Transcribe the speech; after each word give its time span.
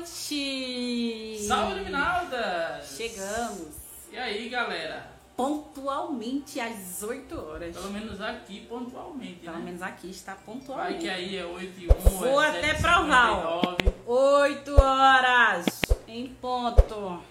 noite! 0.00 1.44
Saúde, 1.46 1.80
Minalda! 1.84 2.80
Chegamos 2.82 3.68
E 4.12 4.18
aí, 4.18 4.48
galera? 4.48 5.20
pontualmente 5.36 6.60
às 6.60 7.02
8 7.02 7.34
horas. 7.40 7.74
Pelo 7.74 7.90
menos 7.92 8.20
aqui, 8.20 8.66
pontualmente, 8.68 9.40
Pelo 9.40 9.56
né? 9.56 9.64
menos 9.64 9.80
aqui 9.80 10.10
está 10.10 10.34
Vai 10.34 10.44
pontualmente. 10.44 10.98
que 10.98 11.08
aí 11.08 11.36
é 11.38 11.44
8 11.46 11.80
e 11.80 11.86
1, 11.88 11.94
Vou 12.18 12.42
é 12.42 12.48
até 12.50 12.74
7 12.74 12.82
provar, 12.82 13.30
ó. 13.46 13.60
59. 13.62 13.94
8 14.06 14.82
horas 14.82 15.66
em 16.06 16.26
ponto. 16.34 17.22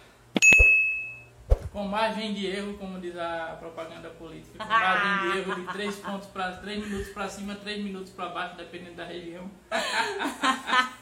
Com 1.71 1.87
margem 1.87 2.33
de 2.33 2.47
erro, 2.47 2.73
como 2.79 2.99
diz 2.99 3.15
a 3.15 3.55
propaganda 3.59 4.09
política. 4.09 4.57
Com 4.57 4.67
margem 4.67 5.31
de 5.31 5.37
erro 5.37 5.55
de 5.55 5.73
3 5.73 5.95
pontos 5.97 6.27
para 6.29 6.51
3 6.53 6.83
minutos 6.83 7.09
para 7.09 7.29
cima, 7.29 7.53
3 7.55 7.83
minutos 7.83 8.11
para 8.11 8.29
baixo, 8.29 8.55
dependendo 8.57 8.95
da 8.95 9.05
região. 9.05 9.47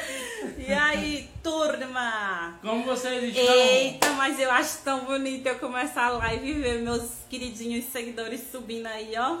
E 0.58 0.72
aí, 0.72 1.30
turma? 1.42 2.58
Como 2.60 2.84
vocês 2.84 3.22
estão? 3.36 3.54
Eita, 3.54 4.10
mas 4.12 4.38
eu 4.38 4.50
acho 4.50 4.78
tão 4.82 5.04
bonito 5.04 5.46
eu 5.46 5.58
começar 5.58 6.06
a 6.06 6.10
live 6.10 6.48
e 6.50 6.54
ver 6.54 6.82
meus 6.82 7.24
queridinhos 7.28 7.84
seguidores 7.86 8.50
subindo 8.50 8.86
aí, 8.86 9.12
ó. 9.16 9.38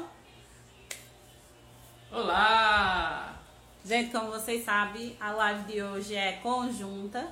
Olá! 2.12 3.36
Gente, 3.84 4.10
como 4.10 4.30
vocês 4.30 4.64
sabem, 4.64 5.16
a 5.20 5.30
live 5.32 5.72
de 5.72 5.82
hoje 5.82 6.14
é 6.14 6.32
conjunta, 6.42 7.28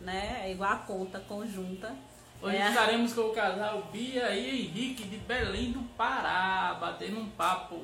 né? 0.00 0.42
É 0.44 0.52
igual 0.52 0.72
a 0.72 0.76
conta 0.76 1.18
conjunta. 1.20 1.94
Hoje 2.42 2.56
É. 2.56 2.68
estaremos 2.68 3.12
com 3.14 3.22
o 3.22 3.32
casal 3.32 3.88
Bia 3.92 4.30
e 4.34 4.62
Henrique 4.66 5.04
de 5.04 5.16
Belém 5.18 5.72
do 5.72 5.80
Pará, 5.96 6.76
batendo 6.80 7.20
um 7.20 7.30
papo 7.30 7.80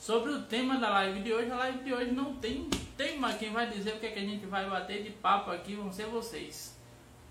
sobre 0.00 0.32
o 0.32 0.42
tema 0.42 0.76
da 0.78 0.90
live 0.90 1.20
de 1.20 1.32
hoje. 1.32 1.50
A 1.50 1.56
live 1.56 1.84
de 1.84 1.94
hoje 1.94 2.10
não 2.12 2.34
tem 2.36 2.68
tema, 3.00 3.32
quem 3.32 3.50
vai 3.50 3.66
dizer 3.66 3.94
o 3.94 3.98
que, 3.98 4.06
é 4.06 4.10
que 4.10 4.18
a 4.18 4.22
gente 4.22 4.44
vai 4.44 4.68
bater 4.68 5.02
de 5.02 5.08
papo 5.08 5.50
aqui 5.50 5.74
vão 5.74 5.90
ser 5.90 6.04
vocês. 6.04 6.78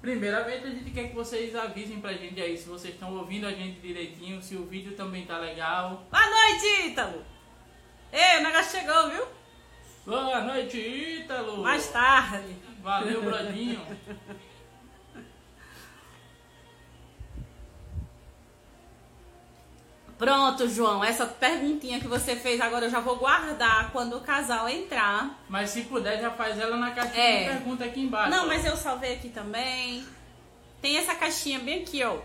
Primeiramente, 0.01 0.65
a 0.65 0.69
gente 0.71 0.89
quer 0.89 1.09
que 1.09 1.15
vocês 1.15 1.55
avisem 1.55 2.01
pra 2.01 2.13
gente 2.13 2.41
aí 2.41 2.57
se 2.57 2.67
vocês 2.67 2.95
estão 2.95 3.15
ouvindo 3.15 3.45
a 3.45 3.51
gente 3.51 3.79
direitinho, 3.79 4.41
se 4.41 4.55
o 4.55 4.65
vídeo 4.65 4.95
também 4.95 5.27
tá 5.27 5.37
legal. 5.37 6.07
Boa 6.09 6.27
noite, 6.27 6.87
Ítalo! 6.87 7.23
Ei, 8.11 8.39
o 8.39 8.43
negócio 8.43 8.79
chegou, 8.79 9.09
viu? 9.11 9.27
Boa 10.07 10.41
noite, 10.41 10.79
Ítalo! 10.79 11.61
Mais 11.61 11.87
tarde. 11.89 12.55
Valeu, 12.81 13.21
Brodinho! 13.21 13.79
Pronto, 20.19 20.67
João, 20.67 21.01
essa 21.01 21.25
perguntinha 21.25 21.97
que 21.99 22.07
você 22.07 22.35
fez 22.35 22.59
agora 22.59 22.85
eu 22.87 22.89
já 22.91 22.99
vou 22.99 23.15
guardar 23.15 23.89
quando 23.91 24.17
o 24.17 24.21
casal 24.21 24.67
entrar. 24.67 25.39
Mas 25.47 25.69
se 25.69 25.83
puder, 25.83 26.19
já 26.19 26.29
faz 26.29 26.59
ela 26.59 26.75
na 26.75 26.91
caixinha 26.91 27.23
É. 27.23 27.39
de 27.43 27.49
pergunta 27.51 27.85
aqui 27.85 28.01
embaixo. 28.01 28.29
Não, 28.29 28.43
ó. 28.43 28.47
mas 28.47 28.65
eu 28.65 28.75
salvei 28.75 29.13
aqui 29.13 29.29
também. 29.29 30.05
Tem 30.81 30.97
essa 30.97 31.15
caixinha 31.15 31.59
bem 31.59 31.83
aqui, 31.83 32.03
ó. 32.03 32.17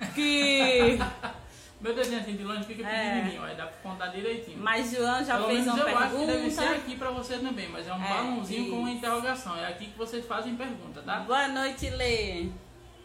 Aqui. 0.00 0.98
Meu 1.78 1.94
desenho 1.94 2.20
assim 2.22 2.34
de 2.36 2.42
longe 2.42 2.64
fica 2.64 2.88
É. 2.88 3.12
pequenininho, 3.16 3.44
aí 3.44 3.54
dá 3.54 3.66
pra 3.66 3.90
contar 3.90 4.06
direitinho. 4.06 4.58
Mas 4.58 4.90
João 4.90 5.22
já 5.22 5.34
Pelo 5.36 5.48
fez 5.48 5.66
uma 5.66 5.78
eu 5.78 5.98
acho 5.98 6.16
que 6.16 6.26
deve 6.26 6.50
ser 6.50 6.56
pergunta. 6.62 6.80
aqui 6.80 6.96
pra 6.96 7.10
você 7.10 7.36
também, 7.36 7.68
mas 7.68 7.86
é 7.86 7.92
um 7.92 8.02
É, 8.02 8.08
balãozinho 8.08 8.70
com 8.70 8.76
uma 8.78 8.90
interrogação. 8.90 9.54
É 9.58 9.66
aqui 9.66 9.88
que 9.88 9.98
vocês 9.98 10.24
fazem 10.24 10.56
pergunta, 10.56 11.02
tá? 11.02 11.16
Boa 11.20 11.48
noite, 11.48 11.90
Lê. 11.90 12.46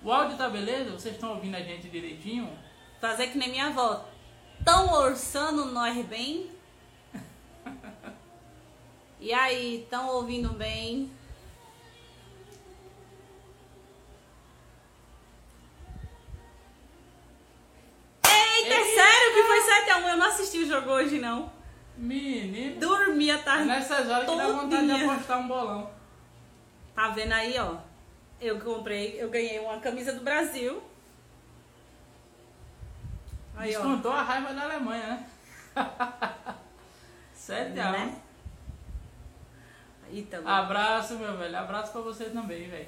O 0.02 0.10
áudio 0.10 0.38
tá 0.38 0.48
beleza? 0.48 0.92
Vocês 0.92 1.16
estão 1.16 1.32
ouvindo 1.32 1.56
a 1.56 1.60
gente 1.60 1.90
direitinho? 1.90 2.50
Fazer 3.02 3.28
que 3.32 3.38
nem 3.38 3.50
minha 3.50 3.68
avó. 3.68 4.06
Tão 4.64 4.94
orçando 4.94 5.66
nós 5.66 6.06
bem? 6.06 6.52
E 9.20 9.34
aí, 9.34 9.88
tão 9.90 10.08
ouvindo 10.10 10.50
bem? 10.54 11.12
Eita, 18.24 18.74
é 18.74 18.84
sério 18.84 19.34
que 19.34 19.44
foi 19.44 19.60
7x1? 19.62 20.10
Eu 20.10 20.18
não 20.18 20.28
assisti 20.28 20.58
o 20.60 20.68
jogo 20.68 20.92
hoje, 20.92 21.20
não. 21.20 21.52
Menino, 21.98 22.80
Dormi 22.80 23.30
a 23.32 23.36
é 23.36 23.38
tarde. 23.40 23.66
nessas 23.66 24.10
horas 24.10 24.30
que 24.30 24.36
dá 24.38 24.48
vontade 24.48 24.70
de 24.70 24.88
todinha. 24.92 25.12
apostar 25.12 25.40
um 25.40 25.48
bolão. 25.48 25.90
Tá 26.96 27.10
vendo 27.10 27.34
aí, 27.34 27.58
ó? 27.60 27.78
Eu 28.40 28.60
comprei, 28.60 29.22
eu 29.22 29.30
ganhei 29.30 29.60
uma 29.60 29.80
camisa 29.80 30.14
do 30.14 30.24
Brasil. 30.24 30.82
Aí, 33.62 33.76
ó. 33.76 33.80
Descontou 33.80 34.12
a 34.12 34.24
raiva 34.24 34.54
da 34.54 34.64
Alemanha, 34.64 35.08
né? 35.08 35.28
7 37.34 37.80
a 37.80 37.90
1. 37.90 37.92
Né? 37.92 38.16
Também. 40.30 40.52
Abraço, 40.52 41.16
meu 41.16 41.38
velho. 41.38 41.58
Abraço 41.58 41.92
pra 41.92 42.02
você 42.02 42.26
também, 42.26 42.68
velho. 42.68 42.88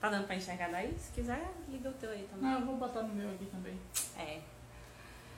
Tá 0.00 0.10
dando 0.10 0.26
pra 0.26 0.34
enxergar 0.34 0.70
daí? 0.70 0.92
Se 0.98 1.12
quiser, 1.12 1.48
liga 1.68 1.88
o 1.88 1.92
teu 1.92 2.10
aí 2.10 2.28
também. 2.30 2.50
Não, 2.50 2.60
eu 2.60 2.66
vou 2.66 2.76
botar 2.76 3.02
no 3.02 3.14
meu 3.14 3.30
aqui 3.30 3.46
também. 3.46 3.78
É. 4.18 4.40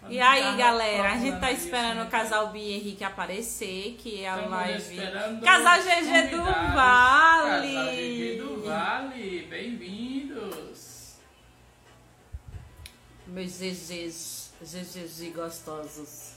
Pra 0.01 0.11
E 0.11 0.19
aí, 0.21 0.57
galera, 0.57 1.13
a 1.13 1.19
gente 1.19 1.39
tá 1.39 1.53
esperando 1.53 1.99
assim, 1.99 2.09
o 2.09 2.11
casal 2.11 2.49
Bia 2.49 2.63
e 2.63 2.73
Henrique 2.77 3.05
aparecer, 3.05 3.97
que 3.99 4.25
é 4.25 4.29
a 4.31 4.37
Estamos 4.37 4.59
live. 4.59 5.41
Casal 5.43 5.79
GG 5.83 6.31
do. 6.31 6.43
Vale. 6.43 7.75
Casal 7.75 7.95
GG 7.95 8.39
do 8.39 8.63
Vale, 8.65 9.47
bem-vindos. 9.49 11.17
Meus 13.27 13.59
GGs, 13.59 14.40
GGs 14.63 15.31
gostosos. 15.35 16.35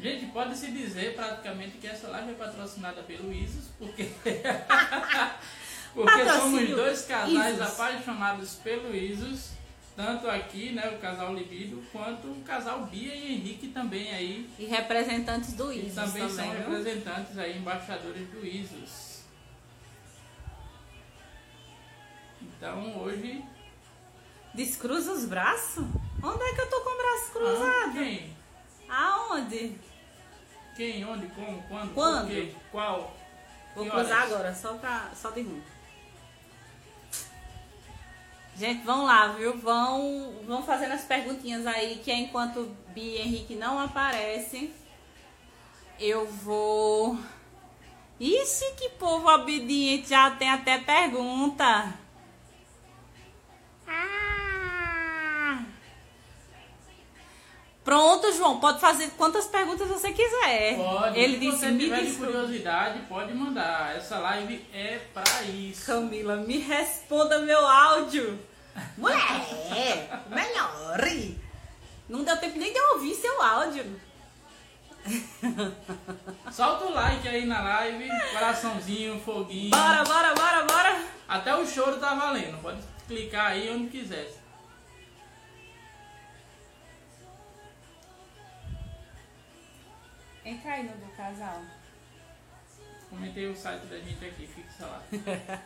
Gente, 0.00 0.26
pode-se 0.26 0.70
dizer 0.72 1.14
praticamente 1.14 1.78
que 1.78 1.86
essa 1.86 2.08
live 2.08 2.32
é 2.32 2.34
patrocinada 2.34 3.02
pelo 3.02 3.32
Isus, 3.32 3.68
porque, 3.78 4.04
porque 5.94 6.28
somos 6.28 6.68
dois 6.68 7.06
casais 7.06 7.58
Isus. 7.58 7.66
apaixonados 7.72 8.54
pelo 8.56 8.94
Isus, 8.94 9.52
tanto 9.96 10.28
aqui, 10.28 10.72
né, 10.72 10.86
o 10.90 10.98
casal 10.98 11.34
Libido, 11.34 11.82
quanto 11.90 12.28
o 12.28 12.42
casal 12.42 12.84
Bia 12.84 13.14
e 13.14 13.32
Henrique 13.36 13.68
também 13.68 14.12
aí, 14.12 14.50
E 14.58 14.66
representantes 14.66 15.54
do 15.54 15.72
ISIS 15.72 15.94
também, 15.94 16.28
também, 16.28 16.36
são 16.36 16.50
viu? 16.50 16.58
representantes 16.58 17.38
aí, 17.38 17.56
embaixadores 17.56 18.28
do 18.28 18.46
Isus. 18.46 19.22
Então 22.42 22.98
hoje. 22.98 23.42
Descruza 24.56 25.12
os 25.12 25.24
braços? 25.26 25.84
Onde 26.22 26.42
é 26.42 26.54
que 26.54 26.60
eu 26.62 26.70
tô 26.70 26.80
com 26.80 26.90
o 26.90 26.96
braço 26.96 27.26
Ah, 27.26 27.30
cruzado? 27.32 27.92
quem? 27.92 28.36
Aonde? 28.88 29.76
Quem? 30.74 31.04
Onde? 31.04 31.26
Como? 31.28 31.62
Quando? 31.64 31.94
Quando? 31.94 32.28
Quê? 32.28 32.54
Qual? 32.72 33.14
Vou 33.74 33.84
Que 33.84 33.90
cruzar 33.90 34.18
horas? 34.22 34.32
agora, 34.32 34.54
só, 34.54 34.74
pra, 34.74 35.10
só 35.14 35.30
de 35.30 35.42
ruim. 35.42 35.62
Gente, 38.56 38.82
vão 38.84 39.04
lá, 39.04 39.28
viu? 39.28 39.58
Vão, 39.58 40.34
vão 40.46 40.62
fazendo 40.62 40.92
as 40.92 41.04
perguntinhas 41.04 41.66
aí, 41.66 42.00
que 42.02 42.10
é 42.10 42.14
enquanto 42.16 42.74
Bia 42.94 43.18
e 43.18 43.22
Henrique 43.22 43.54
não 43.54 43.78
aparecem, 43.78 44.72
eu 46.00 46.26
vou. 46.26 47.18
Ixi, 48.18 48.64
que 48.78 48.88
povo 48.98 49.28
obediente, 49.28 50.08
já 50.08 50.30
tem 50.30 50.48
até 50.48 50.78
pergunta. 50.78 51.92
Ah! 53.86 54.25
Pronto, 57.86 58.32
João, 58.32 58.58
pode 58.58 58.80
fazer 58.80 59.10
quantas 59.16 59.46
perguntas 59.46 59.86
você 59.86 60.10
quiser. 60.10 60.74
Pode. 60.76 61.16
Ele 61.16 61.34
Se 61.34 61.38
disse, 61.38 61.58
você 61.58 61.66
me 61.68 61.78
tiver 61.78 62.04
de 62.04 62.12
curiosidade, 62.14 62.98
pode 63.08 63.32
mandar. 63.32 63.94
Essa 63.96 64.18
live 64.18 64.66
é 64.74 64.98
pra 65.14 65.42
isso. 65.42 65.86
Camila, 65.86 66.34
me 66.34 66.58
responda 66.58 67.38
meu 67.38 67.64
áudio. 67.64 68.40
Mulher, 68.98 70.24
melhore. 70.28 71.40
Não 72.08 72.24
deu 72.24 72.36
tempo 72.38 72.58
nem 72.58 72.72
de 72.72 72.78
eu 72.78 72.94
ouvir 72.94 73.14
seu 73.14 73.40
áudio. 73.40 74.00
Solta 76.50 76.86
o 76.86 76.92
like 76.92 77.28
aí 77.28 77.46
na 77.46 77.62
live, 77.62 78.08
coraçãozinho, 78.32 79.20
foguinho. 79.20 79.70
Bora, 79.70 80.02
bora, 80.02 80.34
bora, 80.34 80.64
bora. 80.64 81.04
Até 81.28 81.54
o 81.54 81.64
choro 81.64 82.00
tá 82.00 82.14
valendo. 82.14 82.60
Pode 82.60 82.80
clicar 83.06 83.52
aí 83.52 83.70
onde 83.70 83.90
quiser. 83.90 84.28
Entra 90.46 90.74
aí 90.74 90.84
no 90.84 90.92
do 90.92 91.12
casal. 91.16 91.60
Comentei 93.10 93.48
o 93.48 93.56
site 93.56 93.86
da 93.86 93.98
gente 93.98 94.24
aqui, 94.24 94.46
fixa 94.46 94.86
lá. 94.86 95.02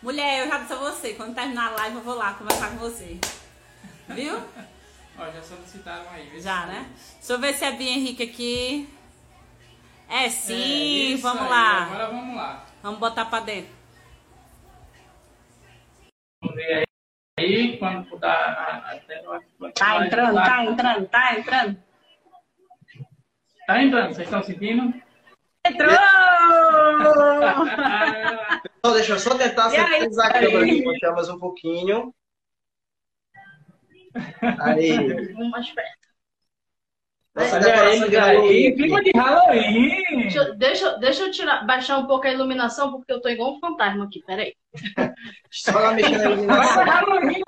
Mulher, 0.00 0.44
eu 0.44 0.48
já 0.48 0.58
disse 0.58 0.72
a 0.74 0.76
você, 0.76 1.14
quando 1.14 1.34
terminar 1.34 1.72
a 1.72 1.74
live 1.74 1.96
eu 1.96 2.02
vou 2.02 2.14
lá 2.14 2.34
conversar 2.34 2.70
com 2.70 2.76
você. 2.76 3.18
Viu? 4.10 4.36
Ó, 5.18 5.30
já 5.32 5.42
solicitaram 5.42 6.08
aí. 6.10 6.40
Já, 6.40 6.66
né? 6.66 6.88
isso. 6.96 7.16
Deixa 7.16 7.32
eu 7.32 7.38
ver 7.40 7.54
se 7.54 7.64
é 7.64 7.72
Bia 7.72 7.90
Henrique 7.90 8.22
aqui. 8.22 8.88
É 10.08 10.26
É, 10.26 10.30
sim, 10.30 11.14
isso 11.14 11.22
vamos 11.24 11.42
aí. 11.42 11.48
lá. 11.48 11.82
Agora 11.86 12.06
vamos 12.10 12.36
lá. 12.36 12.66
Vamos 12.80 13.00
botar 13.00 13.24
pra 13.24 13.40
dentro. 13.40 13.72
Vamos 16.40 16.56
ver 16.56 16.84
aí 17.40 17.76
quando 17.78 18.08
puder 18.08 18.54
Tá 19.74 20.06
entrando, 20.06 20.34
tá 20.36 20.64
entrando, 20.64 21.08
tá 21.08 21.38
entrando. 21.38 21.87
Tá 23.68 23.82
entrando, 23.82 24.14
vocês 24.14 24.26
estão 24.26 24.42
sentindo? 24.42 24.94
Entrou! 25.66 25.92
Então, 28.78 28.94
deixa 28.94 29.14
eu 29.14 29.18
só 29.18 29.36
tentar 29.36 29.70
centralizar 29.70 30.28
a 30.28 30.32
câmera 30.32 30.64
aqui, 30.64 30.84
puxar 30.84 31.12
mais 31.12 31.28
um 31.28 31.38
pouquinho. 31.38 32.14
Aí. 34.60 35.34
Mais 35.50 35.70
perto. 35.72 35.97
Nossa 37.38 37.56
aí, 37.82 37.98
Halloween. 38.16 38.74
clima 38.74 39.02
de 39.04 39.10
Halloween. 39.14 39.88
Deixa, 40.22 40.38
eu- 40.38 40.54
deixa, 40.56 40.84
eu- 40.86 40.98
deixa 40.98 41.22
eu 41.22 41.30
tirar, 41.30 41.64
baixar 41.66 41.98
um 41.98 42.06
pouco 42.06 42.26
a 42.26 42.32
iluminação, 42.32 42.90
porque 42.92 43.12
eu 43.12 43.20
tô 43.20 43.28
igual 43.28 43.54
um 43.54 43.60
fantasma 43.60 44.04
aqui. 44.04 44.22
Peraí. 44.26 44.54
Só 45.50 45.78
lá 45.78 45.92
mexendo 45.92 46.18
na 46.18 46.24
Vai 46.24 46.34
iluminação. 46.34 46.84
Halloween, 46.84 47.42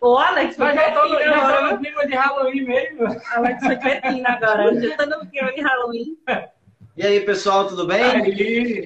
Ô, 0.00 0.16
Alex, 0.18 0.56
mas 0.56 0.74
já 0.74 0.90
tô, 0.92 1.08
já 1.08 1.56
tô 1.68 1.74
no 1.74 1.78
clima 1.80 2.06
de 2.06 2.14
Halloween 2.14 2.62
mesmo. 2.64 3.06
Alex 3.32 3.64
foi 3.64 3.76
cretina 3.76 4.28
agora. 4.30 4.80
Já 4.80 4.96
tô 4.96 5.06
no 5.06 5.26
clima 5.30 5.52
de 5.52 5.60
Halloween. 5.60 6.16
E 6.96 7.06
aí, 7.06 7.20
pessoal, 7.20 7.66
tudo 7.68 7.86
bem? 7.86 8.02
Aí, 8.02 8.84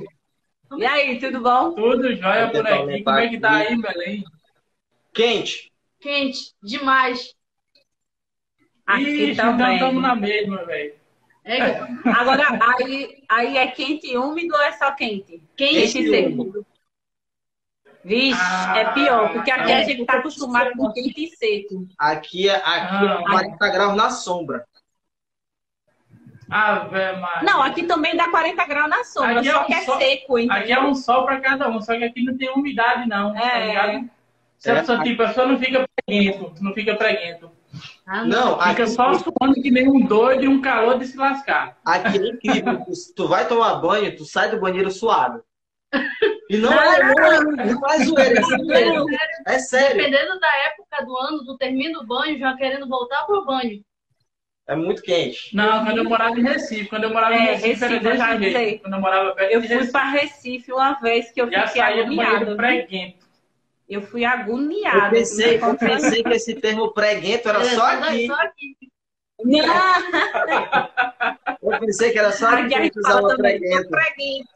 E 0.78 0.86
aí, 0.86 1.18
tudo 1.20 1.40
bom? 1.40 1.72
tudo 1.74 2.14
jóia 2.16 2.50
por 2.50 2.66
aqui. 2.66 3.02
Como 3.04 3.18
é 3.18 3.28
que 3.28 3.38
tá 3.38 3.56
aí, 3.56 3.80
Belém? 3.80 4.24
Quente. 5.12 5.72
Quente, 6.00 6.52
demais. 6.62 7.34
Aqui 8.86 9.02
Ixi, 9.02 9.32
então 9.32 9.56
também. 9.56 9.74
estamos 9.74 10.02
na 10.02 10.14
mesma, 10.14 10.64
velho. 10.64 10.94
É 11.46 11.60
Agora, 12.10 12.42
aí, 12.78 13.22
aí 13.28 13.56
é 13.58 13.66
quente 13.66 14.06
e 14.06 14.16
úmido 14.16 14.54
ou 14.54 14.62
é 14.62 14.72
só 14.72 14.90
quente? 14.92 15.42
quente. 15.56 15.74
Quente 15.74 15.98
e 15.98 16.08
seco. 16.10 16.66
Vixe, 18.02 18.38
Ah, 18.42 18.78
é 18.78 18.92
pior, 18.92 19.32
porque 19.32 19.50
aqui 19.50 19.72
é. 19.72 19.76
a 19.76 19.84
gente 19.84 20.04
tá 20.04 20.14
acostumado 20.18 20.72
com 20.76 20.92
quente 20.92 21.24
e 21.24 21.28
seco. 21.36 21.86
Aqui, 21.98 22.48
é- 22.48 22.56
aqui 22.56 23.06
é 23.06 23.08
Ah. 23.12 23.22
40 23.26 23.68
graus 23.70 23.96
na 23.96 24.10
sombra. 24.10 24.64
Ave 26.50 27.12
Maria. 27.12 27.42
Não, 27.42 27.62
aqui 27.62 27.84
também 27.84 28.14
dá 28.16 28.28
40 28.30 28.66
graus 28.66 28.88
na 28.90 29.02
sombra, 29.04 29.40
Aqui 29.40 29.48
é 29.48 29.52
só 29.52 29.62
um 29.62 29.66
que 29.66 29.72
é 29.74 29.80
sol- 29.82 29.98
seco, 29.98 30.38
hein? 30.38 30.48
Aqui 30.50 30.72
é 30.72 30.80
um 30.82 30.94
sol 30.94 31.24
pra 31.24 31.40
cada 31.40 31.68
um, 31.68 31.80
só 31.80 31.96
que 31.96 32.04
aqui 32.04 32.22
não 32.22 32.36
tem 32.36 32.50
umidade, 32.50 33.08
não. 33.08 33.32
Tá 33.32 33.40
É. 33.58 33.66
ligado? 33.66 34.10
Se 34.58 34.70
a 34.70 34.74
É. 34.74 34.80
pessoa, 34.80 35.02
tipo, 35.02 35.22
a 35.22 35.28
pessoa 35.28 35.46
não 35.46 35.58
fica 35.58 35.84
preguento, 36.06 36.54
não 36.62 36.72
fica 36.74 36.94
preguento. 36.94 37.50
Ah, 38.06 38.24
Não, 38.24 38.58
Fica 38.58 38.82
aqui, 38.82 38.86
só 38.88 39.14
suando 39.14 39.54
que 39.62 39.70
nem 39.70 39.88
um 39.88 40.00
doido 40.04 40.44
e 40.44 40.48
um 40.48 40.60
calor 40.60 40.98
de 40.98 41.06
se 41.06 41.16
lascar. 41.16 41.78
aqui 41.84 42.18
é 42.18 42.28
incrível. 42.28 42.84
Tu, 43.16 43.26
vai 43.28 43.48
tomar 43.48 43.76
banho, 43.76 44.14
tu 44.14 44.24
sai 44.24 44.50
do 44.50 44.60
banheiro 44.60 44.90
suado. 44.90 45.42
E 46.50 46.58
não 46.58 46.72
é, 46.72 47.02
não 47.14 47.24
é, 47.24 47.40
não 47.72 47.88
é 47.88 47.98
zoeira, 48.04 48.40
é 48.40 48.42
sério. 48.42 49.06
É 49.46 49.58
sério. 49.58 49.96
Dependendo 49.96 50.38
da 50.38 50.48
época 50.66 51.04
do 51.06 51.16
ano, 51.16 51.44
tu 51.46 51.56
termina 51.56 51.98
o 52.00 52.06
banho 52.06 52.38
já 52.38 52.54
querendo 52.56 52.86
voltar 52.88 53.24
pro 53.24 53.44
banho. 53.44 53.80
É 54.66 54.74
muito 54.74 55.02
quente. 55.02 55.54
Não, 55.54 55.84
quando 55.84 55.98
eu 55.98 56.04
morava 56.04 56.38
em 56.38 56.42
Recife, 56.42 56.88
quando 56.88 57.04
eu 57.04 57.10
morava 57.12 57.34
em 57.34 57.46
É, 57.46 57.52
Recife, 57.52 57.68
Recife, 57.68 57.84
era 57.84 58.14
eu 58.14 58.16
já 58.18 58.34
desse 58.36 58.50
jeito. 58.52 58.82
Quando 58.82 58.94
eu 58.94 59.00
morava 59.00 59.32
perto 59.32 59.52
Eu 59.52 59.60
de 59.60 59.68
fui 59.68 59.86
pra 59.88 60.10
Recife 60.10 60.72
uma 60.72 60.92
vez 61.00 61.30
que 61.32 61.40
eu 61.40 61.50
já 61.50 61.66
fiquei 61.66 61.82
saía 61.82 62.04
do 62.06 62.16
banheiro 62.16 62.36
agoniada. 62.36 62.56
preguento. 62.56 63.23
Eu 63.88 64.00
fui 64.02 64.24
Eu 64.24 64.28
agoniada. 64.30 65.10
pensei, 65.10 65.58
eu 65.62 65.76
pensei 65.76 66.22
que 66.22 66.30
esse 66.34 66.54
termo 66.54 66.92
preguento 66.92 67.48
era 67.48 67.64
só 67.64 67.84
aqui. 67.86 68.26
Só 68.26 68.34
aqui. 68.34 68.76
Não, 69.44 69.64
Eu 71.62 71.80
pensei 71.80 72.12
que 72.12 72.18
era 72.18 72.32
só 72.32 72.48
aqui 72.48 72.68
que 72.68 72.74
a 72.74 72.82
gente 72.82 72.98
usava 72.98 73.36
preguento. 73.36 73.88
preguento. 73.90 74.48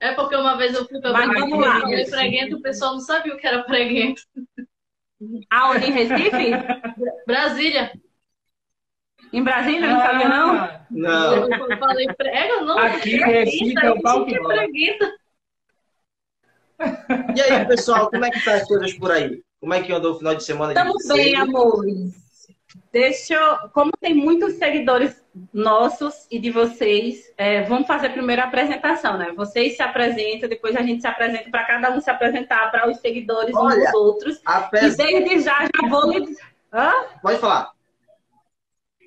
É 0.00 0.12
porque 0.14 0.34
uma 0.34 0.56
vez 0.56 0.74
eu 0.74 0.84
fui 0.88 1.00
pra 1.00 1.12
Mas 1.12 1.28
vamos 1.40 1.60
lá. 1.60 1.78
e 1.78 1.80
falei 1.82 2.06
preguento, 2.10 2.56
o 2.56 2.62
pessoal 2.62 2.94
não 2.94 3.00
sabia 3.00 3.34
o 3.34 3.36
que 3.36 3.46
era 3.46 3.62
preguento. 3.62 4.22
Aonde 5.50 5.86
em 5.86 5.92
Recife? 5.92 6.50
Brasília. 7.24 7.92
Em 9.32 9.42
Brasília, 9.44 9.86
não 9.88 10.00
sabia 10.00 10.28
não? 10.28 10.54
Ah, 10.56 10.86
Não. 10.90 11.48
Eu 11.48 11.78
falei 11.78 12.06
prega, 12.14 12.60
não. 12.62 12.76
Aqui, 12.78 13.16
preguenta, 13.16 13.28
Recife, 13.30 13.86
é 13.86 13.90
o 13.92 14.02
pau 14.02 14.24
que 14.26 14.32
que 14.32 14.38
rola. 14.40 14.54
preguenta. 14.54 15.12
E 17.34 17.40
aí, 17.40 17.64
pessoal, 17.66 18.10
como 18.10 18.24
é 18.24 18.30
que 18.30 18.44
tá 18.44 18.54
as 18.54 18.66
coisas 18.66 18.92
por 18.94 19.10
aí? 19.10 19.42
Como 19.60 19.74
é 19.74 19.82
que 19.82 19.92
andou 19.92 20.14
o 20.14 20.18
final 20.18 20.34
de 20.34 20.44
semana 20.44 20.74
de 20.74 20.78
Estamos 20.78 21.02
vocês? 21.02 21.24
bem, 21.24 21.36
amores. 21.36 22.22
Deixa 22.92 23.34
eu... 23.34 23.68
Como 23.70 23.90
tem 24.00 24.14
muitos 24.14 24.54
seguidores 24.54 25.22
nossos 25.52 26.26
e 26.30 26.38
de 26.38 26.50
vocês, 26.50 27.32
é, 27.38 27.62
vamos 27.62 27.86
fazer 27.86 28.10
primeiro 28.10 28.42
a 28.42 28.46
apresentação, 28.46 29.16
né? 29.16 29.32
Vocês 29.34 29.76
se 29.76 29.82
apresentam, 29.82 30.48
depois 30.48 30.76
a 30.76 30.82
gente 30.82 31.00
se 31.00 31.06
apresenta 31.06 31.50
para 31.50 31.64
cada 31.64 31.90
um 31.90 32.00
se 32.00 32.10
apresentar 32.10 32.70
para 32.70 32.90
os 32.90 32.98
seguidores 32.98 33.54
uns 33.54 33.60
Olha, 33.60 33.84
dos 33.84 33.94
outros. 33.94 34.36
E 34.36 34.40
Apesar... 34.44 35.04
desde 35.04 35.40
já 35.40 35.62
já 35.62 35.88
vou 35.88 36.10
lhe... 36.10 36.36
Hã? 36.72 36.92
Pode 37.22 37.38
falar. 37.38 37.70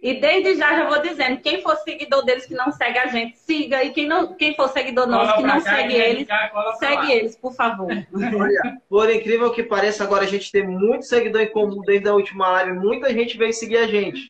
E 0.06 0.20
desde 0.22 0.54
já 0.56 0.78
já 0.78 0.88
vou 0.88 1.02
dizendo, 1.02 1.42
quem 1.42 1.64
for 1.64 1.76
seguidor 1.78 2.24
deles 2.24 2.46
que 2.46 2.54
não 2.54 2.72
segue 2.72 3.00
a 3.00 3.08
gente, 3.08 3.40
siga. 3.40 3.84
E 3.84 3.90
quem, 3.90 4.06
não, 4.08 4.36
quem 4.36 4.56
for 4.56 4.70
seguidor 4.70 5.08
nosso 5.08 5.34
cola 5.34 5.38
que 5.38 5.48
não 5.48 5.64
cá, 5.64 5.76
segue 5.76 5.96
eles, 5.96 6.28
cá, 6.28 6.76
segue 6.78 6.96
lá. 7.08 7.12
eles, 7.12 7.36
por 7.36 7.56
favor. 7.56 7.88
Olha, 8.14 8.78
por 8.88 9.10
incrível 9.10 9.52
que 9.52 9.64
pareça, 9.64 10.04
agora 10.04 10.24
a 10.24 10.28
gente 10.28 10.52
tem 10.52 10.62
muito 10.64 11.06
seguidor 11.06 11.42
em 11.42 11.52
comum 11.52 11.82
desde 11.82 12.08
a 12.08 12.14
última 12.14 12.48
live. 12.52 12.74
Muita 12.78 13.12
gente 13.12 13.36
veio 13.36 13.52
seguir 13.52 13.78
a 13.78 13.88
gente. 13.88 14.28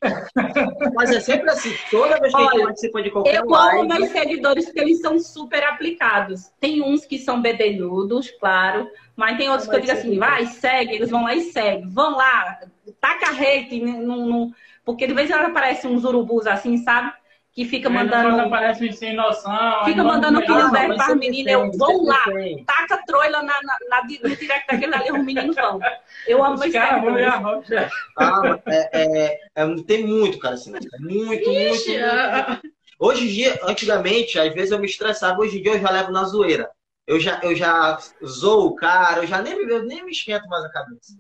Mas 0.95 1.12
é 1.12 1.19
sempre 1.19 1.50
assim. 1.50 1.74
Toda 1.92 2.22
vez 2.22 2.33
que 2.33 2.39
a 2.39 2.44
gente 2.45 2.54
Olha, 2.56 2.63
participa 2.68 3.04
de 3.04 3.12
qualquer 3.12 3.36
Eu 3.36 3.42
amo 3.44 3.51
live... 3.51 3.88
meus 3.89 4.10
seguidores 4.12 4.63
porque 4.63 4.80
eles 4.80 5.01
são 5.01 5.19
super 5.19 5.62
aplicados. 5.62 6.51
Tem 6.57 6.81
uns 6.81 7.06
que 7.06 7.18
são 7.19 7.42
bedelhudos, 7.42 8.31
claro, 8.39 8.89
mas 9.13 9.38
tem 9.38 9.50
outros 9.50 9.68
que 9.68 9.75
eu 9.75 9.81
digo 9.81 9.92
assim, 9.92 10.18
vai, 10.18 10.45
segue, 10.45 10.95
eles 10.95 11.10
vão 11.10 11.25
lá 11.25 11.36
e 11.36 11.42
seguem. 11.51 11.89
Vão 11.89 12.16
lá, 12.16 12.60
taca 13.01 13.31
hate, 13.31 13.77
num, 13.81 14.25
num- 14.25 14.51
porque 14.86 15.08
de 15.08 15.14
vez 15.14 15.30
em 15.30 15.34
quando 15.34 15.48
aparecem 15.48 15.90
uns 15.92 16.04
urubus 16.04 16.46
assim, 16.48 16.78
sabe? 16.78 17.12
Que 17.52 17.64
fica 17.64 17.90
Quando 17.90 18.10
mandando, 18.12 18.42
aparece 18.42 18.86
um 18.88 18.92
sem 18.92 19.16
noção. 19.16 19.86
Fica 19.86 20.04
mandando 20.04 20.34
manda- 20.34 20.46
que 20.46 20.52
não 20.52 20.72
deve 20.72 20.88
mas 20.90 20.98
para 20.98 21.06
sempre 21.06 21.30
menina, 21.30 21.52
eu 21.52 21.72
vou 21.72 22.06
lá. 22.06 22.22
taca 22.68 23.02
troila 23.08 23.42
na, 23.44 23.54
na, 23.64 23.78
na, 23.90 24.02
no 24.04 24.36
direct 24.36 24.68
daquele 24.68 24.94
ali, 24.94 25.12
os 25.12 25.24
meninos 25.24 25.56
vão. 25.56 25.80
Eu 26.28 26.44
amo 26.44 26.56
Os 26.56 26.60
meus 26.60 26.74
caras 26.74 27.02
vão 27.02 27.16
seguidores. 27.16 27.26
e 27.26 27.78
arrocha. 27.78 27.90
Ah, 28.18 28.60
é, 28.68 28.90
é- 28.94 29.40
é- 29.56 29.76
tem 29.88 30.06
muito, 30.06 30.38
cara, 30.38 30.56
assim. 30.56 30.72
Muito, 30.72 30.90
muito, 31.00 31.50
Ixi, 31.50 31.92
muito. 31.92 32.06
ah, 32.06 32.60
Hoje 33.00 33.26
em 33.26 33.28
dia, 33.28 33.60
antigamente, 33.64 34.38
às 34.40 34.54
vezes 34.54 34.72
eu 34.72 34.80
me 34.80 34.86
estressava. 34.86 35.40
Hoje 35.40 35.60
em 35.60 35.62
dia 35.62 35.74
eu 35.74 35.80
já 35.80 35.90
levo 35.90 36.12
na 36.12 36.24
zoeira. 36.26 36.70
Eu 37.07 37.19
já, 37.19 37.40
eu 37.44 37.56
já 37.56 38.00
zoo 38.25 38.66
o 38.68 38.75
cara, 38.75 39.22
eu 39.22 39.28
já 39.28 39.42
nem, 39.42 39.56
me- 39.66 39.72
eu 39.72 39.84
nem 39.86 40.04
me 40.04 40.12
esquento 40.12 40.48
mais 40.48 40.63
a 40.66 40.69
cabeça. 40.69 41.13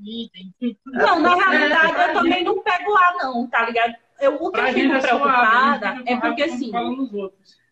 Não, 0.85 1.19
na 1.19 1.35
realidade 1.35 1.93
eu 1.93 2.13
também 2.13 2.43
não 2.43 2.59
pego 2.61 2.91
lá, 2.91 3.13
não, 3.21 3.47
tá 3.47 3.65
ligado? 3.65 3.93
Eu, 4.19 4.35
o 4.35 4.49
que 4.51 4.59
Pra 4.59 4.69
eu 4.71 4.73
gente 4.73 4.81
fico 4.83 4.95
é 4.95 5.01
suave, 5.01 5.21
preocupada 5.21 5.95
fica 5.97 6.11
é 6.11 6.17
porque 6.17 6.43
assim, 6.43 6.71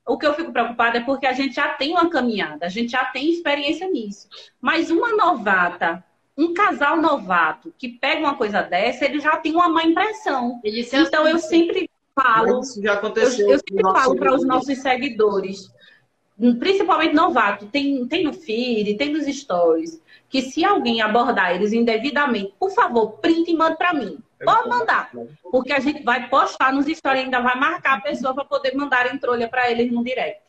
o 0.05 0.17
que 0.17 0.25
eu 0.27 0.33
fico 0.33 0.51
preocupada 0.51 0.97
é 0.97 1.01
porque 1.01 1.25
a 1.25 1.33
gente 1.33 1.55
já 1.55 1.69
tem 1.69 1.91
uma 1.91 2.09
caminhada, 2.09 2.65
a 2.65 2.69
gente 2.69 2.91
já 2.91 3.05
tem 3.05 3.31
experiência 3.31 3.89
nisso. 3.89 4.27
Mas 4.61 4.91
uma 4.91 5.15
novata, 5.15 6.03
um 6.37 6.53
casal 6.53 6.97
novato 7.01 7.73
que 7.77 7.87
pega 7.87 8.19
uma 8.19 8.35
coisa 8.35 8.61
dessa, 8.61 9.05
ele 9.05 9.19
já 9.19 9.37
tem 9.37 9.53
uma 9.53 9.69
má 9.69 9.83
impressão. 9.83 10.59
Então 10.63 11.27
eu 11.27 11.39
sempre 11.39 11.89
falo, 12.13 12.57
Mas 12.57 12.69
isso 12.69 12.81
já 12.83 12.91
eu, 12.91 12.97
aconteceu. 12.97 13.49
eu 13.49 13.57
sempre 13.57 13.81
falo 13.81 14.15
para 14.17 14.35
os 14.35 14.45
nossos 14.45 14.77
seguidores, 14.79 15.71
principalmente 16.59 17.13
novato, 17.13 17.67
tem, 17.67 18.05
tem 18.07 18.23
no 18.23 18.33
feed, 18.33 18.95
tem 18.95 19.11
nos 19.13 19.25
stories, 19.25 20.01
que 20.29 20.41
se 20.41 20.65
alguém 20.65 21.01
abordar 21.01 21.55
eles 21.55 21.73
indevidamente, 21.73 22.53
por 22.59 22.71
favor, 22.71 23.19
print 23.19 23.51
e 23.51 23.55
manda 23.55 23.75
para 23.75 23.93
mim. 23.93 24.17
Pode 24.43 24.67
mandar. 24.67 25.09
Porque 25.51 25.71
a 25.71 25.79
gente 25.79 26.03
vai 26.03 26.27
postar 26.27 26.73
nos 26.73 26.85
stories 26.85 27.21
e 27.21 27.25
ainda 27.25 27.39
vai 27.39 27.57
marcar 27.57 27.97
a 27.97 28.01
pessoa 28.01 28.33
para 28.33 28.43
poder 28.45 28.75
mandar 28.75 29.13
entrolha 29.13 29.47
para 29.47 29.71
eles 29.71 29.91
no 29.91 30.03
direct. 30.03 30.41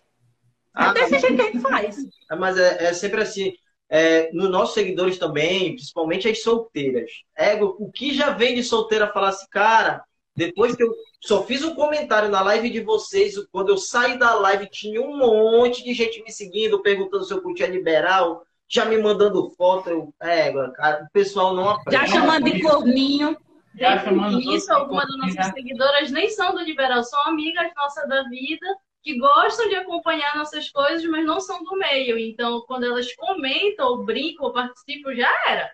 É 0.77 0.85
Ah, 0.87 0.93
desse 0.93 1.19
jeito 1.19 1.37
que 1.37 1.43
a 1.43 1.45
gente 1.45 1.61
faz. 1.61 1.99
É, 2.31 2.35
Mas 2.35 2.59
é, 2.59 2.87
é 2.87 2.93
sempre 2.93 3.21
assim. 3.23 3.53
É, 3.89 4.33
nos 4.33 4.51
nossos 4.51 4.75
seguidores 4.75 5.19
também, 5.19 5.75
principalmente 5.75 6.29
as 6.29 6.43
solteiras. 6.43 7.11
É, 7.37 7.63
o 7.63 7.77
o 7.79 7.93
que 7.93 8.13
já 8.13 8.31
vem 8.31 8.55
de 8.55 8.65
solteira 8.65 9.13
falar 9.13 9.29
assim, 9.29 9.47
cara, 9.51 10.03
depois 10.37 10.75
que 10.75 10.83
eu 10.83 10.93
só 11.21 11.45
fiz 11.45 11.63
um 11.63 11.75
comentário 11.75 12.29
na 12.29 12.43
live 12.43 12.69
de 12.69 12.81
vocês, 12.81 13.35
quando 13.51 13.71
eu 13.71 13.79
saí 13.79 14.19
da 14.19 14.35
live, 14.35 14.69
tinha 14.71 15.01
um 15.01 15.17
monte 15.17 15.83
de 15.83 15.95
gente 15.95 16.23
me 16.23 16.31
seguindo, 16.31 16.83
perguntando 16.83 17.25
se 17.25 17.33
eu 17.33 17.41
curtia 17.41 17.67
liberal, 17.67 18.45
já 18.69 18.85
me 18.85 18.99
mandando 18.99 19.51
foto. 19.51 19.91
Eu, 19.91 20.15
é, 20.21 20.53
cara, 20.73 21.05
o 21.05 21.13
pessoal 21.13 21.55
não 21.55 21.71
aprende. 21.71 21.99
Já 21.99 22.07
chamando 22.07 22.45
de 22.45 22.61
corninho. 22.61 23.37
Já 23.77 23.99
chamando 24.05 24.41
Isso, 24.41 24.73
algumas 24.73 25.07
das 25.09 25.17
nossas 25.17 25.53
seguidoras 25.53 26.11
nem 26.11 26.29
são 26.31 26.55
do 26.55 26.63
Liberal, 26.63 27.03
são 27.03 27.21
amigas 27.27 27.73
nossas 27.77 28.09
da 28.09 28.23
vida, 28.25 28.67
que 29.03 29.19
gostam 29.19 29.69
de 29.69 29.75
acompanhar 29.75 30.37
nossas 30.37 30.71
coisas, 30.71 31.05
mas 31.07 31.27
não 31.27 31.41
são 31.41 31.63
do 31.65 31.77
meio. 31.77 32.19
Então, 32.19 32.63
quando 32.67 32.85
elas 32.85 33.13
comentam, 33.15 33.89
ou 33.89 34.05
brincam, 34.05 34.47
ou 34.47 34.53
participam, 34.53 35.15
já 35.15 35.31
era. 35.49 35.71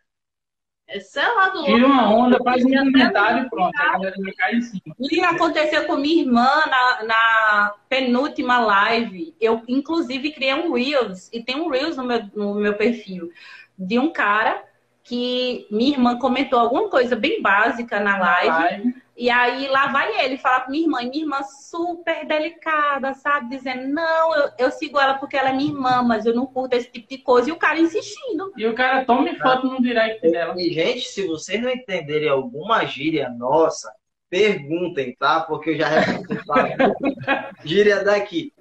É 0.92 0.98
sei 0.98 1.22
lá 1.22 1.50
do 1.50 1.62
Tira 1.62 1.86
uma 1.86 2.12
onda, 2.12 2.36
faz 2.42 2.64
um 2.64 2.68
comentário 2.68 3.46
e 3.46 3.48
pronto. 3.48 3.80
A 3.80 3.92
galera 3.92 4.14
vai 4.18 4.32
cair 4.32 4.56
em 4.56 4.60
cima. 4.60 4.96
E 4.98 5.20
aconteceu 5.20 5.86
com 5.86 5.96
minha 5.96 6.22
irmã 6.22 6.48
na, 6.66 7.04
na 7.04 7.74
penúltima 7.88 8.58
live. 8.58 9.32
Eu, 9.40 9.62
inclusive, 9.68 10.32
criei 10.32 10.52
um 10.52 10.72
Reels, 10.72 11.30
e 11.32 11.44
tem 11.44 11.60
um 11.60 11.68
Reels 11.68 11.96
no 11.96 12.02
meu, 12.02 12.22
no 12.34 12.54
meu 12.56 12.74
perfil, 12.74 13.30
de 13.78 14.00
um 14.00 14.12
cara 14.12 14.64
que 15.04 15.66
minha 15.70 15.92
irmã 15.92 16.18
comentou 16.18 16.58
alguma 16.58 16.88
coisa 16.88 17.14
bem 17.14 17.40
básica 17.40 18.00
na 18.00 18.18
live. 18.18 18.48
Live. 18.48 18.94
E 19.20 19.28
aí 19.28 19.68
lá 19.68 19.88
vai 19.88 20.24
ele 20.24 20.38
falar 20.38 20.62
com 20.62 20.70
minha 20.70 20.84
irmã, 20.84 21.02
e 21.02 21.10
minha 21.10 21.24
irmã 21.24 21.42
super 21.42 22.26
delicada, 22.26 23.12
sabe? 23.12 23.54
Dizendo, 23.54 23.86
não, 23.88 24.34
eu, 24.34 24.50
eu 24.56 24.70
sigo 24.70 24.98
ela 24.98 25.18
porque 25.18 25.36
ela 25.36 25.50
é 25.50 25.52
minha 25.52 25.70
irmã, 25.70 26.02
mas 26.02 26.24
eu 26.24 26.34
não 26.34 26.46
curto 26.46 26.72
esse 26.72 26.90
tipo 26.90 27.06
de 27.06 27.18
coisa. 27.18 27.50
E 27.50 27.52
o 27.52 27.58
cara 27.58 27.78
insistindo. 27.78 28.50
E 28.56 28.66
o 28.66 28.74
cara 28.74 29.04
tome 29.04 29.36
foto 29.36 29.66
no 29.66 29.82
direct 29.82 30.22
dela. 30.22 30.54
E, 30.56 30.72
gente, 30.72 31.02
se 31.02 31.26
vocês 31.26 31.60
não 31.60 31.68
entenderem 31.68 32.30
alguma 32.30 32.86
gíria 32.86 33.28
nossa, 33.28 33.92
perguntem, 34.30 35.14
tá? 35.18 35.40
Porque 35.40 35.68
eu 35.68 35.76
já 35.76 35.88
respondi 35.88 36.38
gíria 37.62 38.02
daqui. 38.02 38.54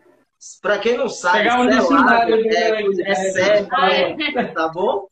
Pra 0.61 0.77
quem 0.77 0.97
não 0.97 1.07
sabe, 1.07 1.39
Pegar 1.39 1.61
um 1.61 1.81
selado 1.81 2.33
é, 2.33 3.11
é, 3.11 3.15
certo, 3.15 3.69
Ah, 3.73 3.91
é. 3.91 4.43
tá 4.53 4.67
bom? 4.67 5.07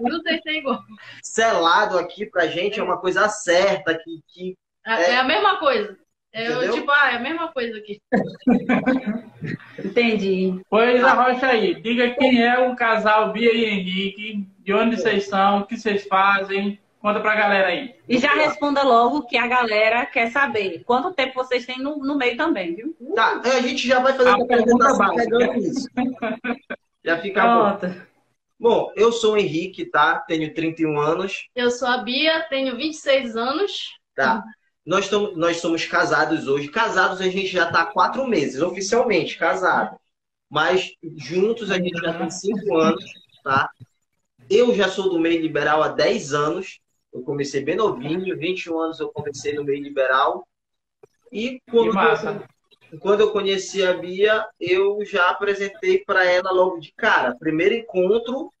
Não 0.00 0.20
sei 0.20 0.40
se 0.42 0.48
é 0.50 0.58
igual. 0.58 0.78
Selado 1.22 1.98
aqui 1.98 2.26
pra 2.26 2.46
gente 2.46 2.78
é 2.78 2.82
uma 2.82 2.98
coisa 2.98 3.28
certa, 3.28 3.94
que, 3.94 4.20
que 4.28 4.56
É, 4.86 5.10
é 5.12 5.16
a 5.16 5.24
mesma 5.24 5.56
coisa. 5.58 5.96
É, 6.32 6.48
eu, 6.48 6.72
tipo, 6.72 6.90
ah, 6.90 7.12
é 7.12 7.16
a 7.16 7.20
mesma 7.20 7.48
coisa 7.52 7.78
aqui. 7.78 8.00
Entendi. 9.84 10.60
Pois 10.68 11.02
arrocha 11.02 11.46
aí. 11.46 11.80
Diga 11.80 12.10
quem 12.14 12.42
é 12.44 12.58
o 12.58 12.74
casal 12.74 13.32
Bia 13.32 13.52
e 13.52 13.64
Henrique, 13.64 14.46
de 14.58 14.72
onde 14.72 14.96
vocês 14.96 15.26
são, 15.28 15.60
o 15.60 15.66
que 15.66 15.76
vocês 15.76 16.06
fazem. 16.06 16.78
Conta 17.00 17.20
pra 17.20 17.34
galera 17.36 17.68
aí. 17.68 17.94
E 18.08 18.16
já 18.18 18.32
responda 18.32 18.82
logo 18.82 19.26
que 19.26 19.36
a 19.36 19.46
galera 19.46 20.06
quer 20.06 20.30
saber. 20.30 20.82
Quanto 20.86 21.12
tempo 21.12 21.34
vocês 21.34 21.66
têm 21.66 21.78
no, 21.78 21.98
no 21.98 22.16
meio 22.16 22.34
também, 22.36 22.74
viu? 22.74 22.96
Tá, 23.14 23.42
a 23.44 23.60
gente 23.60 23.86
já 23.86 24.00
vai 24.00 24.14
fazer 24.14 24.30
A 24.30 24.34
a 24.34 24.46
pergunta 24.46 24.88
apresentação 24.88 24.98
básica. 24.98 25.38
pegando 25.38 25.58
isso. 25.58 25.88
Já 27.04 27.18
fica 27.18 27.42
bom. 27.46 27.76
Pronto. 27.76 28.06
Bom, 28.58 28.92
eu 28.96 29.12
sou 29.12 29.34
o 29.34 29.36
Henrique, 29.36 29.84
tá? 29.84 30.20
Tenho 30.20 30.54
31 30.54 30.98
anos, 30.98 31.50
Eu 31.54 31.70
sou 31.70 31.86
a 31.86 31.98
Bia, 31.98 32.46
tenho 32.48 32.74
26 32.74 33.36
anos. 33.36 33.90
tá? 34.16 34.42
Nós, 34.84 35.08
tamo, 35.08 35.32
nós 35.32 35.58
somos 35.58 35.86
casados 35.86 36.46
hoje. 36.46 36.68
Casados 36.68 37.20
a 37.20 37.28
gente 37.28 37.46
já 37.46 37.70
tá 37.70 37.82
há 37.82 37.86
quatro 37.86 38.26
meses, 38.26 38.60
oficialmente 38.60 39.38
casado. 39.38 39.96
Mas 40.50 40.92
juntos 41.16 41.70
a 41.70 41.76
gente 41.78 41.98
já 41.98 42.18
tem 42.18 42.30
cinco 42.30 42.76
anos, 42.76 43.04
tá? 43.42 43.70
Eu 44.48 44.74
já 44.74 44.88
sou 44.88 45.08
do 45.08 45.18
meio 45.18 45.40
liberal 45.40 45.82
há 45.82 45.88
10 45.88 46.34
anos. 46.34 46.80
Eu 47.12 47.22
comecei 47.22 47.62
bem 47.62 47.76
novinho, 47.76 48.36
21 48.36 48.78
anos 48.78 49.00
eu 49.00 49.08
comecei 49.08 49.54
no 49.54 49.64
meio 49.64 49.82
liberal. 49.82 50.46
E 51.32 51.60
quando, 51.70 51.94
massa. 51.94 52.44
quando 53.00 53.20
eu 53.20 53.32
conheci 53.32 53.82
a 53.82 53.94
Bia, 53.94 54.46
eu 54.60 55.04
já 55.04 55.30
apresentei 55.30 56.04
para 56.04 56.24
ela 56.24 56.52
logo 56.52 56.78
de 56.78 56.92
cara. 56.92 57.34
Primeiro 57.36 57.74
encontro, 57.74 58.52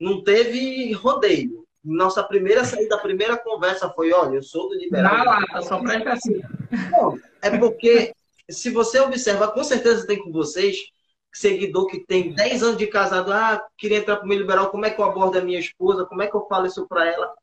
não 0.00 0.22
teve 0.22 0.92
rodeio. 0.92 1.63
Nossa 1.84 2.22
primeira 2.22 2.64
saída, 2.64 2.94
a 2.94 3.00
primeira 3.00 3.36
conversa 3.36 3.90
foi: 3.90 4.12
olha, 4.12 4.36
eu 4.36 4.42
sou 4.42 4.68
do 4.68 4.74
liberal. 4.74 5.12
Na 5.12 5.24
lata, 5.24 5.62
só 5.62 5.80
presta 5.80 6.12
assim. 6.14 6.40
Não, 6.90 7.18
é 7.42 7.58
porque, 7.58 8.14
se 8.48 8.70
você 8.70 9.00
observar, 9.00 9.48
com 9.48 9.62
certeza 9.62 10.06
tem 10.06 10.18
com 10.18 10.32
vocês, 10.32 10.78
seguidor 11.32 11.86
que 11.86 12.00
tem 12.06 12.32
10 12.32 12.62
anos 12.62 12.78
de 12.78 12.86
casado, 12.86 13.32
ah, 13.32 13.62
queria 13.76 13.98
entrar 13.98 14.16
pro 14.16 14.26
meio 14.26 14.40
liberal, 14.40 14.70
como 14.70 14.86
é 14.86 14.90
que 14.90 15.00
eu 15.00 15.04
abordo 15.04 15.38
a 15.38 15.42
minha 15.42 15.58
esposa, 15.58 16.06
como 16.06 16.22
é 16.22 16.26
que 16.26 16.34
eu 16.34 16.46
falo 16.46 16.66
isso 16.66 16.86
para 16.88 17.06
ela? 17.06 17.34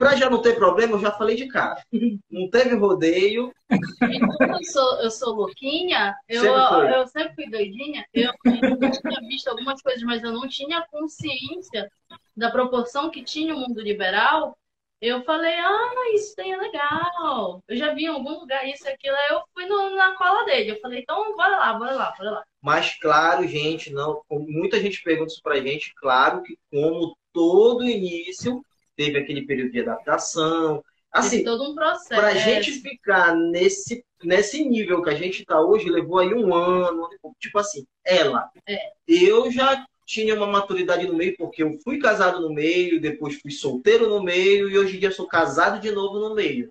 Pra 0.00 0.16
já 0.16 0.30
não 0.30 0.40
ter 0.40 0.56
problema, 0.56 0.94
eu 0.94 0.98
já 0.98 1.12
falei 1.12 1.36
de 1.36 1.46
cara. 1.46 1.82
Não 2.30 2.48
teve 2.48 2.74
rodeio, 2.74 3.52
E 3.70 4.18
como 4.18 4.52
eu 4.56 4.64
sou, 4.64 5.02
eu 5.02 5.10
sou 5.10 5.34
louquinha, 5.34 6.16
eu 6.26 6.40
Sempre 6.40 6.94
eu 6.96 7.06
sempre 7.06 7.34
fui 7.34 7.50
doidinha, 7.50 8.06
eu, 8.14 8.32
eu 8.46 8.90
tinha 8.90 9.20
visto 9.28 9.48
algumas 9.48 9.82
coisas, 9.82 10.02
mas 10.02 10.22
eu 10.22 10.32
não 10.32 10.48
tinha 10.48 10.86
consciência 10.90 11.86
da 12.34 12.50
proporção 12.50 13.10
que 13.10 13.22
tinha 13.22 13.54
o 13.54 13.58
mundo 13.60 13.78
liberal. 13.82 14.56
Eu 15.02 15.22
falei, 15.24 15.54
ah, 15.54 15.90
isso 16.14 16.34
daí 16.34 16.50
é 16.50 16.56
legal. 16.56 17.62
Eu 17.68 17.76
já 17.76 17.92
vi 17.92 18.04
em 18.04 18.08
algum 18.08 18.40
lugar 18.40 18.66
isso 18.66 18.86
e 18.86 18.90
aquilo. 18.90 19.16
Aí 19.16 19.28
eu 19.36 19.42
fui 19.52 19.66
no- 19.66 19.96
na 19.96 20.14
cola 20.16 20.44
dele. 20.46 20.70
Eu 20.72 20.80
falei, 20.80 21.00
então 21.00 21.36
bora 21.36 21.58
lá, 21.58 21.74
bora 21.74 21.92
lá, 21.94 22.14
bora 22.16 22.30
lá. 22.30 22.44
mas 22.62 22.94
claro, 22.98 23.46
gente, 23.46 23.90
não, 23.92 24.22
muita 24.30 24.80
gente 24.80 25.02
pergunta 25.02 25.32
isso 25.32 25.42
pra 25.42 25.60
gente, 25.60 25.92
claro 25.94 26.42
que 26.42 26.56
como 26.70 27.14
todo 27.32 27.84
início, 27.84 28.62
teve 29.00 29.18
aquele 29.18 29.46
período 29.46 29.72
de 29.72 29.80
adaptação. 29.80 30.84
Assim, 31.10 31.42
todo 31.42 31.70
um 31.70 31.74
processo. 31.74 32.08
Pra 32.20 32.34
gente 32.34 32.70
ficar 32.82 33.34
nesse, 33.34 34.04
nesse 34.22 34.62
nível 34.62 35.02
que 35.02 35.08
a 35.08 35.14
gente 35.14 35.42
tá 35.42 35.58
hoje, 35.58 35.88
levou 35.88 36.18
aí 36.18 36.34
um 36.34 36.54
ano, 36.54 37.08
tipo 37.38 37.58
assim, 37.58 37.86
ela. 38.04 38.50
É. 38.68 38.92
Eu 39.08 39.50
já 39.50 39.86
tinha 40.06 40.34
uma 40.34 40.46
maturidade 40.46 41.06
no 41.06 41.14
meio, 41.14 41.34
porque 41.38 41.62
eu 41.62 41.78
fui 41.82 41.98
casado 41.98 42.42
no 42.42 42.52
meio, 42.52 43.00
depois 43.00 43.40
fui 43.40 43.50
solteiro 43.50 44.06
no 44.06 44.22
meio, 44.22 44.68
e 44.68 44.78
hoje 44.78 44.98
em 44.98 45.00
dia 45.00 45.10
sou 45.10 45.26
casado 45.26 45.80
de 45.80 45.90
novo 45.90 46.18
no 46.18 46.34
meio. 46.34 46.70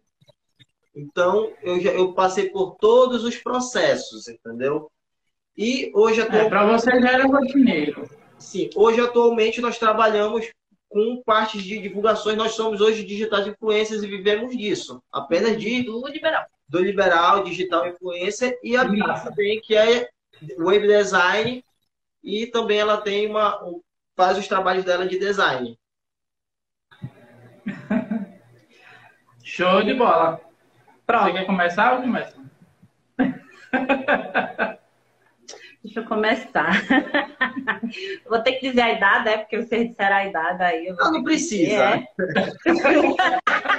Então, 0.96 1.52
eu, 1.64 1.80
já, 1.80 1.92
eu 1.92 2.14
passei 2.14 2.50
por 2.52 2.76
todos 2.76 3.24
os 3.24 3.38
processos, 3.38 4.28
entendeu? 4.28 4.92
E 5.58 5.92
hoje, 5.96 6.22
É, 6.22 6.24
atualmente, 6.24 6.50
pra 6.50 6.66
você 6.66 7.02
já 7.02 7.12
era 7.12 7.26
rotineiro. 7.26 8.08
sim, 8.38 8.70
hoje 8.76 9.02
atualmente 9.02 9.60
nós 9.62 9.78
trabalhamos 9.80 10.50
com 10.90 11.22
partes 11.24 11.64
de 11.64 11.80
divulgações, 11.80 12.36
nós 12.36 12.52
somos 12.54 12.82
hoje 12.82 13.04
digitais 13.06 13.48
influencers 13.48 14.02
e 14.04 14.08
vivemos 14.08 14.58
disso. 14.58 15.02
Apenas 15.12 15.58
de 15.58 15.84
do 15.84 16.06
liberal. 16.08 16.46
do 16.68 16.80
liberal, 16.80 17.44
digital 17.44 17.88
influencer, 17.88 18.58
e 18.64 18.76
a 18.76 18.84
Bia 18.84 19.14
também, 19.24 19.62
que 19.62 19.76
é 19.76 20.10
web 20.58 20.88
design, 20.88 21.64
e 22.24 22.48
também 22.48 22.80
ela 22.80 22.98
tem 22.98 23.28
uma. 23.28 23.64
um- 23.64 23.82
faz 24.16 24.38
os 24.38 24.48
trabalhos 24.48 24.84
dela 24.84 25.08
de 25.08 25.18
design. 25.18 25.78
Show 29.44 29.82
de 29.84 29.94
bola. 29.94 30.38
Você 30.38 31.02
Pronto. 31.06 31.34
quer 31.34 31.46
começar 31.46 31.94
ou 31.96 32.02
começa? 32.02 32.38
Deixa 35.84 36.02
eu 36.02 36.06
começar. 36.06 36.72
Vou 38.28 38.40
ter 38.40 38.54
que 38.54 38.68
dizer 38.70 38.82
a 38.82 38.92
idade, 38.92 39.30
é? 39.30 39.38
Porque 39.38 39.58
vocês 39.62 39.90
disseram 39.90 40.16
a 40.18 40.26
idade 40.26 40.62
aí. 40.62 40.88
não 40.90 41.12
dizer, 41.12 41.24
precisa. 41.24 41.84
é. 41.84 42.08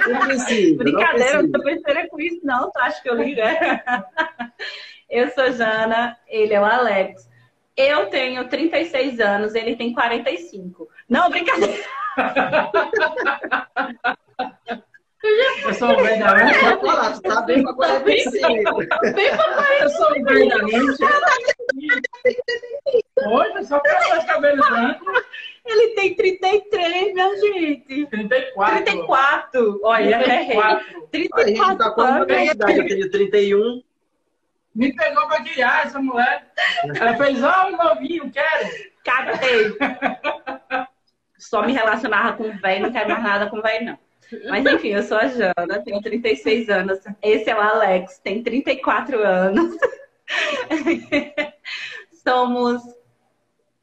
Não 0.09 0.19
precisa. 0.21 0.77
Brincadeira, 0.77 1.33
não 1.35 1.43
não 1.43 1.51
tô 1.51 1.63
pensando 1.63 2.07
com 2.09 2.19
isso, 2.19 2.39
não. 2.43 2.71
Tu 2.71 2.79
acha 2.79 3.01
que 3.01 3.09
eu 3.09 3.15
ligo? 3.15 3.39
é? 3.41 3.83
Eu 5.09 5.29
sou 5.31 5.51
Jana, 5.51 6.17
ele 6.25 6.53
é 6.53 6.61
o 6.61 6.63
Alex. 6.63 7.29
Eu 7.75 8.09
tenho 8.09 8.47
36 8.47 9.19
anos, 9.19 9.53
ele 9.55 9.75
tem 9.75 9.91
45. 9.93 10.87
Não, 11.09 11.29
brincadeira. 11.29 11.83
Eu 15.23 15.73
sou 15.75 15.91
o 15.91 16.03
velho 16.03 16.19
da 16.19 16.33
precisa. 16.33 16.77
Falar, 16.77 17.13
tu 17.13 17.21
tá 17.21 17.41
bem 17.41 17.63
pra 17.63 17.73
45. 17.73 18.83
Eu 19.81 19.89
sou 19.89 20.11
o 20.11 20.23
velho 20.23 20.49
da 20.49 20.57
noite. 20.57 21.03
Hoje, 23.27 23.65
só 23.65 23.79
pra 23.79 23.99
meus 24.09 24.25
cabelos 24.25 24.67
brancos. 24.67 25.23
Ele 25.63 25.89
tem 25.89 26.15
33, 26.15 27.13
minha 27.13 27.35
gente. 27.39 28.07
34. 28.07 28.83
34. 28.83 29.79
Olha, 29.83 30.21
eu 30.21 30.31
errei. 30.31 30.57
34. 31.11 31.37
A 31.39 31.47
gente 31.47 31.63
tá 31.65 31.85
34 31.85 31.93
quase 31.93 32.25
na 32.25 32.45
idade, 32.45 32.77
eu 32.79 32.87
tenho 32.87 33.11
31. 33.11 33.83
Me 34.73 34.95
pegou 34.95 35.27
pra 35.27 35.39
guiar 35.39 35.85
essa 35.85 35.99
mulher. 35.99 36.47
Ela 36.95 37.15
fez, 37.15 37.43
ó, 37.43 37.67
um 37.67 37.77
novinho, 37.77 38.31
quero. 38.31 38.69
Catei. 39.03 39.77
Só 41.37 41.63
me 41.63 41.73
relacionava 41.73 42.37
com 42.37 42.57
velho, 42.57 42.83
não 42.83 42.91
quero 42.91 43.09
mais 43.09 43.23
nada 43.23 43.49
com 43.49 43.61
velho, 43.61 43.85
não. 43.85 43.99
Mas 44.49 44.65
enfim, 44.65 44.89
eu 44.89 45.03
sou 45.03 45.17
a 45.17 45.27
Jana, 45.27 45.83
tenho 45.83 46.01
36 46.01 46.69
anos. 46.69 46.99
Esse 47.21 47.49
é 47.49 47.55
o 47.55 47.61
Alex, 47.61 48.19
tem 48.19 48.41
34 48.43 49.19
anos. 49.21 49.75
somos. 52.23 52.81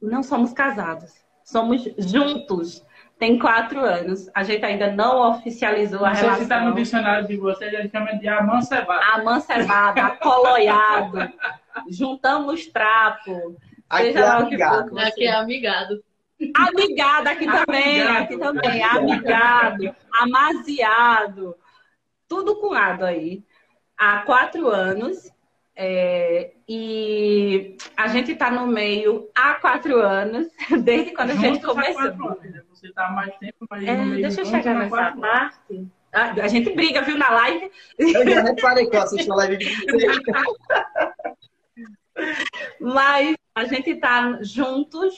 Não 0.00 0.22
somos 0.22 0.52
casados, 0.52 1.12
somos 1.44 1.82
juntos. 1.98 2.86
Tem 3.18 3.36
quatro 3.36 3.80
anos. 3.80 4.30
A 4.32 4.44
gente 4.44 4.64
ainda 4.64 4.92
não 4.92 5.30
oficializou 5.30 6.04
a 6.04 6.10
Não 6.10 6.14
sei 6.14 6.30
se 6.34 6.46
tá 6.46 6.56
no 6.56 6.60
relação. 6.60 6.74
dicionário 6.74 7.26
de 7.26 7.36
vocês, 7.36 7.72
eles 7.72 7.90
chamam 7.90 8.16
de 8.16 8.28
amancebado. 8.28 9.02
Amancebado, 9.14 10.00
acoloiado. 10.00 11.18
Juntamos 11.90 12.66
trapo. 12.68 13.56
Aqui 13.90 14.04
Seja 14.04 14.18
é 14.20 14.22
lá 14.22 14.36
o 14.36 14.40
que 14.42 14.54
amigado. 14.54 14.88
for. 14.90 15.00
Aqui 15.00 15.26
é 15.26 15.32
amigado. 15.32 16.04
Amigado 16.54 17.26
aqui 17.28 17.46
também, 17.46 18.00
Amigado. 18.02 18.22
aqui 18.22 18.38
também, 18.38 18.82
amigado, 18.84 19.96
amaziado, 20.12 21.56
tudo 22.28 22.56
com 22.60 22.72
ado 22.72 23.04
aí. 23.04 23.42
Há 23.96 24.18
quatro 24.22 24.68
anos. 24.68 25.30
é, 25.74 26.52
e 26.68 27.76
a 27.96 28.06
gente 28.08 28.32
está 28.32 28.50
no 28.50 28.66
meio 28.66 29.28
há 29.34 29.54
quatro 29.54 30.00
anos, 30.00 30.46
desde 30.84 31.12
quando 31.12 31.30
a 31.30 31.34
gente 31.34 31.60
Juntos 31.60 31.70
há 31.70 31.74
começou. 31.74 32.02
anos, 32.28 32.40
né? 32.42 32.62
Você 32.70 32.92
tá 32.92 33.06
há 33.06 33.10
mais 33.10 33.36
tempo, 33.38 33.66
mas 33.68 33.84
É, 33.84 33.96
no 33.96 34.06
meio 34.06 34.22
deixa 34.22 34.40
eu 34.40 34.44
juntos 34.44 34.62
chegar 34.62 34.78
nessa 34.78 35.12
parte. 35.16 35.86
Ah, 36.12 36.30
A 36.42 36.48
gente 36.48 36.72
briga, 36.74 37.02
viu, 37.02 37.18
na 37.18 37.30
live. 37.30 37.70
Eu 37.98 38.28
já 38.30 38.42
reparei 38.42 38.86
que 38.88 38.96
eu 38.96 39.02
assisto 39.02 39.32
a 39.32 39.36
live 39.36 39.56
de. 39.58 39.68
Mas 42.80 43.36
a 43.54 43.64
gente 43.64 43.90
está 43.90 44.38
juntos 44.42 45.14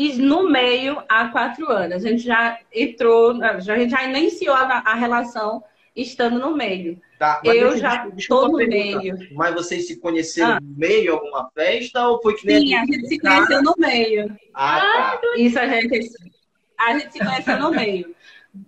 e 0.00 0.12
no 0.14 0.48
meio 0.48 1.02
há 1.08 1.26
quatro 1.26 1.68
anos. 1.72 2.04
A 2.04 2.08
gente 2.08 2.22
já 2.22 2.56
entrou, 2.72 3.42
a 3.42 3.58
gente 3.58 3.90
já 3.90 4.04
iniciou 4.04 4.54
a, 4.54 4.60
a 4.86 4.94
relação 4.94 5.60
estando 5.96 6.38
no 6.38 6.54
meio. 6.54 7.00
Tá, 7.18 7.40
Eu 7.44 7.76
já 7.76 8.08
tô 8.28 8.46
no 8.46 8.58
meio. 8.58 9.16
Mas 9.32 9.52
vocês 9.54 9.88
se 9.88 9.98
conheceram 9.98 10.52
Ah. 10.52 10.60
no 10.60 10.76
meio, 10.76 11.14
alguma 11.14 11.50
festa, 11.52 12.06
ou 12.06 12.22
foi 12.22 12.36
que 12.36 12.46
nem 12.46 12.60
Sim, 12.68 12.74
a 12.76 12.86
gente 12.86 13.08
se 13.08 13.18
conheceu 13.18 13.60
no 13.60 13.74
meio. 13.76 14.38
Ah, 14.54 15.18
tá. 15.20 15.20
Isso 15.36 15.58
a 15.58 15.66
gente, 15.66 16.10
a 16.78 16.96
gente 16.96 17.12
se 17.14 17.18
conheceu 17.18 17.58
no 17.58 17.72
meio. 17.72 18.14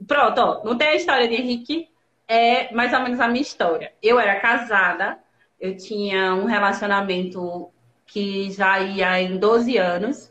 Pronto, 0.09 0.39
ó, 0.41 0.65
não 0.65 0.77
tem 0.77 0.89
a 0.89 0.97
história 0.97 1.29
de 1.29 1.37
Henrique, 1.37 1.87
é 2.27 2.75
mais 2.75 2.93
ou 2.93 2.99
menos 3.03 3.21
a 3.21 3.29
minha 3.29 3.43
história. 3.43 3.93
Eu 4.03 4.19
era 4.19 4.41
casada, 4.41 5.17
eu 5.61 5.77
tinha 5.77 6.35
um 6.35 6.47
relacionamento 6.47 7.71
que 8.05 8.51
já 8.51 8.81
ia 8.81 9.23
em 9.23 9.39
12 9.39 9.77
anos, 9.77 10.30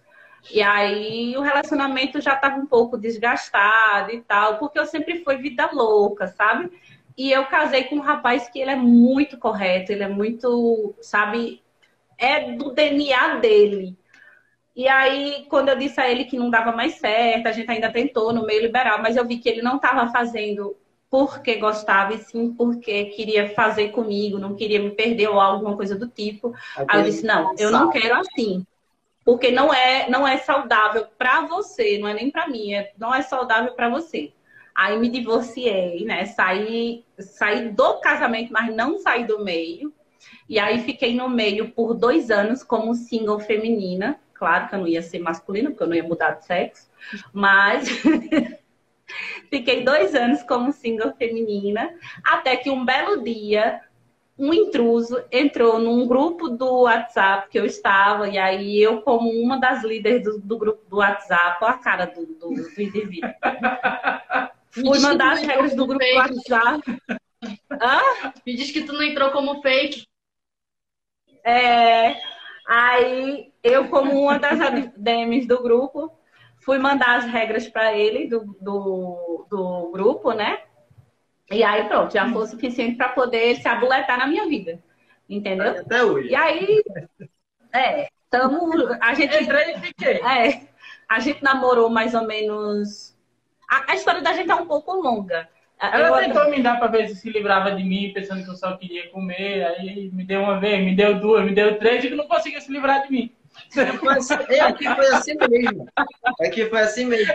e 0.52 0.62
aí 0.62 1.36
o 1.38 1.42
relacionamento 1.42 2.22
já 2.22 2.34
estava 2.34 2.58
um 2.58 2.66
pouco 2.66 2.98
desgastado 2.98 4.12
e 4.12 4.22
tal, 4.22 4.58
porque 4.58 4.80
eu 4.80 4.86
sempre 4.86 5.24
fui 5.24 5.38
vida 5.38 5.70
louca, 5.72 6.28
sabe? 6.28 6.72
E 7.18 7.32
eu 7.32 7.46
casei 7.46 7.84
com 7.86 7.98
um 7.98 8.02
rapaz 8.02 8.48
que 8.50 8.60
ele 8.60 8.72
é 8.72 8.76
muito 8.76 9.38
correto, 9.38 9.92
ele 9.92 10.04
é 10.04 10.08
muito, 10.08 10.96
sabe, 11.02 11.62
é 12.18 12.54
do 12.54 12.72
DNA 12.72 13.36
dele. 13.36 13.98
E 14.76 14.88
aí, 14.88 15.46
quando 15.50 15.68
eu 15.68 15.78
disse 15.78 16.00
a 16.00 16.10
ele 16.10 16.24
que 16.24 16.38
não 16.38 16.50
dava 16.50 16.72
mais 16.72 16.96
certo, 16.96 17.48
a 17.48 17.52
gente 17.52 17.70
ainda 17.70 17.92
tentou 17.92 18.32
no 18.32 18.46
meio 18.46 18.62
liberal, 18.62 19.02
mas 19.02 19.18
eu 19.18 19.26
vi 19.26 19.38
que 19.38 19.50
ele 19.50 19.62
não 19.62 19.76
estava 19.76 20.10
fazendo 20.10 20.78
porque 21.10 21.56
gostava, 21.56 22.14
e 22.14 22.20
sim 22.20 22.54
porque 22.54 23.06
queria 23.06 23.50
fazer 23.50 23.90
comigo, 23.90 24.38
não 24.38 24.56
queria 24.56 24.80
me 24.80 24.92
perder 24.92 25.28
ou 25.28 25.40
alguma 25.42 25.76
coisa 25.76 25.96
do 25.98 26.08
tipo. 26.08 26.54
Aí 26.88 27.00
eu 27.00 27.04
disse, 27.04 27.26
não, 27.26 27.54
eu 27.58 27.72
não 27.72 27.90
quero 27.90 28.16
assim. 28.16 28.66
Porque 29.30 29.52
não 29.52 29.72
é, 29.72 30.10
não 30.10 30.28
é 30.28 30.40
saudável 30.40 31.06
para 31.16 31.42
você, 31.42 32.00
não 32.00 32.08
é 32.08 32.16
nem 32.16 32.32
para 32.32 32.48
mim, 32.48 32.74
é, 32.74 32.92
não 32.98 33.14
é 33.14 33.22
saudável 33.22 33.74
para 33.74 33.88
você. 33.88 34.34
Aí 34.74 34.98
me 34.98 35.08
divorciei, 35.08 36.04
né? 36.04 36.26
Saí, 36.26 37.06
saí 37.20 37.70
do 37.70 38.00
casamento, 38.00 38.52
mas 38.52 38.76
não 38.76 38.98
saí 38.98 39.26
do 39.26 39.44
meio. 39.44 39.94
E 40.50 40.58
aí 40.58 40.80
fiquei 40.80 41.14
no 41.14 41.30
meio 41.30 41.70
por 41.70 41.94
dois 41.94 42.32
anos 42.32 42.64
como 42.64 42.96
single 42.96 43.40
feminina. 43.40 44.20
Claro 44.34 44.68
que 44.68 44.74
eu 44.74 44.80
não 44.80 44.88
ia 44.88 45.04
ser 45.04 45.20
masculina, 45.20 45.70
porque 45.70 45.84
eu 45.84 45.88
não 45.90 45.96
ia 45.96 46.02
mudar 46.02 46.32
de 46.32 46.46
sexo. 46.48 46.90
Mas 47.32 47.88
fiquei 49.48 49.84
dois 49.84 50.16
anos 50.16 50.42
como 50.42 50.74
single 50.74 51.14
feminina. 51.20 51.94
Até 52.24 52.58
que 52.58 52.72
um 52.72 52.84
belo 52.84 53.24
dia, 53.24 53.80
um 54.40 54.54
intruso 54.54 55.22
entrou 55.30 55.78
num 55.78 56.08
grupo 56.08 56.48
do 56.48 56.84
WhatsApp 56.84 57.50
que 57.50 57.60
eu 57.60 57.66
estava. 57.66 58.30
E 58.30 58.38
aí 58.38 58.82
eu, 58.82 59.02
como 59.02 59.30
uma 59.30 59.60
das 59.60 59.84
líderes 59.84 60.24
do, 60.24 60.40
do 60.40 60.58
grupo 60.58 60.90
do 60.90 60.98
WhatsApp, 60.98 61.62
olha 61.62 61.74
a 61.74 61.78
cara 61.78 62.06
do, 62.06 62.26
do, 62.26 62.50
do 62.50 62.82
indivíduo. 62.82 63.30
Fui 64.72 65.00
mandar 65.00 65.34
as 65.34 65.42
regras 65.42 65.76
do 65.76 65.86
grupo 65.86 66.06
do 66.06 66.16
WhatsApp. 66.16 67.02
Hã? 67.72 68.32
Me 68.46 68.56
diz 68.56 68.72
que 68.72 68.84
tu 68.84 68.94
não 68.94 69.04
entrou 69.04 69.32
como 69.32 69.62
fake. 69.62 70.08
É, 71.44 72.16
aí 72.66 73.52
eu, 73.62 73.90
como 73.90 74.22
uma 74.22 74.40
das 74.40 74.60
ADMs 74.62 75.48
do 75.48 75.62
grupo, 75.62 76.18
fui 76.60 76.78
mandar 76.78 77.18
as 77.18 77.26
regras 77.26 77.68
para 77.68 77.94
ele 77.94 78.28
do, 78.28 78.56
do, 78.62 79.48
do 79.50 79.92
grupo, 79.92 80.32
né? 80.32 80.62
E 81.52 81.64
aí 81.64 81.86
pronto, 81.88 82.14
já 82.14 82.30
foi 82.32 82.44
o 82.44 82.48
suficiente 82.48 82.96
para 82.96 83.10
poder 83.10 83.56
se 83.62 83.68
abuletar 83.68 84.18
na 84.18 84.28
minha 84.28 84.48
vida. 84.48 84.80
Entendeu? 85.28 85.72
Até 85.82 86.04
hoje. 86.04 86.30
E 86.30 86.36
aí, 86.36 86.84
é, 87.74 88.08
tamo, 88.30 88.72
a 89.02 89.14
gente 89.14 89.36
Entrei 89.44 89.74
e 89.74 89.80
fiquei. 89.80 90.14
é, 90.22 90.62
a 91.08 91.20
gente 91.20 91.44
namorou 91.44 91.90
mais 91.90 92.14
ou 92.16 92.26
menos. 92.26 93.16
A, 93.70 93.92
a 93.92 93.96
história 93.96 94.22
da 94.22 94.34
gente 94.34 94.50
é 94.50 94.56
um 94.56 94.66
pouco 94.66 94.94
longa. 94.94 95.48
Ela 95.80 96.08
Eu- 96.22 96.28
tentou 96.28 96.50
me 96.50 96.62
dar 96.62 96.78
pra 96.78 96.88
ver 96.88 97.08
se 97.08 97.16
se 97.16 97.30
livrava 97.30 97.72
de 97.72 97.84
mim, 97.84 98.12
pensando 98.14 98.44
que 98.44 98.50
eu 98.50 98.56
só 98.56 98.76
queria 98.76 99.10
comer. 99.10 99.66
Aí 99.66 100.10
me 100.12 100.24
deu 100.26 100.42
uma 100.42 100.60
vez, 100.60 100.84
me 100.84 100.96
deu 100.96 101.20
duas, 101.20 101.46
me 101.46 101.54
deu 101.54 101.78
três, 101.80 102.04
e 102.04 102.10
que 102.10 102.16
não 102.16 102.28
conseguia 102.28 102.60
se 102.60 102.72
livrar 102.72 103.04
de 103.04 103.12
mim. 103.12 103.32
Assim- 104.18 104.34
É, 104.50 104.60
aqui 104.62 104.84
foi 104.86 105.08
assim 105.08 105.34
mesmo. 105.50 105.88
Aqui 106.42 106.66
foi 106.70 106.80
assim 106.82 107.06
mesmo. 107.06 107.34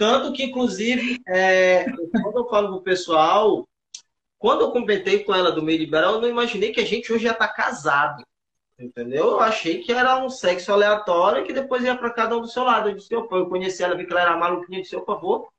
Tanto 0.00 0.32
que, 0.32 0.44
inclusive, 0.44 1.20
é, 1.28 1.84
quando 2.22 2.38
eu 2.38 2.48
falo 2.48 2.68
pro 2.68 2.80
pessoal, 2.80 3.68
quando 4.38 4.62
eu 4.62 4.70
comentei 4.70 5.22
com 5.22 5.34
ela 5.34 5.52
do 5.52 5.62
meio 5.62 5.78
liberal, 5.78 6.14
eu 6.14 6.22
não 6.22 6.28
imaginei 6.28 6.72
que 6.72 6.80
a 6.80 6.86
gente 6.86 7.12
hoje 7.12 7.24
já 7.24 7.34
tá 7.34 7.46
casado. 7.46 8.24
Entendeu? 8.78 9.32
Eu 9.32 9.40
achei 9.40 9.82
que 9.82 9.92
era 9.92 10.24
um 10.24 10.30
sexo 10.30 10.72
aleatório 10.72 11.44
que 11.44 11.52
depois 11.52 11.84
ia 11.84 11.94
para 11.94 12.14
cada 12.14 12.34
um 12.34 12.40
do 12.40 12.48
seu 12.48 12.64
lado. 12.64 12.88
Eu 12.88 12.94
disse, 12.94 13.14
opa, 13.14 13.36
eu 13.36 13.50
conheci 13.50 13.82
ela, 13.82 13.94
vi 13.94 14.06
que 14.06 14.12
ela 14.12 14.22
era 14.22 14.38
maluquinha, 14.38 14.78
eu 14.78 14.82
disse, 14.82 14.96
opa, 14.96 15.16
vou 15.16 15.50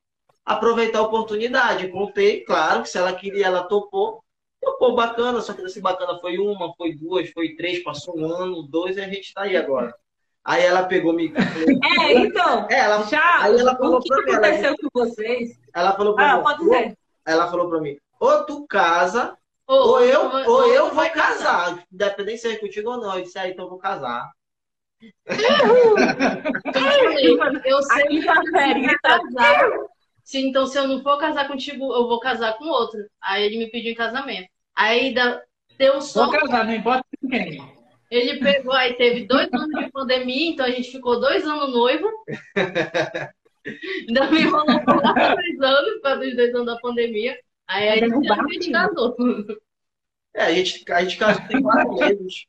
aproveitar 0.44 0.98
a 0.98 1.04
oportunidade. 1.04 1.90
Contei, 1.90 2.44
claro, 2.44 2.82
que 2.82 2.90
se 2.90 2.98
ela 2.98 3.14
queria, 3.14 3.46
ela 3.46 3.68
topou. 3.68 4.24
Topou 4.60 4.96
bacana, 4.96 5.40
só 5.42 5.54
que 5.54 5.62
esse 5.62 5.80
bacana 5.80 6.20
foi 6.20 6.40
uma, 6.40 6.74
foi 6.74 6.96
duas, 6.96 7.30
foi 7.30 7.54
três, 7.56 7.84
passou 7.84 8.18
um 8.18 8.26
ano, 8.26 8.64
dois, 8.64 8.98
e 8.98 9.02
a 9.02 9.08
gente 9.08 9.36
tá 9.36 9.44
aí 9.44 9.56
agora. 9.56 9.96
Aí 10.44 10.64
ela 10.66 10.84
pegou 10.84 11.14
me. 11.14 11.32
É, 12.00 12.14
então, 12.14 12.68
É, 12.70 12.80
ela, 12.80 13.04
já 13.04 13.44
Aí 13.44 13.60
ela 13.60 13.76
falou 13.78 14.00
o 14.00 14.02
que 14.02 14.14
mim, 14.14 14.22
ela- 14.32 14.38
aconteceu 14.48 14.76
com 14.78 14.90
vocês? 14.94 15.52
ela 15.74 15.94
falou 15.94 16.16
pra 16.16 16.32
Ah, 16.32 16.38
mim. 16.38 16.44
pode 16.44 16.60
dizer. 16.60 16.98
Ela 17.26 17.48
falou 17.52 17.70
pra 17.70 17.80
mim, 17.80 17.98
ou 18.20 18.44
tu 18.46 18.66
casa, 18.68 19.38
ou, 19.68 20.02
eu, 20.02 20.22
ou 20.48 20.74
eu 20.74 20.94
vou 20.94 21.10
casar. 21.12 21.84
Independente 21.94 22.40
se 22.40 22.48
é 22.48 22.56
contigo 22.58 22.90
ou 22.90 22.98
não. 23.00 23.16
Eu 23.18 23.24
disse, 23.24 23.38
ah, 23.38 23.48
então 23.48 23.66
eu 23.66 23.70
vou 23.70 23.78
casar. 23.80 24.30
Eu 27.66 27.82
sei 27.84 28.24
tá 28.24 28.42
sério, 28.52 29.00
casar. 29.02 29.70
Se, 30.24 30.40
então, 30.40 30.66
se 30.66 30.78
eu 30.78 30.88
não 30.88 31.02
for 31.02 31.18
casar 31.18 31.48
contigo, 31.48 31.94
eu 31.94 32.08
vou 32.08 32.20
casar 32.20 32.58
com 32.58 32.66
outro. 32.66 33.00
Aí 33.22 33.44
ele 33.44 33.58
me 33.58 33.70
pediu 33.70 33.92
em 33.92 33.96
casamento. 33.96 34.48
Aí 34.76 35.14
da- 35.14 35.42
deu 35.78 35.94
Vou 35.94 36.02
só. 36.02 36.30
casar, 36.32 36.66
não 36.66 36.74
importa 36.74 37.04
com 37.22 37.28
quem. 37.30 37.81
Ele 38.12 38.40
pegou, 38.40 38.74
aí 38.74 38.94
teve 38.96 39.26
dois 39.26 39.48
anos 39.54 39.70
de 39.80 39.90
pandemia, 39.90 40.52
então 40.52 40.66
a 40.66 40.70
gente 40.70 40.92
ficou 40.92 41.18
dois 41.18 41.48
anos 41.48 41.72
noivo. 41.72 42.10
Ainda 44.06 44.30
me 44.30 44.42
enrolou 44.42 44.84
por 44.84 45.02
dois 45.02 45.62
anos, 45.62 45.94
por 45.94 46.02
causa 46.02 46.20
dos 46.20 46.36
dois 46.36 46.54
anos 46.54 46.66
da 46.66 46.78
pandemia. 46.80 47.40
Aí 47.66 47.88
a 47.88 47.96
gente, 47.96 48.30
a 48.30 48.48
gente 48.52 48.72
casou. 48.72 49.16
É, 50.34 50.44
a 50.44 50.52
gente, 50.54 50.92
a 50.92 51.02
gente 51.04 51.18
casou 51.18 51.48
tem 51.48 51.62
quatro 51.62 51.94
meses. 51.94 52.46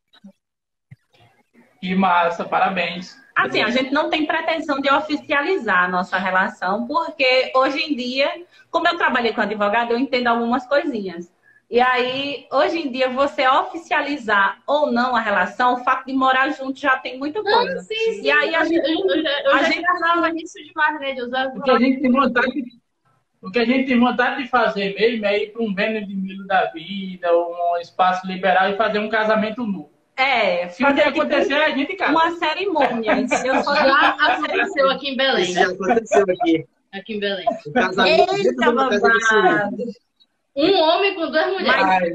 Que 1.81 1.95
massa, 1.95 2.45
parabéns. 2.45 3.17
Assim, 3.35 3.63
a 3.63 3.71
gente 3.71 3.93
não 3.93 4.11
tem 4.11 4.27
pretensão 4.27 4.81
de 4.81 4.93
oficializar 4.93 5.85
a 5.85 5.89
nossa 5.89 6.19
relação, 6.19 6.87
porque 6.89 7.53
hoje 7.55 7.81
em 7.81 7.95
dia, 7.95 8.47
como 8.69 8.89
eu 8.89 8.97
trabalhei 8.97 9.33
com 9.33 9.41
advogado, 9.41 9.93
eu 9.93 9.99
entendo 9.99 10.27
algumas 10.27 10.67
coisinhas. 10.67 11.32
E 11.73 11.81
aí, 11.81 12.47
hoje 12.53 12.79
em 12.81 12.93
dia, 12.93 13.09
você 13.09 13.49
oficializar 13.49 14.59
ou 14.67 14.93
não 14.93 15.17
a 15.17 15.21
relação, 15.21 15.73
o 15.73 15.77
fato 15.79 16.05
de 16.05 16.13
morar 16.13 16.51
junto 16.51 16.79
já 16.79 16.99
tem 16.99 17.19
muita 17.19 17.43
coisa. 17.43 17.79
Sim, 17.81 17.95
sim. 17.95 18.23
E 18.25 18.31
aí 18.31 18.55
a 18.55 18.63
gente- 18.63 18.87
eu, 18.87 19.09
eu, 19.09 19.23
já- 19.23 19.41
eu 19.45 19.53
a 19.55 19.59
já 19.59 19.65
gente- 19.71 19.83
casava 19.83 20.29
nisso 20.29 20.59
demais, 20.63 21.01
né? 21.01 21.13
De 21.15 21.23
usar 21.23 21.47
O 21.47 21.63
que 21.63 21.71
a 21.71 21.79
gente 21.79 22.03
tem 22.03 22.13
vontade, 22.13 22.63
o 23.41 23.51
que 23.51 23.59
a 23.59 23.65
gente 23.65 23.87
tem 23.87 23.99
vontade 23.99 24.43
de 24.43 24.49
fazer 24.51 24.95
mesmo 24.95 25.25
é 25.25 25.45
ir 25.45 25.53
para 25.55 25.63
um 25.63 25.75
Vênus 25.75 26.07
de 26.07 26.15
Milo 26.15 26.47
da 26.47 26.67
vida, 26.67 27.29
um 27.35 27.79
espaço 27.81 28.27
liberal 28.27 28.69
e 28.69 28.77
fazer 28.77 28.99
um 28.99 29.09
casamento 29.09 29.67
nu. 29.67 29.91
É, 30.15 30.69
Se 30.69 30.85
o 30.85 30.95
que 30.95 31.01
acontecer, 31.01 31.55
a 31.55 31.71
gente 31.71 31.97
casa. 31.97 32.13
uma 32.13 32.33
cerimônia. 32.33 33.13
Eu 33.47 33.65
só 33.65 33.75
Já 33.75 34.11
aconteceu 34.11 34.91
aqui 34.91 35.09
em 35.09 35.17
Belém. 35.17 35.47
Já 35.55 35.69
aconteceu 35.71 36.23
aqui. 36.29 36.67
Aqui 36.93 37.15
em 37.15 37.19
Belém. 37.19 37.47
O 37.67 37.73
casamento 37.73 38.17
dentro 38.19 38.37
de 38.37 38.49
Eita, 38.49 38.61
de 38.61 38.75
babado! 38.75 39.83
Um 40.55 40.75
homem 40.81 41.15
com 41.15 41.31
duas 41.31 41.47
mulheres. 41.47 41.83
Ai, 41.83 42.11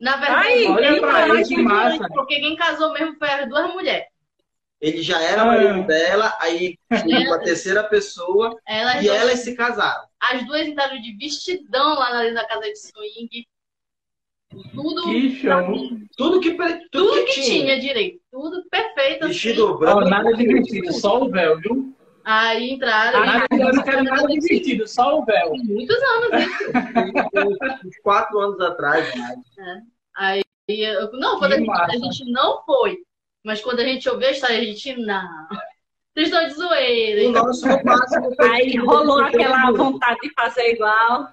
Na 0.00 0.16
verdade, 0.16 0.48
Ai, 0.48 0.66
olha 0.66 1.00
pra 1.00 1.24
aí, 1.34 1.44
que 1.44 1.56
massa. 1.62 2.08
Porque 2.08 2.40
quem 2.40 2.56
casou 2.56 2.92
mesmo 2.92 3.16
foi 3.18 3.28
as 3.28 3.48
duas 3.48 3.72
mulheres. 3.72 4.06
Ele 4.80 5.00
já 5.00 5.22
era 5.22 5.42
Ah. 5.42 5.46
marido 5.46 5.86
dela, 5.86 6.36
aí 6.40 6.76
tinha 7.04 7.18
É. 7.24 7.28
uma 7.28 7.38
terceira 7.38 7.84
pessoa 7.84 8.58
Elas, 8.66 8.96
e 8.96 9.06
duas- 9.06 9.16
elas 9.16 9.38
se 9.40 9.54
casaram. 9.54 10.04
as 10.18 10.44
duas 10.44 10.66
entraram 10.66 11.00
de 11.00 11.16
vestidão 11.16 11.94
lá 11.94 12.10
na, 12.14 12.30
na 12.32 12.44
casa 12.48 12.62
de 12.62 12.76
swing. 12.76 13.46
Tudo, 14.74 15.04
que 15.04 15.36
show. 15.40 15.72
Tudo 16.16 16.40
que, 16.40 16.50
tudo 16.54 16.80
tudo 16.90 17.24
que 17.26 17.32
que 17.32 17.40
tinha 17.42 17.78
direito. 17.80 18.20
Tudo 18.30 18.62
perfeito. 18.68 19.24
assim. 19.24 19.32
Vestido 19.32 19.66
Ó, 19.66 19.76
branco. 19.78 20.00
nada 20.10 20.32
de 20.34 20.46
vestido, 20.46 20.92
só 20.92 21.22
o 21.22 21.30
véu, 21.30 21.58
viu? 21.60 21.94
Aí 22.24 22.70
entraram. 22.72 23.24
Nada 23.24 23.46
de, 23.50 23.60
eu 23.60 23.72
não 23.72 23.82
quero 23.82 24.04
nada 24.04 24.26
de 24.26 24.40
vestido, 24.40 24.86
só 24.86 25.18
o 25.18 25.24
véu. 25.24 25.52
Muitos 25.56 25.96
anos, 25.96 26.32
hein? 26.32 26.48
uns 27.84 27.98
quatro 28.02 28.38
anos 28.38 28.60
atrás. 28.60 29.12
Aí, 30.16 30.42
eu- 30.68 31.10
não, 31.12 31.38
quando 31.38 31.52
a 31.52 31.58
gente, 31.58 31.70
a 31.70 31.96
gente 31.96 32.30
não 32.30 32.62
foi. 32.64 32.98
Mas 33.44 33.60
quando 33.60 33.80
a 33.80 33.84
gente 33.84 34.08
ouviu 34.08 34.28
a 34.28 34.30
história, 34.30 34.58
a 34.58 34.64
gente, 34.64 34.94
não. 34.96 35.48
Vocês 36.14 36.28
estão 36.28 36.46
de 36.46 36.54
zoeira. 36.54 37.20
O 37.22 37.24
hein? 37.24 37.32
nosso 37.32 37.66
no 37.66 37.82
máximo 37.84 38.34
foi 38.36 38.50
Aí 38.50 38.76
rolou 38.76 39.20
aquela 39.20 39.70
vontade 39.72 40.20
de 40.20 40.32
fazer 40.34 40.74
igual. 40.74 41.28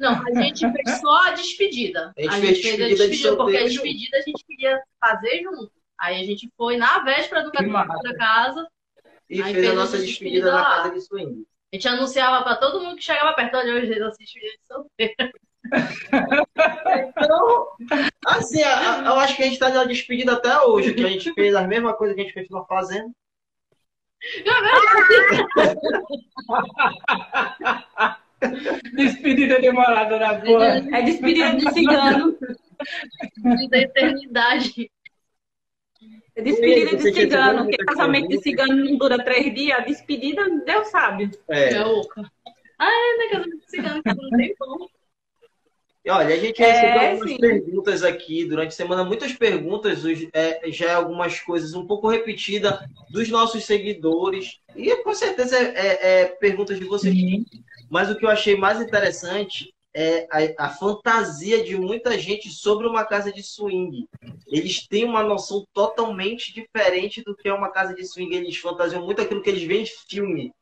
Não, 0.00 0.20
a 0.26 0.42
gente 0.42 0.70
fez 0.72 1.00
só 1.00 1.28
a 1.28 1.30
despedida. 1.30 2.12
A 2.18 2.40
gente 2.40 2.60
fez 2.60 2.76
despedida 2.76 3.30
de 3.30 3.36
porque 3.36 3.56
a 3.56 3.64
despedida 3.64 4.16
a 4.18 4.20
gente 4.22 4.44
queria 4.44 4.82
fazer 5.00 5.42
junto. 5.42 5.70
Aí 5.98 6.20
a 6.20 6.24
gente 6.24 6.50
foi 6.56 6.76
na 6.76 6.98
véspera 6.98 7.42
do 7.42 7.52
casamento 7.52 8.00
pra 8.02 8.16
casa. 8.16 8.68
E 9.28 9.42
Aí 9.42 9.54
fez 9.54 9.70
a 9.70 9.74
nossa 9.74 9.98
despedida 9.98 10.46
despedida 10.46 10.52
na 10.52 10.64
casa 10.64 10.90
de 10.94 11.00
swing. 11.00 11.44
A 11.72 11.76
gente 11.76 11.88
anunciava 11.88 12.44
pra 12.44 12.56
todo 12.56 12.80
mundo 12.80 12.96
que 12.96 13.02
chegava 13.02 13.34
perto. 13.34 13.56
Olha, 13.56 13.74
hoje 13.74 13.86
eles 13.86 14.00
assistem 14.02 14.42
de 14.42 14.58
solteiro. 14.66 15.32
Então, 17.08 17.68
assim, 18.26 18.62
a- 18.62 19.02
a- 19.02 19.06
eu 19.06 19.14
acho 19.20 19.36
que 19.36 19.42
a 19.42 19.46
gente 19.46 19.58
tá 19.58 19.68
na 19.70 19.84
despedida 19.84 20.34
até 20.34 20.60
hoje, 20.60 20.94
que 20.94 21.04
a 21.04 21.08
gente 21.08 21.32
fez 21.34 21.54
a 21.54 21.66
mesma 21.66 21.94
coisa 21.94 22.14
que 22.14 22.20
a 22.20 22.24
gente 22.24 22.34
continua 22.34 22.64
fazendo. 22.66 23.10
Despedida 28.94 29.58
demorada 29.60 30.18
na 30.18 30.34
boa. 30.34 30.66
É 30.66 31.02
despedida 31.02 31.54
de 31.56 31.70
cigano. 31.72 32.36
Da 33.70 33.78
eternidade. 33.78 34.90
É 36.36 36.42
despedida 36.42 36.96
de 36.96 37.02
cigano. 37.14 37.62
Porque 37.64 37.78
casamento 37.84 38.28
de 38.28 38.38
cigano 38.40 38.76
não 38.84 38.96
dura 38.98 39.24
três 39.24 39.54
dias. 39.54 39.78
A 39.78 39.82
despedida, 39.82 40.48
Deus 40.64 40.88
sabe. 40.88 41.30
É. 41.48 41.72
É 41.74 41.84
oca. 41.84 42.30
Ah, 42.78 42.90
é, 42.90 43.16
né? 43.18 43.28
Casamento 43.30 43.58
de 43.58 43.70
cigano, 43.70 44.02
que 44.02 44.14
não 44.14 44.30
tem 44.38 44.54
pão. 44.56 44.88
E 46.04 46.10
olha, 46.10 46.34
a 46.34 46.38
gente 46.38 46.62
É, 46.62 46.70
recebeu 46.70 47.00
algumas 47.10 47.30
sim. 47.30 47.38
perguntas 47.38 48.04
aqui 48.04 48.44
durante 48.44 48.68
a 48.68 48.76
semana, 48.76 49.02
muitas 49.02 49.32
perguntas, 49.32 50.04
é, 50.32 50.60
já 50.70 50.90
é 50.90 50.94
algumas 50.94 51.40
coisas 51.40 51.74
um 51.74 51.84
pouco 51.84 52.06
repetidas 52.08 52.78
dos 53.10 53.28
nossos 53.28 53.64
seguidores, 53.64 54.60
e 54.76 54.94
com 55.02 55.12
certeza 55.12 55.56
é, 55.58 55.62
é- 55.74 56.20
é 56.22 56.24
perguntas 56.26 56.78
de 56.78 56.84
vocês. 56.84 57.16
Mas 57.90 58.08
o 58.08 58.16
que 58.16 58.24
eu 58.24 58.30
achei 58.30 58.56
mais 58.56 58.80
interessante 58.80 59.74
é 59.96 60.28
a, 60.30 60.66
a 60.66 60.68
fantasia 60.68 61.64
de 61.64 61.74
muita 61.74 62.18
gente 62.18 62.50
sobre 62.50 62.86
uma 62.86 63.02
casa 63.02 63.32
de 63.32 63.42
swing. 63.42 64.06
Eles 64.46 64.86
têm 64.86 65.04
uma 65.04 65.22
noção 65.22 65.64
totalmente 65.72 66.52
diferente 66.52 67.22
do 67.24 67.34
que 67.34 67.48
é 67.48 67.54
uma 67.54 67.70
casa 67.70 67.94
de 67.94 68.04
swing. 68.04 68.36
Eles 68.36 68.58
fantasiam 68.58 69.02
muito 69.02 69.22
aquilo 69.22 69.40
que 69.40 69.48
eles 69.48 69.62
veem 69.62 69.84
em 69.84 69.86
filme. 69.86 70.52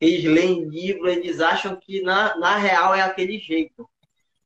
Eles 0.00 0.24
leem 0.24 0.64
livro, 0.64 1.06
eles 1.06 1.38
acham 1.38 1.76
que 1.76 2.00
na, 2.00 2.34
na 2.38 2.56
real 2.56 2.94
é 2.94 3.02
aquele 3.02 3.38
jeito. 3.38 3.86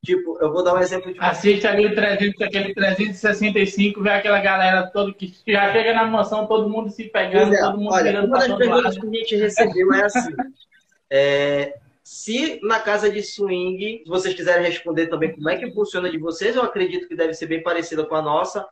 Tipo, 0.04 0.36
eu 0.40 0.52
vou 0.52 0.64
dar 0.64 0.74
um 0.74 0.80
exemplo 0.80 1.12
de 1.12 1.20
Assiste 1.20 1.64
ali 1.64 1.94
300, 1.94 2.42
aquele 2.42 2.74
365, 2.74 4.02
vê 4.02 4.10
aquela 4.10 4.40
galera 4.40 4.90
toda 4.90 5.14
que 5.14 5.32
já 5.46 5.72
chega 5.72 5.94
na 5.94 6.04
mansão, 6.06 6.48
todo 6.48 6.68
mundo 6.68 6.90
se 6.90 7.04
pegando, 7.04 7.54
é, 7.54 7.60
todo 7.60 7.78
mundo 7.78 7.92
olha, 7.92 8.10
virando 8.10 8.26
uma 8.26 8.38
das 8.38 8.56
perguntas 8.56 8.98
que 8.98 9.06
a 9.06 9.10
gente 9.10 9.36
recebeu 9.36 9.94
é 9.94 10.04
assim: 10.04 10.32
é, 11.08 11.78
se 12.02 12.60
na 12.62 12.80
casa 12.80 13.08
de 13.10 13.22
swing, 13.22 14.02
se 14.04 14.08
vocês 14.08 14.34
quiserem 14.34 14.66
responder 14.66 15.06
também 15.06 15.34
como 15.34 15.48
é 15.48 15.56
que 15.56 15.70
funciona 15.72 16.10
de 16.10 16.18
vocês, 16.18 16.56
eu 16.56 16.62
acredito 16.62 17.06
que 17.06 17.14
deve 17.14 17.34
ser 17.34 17.46
bem 17.46 17.62
parecida 17.62 18.04
com 18.04 18.14
a 18.14 18.22
nossa. 18.22 18.66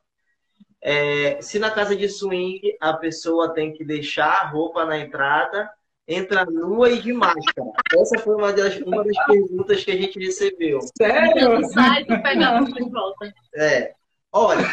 É, 0.83 1.41
se 1.41 1.59
na 1.59 1.71
casa 1.71 1.95
de 1.95 2.09
swing 2.09 2.77
a 2.81 2.95
pessoa 2.95 3.53
tem 3.53 3.73
que 3.73 3.85
deixar 3.85 4.31
a 4.31 4.49
roupa 4.49 4.85
na 4.85 4.99
entrada, 4.99 5.71
entra 6.09 6.45
nua 6.45 6.91
e 6.91 7.01
de 7.01 7.13
máscara. 7.13 7.71
Essa 7.95 8.19
foi 8.19 8.35
uma 8.35 8.53
das, 8.53 8.77
uma 8.79 9.05
das 9.05 9.27
perguntas 9.27 9.85
que 9.85 9.91
a 9.93 9.97
gente 9.97 10.19
recebeu. 10.19 10.81
Sério? 10.99 11.65
Sai 11.69 12.03
e 12.03 12.19
pega 12.19 12.59
a 12.59 12.61
de 12.63 12.91
volta. 12.91 13.33
É, 13.55 13.95
olha, 14.33 14.67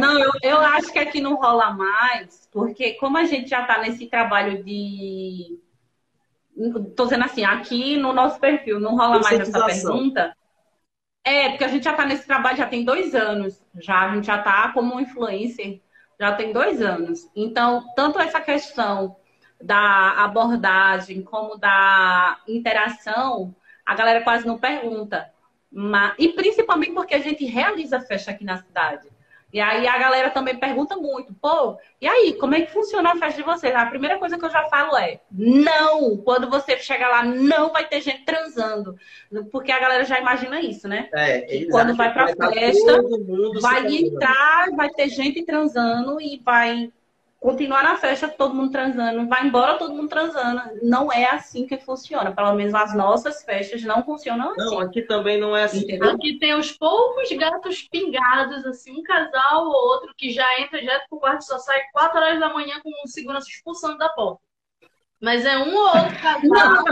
Não, 0.00 0.18
eu, 0.18 0.32
eu 0.42 0.58
acho 0.58 0.92
que 0.92 0.98
aqui 0.98 1.20
não 1.20 1.36
rola 1.36 1.70
mais, 1.70 2.48
porque 2.50 2.94
como 2.94 3.16
a 3.16 3.24
gente 3.24 3.48
já 3.50 3.60
está 3.60 3.78
nesse 3.78 4.06
trabalho 4.06 4.64
de. 4.64 5.60
Tô 6.96 7.04
dizendo 7.04 7.24
assim, 7.24 7.44
aqui 7.44 7.96
no 7.96 8.12
nosso 8.12 8.40
perfil 8.40 8.80
não 8.80 8.96
rola 8.96 9.20
mais 9.20 9.40
essa 9.40 9.64
pergunta. 9.64 10.34
É, 11.24 11.50
porque 11.50 11.64
a 11.64 11.68
gente 11.68 11.84
já 11.84 11.90
está 11.90 12.06
nesse 12.06 12.26
trabalho 12.26 12.56
já 12.56 12.66
tem 12.66 12.84
dois 12.84 13.14
anos. 13.14 13.62
Já, 13.80 14.02
a 14.02 14.14
gente 14.14 14.26
já 14.26 14.38
está 14.38 14.72
como 14.72 15.00
influencer, 15.00 15.80
já 16.18 16.32
tem 16.32 16.52
dois 16.52 16.80
anos. 16.80 17.28
Então, 17.34 17.84
tanto 17.94 18.20
essa 18.20 18.40
questão 18.40 19.16
da 19.60 20.24
abordagem 20.24 21.22
como 21.22 21.56
da 21.56 22.38
interação, 22.46 23.54
a 23.84 23.94
galera 23.94 24.22
quase 24.22 24.46
não 24.46 24.58
pergunta. 24.58 25.30
Mas, 25.70 26.14
e 26.18 26.28
principalmente 26.28 26.92
porque 26.92 27.14
a 27.14 27.20
gente 27.20 27.44
realiza 27.44 28.00
festa 28.00 28.30
aqui 28.30 28.44
na 28.44 28.58
cidade. 28.58 29.08
E 29.56 29.60
aí 29.60 29.86
a 29.86 29.96
galera 29.96 30.28
também 30.28 30.54
pergunta 30.54 30.98
muito, 30.98 31.32
pô, 31.32 31.78
e 31.98 32.06
aí, 32.06 32.34
como 32.34 32.54
é 32.54 32.60
que 32.60 32.70
funciona 32.70 33.12
a 33.12 33.16
festa 33.16 33.40
de 33.40 33.42
vocês? 33.42 33.74
A 33.74 33.86
primeira 33.86 34.18
coisa 34.18 34.38
que 34.38 34.44
eu 34.44 34.50
já 34.50 34.68
falo 34.68 34.94
é, 34.98 35.18
não! 35.32 36.14
Quando 36.18 36.50
você 36.50 36.76
chegar 36.76 37.08
lá, 37.08 37.24
não 37.24 37.72
vai 37.72 37.88
ter 37.88 38.02
gente 38.02 38.22
transando. 38.26 38.94
Porque 39.50 39.72
a 39.72 39.80
galera 39.80 40.04
já 40.04 40.20
imagina 40.20 40.60
isso, 40.60 40.86
né? 40.86 41.08
é, 41.14 41.64
Quando 41.70 41.96
vai 41.96 42.12
pra 42.12 42.30
estar 42.30 42.52
festa, 42.52 43.02
todo 43.02 43.18
mundo 43.24 43.58
Vai 43.62 43.86
entrar, 43.86 44.72
vai 44.76 44.90
ter 44.90 45.08
gente 45.08 45.42
transando 45.42 46.20
e 46.20 46.38
vai 46.44 46.92
continuar 47.40 47.82
na 47.84 47.96
festa 47.96 48.28
todo 48.28 48.54
mundo 48.54 48.72
transando, 48.72 49.28
vai 49.28 49.46
embora 49.46 49.78
todo 49.78 49.94
mundo 49.94 50.08
transando. 50.08 50.62
Não 50.82 51.12
é 51.12 51.26
assim 51.30 51.66
que 51.66 51.78
funciona. 51.78 52.34
Pelo 52.34 52.54
menos 52.54 52.74
as 52.74 52.94
nossas 52.94 53.42
festas 53.44 53.82
não 53.82 54.04
funcionam 54.04 54.50
assim. 54.52 54.64
Não, 54.64 54.80
aqui 54.80 55.02
também 55.02 55.38
não 55.38 55.56
é 55.56 55.64
assim. 55.64 55.80
Entendeu? 55.84 56.10
Aqui 56.10 56.38
tem 56.38 56.54
os 56.54 56.72
poucos 56.72 57.28
gatos 57.30 57.82
pingados, 57.90 58.64
assim, 58.66 58.92
um 58.98 59.02
casal 59.02 59.66
ou 59.66 59.72
outro 59.72 60.14
que 60.16 60.30
já 60.30 60.60
entra 60.60 60.80
direto 60.80 61.06
pro 61.08 61.20
quarto 61.20 61.42
e 61.42 61.44
só 61.44 61.58
sai 61.58 61.80
4 61.92 62.18
horas 62.18 62.40
da 62.40 62.52
manhã 62.52 62.80
com 62.82 62.90
segurança 63.06 63.46
expulsando 63.48 63.98
da 63.98 64.08
porta. 64.08 64.40
Mas 65.20 65.46
é 65.46 65.56
um 65.56 65.74
ou 65.74 65.86
outro 65.86 66.18
casal. 66.20 66.84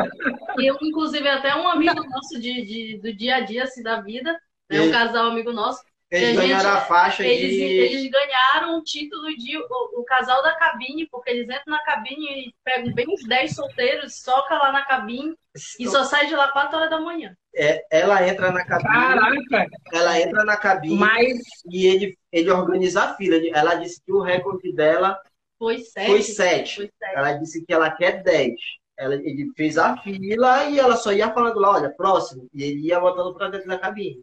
E 0.58 0.66
eu, 0.70 0.76
inclusive, 0.82 1.28
até 1.28 1.54
um 1.56 1.68
amigo 1.68 2.02
nosso 2.08 2.40
de, 2.40 2.64
de- 2.64 2.98
do 3.02 3.12
dia 3.14 3.36
a 3.36 3.40
dia, 3.40 3.64
assim, 3.64 3.82
da 3.82 4.00
vida, 4.00 4.38
é 4.70 4.80
um 4.80 4.84
E- 4.86 4.90
casal 4.92 5.26
amigo 5.26 5.52
nosso, 5.52 5.82
Eles 6.16 6.38
a 6.38 6.40
ganharam 6.42 6.70
gente- 6.70 6.78
a 6.78 6.80
faixa 6.86 7.24
eles, 7.26 7.50
de. 7.50 7.62
eles 7.62 8.10
ganharam 8.10 8.78
o 8.78 8.82
título 8.84 9.26
de 9.36 9.56
o, 9.58 10.00
o 10.00 10.04
casal 10.04 10.42
da 10.42 10.54
cabine, 10.56 11.06
porque 11.10 11.30
eles 11.30 11.44
entram 11.44 11.62
na 11.66 11.82
cabine 11.84 12.48
e 12.48 12.54
pegam 12.64 12.92
bem 12.94 13.06
uns 13.08 13.24
10 13.26 13.54
solteiros, 13.54 14.20
soca 14.20 14.54
lá 14.54 14.70
na 14.72 14.84
cabine 14.84 15.34
e 15.78 15.88
só 15.88 16.04
sai 16.04 16.26
de 16.26 16.34
lá 16.36 16.48
4 16.52 16.76
horas 16.76 16.90
da 16.90 17.00
manhã. 17.00 17.36
É, 17.56 17.84
ela 17.90 18.26
entra 18.28 18.50
na 18.50 18.64
cabine, 18.64 18.92
Caraca! 18.92 19.66
ela 19.92 20.20
entra 20.20 20.44
na 20.44 20.56
cabine 20.56 20.96
Mas 20.96 21.38
e 21.70 21.86
ele, 21.86 22.18
ele 22.32 22.50
organiza 22.50 23.02
a 23.04 23.14
fila. 23.14 23.36
Ela 23.56 23.74
disse 23.76 24.02
que 24.04 24.12
o 24.12 24.20
recorde 24.20 24.72
dela 24.72 25.18
Foi 25.58 25.78
sete. 25.78 26.06
foi 26.10 26.22
7. 26.22 26.76
Foi 26.76 26.90
sete. 26.98 27.16
Ela 27.16 27.32
disse 27.34 27.64
que 27.64 27.72
ela 27.72 27.90
quer 27.90 28.22
10. 28.22 28.54
Ela, 28.96 29.14
ele 29.16 29.50
fez 29.56 29.76
a 29.78 29.96
fila 29.96 30.64
e 30.66 30.78
ela 30.78 30.96
só 30.96 31.12
ia 31.12 31.32
falando 31.32 31.58
lá, 31.58 31.72
olha, 31.72 31.90
próximo. 31.90 32.48
E 32.54 32.62
ele 32.62 32.80
ia 32.88 32.98
botando 33.00 33.34
pra 33.34 33.48
dentro 33.48 33.68
da 33.68 33.78
cabine. 33.78 34.20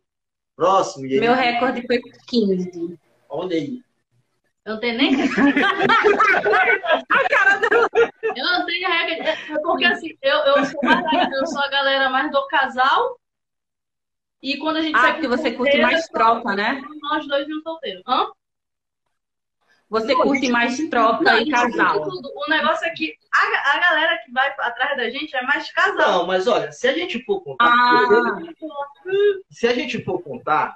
Próximo. 0.56 1.06
E 1.06 1.14
ele, 1.14 1.22
meu 1.22 1.34
recorde 1.34 1.86
foi 1.88 2.02
15. 2.28 3.00
Olha 3.30 3.56
aí. 3.56 3.82
Eu 4.66 4.74
não 4.74 4.80
tenho 4.80 4.98
nem. 4.98 5.14
Eu 8.36 8.46
não 8.46 8.66
tenho 8.66 8.88
regra. 8.88 9.30
É 9.30 9.60
porque 9.62 9.86
assim, 9.86 10.18
eu, 10.22 10.38
eu, 10.38 10.66
sou 10.66 10.80
mais, 10.84 11.32
eu 11.32 11.48
sou 11.48 11.62
a 11.62 11.68
galera 11.70 12.10
mais 12.10 12.32
do 12.32 12.48
casal. 12.48 13.20
E 14.42 14.58
quando 14.58 14.78
a 14.78 14.82
gente 14.82 14.96
Ah, 14.96 15.02
sai 15.02 15.14
porque 15.14 15.28
com 15.28 15.38
você 15.38 15.52
curte 15.52 15.78
mais 15.82 16.06
só 16.06 16.14
tropa, 16.14 16.56
né? 16.56 16.82
Nós 17.02 17.28
dois 17.28 17.48
e 17.48 17.54
um 17.54 17.62
solteiro. 17.62 18.02
Hã? 18.08 18.28
Você 19.92 20.14
Não, 20.14 20.22
curte 20.22 20.42
gente, 20.44 20.52
mais 20.52 20.78
tropa 20.90 21.22
Não, 21.24 21.38
e 21.38 21.42
aqui 21.42 21.52
casal. 21.52 22.02
tudo. 22.10 22.32
O 22.34 22.50
negócio 22.50 22.86
é 22.88 22.90
que 22.92 23.14
a, 23.32 23.76
a 23.76 23.80
galera 23.80 24.18
que 24.26 24.32
vai 24.32 24.48
atrás 24.60 24.96
da 24.96 25.10
gente 25.10 25.36
é 25.36 25.42
mais 25.44 25.70
casal. 25.74 25.98
Não, 26.20 26.26
mas 26.28 26.48
olha, 26.48 26.72
se 26.72 26.88
a 26.88 26.94
gente 26.94 27.22
for 27.26 27.42
contar, 27.42 27.66
Ah. 27.70 28.40
se 29.50 29.68
a 29.68 29.74
gente 29.74 30.02
for 30.04 30.22
contar, 30.22 30.76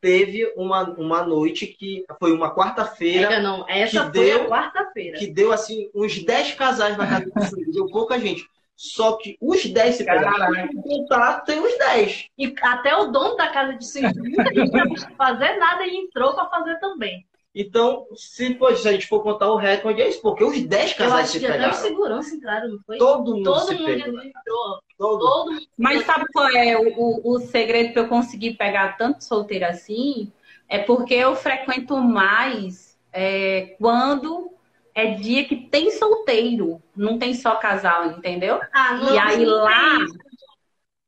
teve 0.00 0.52
uma, 0.56 0.82
uma 0.98 1.22
noite 1.22 1.66
que 1.68 2.04
foi 2.18 2.32
uma 2.32 2.54
quarta-feira 2.54 3.34
É, 3.34 3.40
não, 3.40 3.64
essa 3.68 4.10
que 4.10 4.18
foi 4.18 4.26
deu- 4.26 4.42
a 4.44 4.48
quarta-feira. 4.48 5.18
que 5.18 5.26
deu 5.28 5.52
assim 5.52 5.88
uns 5.94 6.18
10 6.24 6.54
casais 6.54 6.96
na 6.96 7.06
casa 7.06 7.24
do 7.30 7.42
Silvio, 7.44 7.72
deu 7.72 7.86
pouca 7.86 8.18
gente. 8.18 8.48
Só 8.78 9.12
que 9.16 9.38
os 9.40 9.64
10 9.64 9.94
se. 9.94 10.04
Se 10.04 10.82
contar, 10.82 11.40
tem 11.40 11.60
uns 11.60 11.78
10. 11.78 12.26
E 12.36 12.54
até 12.60 12.94
o 12.96 13.06
dono 13.06 13.34
da 13.36 13.48
casa 13.48 13.72
de 13.74 13.86
swing, 13.86 14.12
muita 14.18 14.44
gente 14.52 14.70
não 14.72 14.88
quis 14.90 15.04
fazer 15.16 15.56
nada 15.56 15.86
e 15.86 15.96
entrou 15.96 16.34
pra 16.34 16.44
fazer 16.46 16.78
também. 16.78 17.24
Então, 17.58 18.06
se, 18.14 18.58
a 18.60 18.92
gente 18.92 19.06
for 19.06 19.22
contar 19.22 19.50
o 19.50 19.56
recorde, 19.56 20.02
é 20.02 20.08
isso, 20.10 20.20
porque 20.20 20.44
os 20.44 20.60
10 20.60 20.90
Eu 20.90 20.96
casais 20.98 21.22
acho 21.24 21.32
se 21.32 21.38
que 21.40 21.46
até 21.46 21.54
os 21.56 21.62
pegaram. 21.62 21.82
segurança 21.82 22.34
entraram, 22.34 22.68
não 22.68 22.78
foi? 22.84 22.98
Todo 22.98 23.34
mundo 23.34 23.44
Todo 23.44 23.66
se 23.66 23.74
mundo 23.74 23.84
pegou. 23.86 24.20
entrou. 24.22 24.82
Todo. 24.98 25.18
Todo 25.18 25.52
mundo. 25.52 25.66
Mas 25.78 26.04
sabe 26.04 26.26
qual 26.32 26.48
é 26.48 26.76
o, 26.76 26.92
o, 26.98 27.34
o 27.34 27.38
segredo 27.40 27.94
para 27.94 28.02
eu 28.02 28.08
conseguir 28.08 28.54
pegar 28.58 28.98
tanto 28.98 29.24
solteiro 29.24 29.64
assim? 29.64 30.30
É 30.68 30.78
porque 30.80 31.14
eu 31.14 31.34
frequento 31.34 31.96
mais 31.96 32.98
é, 33.10 33.74
quando 33.80 34.50
é 34.94 35.14
dia 35.14 35.44
que 35.46 35.56
tem 35.56 35.90
solteiro, 35.92 36.82
não 36.94 37.18
tem 37.18 37.32
só 37.34 37.56
casal, 37.56 38.06
entendeu? 38.06 38.60
Ah, 38.74 38.94
não, 38.94 39.14
E 39.14 39.18
aí 39.18 39.44
não 39.46 39.62
lá-. 39.62 39.98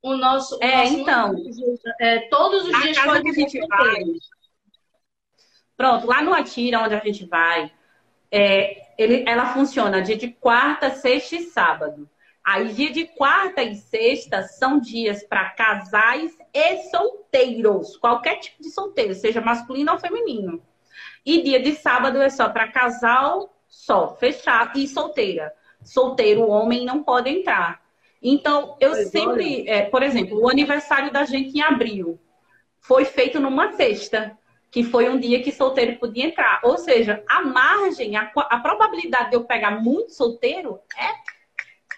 O 0.01 0.15
nosso. 0.15 0.55
o 0.57 0.63
É, 0.63 0.77
nosso- 0.77 0.93
então. 0.99 1.35
é, 1.99 2.19
todos 2.29 2.65
os 2.67 2.73
A 2.73 2.79
dias 2.81 2.97
casa 2.97 3.21
que 3.21 3.29
a 3.29 3.33
gente 3.33 3.59
vai. 3.67 4.03
Pronto, 5.79 6.07
lá 6.07 6.21
no 6.21 6.33
Atira, 6.33 6.81
onde 6.81 6.93
a 6.93 6.99
gente 6.99 7.25
vai, 7.25 7.71
é, 8.29 8.87
ele, 8.97 9.23
ela 9.25 9.53
funciona 9.53 10.01
dia 10.01 10.17
de 10.17 10.27
quarta, 10.27 10.89
sexta 10.89 11.37
e 11.37 11.43
sábado. 11.43 12.09
Aí, 12.43 12.73
dia 12.73 12.91
de 12.91 13.05
quarta 13.05 13.63
e 13.63 13.75
sexta 13.75 14.43
são 14.43 14.77
dias 14.77 15.23
para 15.23 15.51
casais 15.51 16.37
e 16.53 16.89
solteiros, 16.89 17.95
qualquer 17.95 18.39
tipo 18.39 18.61
de 18.61 18.69
solteiro, 18.71 19.13
seja 19.13 19.39
masculino 19.39 19.93
ou 19.93 19.97
feminino. 19.97 20.61
E 21.25 21.41
dia 21.43 21.61
de 21.61 21.73
sábado 21.75 22.21
é 22.21 22.29
só 22.29 22.49
para 22.49 22.73
casal 22.73 23.49
só, 23.65 24.17
fechado 24.17 24.77
e 24.77 24.85
solteira. 24.85 25.53
Solteiro, 25.81 26.49
homem 26.49 26.83
não 26.83 27.01
pode 27.01 27.29
entrar. 27.29 27.81
Então, 28.21 28.75
eu 28.81 28.89
Mas 28.89 29.11
sempre, 29.11 29.65
é, 29.65 29.83
por 29.83 30.03
exemplo, 30.03 30.41
o 30.41 30.49
aniversário 30.49 31.09
da 31.09 31.23
gente 31.23 31.57
em 31.57 31.61
abril. 31.61 32.19
foi 32.81 33.05
feito 33.05 33.39
numa 33.39 33.71
sexta, 33.71 34.37
que 34.71 34.83
foi 34.83 35.09
um 35.09 35.19
dia 35.19 35.41
que 35.41 35.51
solteiro 35.51 35.97
podia 35.97 36.25
entrar. 36.25 36.59
Ou 36.63 36.77
seja, 36.77 37.23
a 37.27 37.41
margem, 37.41 38.15
a, 38.15 38.31
a 38.35 38.59
probabilidade 38.59 39.29
de 39.31 39.35
eu 39.35 39.43
pegar 39.43 39.71
muito 39.81 40.13
solteiro 40.13 40.79
é, 40.97 41.11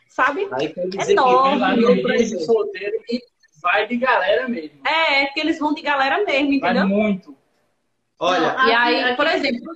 sabe, 0.08 0.48
Aí 0.52 0.74
quer 0.74 0.88
dizer 0.88 1.12
enorme. 1.14 1.60
Lá 1.60 1.74
que 1.74 1.82
no 1.82 2.14
esse 2.14 2.40
solteiro 2.46 2.98
vai 3.62 3.88
de 3.88 3.98
galera 3.98 4.48
mesmo. 4.48 4.86
É, 4.88 5.26
que 5.28 5.40
eles 5.40 5.60
vão 5.60 5.74
de 5.74 5.82
galera 5.82 6.24
mesmo, 6.24 6.60
Vai 6.60 6.72
entendeu? 6.72 6.88
muito. 6.88 7.38
Olha, 8.20 8.54
Não, 8.54 8.68
E 8.68 8.72
aí, 8.74 9.04
aqui- 9.04 9.16
por 9.16 9.28
exemplo, 9.28 9.72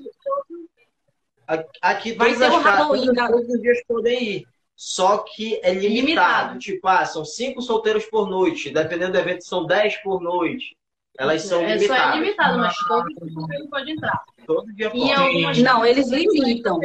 aqui 1.81 2.13
Vai 2.13 2.33
ser 2.33 2.49
casas, 2.49 2.63
Halloween 2.63 3.13
todos 3.13 3.49
os 3.49 3.61
dias 3.61 3.83
podem 3.87 4.23
ir. 4.23 4.47
Só 4.75 5.19
que 5.19 5.55
é 5.63 5.73
limitado. 5.73 5.95
Limitado. 5.95 6.59
Tipo, 6.59 6.87
ah, 6.87 7.05
são 7.05 7.23
cinco 7.23 7.61
solteiros 7.61 8.05
por 8.05 8.29
noite. 8.29 8.69
Dependendo 8.71 9.13
do 9.13 9.17
evento, 9.17 9.45
são 9.45 9.65
dez 9.65 9.95
por 9.97 10.21
noite. 10.21 10.75
Elas 11.17 11.43
são 11.43 11.61
é, 11.61 11.77
só 11.79 11.93
é 11.95 12.15
limitadas. 12.15 12.15
limitado, 12.15 12.57
mas 12.59 12.75
todo 12.87 13.05
mundo 13.31 13.69
pode 13.69 13.91
entrar. 13.91 14.21
Todo 14.45 14.73
dia 14.73 14.87
E 14.87 14.89
pode. 14.91 15.13
algumas 15.13 15.57
Não, 15.59 15.85
eles 15.85 16.09
limitam. 16.09 16.79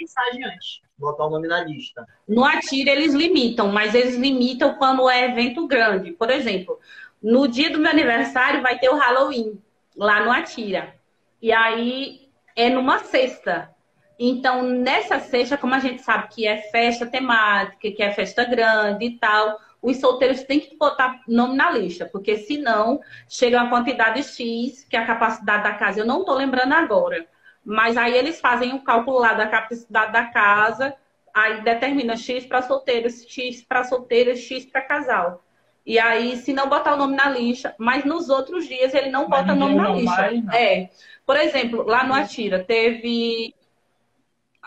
Mensagem 0.00 0.44
antes. 0.44 0.80
Botar 0.98 1.26
o 1.26 1.30
nome 1.30 1.46
na 1.46 1.62
lista. 1.62 2.06
No 2.26 2.44
Atira 2.44 2.90
eles 2.90 3.12
limitam, 3.12 3.68
mas 3.68 3.94
eles 3.94 4.16
limitam 4.16 4.74
quando 4.76 5.08
é 5.10 5.26
evento 5.26 5.66
grande. 5.66 6.12
Por 6.12 6.30
exemplo, 6.30 6.78
no 7.22 7.46
dia 7.46 7.70
do 7.70 7.78
meu 7.78 7.90
aniversário 7.90 8.62
vai 8.62 8.78
ter 8.78 8.88
o 8.88 8.96
Halloween 8.96 9.60
lá 9.96 10.24
no 10.24 10.30
Atira. 10.32 10.94
E 11.40 11.52
aí 11.52 12.28
é 12.56 12.70
numa 12.70 13.00
sexta. 13.00 13.70
Então, 14.18 14.62
nessa 14.62 15.18
sexta, 15.20 15.58
como 15.58 15.74
a 15.74 15.78
gente 15.78 16.00
sabe 16.02 16.28
que 16.28 16.46
é 16.46 16.56
festa 16.70 17.04
temática, 17.04 17.90
que 17.90 18.02
é 18.02 18.10
festa 18.12 18.44
grande 18.44 19.04
e 19.04 19.18
tal, 19.18 19.58
os 19.82 19.98
solteiros 19.98 20.42
têm 20.44 20.60
que 20.60 20.76
botar 20.76 21.20
nome 21.28 21.56
na 21.56 21.70
lista, 21.70 22.06
porque 22.10 22.36
senão 22.38 23.00
chega 23.28 23.58
uma 23.60 23.70
quantidade 23.70 24.22
X, 24.22 24.84
que 24.88 24.96
é 24.96 25.00
a 25.00 25.06
capacidade 25.06 25.62
da 25.64 25.74
casa, 25.74 26.00
eu 26.00 26.06
não 26.06 26.20
estou 26.20 26.34
lembrando 26.34 26.72
agora. 26.72 27.26
Mas 27.64 27.96
aí 27.96 28.14
eles 28.16 28.40
fazem 28.40 28.74
o 28.74 28.82
cálculo 28.82 29.18
lá 29.18 29.34
da 29.34 29.46
capacidade 29.46 30.12
da 30.12 30.26
casa, 30.26 30.94
aí 31.34 31.62
determina 31.62 32.16
X 32.16 32.46
para 32.46 32.62
solteiros, 32.62 33.24
X 33.28 33.62
para 33.62 33.84
solteiros, 33.84 34.38
X 34.40 34.64
para 34.66 34.82
casal. 34.82 35.42
E 35.84 36.00
aí, 36.00 36.36
se 36.36 36.52
não 36.52 36.68
botar 36.68 36.94
o 36.94 36.96
nome 36.96 37.14
na 37.16 37.30
lista, 37.30 37.74
mas 37.78 38.04
nos 38.04 38.28
outros 38.28 38.66
dias 38.66 38.92
ele 38.92 39.08
não 39.08 39.28
Mas 39.28 39.40
bota 39.40 39.54
nome 39.54 39.74
ninguém 39.76 40.04
na 40.04 40.16
lista. 40.16 40.16
vai. 40.16 40.42
É. 40.52 40.90
Por 41.24 41.36
exemplo, 41.36 41.84
lá 41.84 42.02
no 42.04 42.12
Atira 42.14 42.64
teve. 42.64 43.54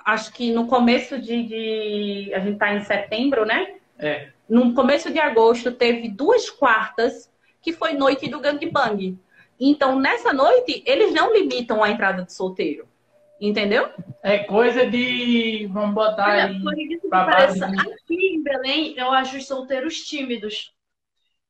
Acho 0.06 0.32
que 0.32 0.52
no 0.52 0.65
começo 0.67 1.19
de. 1.19 1.43
de- 1.43 2.34
a 2.34 2.39
gente 2.39 2.58
tá 2.58 2.74
em 2.74 2.82
setembro, 2.84 3.45
né? 3.45 3.76
É. 3.98 4.30
No 4.50 4.74
começo 4.74 5.12
de 5.12 5.20
agosto 5.20 5.72
teve 5.72 6.10
duas 6.10 6.50
quartas 6.50 7.32
que 7.62 7.72
foi 7.72 7.94
noite 7.94 8.28
do 8.30 8.40
gangbang. 8.40 9.18
Então, 9.60 10.00
nessa 10.00 10.34
noite, 10.34 10.82
eles 10.86 11.14
não 11.14 11.34
limitam 11.34 11.84
a 11.84 11.90
entrada 11.90 12.24
de 12.24 12.34
solteiro. 12.34 12.88
Entendeu? 13.40 13.90
É 14.22 14.40
coisa 14.40 14.86
de. 14.86 15.68
Vamos 15.72 15.96
botar 15.96 16.30
Olha, 16.30 16.46
aí. 16.48 16.62
por 16.62 16.76
que 16.76 16.98
pareça, 17.10 17.68
base. 17.68 17.80
aqui 17.80 18.16
em 18.36 18.44
Belém, 18.44 18.94
eu 18.98 19.12
acho 19.12 19.38
os 19.38 19.48
solteiros 19.48 20.00
tímidos. 20.02 20.74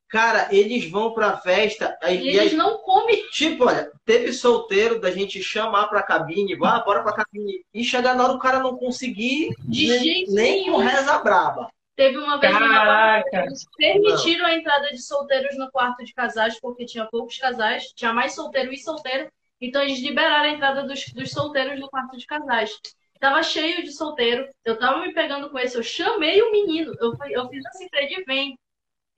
Cara, 0.08 0.48
eles 0.52 0.90
vão 0.90 1.12
pra 1.14 1.36
festa. 1.38 1.96
Aí, 2.02 2.18
E 2.18 2.24
e 2.34 2.38
aí, 2.40 2.46
eles 2.48 2.52
não 2.52 2.78
comem. 2.78 3.28
tipo, 3.30 3.64
olha, 3.64 3.90
teve 4.04 4.32
solteiro 4.32 5.00
da 5.00 5.10
gente 5.10 5.42
chamar 5.42 5.86
pra 5.88 6.02
cabine, 6.02 6.56
vá, 6.56 6.80
bora 6.80 7.02
pra 7.02 7.12
cabine. 7.12 7.64
E 7.72 7.82
chegar 7.84 8.14
na 8.16 8.24
hora 8.24 8.32
o 8.34 8.38
cara 8.38 8.58
não 8.60 8.76
conseguir 8.76 9.54
De 9.60 9.88
nem, 9.88 9.98
jeito 10.00 10.32
nem 10.32 10.70
com 10.70 10.78
reza 10.78 11.18
braba. 11.18 11.70
Teve 11.96 12.16
uma 12.16 12.38
vez 12.38 12.52
Caraca! 12.56 13.44
Eles 13.44 13.64
permitiram 13.76 14.46
a 14.46 14.54
entrada 14.54 14.88
de 14.90 15.02
solteiros 15.02 15.56
no 15.58 15.70
quarto 15.70 16.04
de 16.04 16.14
casais, 16.14 16.58
porque 16.60 16.86
tinha 16.86 17.06
poucos 17.06 17.36
casais, 17.38 17.92
tinha 17.94 18.12
mais 18.12 18.34
solteiro 18.34 18.72
e 18.72 18.78
solteiro. 18.78 19.30
Então 19.60 19.82
eles 19.82 20.00
liberaram 20.00 20.48
a 20.50 20.52
entrada 20.52 20.84
dos, 20.84 21.04
dos 21.12 21.30
solteiros 21.30 21.78
no 21.78 21.88
quarto 21.90 22.16
de 22.16 22.26
casais. 22.26 22.70
Tava 23.18 23.42
cheio 23.42 23.82
de 23.82 23.92
solteiro, 23.92 24.48
eu 24.64 24.78
tava 24.78 25.00
me 25.06 25.12
pegando 25.12 25.50
com 25.50 25.58
esse, 25.58 25.76
eu 25.76 25.82
chamei 25.82 26.40
o 26.40 26.50
menino, 26.50 26.94
eu, 26.98 27.14
fui- 27.16 27.36
eu 27.36 27.46
fiz 27.50 27.64
assim, 27.66 27.86
Fred, 27.90 28.24
vem. 28.26 28.58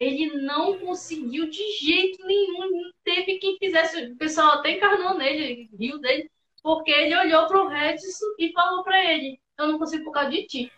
Ele 0.00 0.42
não 0.42 0.78
conseguiu 0.78 1.48
de 1.48 1.62
jeito 1.78 2.26
nenhum, 2.26 2.70
não 2.82 2.90
teve 3.04 3.38
quem 3.38 3.56
fizesse. 3.58 4.04
O 4.06 4.16
pessoal 4.16 4.58
até 4.58 4.72
encarnou 4.72 5.14
nele, 5.16 5.70
riu 5.78 5.98
dele, 6.00 6.28
porque 6.62 6.90
ele 6.90 7.16
olhou 7.16 7.46
pro 7.46 7.68
Redson 7.68 8.06
e 8.38 8.52
falou 8.52 8.82
pra 8.82 9.04
ele: 9.04 9.40
Eu 9.58 9.68
não 9.68 9.78
consigo 9.78 10.04
por 10.04 10.12
causa 10.12 10.30
de 10.30 10.46
ti. 10.46 10.72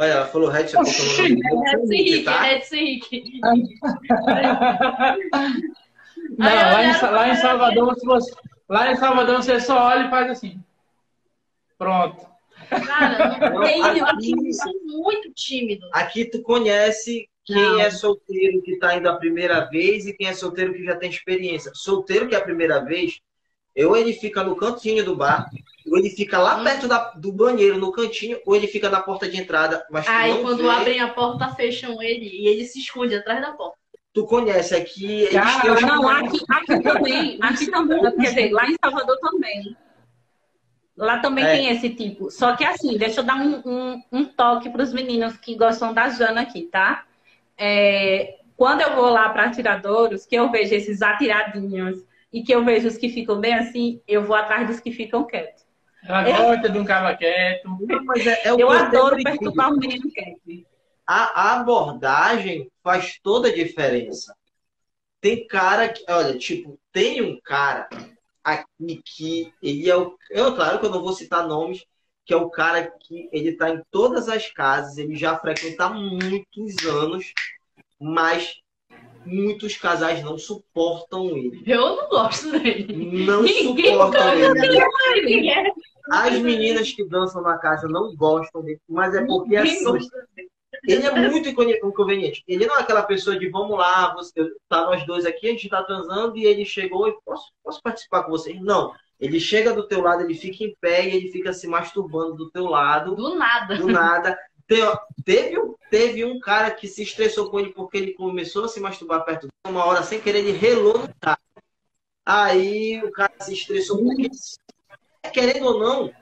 Olha, 0.00 0.10
ela 0.10 0.26
falou 0.26 0.48
Red, 0.48 0.64
dele, 0.64 0.76
Redson 0.78 1.92
Henrique, 1.92 2.22
tá? 2.24 2.40
Redson 2.42 2.76
Henrique. 2.76 3.40
Não, 6.38 6.46
lá, 6.46 6.84
em, 6.84 7.00
lá 7.12 7.28
em 7.30 7.36
Salvador, 7.36 7.94
se 7.98 8.06
você, 8.06 8.34
lá 8.68 8.92
em 8.92 8.96
Salvador 8.96 9.36
você 9.42 9.58
só 9.60 9.86
olha 9.88 10.06
e 10.06 10.10
faz 10.10 10.30
assim. 10.30 10.60
Pronto. 11.76 12.26
Cara, 12.86 13.50
não 13.50 13.62
tem, 13.62 13.82
Aqui- 13.82 14.00
aqui 14.00 14.32
eles 14.32 14.56
são 14.56 14.72
muito 14.84 15.32
tímidos. 15.32 15.88
Aqui 15.92 16.24
tu 16.26 16.42
conhece 16.42 17.28
quem 17.44 17.56
Não. 17.56 17.80
é 17.80 17.90
solteiro 17.90 18.60
que 18.62 18.76
tá 18.78 18.94
indo 18.96 19.08
a 19.08 19.16
primeira 19.16 19.60
vez 19.70 20.06
e 20.06 20.12
quem 20.12 20.26
é 20.28 20.32
solteiro 20.34 20.74
que 20.74 20.84
já 20.84 20.94
tem 20.96 21.08
experiência. 21.10 21.72
Solteiro 21.74 22.28
que 22.28 22.34
é 22.34 22.38
a 22.38 22.44
primeira 22.44 22.84
vez, 22.84 23.20
ou 23.76 23.96
ele 23.96 24.12
fica 24.12 24.42
no 24.42 24.56
cantinho 24.56 25.04
do 25.04 25.14
bar, 25.16 25.48
ou 25.86 25.96
ele 25.98 26.10
fica 26.10 26.38
lá 26.38 26.60
Hum. 26.60 26.64
perto 26.64 26.88
da- 26.88 27.12
do 27.16 27.32
banheiro, 27.32 27.78
no 27.78 27.92
cantinho, 27.92 28.38
ou 28.44 28.54
ele 28.56 28.66
fica 28.66 28.88
na 28.90 29.00
porta 29.00 29.28
de 29.28 29.36
entrada. 29.40 29.84
Mas 29.90 30.06
Aí 30.08 30.40
quando 30.42 30.62
vê, 30.64 30.68
abrem 30.68 31.00
a 31.00 31.08
porta, 31.08 31.48
fecham 31.54 32.02
ele 32.02 32.26
e 32.26 32.46
ele 32.48 32.64
se 32.64 32.78
esconde 32.80 33.14
atrás 33.14 33.40
da 33.40 33.52
porta. 33.52 33.76
tu 34.12 34.26
conhece 34.26 34.74
aqui. 34.74 35.22
Eles 35.22 35.32
Cara, 35.32 35.80
Não, 35.80 36.08
aqui, 36.08 36.40
aqui 36.50 36.82
também. 36.82 37.38
Aqui 37.40 37.70
também. 37.70 38.00
Quer 38.02 38.16
dizer, 38.16 38.50
lá 38.50 38.66
em 38.68 38.74
Salvador 38.82 39.16
também. 39.20 39.76
Lá 40.96 41.20
também 41.20 41.44
É. 41.44 41.52
tem 41.56 41.68
esse 41.68 41.90
tipo. 41.90 42.28
Só 42.30 42.56
que 42.56 42.64
assim, 42.64 42.98
deixa 42.98 43.20
eu 43.20 43.24
dar 43.24 43.36
um, 43.36 43.62
um, 43.64 44.02
um 44.10 44.24
toque 44.24 44.68
para 44.70 44.82
os 44.82 44.92
meninos 44.92 45.36
que 45.36 45.54
gostam 45.54 45.94
da 45.94 46.08
Jana 46.08 46.40
aqui, 46.40 46.62
tá? 46.62 47.04
É, 47.56 48.38
quando 48.56 48.80
eu 48.80 48.96
vou 48.96 49.08
lá 49.08 49.28
para 49.28 49.44
atiradouros, 49.44 50.26
que 50.26 50.34
eu 50.34 50.50
vejo 50.50 50.74
esses 50.74 51.00
atiradinhos 51.00 52.02
e 52.32 52.42
que 52.42 52.54
eu 52.54 52.64
vejo 52.64 52.88
os 52.88 52.96
que 52.96 53.08
ficam 53.08 53.40
bem 53.40 53.54
assim, 53.54 54.00
eu 54.06 54.24
vou 54.24 54.36
atrás 54.36 54.66
dos 54.66 54.80
que 54.80 54.92
ficam 54.92 55.24
quietos. 55.24 55.66
Ela 56.04 56.22
gosta 56.22 56.68
de 56.68 56.78
um 56.78 56.84
cava 56.84 57.16
quieto. 57.16 57.68
Não, 57.68 58.04
mas 58.04 58.26
é, 58.26 58.40
é 58.44 58.52
o 58.52 58.60
Eu 58.60 58.70
adoro 58.70 59.16
perturbar 59.22 59.72
o 59.72 59.78
menino 59.78 60.10
quieto. 60.10 60.66
a, 61.06 61.42
a 61.42 61.60
abordagem 61.60 62.70
faz 62.82 63.18
toda 63.22 63.48
a 63.48 63.54
diferença. 63.54 64.34
Tem 65.20 65.46
cara 65.46 65.88
que, 65.88 66.04
olha, 66.08 66.38
tipo, 66.38 66.78
tem 66.92 67.20
um 67.22 67.40
cara 67.40 67.88
aqui 68.44 69.02
que 69.04 69.52
ele 69.62 69.90
é 69.90 69.96
o. 69.96 70.16
Eu, 70.30 70.54
claro 70.54 70.78
que 70.78 70.86
eu 70.86 70.90
não 70.90 71.02
vou 71.02 71.12
citar 71.12 71.46
nomes, 71.46 71.84
que 72.24 72.32
é 72.32 72.36
o 72.36 72.50
cara 72.50 72.90
que 73.00 73.28
ele 73.32 73.52
tá 73.52 73.70
em 73.70 73.82
todas 73.90 74.28
as 74.28 74.50
casas, 74.50 74.96
ele 74.98 75.16
já 75.16 75.36
frequenta 75.38 75.86
há 75.86 75.90
muitos 75.90 76.76
anos, 76.86 77.32
mas 77.98 78.60
muitos 79.28 79.76
casais 79.76 80.22
não 80.22 80.38
suportam 80.38 81.26
ele. 81.36 81.62
Eu 81.66 81.96
não 81.96 82.08
gosto 82.08 82.50
dele. 82.52 83.24
Não 83.24 83.42
Ninguém 83.42 83.92
suportam 83.92 84.32
ele. 84.34 85.50
É? 85.50 85.72
As 86.10 86.38
meninas 86.38 86.90
que 86.92 87.04
dançam 87.04 87.42
na 87.42 87.58
casa 87.58 87.86
não 87.86 88.14
gostam 88.16 88.62
dele, 88.62 88.80
mas 88.88 89.14
é 89.14 89.24
porque 89.24 89.56
assim, 89.56 89.84
gosta 89.84 90.26
ele 90.86 91.04
é 91.06 91.28
muito 91.30 91.48
inconve- 91.48 91.80
inconveniente. 91.82 92.42
Ele 92.46 92.66
não 92.66 92.76
é 92.76 92.80
aquela 92.80 93.02
pessoa 93.02 93.38
de 93.38 93.48
vamos 93.50 93.76
lá, 93.76 94.14
você, 94.14 94.32
tá 94.68 94.86
nós 94.86 95.04
dois 95.06 95.26
aqui, 95.26 95.48
a 95.48 95.50
gente 95.50 95.68
tá 95.68 95.82
transando 95.82 96.36
e 96.36 96.44
ele 96.46 96.64
chegou 96.64 97.08
e 97.08 97.14
posso, 97.24 97.44
posso 97.64 97.82
participar 97.82 98.22
com 98.22 98.30
vocês? 98.30 98.60
Não. 98.60 98.92
Ele 99.20 99.40
chega 99.40 99.74
do 99.74 99.86
teu 99.88 100.00
lado, 100.00 100.22
ele 100.22 100.34
fica 100.34 100.62
em 100.62 100.74
pé 100.80 101.04
e 101.08 101.16
ele 101.16 101.28
fica 101.32 101.52
se 101.52 101.66
masturbando 101.66 102.36
do 102.36 102.50
teu 102.50 102.66
lado, 102.66 103.16
Do 103.16 103.34
nada. 103.34 103.76
do 103.76 103.88
nada. 103.88 104.38
Te- 104.68 105.24
Teve, 105.24 105.58
um- 105.58 105.74
teve 105.90 106.24
um 106.24 106.38
cara 106.38 106.70
que 106.70 106.86
se 106.86 107.02
estressou 107.02 107.50
com 107.50 107.58
ele 107.58 107.72
porque 107.72 107.96
ele 107.96 108.12
começou 108.12 108.66
a 108.66 108.68
se 108.68 108.78
masturbar 108.78 109.24
perto 109.24 109.42
dele. 109.42 109.52
Uma 109.66 109.84
hora 109.84 110.02
sem 110.02 110.20
querer, 110.20 110.40
ele 110.40 110.52
relou 110.52 110.98
no 110.98 111.14
cara. 111.20 111.38
Aí 112.24 113.02
o 113.02 113.10
cara 113.10 113.32
se 113.40 113.54
estressou 113.54 114.04
porque, 114.04 114.28
querendo 115.32 115.66
ou 115.66 115.78
não, 115.80 116.12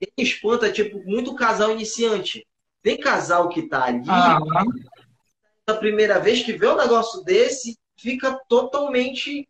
ele 0.00 0.12
espanta, 0.18 0.70
tipo, 0.70 1.02
muito 1.04 1.34
casal 1.34 1.70
iniciante. 1.70 2.46
Tem 2.82 2.98
casal 2.98 3.48
que 3.48 3.62
tá 3.68 3.84
ali, 3.84 4.08
Ah, 4.08 4.38
a 5.66 5.74
primeira 5.74 6.18
vez 6.18 6.42
que 6.42 6.52
vê 6.52 6.66
um 6.68 6.76
negócio 6.76 7.22
desse, 7.24 7.78
fica 7.96 8.38
totalmente. 8.48 9.48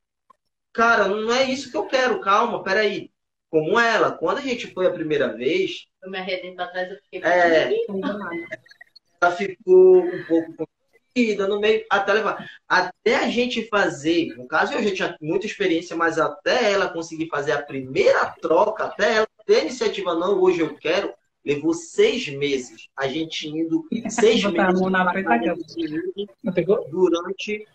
Cara, 0.72 1.08
não 1.08 1.32
é 1.32 1.44
isso 1.44 1.70
que 1.70 1.76
eu 1.76 1.86
quero, 1.86 2.20
calma, 2.20 2.62
peraí. 2.62 3.10
Como 3.52 3.78
ela, 3.78 4.12
quando 4.12 4.38
a 4.38 4.40
gente 4.40 4.72
foi 4.72 4.86
a 4.86 4.90
primeira 4.90 5.36
vez, 5.36 5.86
Eu 6.02 6.10
me 6.10 6.16
arredei 6.16 6.54
pra 6.54 6.68
trás, 6.68 6.90
eu 6.90 6.96
fiquei. 7.02 7.20
É. 7.22 7.70
ela 9.20 9.32
ficou 9.32 9.98
um 9.98 10.24
pouco 10.26 10.54
confundida 10.56 11.46
no 11.46 11.60
meio, 11.60 11.84
até 11.90 12.14
levar. 12.14 12.48
Até 12.66 13.16
a 13.16 13.28
gente 13.28 13.68
fazer, 13.68 14.34
no 14.38 14.48
caso 14.48 14.72
eu 14.72 14.82
já 14.82 14.94
tinha 14.94 15.16
muita 15.20 15.44
experiência, 15.44 15.94
mas 15.94 16.18
até 16.18 16.72
ela 16.72 16.88
conseguir 16.88 17.28
fazer 17.28 17.52
a 17.52 17.62
primeira 17.62 18.34
troca, 18.40 18.84
até 18.84 19.16
ela 19.16 19.28
ter 19.44 19.56
a 19.56 19.60
iniciativa, 19.64 20.14
não, 20.14 20.40
hoje 20.40 20.60
eu 20.60 20.74
quero, 20.74 21.12
levou 21.44 21.74
seis 21.74 22.26
meses. 22.28 22.88
A 22.96 23.06
gente 23.06 23.46
indo 23.46 23.86
seis 24.08 24.42
a 24.46 24.50
meses 24.50 24.80
durante 26.90 27.66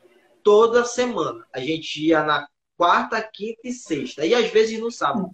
toda 0.44 0.84
semana. 0.86 1.46
A 1.54 1.60
gente 1.60 2.04
ia 2.04 2.24
na 2.24 2.48
quarta, 2.76 3.22
quinta 3.22 3.62
e 3.66 3.72
sexta. 3.72 4.26
E 4.26 4.34
às 4.34 4.50
vezes 4.50 4.80
no 4.80 4.90
sábado. 4.90 5.30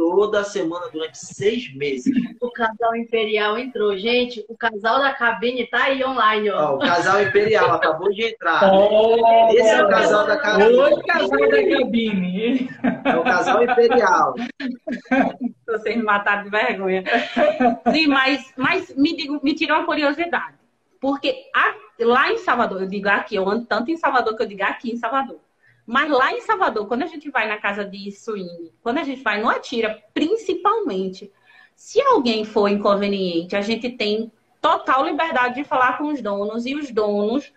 Toda 0.00 0.42
semana 0.44 0.86
durante 0.90 1.18
seis 1.18 1.74
meses. 1.74 2.10
O 2.40 2.50
casal 2.50 2.96
imperial 2.96 3.58
entrou. 3.58 3.94
Gente, 3.98 4.42
o 4.48 4.56
casal 4.56 4.98
da 4.98 5.12
cabine 5.12 5.66
tá 5.66 5.84
aí 5.84 6.02
online, 6.02 6.48
ó. 6.48 6.72
Ó, 6.72 6.76
o 6.76 6.78
casal 6.78 7.22
imperial 7.22 7.70
acabou 7.72 8.10
de 8.10 8.24
entrar. 8.24 8.72
Oh, 8.72 9.50
Esse 9.52 9.68
é 9.68 9.84
o 9.84 9.90
casal 9.90 10.26
da 10.26 10.38
cabine. 10.38 10.74
Oi, 10.78 11.02
casal 11.02 11.28
da 11.28 11.48
cabine. 11.76 12.70
É 13.04 13.16
o 13.18 13.22
casal 13.22 13.62
imperial. 13.62 14.34
Vocês 15.66 15.96
me 15.96 16.02
mataram 16.02 16.44
de 16.44 16.50
vergonha. 16.50 17.04
Sim, 17.92 18.06
mas, 18.06 18.52
mas 18.56 18.96
me, 18.96 19.14
digo, 19.14 19.38
me 19.42 19.54
tirou 19.54 19.76
uma 19.76 19.84
curiosidade. 19.86 20.54
Porque 20.98 21.34
a- 21.54 21.74
lá 22.06 22.32
em 22.32 22.38
Salvador, 22.38 22.80
eu 22.80 22.88
digo 22.88 23.08
aqui, 23.10 23.34
eu 23.36 23.46
ando 23.46 23.66
tanto 23.66 23.90
em 23.90 23.98
Salvador 23.98 24.34
que 24.34 24.42
eu 24.42 24.48
digo 24.48 24.62
aqui 24.62 24.90
em 24.92 24.96
Salvador. 24.96 25.38
Mas 25.90 26.08
lá 26.08 26.32
em 26.32 26.40
Salvador, 26.42 26.86
quando 26.86 27.02
a 27.02 27.06
gente 27.06 27.28
vai 27.30 27.48
na 27.48 27.58
casa 27.58 27.84
de 27.84 28.12
swing, 28.12 28.72
quando 28.80 28.98
a 28.98 29.02
gente 29.02 29.22
vai 29.22 29.40
no 29.42 29.48
Atira, 29.48 30.00
principalmente, 30.14 31.32
se 31.74 32.00
alguém 32.00 32.44
for 32.44 32.68
inconveniente, 32.68 33.56
a 33.56 33.60
gente 33.60 33.90
tem 33.90 34.30
total 34.60 35.04
liberdade 35.04 35.56
de 35.56 35.64
falar 35.64 35.98
com 35.98 36.04
os 36.12 36.22
donos 36.22 36.64
e 36.66 36.76
os 36.76 36.92
donos 36.92 37.52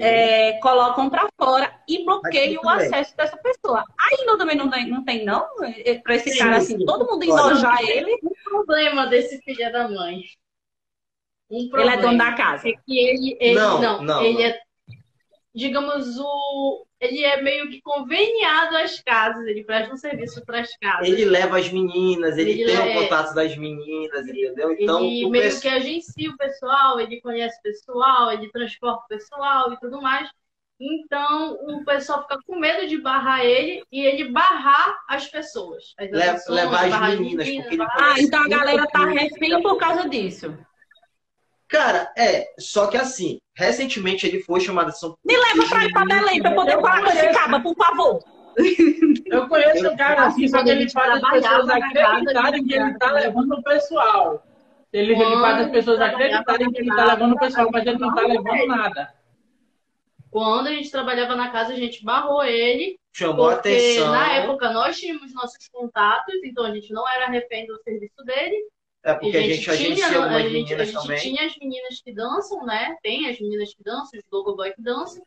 é, 0.00 0.54
colocam 0.54 1.08
para 1.08 1.28
fora 1.38 1.72
e 1.86 2.04
bloqueiam 2.04 2.62
o 2.64 2.68
acesso 2.68 3.16
dessa 3.16 3.36
pessoa. 3.36 3.84
Aí 3.98 4.24
não, 4.26 4.36
também 4.36 4.56
não 4.56 4.68
tem, 4.68 4.88
não 4.88 5.04
tem, 5.04 5.24
não? 5.24 5.46
Para 6.02 6.16
esse 6.16 6.30
Sim, 6.30 6.38
cara 6.38 6.56
assim, 6.56 6.78
sim. 6.78 6.84
todo 6.84 7.06
mundo 7.06 7.22
enojar 7.22 7.80
ele, 7.82 8.18
O 8.22 8.34
problema 8.42 9.06
desse 9.06 9.40
filho 9.42 9.70
da 9.70 9.88
mãe. 9.88 10.22
Um 11.50 11.58
ele 11.58 11.68
problema. 11.68 11.92
é 11.92 11.96
dono 11.98 12.18
da 12.18 12.32
casa. 12.32 12.68
É 12.68 12.72
que 12.72 12.98
ele, 12.98 13.36
ele 13.40 13.54
Não, 13.54 13.80
não, 13.80 14.02
não, 14.02 14.22
ele 14.24 14.34
não. 14.34 14.40
é, 14.42 14.60
digamos, 15.54 16.18
o, 16.18 16.85
ele 17.00 17.22
é 17.24 17.42
meio 17.42 17.68
que 17.70 17.80
conveniado 17.82 18.76
às 18.76 19.00
casas, 19.02 19.46
ele 19.46 19.64
presta 19.64 19.92
um 19.92 19.96
serviço 19.96 20.44
para 20.44 20.60
as 20.60 20.76
casas. 20.78 21.06
Ele 21.08 21.24
leva 21.24 21.58
as 21.58 21.70
meninas, 21.70 22.38
ele, 22.38 22.52
Ele 22.52 22.64
tem 22.64 22.76
é- 22.76 22.98
o 22.98 23.02
contato 23.02 23.34
das 23.34 23.56
meninas, 23.56 24.26
entendeu? 24.26 24.72
Então, 24.78 25.04
ele 25.04 25.24
o 25.26 25.30
meio 25.30 25.44
pessoal- 25.44 25.62
que 25.62 25.68
agencia 25.68 26.30
o 26.30 26.36
pessoal, 26.36 27.00
ele 27.00 27.20
conhece 27.20 27.58
o 27.58 27.62
pessoal, 27.62 28.32
ele 28.32 28.50
transporta 28.50 29.04
o 29.04 29.08
pessoal 29.08 29.72
e 29.72 29.80
tudo 29.80 30.00
mais. 30.00 30.28
Então, 30.78 31.54
o 31.54 31.84
pessoal 31.86 32.22
fica 32.22 32.38
com 32.46 32.58
medo 32.58 32.86
de 32.86 32.98
barrar 33.00 33.42
ele 33.44 33.82
e 33.90 34.00
ele 34.04 34.30
barrar 34.30 34.98
as 35.08 35.26
pessoas. 35.26 35.94
As 35.98 36.10
Le- 36.10 36.22
atrações, 36.22 36.54
levar 36.54 36.84
as 36.84 36.90
barrar 36.90 37.10
meninas, 37.12 37.48
porque 37.48 37.68
ele 37.68 37.76
barrar- 37.78 38.12
Ah, 38.14 38.20
então 38.20 38.42
a 38.42 38.48
galera 38.48 38.86
tá 38.88 39.04
refém 39.06 39.62
por 39.62 39.76
causa 39.78 40.06
disso. 40.08 40.54
Cara, 41.68 42.12
é, 42.16 42.46
só 42.58 42.86
que 42.88 42.96
assim, 42.96 43.38
recentemente 43.56 44.26
ele 44.26 44.40
foi 44.40 44.60
chamado 44.60 44.90
de 44.90 44.98
São 44.98 45.16
Me 45.24 45.36
leva 45.36 45.68
pra 45.68 45.84
ir 45.84 45.92
pra 45.92 46.04
Belém 46.04 46.42
pra 46.42 46.54
poder 46.54 46.80
falar 46.80 47.02
com 47.02 47.10
esse 47.10 47.28
caba, 47.32 47.60
por 47.60 47.74
favor. 47.74 48.22
Eu 49.26 49.48
conheço 49.48 49.88
o 49.88 49.96
cara 49.96 50.26
assim, 50.26 50.48
só 50.48 50.62
que 50.62 50.70
ele 50.70 50.90
faz 50.90 51.22
as 51.22 51.30
pessoas 51.30 51.68
acreditarem 51.68 52.64
que 52.64 52.74
ele 52.74 52.98
tá 52.98 53.12
levando 53.12 53.52
o 53.52 53.62
pessoal. 53.62 54.42
Ele, 54.92 55.12
ele 55.12 55.36
faz 55.36 55.66
as 55.66 55.70
pessoas 55.70 56.00
acreditarem 56.00 56.70
que 56.70 56.80
ele 56.80 56.94
tá 56.94 57.04
levando 57.04 57.32
o 57.32 57.38
pessoal, 57.38 57.68
mas 57.72 57.86
ele 57.86 57.98
não 57.98 58.14
tá 58.14 58.22
levando 58.22 58.66
nada. 58.66 59.14
Quando 60.30 60.66
a 60.66 60.70
gente 60.70 60.90
trabalhava 60.90 61.34
na 61.34 61.50
casa, 61.50 61.72
a 61.72 61.76
gente 61.76 62.04
barrou 62.04 62.44
ele, 62.44 62.98
chamou 63.12 63.50
porque 63.50 63.68
atenção. 63.68 64.10
na 64.10 64.32
época 64.34 64.70
nós 64.70 64.98
tínhamos 64.98 65.32
nossos 65.34 65.68
contatos, 65.68 66.34
então 66.44 66.64
a 66.64 66.74
gente 66.74 66.92
não 66.92 67.08
era 67.08 67.26
refém 67.26 67.66
do 67.66 67.76
serviço 67.82 68.22
dele. 68.24 68.56
É 69.06 69.14
porque 69.14 69.36
a 69.36 69.40
gente, 69.40 69.70
agencia 69.70 69.94
tinha, 70.08 70.18
algumas 70.18 70.34
a 70.34 70.40
gente, 70.40 70.74
a 70.74 70.76
meninas 70.76 70.88
gente 70.88 71.00
também. 71.02 71.18
tinha 71.20 71.46
as 71.46 71.56
meninas 71.58 72.00
que 72.02 72.12
dançam, 72.12 72.66
né? 72.66 72.96
Tem 73.02 73.28
as 73.30 73.38
meninas 73.40 73.72
que 73.72 73.84
dançam, 73.84 74.18
os 74.18 74.24
logo 74.32 74.56
boy 74.56 74.72
que 74.72 74.82
dançam. 74.82 75.22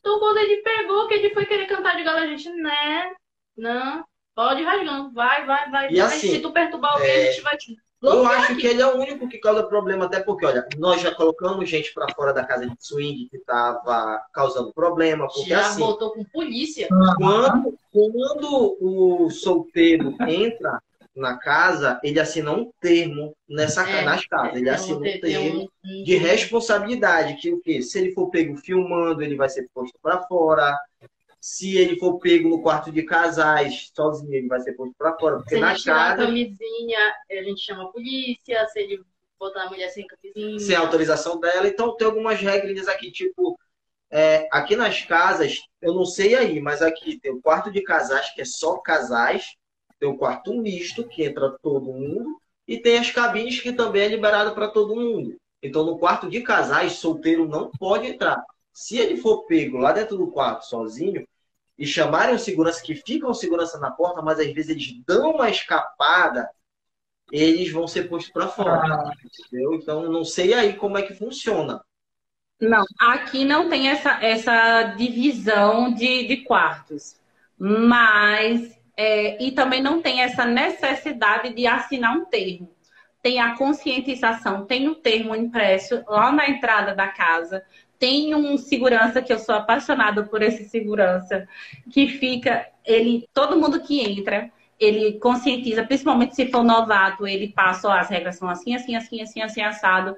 Então 0.00 0.18
quando 0.18 0.38
ele 0.38 0.62
pegou, 0.62 1.06
que 1.06 1.14
ele 1.14 1.34
foi 1.34 1.44
querer 1.44 1.66
cantar 1.66 1.96
de 1.96 2.04
gala, 2.04 2.20
a 2.20 2.26
gente, 2.26 2.48
né? 2.50 3.12
Não, 3.56 4.02
pode 4.34 4.62
ir 4.62 4.64
rasgando, 4.64 5.12
vai, 5.12 5.44
vai, 5.44 5.70
vai. 5.70 5.92
E 5.92 5.96
vai. 5.96 6.06
assim, 6.06 6.30
Se 6.30 6.40
tu 6.40 6.52
perturbar 6.52 6.94
alguém, 6.94 7.10
é, 7.10 7.28
a 7.28 7.32
gente 7.32 7.42
vai 7.42 7.56
te 7.58 7.76
Eu 8.02 8.24
acho 8.26 8.52
aqui. 8.52 8.60
que 8.62 8.66
ele 8.68 8.80
é 8.80 8.86
o 8.86 8.96
único 8.96 9.28
que 9.28 9.38
causa 9.38 9.62
problema, 9.64 10.06
até 10.06 10.20
porque, 10.20 10.46
olha, 10.46 10.66
nós 10.78 11.00
já 11.02 11.14
colocamos 11.14 11.68
gente 11.68 11.92
pra 11.92 12.08
fora 12.14 12.32
da 12.32 12.44
casa 12.46 12.66
de 12.66 12.74
swing 12.78 13.28
que 13.28 13.38
tava 13.40 14.22
causando 14.32 14.72
problema, 14.72 15.26
porque 15.26 15.50
Já 15.50 15.66
assim, 15.66 15.80
voltou 15.80 16.12
com 16.12 16.24
polícia. 16.24 16.88
quando, 17.18 17.76
quando 17.92 18.76
o 18.80 19.28
solteiro 19.30 20.16
entra 20.26 20.80
na 21.18 21.38
casa, 21.38 22.00
ele 22.02 22.20
assina 22.20 22.52
um 22.52 22.70
termo 22.80 23.34
nessa, 23.48 23.88
É, 23.88 24.02
nas 24.04 24.26
casas, 24.26 24.56
ele 24.56 24.68
É, 24.68 24.72
assina 24.72 24.98
um 24.98 25.02
tem 25.02 25.20
termo 25.20 25.62
um- 25.84 26.04
de 26.04 26.16
responsabilidade, 26.16 27.36
que 27.36 27.52
o 27.52 27.60
quê? 27.60 27.82
Se 27.82 27.98
ele 27.98 28.12
for 28.12 28.30
pego 28.30 28.56
filmando, 28.56 29.22
ele 29.22 29.36
vai 29.36 29.48
ser 29.48 29.68
posto 29.74 29.98
para 30.02 30.22
fora. 30.26 30.76
Se 31.40 31.76
ele 31.76 31.98
for 31.98 32.18
pego 32.18 32.48
no 32.48 32.62
quarto 32.62 32.90
de 32.90 33.02
casais, 33.04 33.90
sozinho, 33.94 34.34
ele 34.34 34.48
vai 34.48 34.60
ser 34.60 34.72
posto 34.74 34.94
para 34.98 35.16
fora. 35.18 35.36
Porque 35.38 35.54
Se 35.54 35.60
na 35.60 35.72
ele 35.72 35.82
casa, 35.84 36.16
camisinha, 36.26 36.98
a 37.30 37.42
gente 37.42 37.60
chama 37.60 37.84
a 37.84 37.88
polícia. 37.88 38.66
Se 38.68 38.80
ele 38.80 39.00
botar 39.38 39.64
a 39.64 39.68
mulher 39.70 39.88
sem 39.90 40.04
camisinha. 40.06 40.58
sem 40.58 40.74
autorização 40.76 41.38
dela. 41.38 41.68
Então 41.68 41.96
tem 41.96 42.06
algumas 42.06 42.40
regrinhas 42.40 42.88
aqui, 42.88 43.12
tipo, 43.12 43.56
é, 44.10 44.48
aqui 44.50 44.74
nas 44.74 45.02
casas, 45.04 45.60
eu 45.80 45.94
não 45.94 46.04
sei 46.04 46.34
aí, 46.34 46.60
mas 46.60 46.82
aqui 46.82 47.20
tem 47.20 47.30
o 47.32 47.40
quarto 47.40 47.70
de 47.70 47.82
casais, 47.82 48.30
que 48.34 48.40
é 48.40 48.44
só 48.44 48.78
casais, 48.78 49.54
tem 49.98 50.08
o 50.08 50.16
quarto 50.16 50.54
misto, 50.54 51.06
que 51.06 51.24
entra 51.24 51.56
todo 51.62 51.92
mundo, 51.92 52.40
e 52.66 52.78
tem 52.78 52.98
as 52.98 53.10
cabines 53.10 53.60
que 53.60 53.72
também 53.72 54.02
é 54.02 54.08
liberado 54.08 54.54
para 54.54 54.68
todo 54.68 54.94
mundo. 54.96 55.36
Então, 55.62 55.84
no 55.84 55.98
quarto 55.98 56.28
de 56.28 56.40
casais, 56.40 56.92
solteiro 56.94 57.48
não 57.48 57.70
pode 57.70 58.06
entrar. 58.06 58.42
Se 58.72 58.96
ele 58.96 59.16
for 59.16 59.44
pego 59.46 59.78
lá 59.78 59.92
dentro 59.92 60.16
do 60.16 60.28
quarto 60.28 60.66
sozinho 60.66 61.26
e 61.76 61.86
chamarem 61.86 62.34
o 62.34 62.38
segurança, 62.38 62.82
que 62.82 62.94
ficam 62.94 63.32
segurança 63.34 63.78
na 63.78 63.90
porta, 63.90 64.22
mas 64.22 64.38
às 64.38 64.52
vezes 64.52 64.70
eles 64.70 65.04
dão 65.04 65.32
uma 65.32 65.50
escapada, 65.50 66.48
eles 67.32 67.72
vão 67.72 67.88
ser 67.88 68.08
postos 68.08 68.32
para 68.32 68.48
fora. 68.48 69.12
Entendeu? 69.46 69.74
Então, 69.74 70.10
não 70.10 70.24
sei 70.24 70.54
aí 70.54 70.74
como 70.74 70.96
é 70.96 71.02
que 71.02 71.14
funciona. 71.14 71.82
Não, 72.60 72.84
aqui 72.98 73.44
não 73.44 73.68
tem 73.68 73.88
essa, 73.88 74.22
essa 74.22 74.82
divisão 74.96 75.92
de, 75.92 76.26
de 76.26 76.38
quartos. 76.38 77.16
Mas, 77.56 78.77
é, 79.00 79.40
e 79.40 79.52
também 79.52 79.80
não 79.80 80.02
tem 80.02 80.22
essa 80.22 80.44
necessidade 80.44 81.54
de 81.54 81.68
assinar 81.68 82.16
um 82.16 82.24
termo. 82.24 82.68
Tem 83.22 83.38
a 83.38 83.56
conscientização, 83.56 84.66
tem 84.66 84.88
o 84.88 84.96
termo 84.96 85.36
impresso 85.36 86.02
lá 86.08 86.32
na 86.32 86.48
entrada 86.48 86.96
da 86.96 87.06
casa. 87.06 87.62
Tem 87.96 88.34
um 88.34 88.58
segurança, 88.58 89.22
que 89.22 89.32
eu 89.32 89.38
sou 89.38 89.54
apaixonada 89.54 90.24
por 90.24 90.42
esse 90.42 90.68
segurança, 90.68 91.46
que 91.92 92.08
fica, 92.08 92.66
ele, 92.84 93.28
todo 93.32 93.56
mundo 93.56 93.80
que 93.80 94.00
entra, 94.00 94.50
ele 94.80 95.12
conscientiza, 95.20 95.84
principalmente 95.84 96.34
se 96.34 96.50
for 96.50 96.64
novato, 96.64 97.24
ele 97.24 97.52
passa, 97.52 97.88
ó, 97.88 97.92
as 97.92 98.08
regras 98.08 98.36
são 98.36 98.48
assim, 98.48 98.74
assim, 98.74 98.96
assim, 98.96 99.22
assim, 99.22 99.42
assim, 99.42 99.60
assado. 99.60 100.16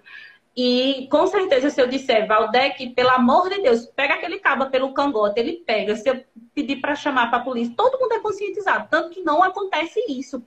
E 0.56 1.06
com 1.10 1.26
certeza, 1.26 1.70
se 1.70 1.80
eu 1.80 1.86
disser, 1.86 2.26
Valdec, 2.26 2.90
pelo 2.90 3.10
amor 3.10 3.48
de 3.48 3.62
Deus, 3.62 3.86
pega 3.86 4.14
aquele 4.14 4.40
cabo 4.40 4.68
pelo 4.68 4.92
cangote, 4.92 5.38
ele 5.38 5.62
pega. 5.64 5.94
Se 5.94 6.08
eu 6.08 6.24
pedir 6.54 6.80
para 6.80 6.94
chamar 6.94 7.28
para 7.28 7.38
a 7.38 7.44
polícia, 7.44 7.74
todo 7.76 7.98
mundo 7.98 8.12
é 8.12 8.20
conscientizado. 8.20 8.88
Tanto 8.90 9.10
que 9.10 9.22
não 9.22 9.42
acontece 9.42 10.00
isso. 10.08 10.42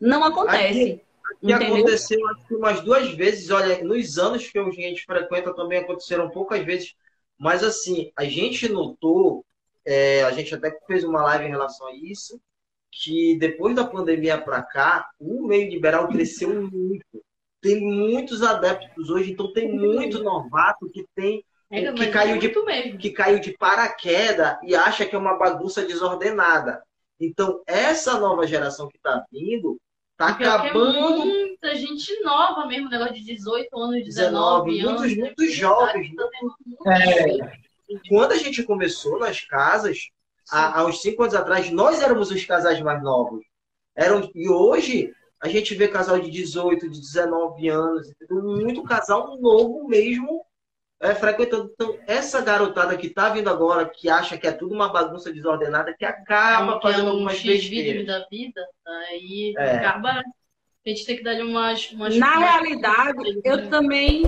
Não 0.00 0.24
acontece. 0.24 1.00
E 1.42 1.52
aconteceu 1.52 2.18
acho 2.28 2.46
que 2.46 2.54
umas 2.54 2.80
duas 2.80 3.10
vezes, 3.10 3.50
olha, 3.50 3.82
nos 3.82 4.18
anos 4.18 4.48
que 4.48 4.58
a 4.58 4.70
gente 4.70 5.04
frequenta 5.04 5.54
também 5.54 5.78
aconteceram 5.78 6.30
poucas 6.30 6.64
vezes, 6.64 6.94
mas 7.38 7.62
assim, 7.62 8.10
a 8.16 8.24
gente 8.24 8.68
notou, 8.68 9.44
é, 9.84 10.22
a 10.24 10.30
gente 10.30 10.54
até 10.54 10.76
fez 10.86 11.04
uma 11.04 11.22
live 11.22 11.46
em 11.46 11.50
relação 11.50 11.86
a 11.88 11.94
isso, 11.94 12.40
que 12.90 13.36
depois 13.38 13.74
da 13.74 13.84
pandemia 13.84 14.40
para 14.40 14.62
cá, 14.62 15.08
o 15.18 15.46
meio 15.46 15.68
liberal 15.68 16.08
cresceu 16.08 16.48
muito. 16.48 17.25
Tem 17.66 17.80
muitos 17.80 18.42
adeptos 18.42 19.10
hoje, 19.10 19.32
então 19.32 19.52
tem 19.52 19.72
muito 19.72 20.22
novato 20.22 20.88
que 20.90 21.04
tem 21.14 21.44
É, 21.70 21.92
que 21.92 22.06
caiu 22.08 22.38
de- 22.38 22.46
muito 22.46 22.64
mesmo. 22.64 22.98
que 22.98 23.10
caiu 23.10 23.40
de 23.40 23.52
paraquedas 23.58 24.56
e 24.62 24.74
acha 24.76 25.04
que 25.04 25.16
é 25.16 25.18
uma 25.18 25.36
bagunça 25.36 25.84
desordenada. 25.84 26.80
Então, 27.20 27.60
essa 27.66 28.20
nova 28.20 28.46
geração 28.46 28.88
que 28.88 28.96
está 28.96 29.24
vindo 29.32 29.76
está 30.12 30.34
que 30.34 30.44
é 30.44 30.46
acabando 30.46 31.24
muita 31.26 31.74
gente 31.74 32.20
nova 32.22 32.66
mesmo, 32.66 32.88
negócio 32.88 33.14
de 33.14 33.24
18 33.24 33.76
anos, 33.78 34.04
19, 34.04 34.70
19, 34.70 34.80
anos. 34.80 35.00
muitos, 35.00 35.16
né? 35.16 35.24
muitos 35.24 35.52
jovens. 35.54 36.14
Tá 36.14 36.28
muito 36.42 36.88
É. 36.88 37.52
Quando 38.08 38.32
a 38.32 38.36
gente 38.36 38.62
começou 38.62 39.18
nas 39.18 39.40
casas, 39.40 40.08
há, 40.50 40.80
há 40.80 40.86
uns 40.86 41.00
cinco 41.02 41.22
anos 41.22 41.34
atrás, 41.34 41.70
nós 41.70 42.00
éramos 42.02 42.30
os 42.30 42.44
casais 42.44 42.80
mais 42.80 43.02
novos. 43.02 43.44
Eram, 43.96 44.30
e 44.34 44.48
hoje 44.48 45.12
a 45.40 45.48
gente 45.48 45.74
vê 45.74 45.88
casal 45.88 46.18
de 46.18 46.30
18, 46.30 46.88
de 46.88 47.00
19 47.00 47.68
anos, 47.68 48.10
muito 48.30 48.82
casal 48.82 49.36
novo 49.38 49.86
mesmo 49.86 50.44
é, 50.98 51.14
frequentando. 51.14 51.70
Então, 51.74 51.98
essa 52.06 52.40
garotada 52.40 52.96
que 52.96 53.08
está 53.08 53.28
vindo 53.28 53.50
agora, 53.50 53.86
que 53.86 54.08
acha 54.08 54.38
que 54.38 54.46
é 54.46 54.52
tudo 54.52 54.74
uma 54.74 54.88
bagunça 54.90 55.30
desordenada, 55.32 55.92
que 55.92 56.04
acaba 56.06 56.78
que 56.80 56.86
é 56.86 56.90
fazendo 56.90 57.08
um 57.08 57.10
algumas 57.12 57.40
besteiras. 57.42 58.06
da 58.06 58.26
vida, 58.30 58.60
aí 59.10 59.54
É. 59.58 59.76
acaba. 59.76 60.10
A 60.10 60.88
gente 60.88 61.04
tem 61.04 61.16
que 61.16 61.22
dar 61.24 61.34
umas. 61.42 61.90
umas 61.92 62.16
Na 62.16 62.38
umas- 62.38 62.50
realidade, 62.50 63.40
eu 63.44 63.68
também. 63.68 64.24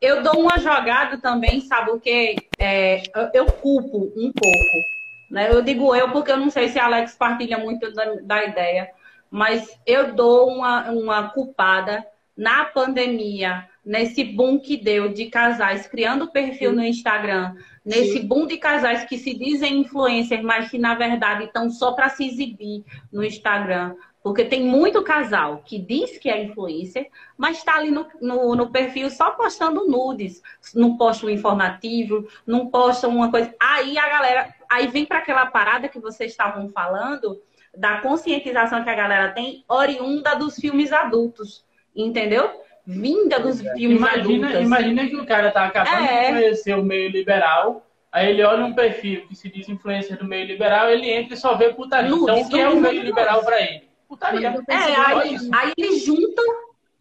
eu 0.00 0.22
dou 0.22 0.38
uma 0.40 0.58
jogada 0.58 1.16
também, 1.18 1.60
sabe 1.62 1.90
o 1.92 2.00
que? 2.00 2.36
É, 2.58 3.02
eu, 3.16 3.30
eu 3.32 3.46
culpo 3.46 4.12
um 4.16 4.32
pouco. 4.32 4.88
Né? 5.30 5.50
Eu 5.52 5.62
digo 5.62 5.94
eu 5.94 6.10
porque 6.10 6.30
eu 6.32 6.36
não 6.36 6.50
sei 6.50 6.68
se 6.68 6.78
Alex 6.78 7.14
partilha 7.14 7.58
muito 7.58 7.92
da, 7.92 8.14
da 8.22 8.44
ideia, 8.44 8.90
mas 9.30 9.68
eu 9.86 10.14
dou 10.14 10.48
uma, 10.48 10.90
uma 10.90 11.30
culpada 11.30 12.06
na 12.36 12.64
pandemia, 12.64 13.68
nesse 13.84 14.22
boom 14.22 14.60
que 14.60 14.76
deu 14.76 15.12
de 15.12 15.26
casais 15.26 15.86
criando 15.86 16.30
perfil 16.30 16.72
no 16.72 16.84
Instagram, 16.84 17.54
nesse 17.84 18.20
boom 18.20 18.46
de 18.46 18.58
casais 18.58 19.04
que 19.04 19.18
se 19.18 19.34
dizem 19.34 19.80
influencers, 19.80 20.42
mas 20.42 20.70
que 20.70 20.78
na 20.78 20.94
verdade 20.94 21.44
estão 21.44 21.68
só 21.70 21.92
para 21.92 22.08
se 22.08 22.26
exibir 22.26 22.84
no 23.12 23.24
Instagram. 23.24 23.94
Porque 24.22 24.44
tem 24.44 24.62
muito 24.62 25.02
casal 25.02 25.62
que 25.64 25.78
diz 25.78 26.18
que 26.18 26.28
é 26.28 26.42
influencer, 26.42 27.08
mas 27.36 27.58
está 27.58 27.76
ali 27.76 27.90
no, 27.90 28.06
no, 28.20 28.54
no, 28.54 28.70
perfil 28.70 29.08
só 29.10 29.30
postando 29.30 29.88
nudes. 29.88 30.42
Não 30.74 30.96
posta 30.96 31.24
um 31.24 31.30
informativo, 31.30 32.28
não 32.46 32.66
posta 32.66 33.08
uma 33.08 33.30
coisa. 33.30 33.54
Aí 33.58 33.96
a 33.96 34.08
galera. 34.08 34.54
Aí 34.68 34.86
vem 34.88 35.06
para 35.06 35.18
aquela 35.18 35.46
parada 35.46 35.88
que 35.88 35.98
vocês 35.98 36.32
estavam 36.32 36.68
falando, 36.68 37.40
da 37.78 38.00
conscientização 38.00 38.82
que 38.82 38.90
a 38.90 38.94
galera 38.94 39.30
tem, 39.30 39.64
oriunda 39.68 40.34
dos 40.34 40.56
filmes 40.56 40.92
adultos. 40.92 41.64
Entendeu? 41.94 42.50
Vinda 42.84 43.38
dos 43.38 43.64
é. 43.64 43.74
filmes 43.74 43.98
imagina, 43.98 44.48
adultos. 44.48 44.66
Imagina 44.66 45.06
que 45.06 45.16
o 45.16 45.26
cara 45.26 45.50
tá 45.50 45.66
acabando 45.66 46.04
é. 46.04 46.26
de 46.26 46.32
conhecer 46.32 46.74
o 46.76 46.82
meio 46.82 47.10
liberal. 47.10 47.86
Aí 48.10 48.30
ele 48.30 48.42
olha 48.42 48.64
um 48.64 48.74
perfil 48.74 49.26
que 49.28 49.36
se 49.36 49.48
diz 49.50 49.68
influencer 49.68 50.18
do 50.18 50.24
meio 50.24 50.46
liberal, 50.46 50.88
ele 50.88 51.10
entra 51.10 51.34
e 51.34 51.36
só 51.36 51.54
vê 51.54 51.72
putaria. 51.74 52.10
Nudes, 52.10 52.22
então, 52.24 52.40
o 52.40 52.48
que 52.48 52.58
é 52.58 52.68
o 52.68 52.80
meio 52.80 53.02
liberal 53.02 53.44
para 53.44 53.60
ele? 53.60 53.88
Putaria. 54.08 54.48
É, 54.68 54.74
aí, 54.74 55.36
aí 55.52 55.72
eles 55.76 56.04
juntam 56.04 56.44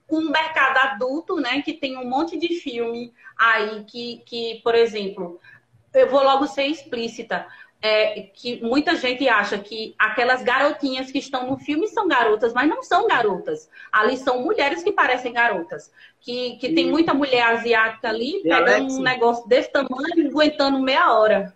com 0.05 0.17
o 0.17 0.29
mercado 0.29 0.77
adulto, 0.77 1.37
né? 1.37 1.61
Que 1.61 1.73
tem 1.73 1.97
um 1.97 2.09
monte 2.09 2.37
de 2.37 2.59
filme 2.59 3.13
aí 3.39 3.83
que, 3.85 4.21
que 4.25 4.61
por 4.63 4.75
exemplo, 4.75 5.39
eu 5.93 6.09
vou 6.09 6.23
logo 6.23 6.47
ser 6.47 6.65
explícita. 6.65 7.47
É, 7.79 8.31
que 8.33 8.59
muita 8.63 8.95
gente 8.95 9.29
acha 9.29 9.57
que 9.59 9.93
aquelas 9.99 10.41
garotinhas 10.41 11.11
que 11.11 11.19
estão 11.19 11.47
no 11.47 11.57
filme 11.57 11.87
são 11.87 12.07
garotas, 12.07 12.53
mas 12.53 12.67
não 12.67 12.81
são 12.81 13.07
garotas. 13.07 13.69
Ali 13.91 14.17
são 14.17 14.41
mulheres 14.41 14.83
que 14.83 14.91
parecem 14.91 15.31
garotas. 15.31 15.91
Que, 16.19 16.57
que 16.57 16.73
tem 16.73 16.89
muita 16.89 17.13
mulher 17.13 17.43
asiática 17.43 18.09
ali, 18.09 18.41
pegando 18.41 18.93
um 18.93 19.01
negócio 19.01 19.47
desse 19.47 19.71
tamanho 19.71 20.17
e 20.17 20.27
aguentando 20.27 20.79
meia 20.79 21.13
hora. 21.13 21.55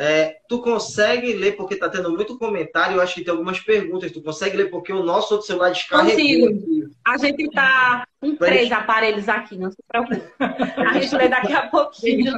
É, 0.00 0.36
tu 0.48 0.62
consegue 0.62 1.32
ler, 1.32 1.56
porque 1.56 1.74
tá 1.74 1.88
tendo 1.88 2.12
muito 2.12 2.38
comentário, 2.38 2.96
eu 2.96 3.02
acho 3.02 3.16
que 3.16 3.24
tem 3.24 3.32
algumas 3.32 3.58
perguntas. 3.58 4.12
Tu 4.12 4.22
consegue 4.22 4.56
ler 4.56 4.70
porque 4.70 4.92
o 4.92 5.02
nosso 5.02 5.34
outro 5.34 5.46
celular 5.48 5.72
descarregou. 5.72 6.52
Consigo. 6.52 6.90
A 7.04 7.18
gente 7.18 7.50
tá 7.50 8.06
com 8.20 8.36
três 8.36 8.70
aparelhos 8.70 9.28
aqui, 9.28 9.58
não 9.58 9.72
se 9.72 9.78
preocupe. 9.88 10.22
A 10.38 11.00
gente 11.00 11.16
lê 11.16 11.28
daqui 11.28 11.52
a 11.52 11.66
pouquinho. 11.68 12.32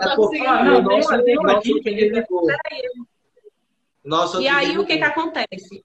Ah, 0.49 0.65
não, 0.65 0.83
nosso, 0.83 1.13
nosso, 1.13 1.35
nosso 1.43 2.71
nosso 4.03 4.41
e 4.41 4.49
aí, 4.49 4.79
o 4.79 4.87
que 4.87 4.97
que 4.97 5.05
acontece? 5.05 5.85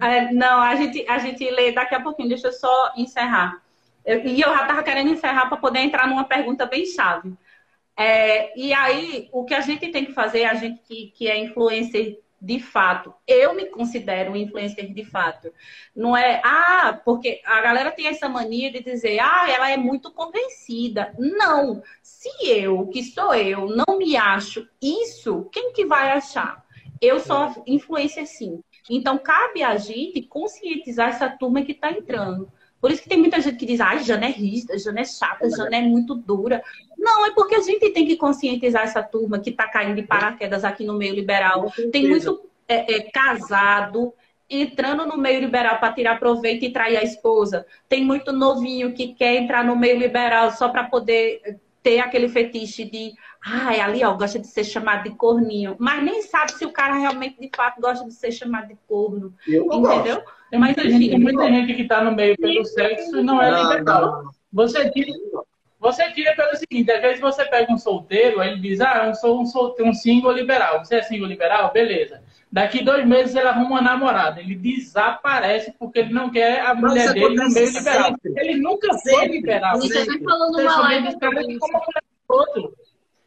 É, 0.00 0.32
não, 0.32 0.62
a 0.62 0.74
gente, 0.76 1.04
a 1.06 1.18
gente 1.18 1.48
lê 1.50 1.72
daqui 1.72 1.94
a 1.94 2.00
pouquinho. 2.00 2.30
Deixa 2.30 2.48
eu 2.48 2.52
só 2.52 2.92
encerrar. 2.96 3.62
Eu, 4.04 4.24
e 4.24 4.40
eu 4.40 4.48
já 4.48 4.64
tava 4.64 4.82
querendo 4.82 5.10
encerrar 5.10 5.46
para 5.46 5.58
poder 5.58 5.80
entrar 5.80 6.08
numa 6.08 6.24
pergunta 6.24 6.64
bem 6.64 6.86
chave. 6.86 7.36
É, 7.98 8.56
e 8.56 8.72
aí, 8.72 9.28
o 9.32 9.44
que 9.44 9.54
a 9.54 9.60
gente 9.60 9.88
tem 9.88 10.04
que 10.04 10.12
fazer, 10.12 10.44
a 10.44 10.54
gente 10.54 10.80
que, 10.82 11.12
que 11.16 11.28
é 11.28 11.36
influencer 11.36 12.20
de 12.40 12.60
fato, 12.60 13.12
eu 13.26 13.52
me 13.52 13.66
considero 13.66 14.36
influencer 14.36 14.94
de 14.94 15.04
fato. 15.04 15.52
Não 15.96 16.16
é, 16.16 16.40
ah, 16.44 17.00
porque 17.04 17.40
a 17.44 17.60
galera 17.60 17.90
tem 17.90 18.06
essa 18.06 18.28
mania 18.28 18.70
de 18.70 18.80
dizer, 18.80 19.18
ah, 19.18 19.50
ela 19.50 19.70
é 19.70 19.76
muito 19.76 20.12
convencida. 20.12 21.12
Não. 21.18 21.82
Se 22.00 22.28
eu, 22.46 22.86
que 22.86 23.02
sou 23.02 23.34
eu, 23.34 23.66
não 23.66 23.98
me 23.98 24.16
acho 24.16 24.68
isso, 24.80 25.48
quem 25.50 25.72
que 25.72 25.84
vai 25.84 26.12
achar? 26.12 26.64
Eu 27.00 27.18
sou 27.18 27.64
influencer 27.66 28.26
sim. 28.28 28.62
Então, 28.88 29.18
cabe 29.18 29.62
a 29.62 29.76
gente 29.76 30.22
conscientizar 30.22 31.08
essa 31.08 31.28
turma 31.28 31.62
que 31.62 31.72
está 31.72 31.90
entrando. 31.90 32.50
Por 32.80 32.90
isso 32.90 33.02
que 33.02 33.08
tem 33.08 33.18
muita 33.18 33.40
gente 33.40 33.56
que 33.56 33.66
diz, 33.66 33.80
ai, 33.80 34.02
Jana 34.04 34.26
é 34.26 34.30
rígida, 34.30 34.78
Jana 34.78 35.00
é 35.00 35.04
chata, 35.04 35.50
Jana 35.50 35.76
é 35.76 35.82
muito 35.82 36.14
dura. 36.14 36.62
Não, 36.96 37.26
é 37.26 37.32
porque 37.32 37.56
a 37.56 37.60
gente 37.60 37.90
tem 37.90 38.06
que 38.06 38.16
conscientizar 38.16 38.82
essa 38.82 39.02
turma 39.02 39.38
que 39.38 39.50
está 39.50 39.68
caindo 39.68 39.96
de 39.96 40.02
paraquedas 40.02 40.64
aqui 40.64 40.84
no 40.84 40.96
meio 40.96 41.14
liberal. 41.14 41.72
Tem 41.90 42.08
muito 42.08 42.48
é, 42.68 42.94
é, 42.94 43.00
casado 43.10 44.12
entrando 44.48 45.04
no 45.06 45.18
meio 45.18 45.40
liberal 45.40 45.78
para 45.78 45.92
tirar 45.92 46.18
proveito 46.18 46.64
e 46.64 46.72
trair 46.72 46.96
a 46.96 47.02
esposa. 47.02 47.66
Tem 47.88 48.04
muito 48.04 48.32
novinho 48.32 48.94
que 48.94 49.14
quer 49.14 49.36
entrar 49.36 49.64
no 49.64 49.76
meio 49.76 49.98
liberal 49.98 50.50
só 50.52 50.68
para 50.68 50.84
poder 50.84 51.58
ter 51.82 52.00
aquele 52.00 52.28
fetiche 52.28 52.84
de, 52.84 53.12
ai, 53.44 53.80
ali, 53.80 54.04
ó, 54.04 54.14
gosta 54.14 54.38
de 54.38 54.46
ser 54.46 54.64
chamado 54.64 55.04
de 55.04 55.10
corninho. 55.16 55.76
Mas 55.78 56.02
nem 56.02 56.22
sabe 56.22 56.52
se 56.52 56.64
o 56.64 56.72
cara 56.72 56.94
realmente, 56.94 57.40
de 57.40 57.50
fato, 57.54 57.80
gosta 57.80 58.04
de 58.06 58.14
ser 58.14 58.32
chamado 58.32 58.68
de 58.68 58.76
corno. 58.86 59.34
Eu 59.46 59.64
entendeu? 59.66 60.16
Gosto. 60.16 60.37
Tem 60.50 60.58
muita, 60.58 60.82
Mas, 60.82 60.92
gente, 60.92 61.10
tem 61.10 61.18
muita 61.18 61.48
gente 61.48 61.74
que 61.74 61.82
está 61.82 62.02
no 62.02 62.12
meio 62.14 62.36
pelo 62.36 62.64
sexo 62.64 63.18
e 63.18 63.22
não 63.22 63.42
é 63.42 63.50
liberal. 63.50 64.30
Você 64.52 64.90
tira, 64.90 65.12
você 65.78 66.10
tira 66.12 66.34
pelo 66.34 66.56
seguinte, 66.56 66.90
às 66.90 67.00
vezes 67.00 67.20
você 67.20 67.44
pega 67.44 67.72
um 67.72 67.78
solteiro, 67.78 68.40
aí 68.40 68.52
ele 68.52 68.60
diz, 68.60 68.80
ah, 68.80 69.04
eu 69.06 69.14
sou 69.14 69.40
um, 69.40 69.46
solteiro, 69.46 69.90
um 69.90 69.94
single 69.94 70.32
liberal. 70.32 70.84
Você 70.84 70.96
é 70.96 71.02
single 71.02 71.28
liberal? 71.28 71.72
Beleza. 71.72 72.22
Daqui 72.50 72.82
dois 72.82 73.06
meses 73.06 73.36
ele 73.36 73.46
arruma 73.46 73.72
uma 73.72 73.82
namorada. 73.82 74.40
Ele 74.40 74.54
desaparece 74.54 75.72
porque 75.78 75.98
ele 75.98 76.14
não 76.14 76.30
quer 76.30 76.60
a 76.60 76.74
mulher 76.74 77.12
dele 77.12 77.36
no 77.36 77.50
meio 77.50 77.70
liberal. 77.70 78.14
Ele 78.24 78.56
nunca 78.56 78.88
foi 78.98 79.26
liberal. 79.26 79.76
Você 79.76 79.98
está 79.98 80.14
falando 80.24 80.58
uma 80.58 80.80
live 80.80 81.18
como 81.20 81.72
mulher 81.72 82.02
do 82.28 82.34
outro. 82.34 82.74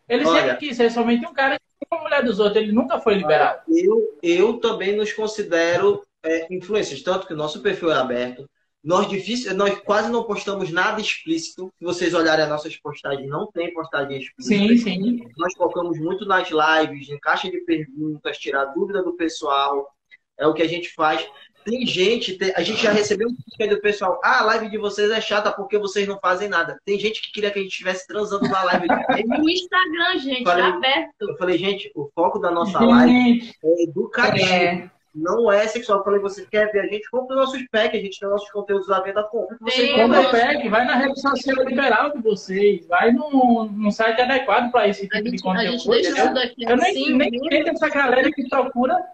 Ele 0.10 0.26
Olha, 0.26 0.42
sempre 0.42 0.58
quis 0.58 0.76
ser 0.76 0.92
somente 0.92 1.26
um 1.26 1.34
cara 1.34 1.56
que 1.56 1.86
como 1.88 2.04
mulher 2.04 2.24
dos 2.24 2.40
outros. 2.40 2.58
Ele 2.58 2.72
nunca 2.72 3.00
foi 3.00 3.14
liberal. 3.14 3.62
Eu, 3.70 4.18
eu 4.22 4.58
também 4.58 4.96
nos 4.96 5.14
considero 5.14 6.04
é, 6.24 6.54
influências, 6.54 7.02
tanto 7.02 7.28
que 7.28 7.34
o 7.34 7.38
nosso 7.38 7.62
perfil 7.62 7.92
é 7.92 7.96
aberto. 7.96 8.46
Nós, 8.84 9.08
difícil, 9.08 9.54
nós 9.54 9.80
quase 9.82 10.12
não 10.12 10.24
postamos 10.24 10.72
nada 10.72 11.00
explícito. 11.00 11.72
Se 11.78 11.86
vocês 11.86 12.16
olharem 12.16 12.44
as 12.44 12.50
nossas 12.50 12.76
postagens, 12.78 13.30
não 13.30 13.46
tem 13.52 13.72
postagem 13.74 14.18
explícita. 14.18 14.66
Sim, 14.66 14.78
sim. 14.78 15.30
Nós 15.38 15.54
focamos 15.54 16.00
muito 16.00 16.26
nas 16.26 16.50
lives, 16.50 17.10
em 17.10 17.20
caixa 17.20 17.50
de 17.50 17.60
perguntas, 17.60 18.40
tirar 18.40 18.66
dúvida 18.66 19.04
do 19.04 19.14
pessoal. 19.14 19.88
É 20.36 20.48
o 20.48 20.54
que 20.54 20.64
a 20.64 20.68
gente 20.68 20.92
faz. 20.96 21.24
Tem 21.64 21.86
gente, 21.86 22.40
tem, 22.40 22.52
a 22.56 22.64
gente 22.64 22.82
já 22.82 22.92
recebeu 22.92 23.28
um 23.28 23.36
crítica 23.36 23.68
do 23.68 23.80
pessoal. 23.80 24.20
Ah, 24.24 24.40
a 24.40 24.46
live 24.46 24.72
de 24.72 24.80
vocês 24.80 25.12
é 25.12 25.22
chata 25.22 25.52
porque 25.52 25.78
vocês 25.78 26.08
não 26.08 26.20
fazem 26.20 26.50
nada. 26.50 26.76
Tem 26.84 27.00
gente 27.00 27.22
que 27.22 27.32
queria 27.32 27.52
que 27.52 27.60
a 27.60 27.62
gente 27.62 27.72
estivesse 27.72 28.08
transando 28.08 28.50
na 28.50 28.64
live. 28.64 28.88
no 29.28 29.48
Instagram, 29.48 30.18
gente, 30.18 30.44
falei, 30.44 30.66
aberto. 30.66 31.14
Eu 31.22 31.38
falei, 31.38 31.58
gente, 31.60 31.92
o 31.94 32.10
foco 32.16 32.40
da 32.40 32.50
nossa 32.50 32.80
live 32.80 33.54
é 33.64 33.84
educativo. 33.84 34.52
É 34.52 34.92
não 35.14 35.52
é 35.52 35.68
sexual. 35.68 36.00
Eu 36.00 36.04
falei, 36.04 36.20
você 36.20 36.46
quer 36.46 36.72
ver 36.72 36.80
a 36.80 36.88
gente? 36.88 37.10
Compre 37.10 37.36
nossos 37.36 37.62
packs, 37.70 38.00
a 38.00 38.04
gente 38.04 38.20
tem 38.20 38.30
nossos 38.30 38.50
conteúdos 38.50 38.90
à 38.90 39.02
venda. 39.02 39.24
Compre. 39.24 39.58
Você 39.60 39.94
compra 39.94 40.22
o 40.22 40.32
pack, 40.32 40.70
vai 40.70 40.86
na 40.86 40.96
rede 40.96 41.20
social 41.20 41.66
liberal 41.66 42.12
de 42.12 42.22
vocês, 42.22 42.88
vai 42.88 43.12
num, 43.12 43.66
num 43.66 43.92
site 43.92 44.22
adequado 44.22 44.72
para 44.72 44.88
esse 44.88 45.04
tipo 45.04 45.18
a 45.18 45.22
de 45.22 45.30
gente, 45.32 45.44
conteúdo. 45.44 45.68
A 45.68 45.72
gente 45.72 45.90
deixa 45.90 46.10
isso 46.12 46.34
daqui 46.34 46.64
Eu 46.64 46.76
assim, 46.76 47.16
nem, 47.16 47.32
nem 47.32 47.46
entendo 47.46 47.70
essa 47.70 47.90
galera 47.90 48.32
que 48.32 48.50
procura. 48.50 49.06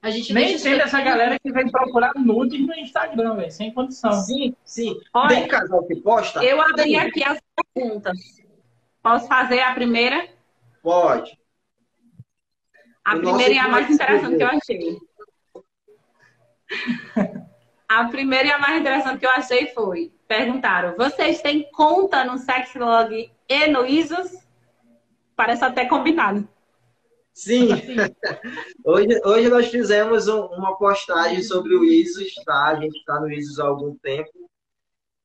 A 0.00 0.10
gente 0.10 0.32
nem 0.32 0.54
entendo 0.54 0.80
essa 0.80 1.00
galera 1.00 1.36
que 1.40 1.50
vem 1.50 1.68
procurar 1.68 2.12
nudes 2.14 2.64
no 2.64 2.72
Instagram, 2.74 3.34
velho, 3.34 3.50
sem 3.50 3.74
condição. 3.74 4.12
Sim, 4.12 4.54
sim. 4.64 4.96
Olha, 5.12 5.28
tem 5.28 5.48
casal 5.48 5.84
que 5.84 5.96
posta? 5.96 6.42
Eu 6.44 6.60
abri 6.60 6.94
aqui 6.94 7.24
as 7.24 7.38
perguntas. 7.74 8.16
Posso 9.02 9.26
fazer 9.26 9.60
a 9.60 9.74
primeira? 9.74 10.28
Pode. 10.82 11.36
A 13.08 13.16
o 13.16 13.20
primeira 13.20 13.54
e 13.54 13.58
a 13.58 13.68
mais 13.68 13.90
interessante 13.90 14.36
que 14.36 14.42
eu 14.42 14.48
achei. 14.48 14.98
A 17.88 18.04
primeira 18.08 18.48
e 18.48 18.50
a 18.50 18.58
mais 18.58 18.78
interessante 18.78 19.20
que 19.20 19.24
eu 19.24 19.30
achei 19.30 19.66
foi: 19.68 20.12
perguntaram, 20.26 20.94
vocês 20.94 21.40
têm 21.40 21.70
conta 21.72 22.22
no 22.22 22.36
Sexlog 22.36 23.32
e 23.48 23.66
no 23.68 23.86
ISOS? 23.86 24.46
Parece 25.34 25.64
até 25.64 25.86
combinado. 25.86 26.46
Sim. 27.32 27.68
hoje, 28.84 29.20
hoje 29.24 29.48
nós 29.48 29.68
fizemos 29.68 30.28
um, 30.28 30.42
uma 30.48 30.76
postagem 30.76 31.42
sobre 31.42 31.74
o 31.74 31.84
ISOS, 31.84 32.34
tá? 32.44 32.66
A 32.66 32.74
gente 32.74 32.98
está 32.98 33.18
no 33.18 33.32
ISOS 33.32 33.58
há 33.58 33.64
algum 33.64 33.96
tempo. 33.96 34.50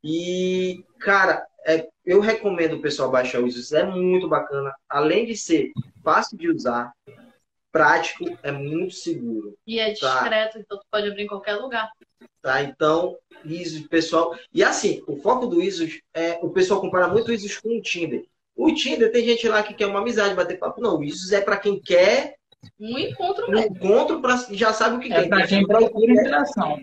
E, 0.01 0.85
cara, 0.99 1.45
é, 1.67 1.89
eu 2.05 2.21
recomendo 2.21 2.77
o 2.77 2.81
pessoal 2.81 3.11
baixar 3.11 3.41
o 3.41 3.47
ISOS. 3.47 3.73
É 3.73 3.83
muito 3.83 4.29
bacana. 4.29 4.73
Além 4.87 5.25
de 5.25 5.35
ser 5.35 5.73
fácil 6.01 6.37
de 6.37 6.49
usar, 6.49 6.93
prático, 7.73 8.25
é 8.41 8.51
muito 8.51 8.93
seguro. 8.93 9.57
E 9.67 9.79
é 9.79 9.93
tá? 9.95 10.19
discreto, 10.19 10.53
tá? 10.53 10.59
então 10.59 10.77
tu 10.77 10.85
pode 10.89 11.07
abrir 11.09 11.23
em 11.23 11.27
qualquer 11.27 11.55
lugar. 11.55 11.89
Tá, 12.41 12.63
então, 12.63 13.17
ISO, 13.43 13.89
pessoal. 13.89 14.33
E 14.53 14.63
assim, 14.63 15.03
o 15.07 15.17
foco 15.17 15.47
do 15.47 15.61
ISO 15.61 15.85
é. 16.13 16.39
O 16.41 16.49
pessoal 16.51 16.79
compara 16.79 17.07
muito 17.07 17.29
o 17.29 17.33
ISO 17.33 17.61
com 17.61 17.77
o 17.77 17.81
Tinder. 17.81 18.23
O 18.55 18.71
Tinder 18.71 19.11
tem 19.11 19.25
gente 19.25 19.47
lá 19.49 19.63
que 19.63 19.73
quer 19.73 19.87
uma 19.87 19.99
amizade, 19.99 20.35
bater 20.35 20.59
papo. 20.59 20.79
Não, 20.79 20.99
o 20.99 21.03
ISO 21.03 21.33
é 21.35 21.41
para 21.41 21.57
quem 21.57 21.81
quer. 21.81 22.35
Um 22.79 22.97
encontro 22.97 23.51
Um 23.51 23.57
encontro 23.57 24.21
para 24.21 24.37
já 24.51 24.71
sabe 24.71 24.95
o 24.95 24.99
que 24.99 25.11
é 25.11 25.15
quer. 25.15 25.25
É 25.25 25.27
para 25.27 25.47
quem 25.47 25.65
procura 25.65 26.13
interação. 26.13 26.79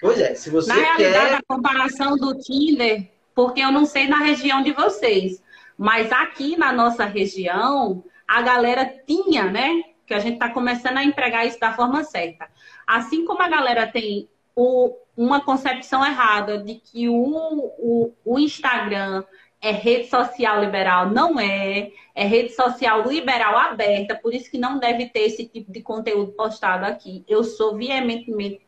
Pois 0.00 0.18
é, 0.18 0.34
se 0.34 0.50
você 0.50 0.68
Na 0.72 0.96
quer. 0.96 1.12
realidade, 1.12 1.34
a 1.34 1.54
comparação 1.54 2.16
do 2.16 2.36
Tinder 2.38 3.14
porque 3.34 3.60
eu 3.60 3.72
não 3.72 3.84
sei 3.84 4.06
na 4.06 4.18
região 4.18 4.62
de 4.62 4.72
vocês, 4.72 5.42
mas 5.76 6.12
aqui 6.12 6.56
na 6.56 6.72
nossa 6.72 7.04
região, 7.04 8.04
a 8.28 8.40
galera 8.40 8.86
tinha, 9.06 9.50
né? 9.50 9.82
Que 10.06 10.14
a 10.14 10.18
gente 10.18 10.34
está 10.34 10.50
começando 10.50 10.98
a 10.98 11.04
empregar 11.04 11.46
isso 11.46 11.58
da 11.58 11.72
forma 11.72 12.04
certa. 12.04 12.48
Assim 12.86 13.24
como 13.24 13.42
a 13.42 13.48
galera 13.48 13.86
tem 13.86 14.28
o, 14.54 14.94
uma 15.16 15.40
concepção 15.40 16.04
errada 16.04 16.58
de 16.58 16.74
que 16.74 17.08
o, 17.08 17.14
o, 17.14 18.12
o 18.24 18.38
Instagram 18.38 19.24
é 19.64 19.70
rede 19.70 20.08
social 20.08 20.60
liberal, 20.60 21.10
não 21.10 21.40
é. 21.40 21.90
É 22.14 22.26
rede 22.26 22.50
social 22.50 23.08
liberal 23.08 23.56
aberta, 23.56 24.14
por 24.14 24.34
isso 24.34 24.50
que 24.50 24.58
não 24.58 24.78
deve 24.78 25.08
ter 25.08 25.20
esse 25.20 25.46
tipo 25.46 25.72
de 25.72 25.80
conteúdo 25.80 26.32
postado 26.32 26.84
aqui. 26.84 27.24
Eu 27.26 27.42
sou 27.42 27.74
veementemente 27.74 28.60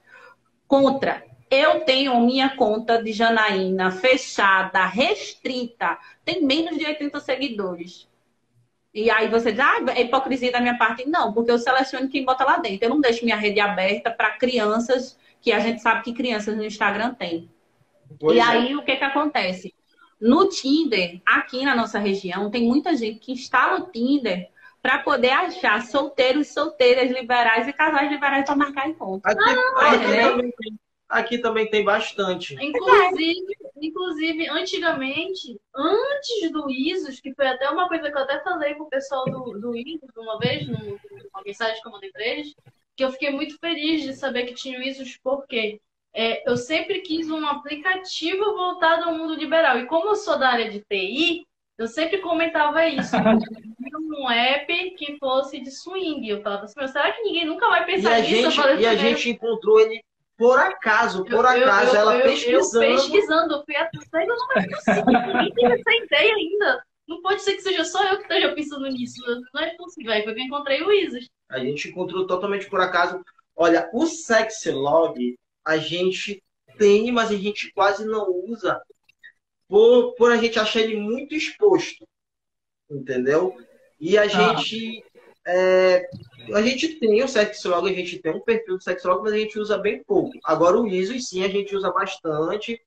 contra. 0.67 1.23
Eu 1.51 1.85
tenho 1.85 2.19
minha 2.23 2.57
conta 2.57 3.01
de 3.01 3.13
Janaína 3.13 3.91
fechada, 3.91 4.85
restrita, 4.87 5.99
tem 6.25 6.43
menos 6.43 6.79
de 6.79 6.87
80 6.87 7.21
seguidores. 7.21 8.09
E 8.97 9.11
aí 9.11 9.29
você 9.29 9.53
diz, 9.53 9.61
ah, 9.61 9.77
é 9.95 10.01
hipocrisia 10.01 10.51
da 10.51 10.59
minha 10.59 10.79
parte. 10.79 11.07
Não, 11.07 11.31
porque 11.31 11.51
eu 11.51 11.59
seleciono 11.59 12.09
quem 12.09 12.25
bota 12.25 12.45
lá 12.45 12.57
dentro. 12.57 12.87
Eu 12.87 12.89
não 12.89 12.99
deixo 12.99 13.27
minha 13.27 13.37
rede 13.37 13.61
aberta 13.61 14.11
para 14.11 14.39
crianças, 14.39 15.19
que 15.39 15.53
a 15.53 15.61
gente 15.61 15.83
sabe 15.83 16.03
que 16.03 16.15
crianças 16.15 16.57
no 16.57 16.65
Instagram 16.65 17.13
têm. 17.13 17.51
Pois 18.19 18.39
e 18.39 18.41
é. 18.41 18.43
aí 18.43 18.75
o 18.75 18.83
que 18.83 18.97
que 18.97 19.05
acontece? 19.05 19.75
No 20.19 20.49
Tinder, 20.49 21.21
aqui 21.27 21.63
na 21.63 21.75
nossa 21.75 21.99
região, 21.99 22.51
tem 22.51 22.65
muita 22.65 22.97
gente 22.97 23.19
que 23.19 23.33
instala 23.33 23.81
o 23.81 23.91
Tinder 23.91 24.49
para 24.81 25.01
poder 25.01 25.33
achar 25.33 25.83
solteiros, 25.83 26.49
solteiras 26.49 27.11
liberais 27.11 27.69
e 27.69 27.75
casais 27.75 28.11
liberais 28.11 28.47
para 28.47 28.57
marcar 28.57 28.89
encontro. 28.89 29.31
Aqui, 29.31 29.45
ah, 29.77 29.91
aqui, 29.91 30.05
é. 30.07 30.86
Aqui, 31.09 31.39
também 31.39 31.69
tem, 31.71 31.85
bastante. 31.85 32.55
Inclusive, 32.61 33.57
inclusive, 33.81 34.49
antigamente, 34.49 35.59
antes 35.75 36.53
do 36.53 36.71
ISOS, 36.71 37.21
que 37.21 37.35
foi 37.35 37.47
até 37.47 37.69
uma 37.71 37.89
coisa 37.89 38.11
que 38.11 38.17
eu 38.17 38.23
até 38.23 38.41
falei 38.41 38.75
pro 38.75 38.89
pessoal 38.89 39.25
do, 39.25 39.59
do 39.59 39.77
ISOS 39.77 40.17
uma 40.17 40.39
vez, 40.39 40.67
numa 40.67 41.43
mensagem 41.45 41.81
que 41.81 41.87
eu 41.87 41.93
mandei 41.93 42.11
para 42.11 42.25
eles, 42.25 42.55
que 42.97 43.05
eu 43.05 43.11
fiquei 43.13 43.31
muito 43.31 43.59
feliz 43.59 44.03
de 44.03 44.15
saber 44.15 44.45
que 44.45 44.55
tinha 44.55 44.79
o 44.79 44.83
ISOS, 44.83 45.19
porque 45.23 45.81
é, 46.15 46.49
eu 46.51 46.57
sempre 46.57 47.01
quis 47.01 47.31
um 47.31 47.47
aplicativo 47.47 48.55
voltado 48.55 49.05
ao 49.05 49.15
mundo 49.15 49.35
liberal. 49.35 49.79
E 49.79 49.87
como 49.87 50.09
eu 50.09 50.17
sou 50.17 50.39
da 50.39 50.49
área 50.49 50.71
de 50.71 50.81
TI, 50.81 51.47
eu 51.77 51.87
sempre 51.87 52.19
comentava 52.19 52.87
isso. 52.87 53.15
um 54.19 54.31
app 54.31 54.91
que 54.93 55.19
fosse 55.19 55.61
de 55.61 55.71
swing. 55.71 56.27
Eu 56.29 56.43
falava 56.43 56.65
assim, 56.65 56.87
será 56.89 57.13
que 57.13 57.23
ninguém 57.23 57.45
nunca 57.45 57.69
vai 57.69 57.85
pensar 57.85 58.19
e 58.21 58.23
nisso? 58.23 58.51
Gente, 58.51 58.81
e 58.81 58.87
a 58.87 58.97
gente 58.97 59.31
encontrou 59.31 59.79
ele 59.81 60.03
por 60.37 60.59
acaso, 60.59 61.25
por 61.25 61.33
eu, 61.33 61.41
acaso, 61.41 61.95
eu, 61.95 62.01
ela 62.01 62.19
eu, 62.19 62.23
pesquisando. 62.23 62.85
Eu 62.85 62.97
pesquisando, 62.97 63.55
eu 63.55 63.65
fui 63.65 63.77
atrás, 63.77 64.29
eu 64.29 64.37
não 64.37 64.53
é 64.53 64.69
possível, 64.69 65.05
ninguém 65.07 65.55
tem 65.55 65.67
essa 65.67 66.05
ideia 66.05 66.35
ainda. 66.35 66.85
Não 67.09 67.23
pode 67.23 67.43
ser 67.43 67.55
que 67.55 67.63
seja 67.63 67.85
só 67.85 68.05
eu 68.05 68.17
que 68.17 68.23
esteja 68.23 68.53
pensando 68.53 68.87
nisso. 68.89 69.23
Não 69.55 69.63
é 69.63 69.75
possível. 69.77 70.13
Aí 70.13 70.25
foi 70.25 70.35
que 70.35 70.41
eu 70.41 70.45
encontrei 70.45 70.83
o 70.83 70.91
Isis. 70.91 71.29
A 71.49 71.61
gente 71.61 71.89
encontrou 71.89 72.27
totalmente 72.27 72.69
por 72.69 72.81
acaso. 72.81 73.25
Olha, 73.55 73.89
o 73.93 74.07
Sexlog, 74.07 75.39
a 75.65 75.77
gente 75.77 76.43
tem, 76.77 77.13
mas 77.13 77.31
a 77.31 77.37
gente 77.37 77.73
quase 77.73 78.05
não 78.05 78.29
usa 78.29 78.83
por, 79.69 80.15
por 80.15 80.33
a 80.33 80.37
gente 80.37 80.59
achar 80.59 80.81
ele 80.81 80.97
muito 80.97 81.35
exposto. 81.35 82.07
Entendeu? 82.91 83.57
E 84.01 84.19
a 84.19 84.23
ah. 84.23 84.29
gente. 84.29 85.05
É, 85.47 86.11
a 86.53 86.61
gente 86.61 86.99
tem 86.99 87.23
o 87.23 87.29
sexólogo, 87.29 87.87
a 87.87 87.93
gente 87.93 88.19
tem 88.19 88.33
um 88.33 88.41
perfil 88.41 88.77
do 88.77 88.83
sexólogo, 88.83 89.23
mas 89.23 89.33
a 89.33 89.39
gente 89.39 89.59
usa 89.59 89.79
bem 89.79 90.03
pouco. 90.03 90.33
Agora 90.45 90.77
o 90.77 90.89
ISO, 90.89 91.19
sim, 91.21 91.45
a 91.45 91.49
gente 91.49 91.75
usa 91.75 91.93
bastante. 91.93 92.83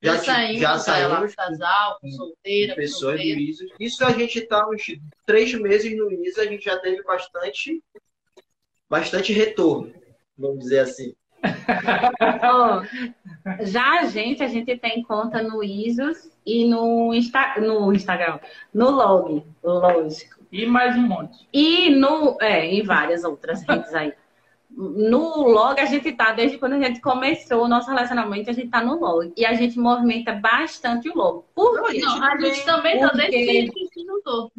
Já, 0.00 0.14
já 0.14 0.22
saímos, 0.22 0.60
já 0.60 0.78
saímos 0.78 1.34
casal, 1.34 1.98
com 2.00 2.08
solteira, 2.08 2.76
pessoas 2.76 3.20
do 3.20 3.26
ISO. 3.26 3.66
Isso 3.80 4.04
a 4.04 4.12
gente 4.12 4.38
está 4.38 4.68
uns 4.68 4.82
três 5.26 5.52
meses 5.54 5.96
no 5.96 6.10
ISO, 6.24 6.40
a 6.40 6.46
gente 6.46 6.64
já 6.64 6.78
teve 6.78 7.02
bastante, 7.02 7.82
bastante 8.88 9.32
retorno, 9.32 9.92
vamos 10.36 10.60
dizer 10.60 10.80
assim. 10.80 11.16
oh, 12.44 13.64
já 13.64 14.00
a 14.00 14.04
gente, 14.06 14.42
a 14.42 14.48
gente 14.48 14.76
tem 14.76 15.02
conta 15.02 15.42
no 15.42 15.64
ISOS 15.64 16.30
e 16.46 16.64
no, 16.64 17.12
Insta, 17.12 17.60
no 17.60 17.92
Instagram, 17.92 18.38
no 18.72 18.90
Log, 18.90 19.44
lógico. 19.62 20.37
E 20.50 20.66
mais 20.66 20.96
um 20.96 21.02
monte. 21.02 21.46
E 21.52 21.90
no, 21.90 22.36
é, 22.40 22.66
em 22.66 22.82
várias 22.82 23.24
outras 23.24 23.62
redes 23.62 23.94
aí. 23.94 24.12
No 24.70 25.42
log 25.48 25.80
a 25.80 25.86
gente 25.86 26.12
tá, 26.12 26.32
desde 26.32 26.58
quando 26.58 26.74
a 26.74 26.82
gente 26.82 27.00
começou 27.00 27.64
o 27.64 27.68
nosso 27.68 27.88
relacionamento, 27.88 28.50
a 28.50 28.52
gente 28.52 28.68
tá 28.68 28.82
no 28.82 28.98
log. 28.98 29.32
E 29.36 29.44
a 29.44 29.54
gente 29.54 29.78
movimenta 29.78 30.32
bastante 30.32 31.08
o 31.08 31.14
log. 31.14 31.44
Por 31.54 31.90
quê? 31.90 32.00
Não, 32.00 32.22
a 32.22 32.38
gente 32.38 32.64
também 32.64 32.98
tá 32.98 33.08
desde 33.08 33.88
que 33.90 34.04
no 34.04 34.20
todo. 34.22 34.52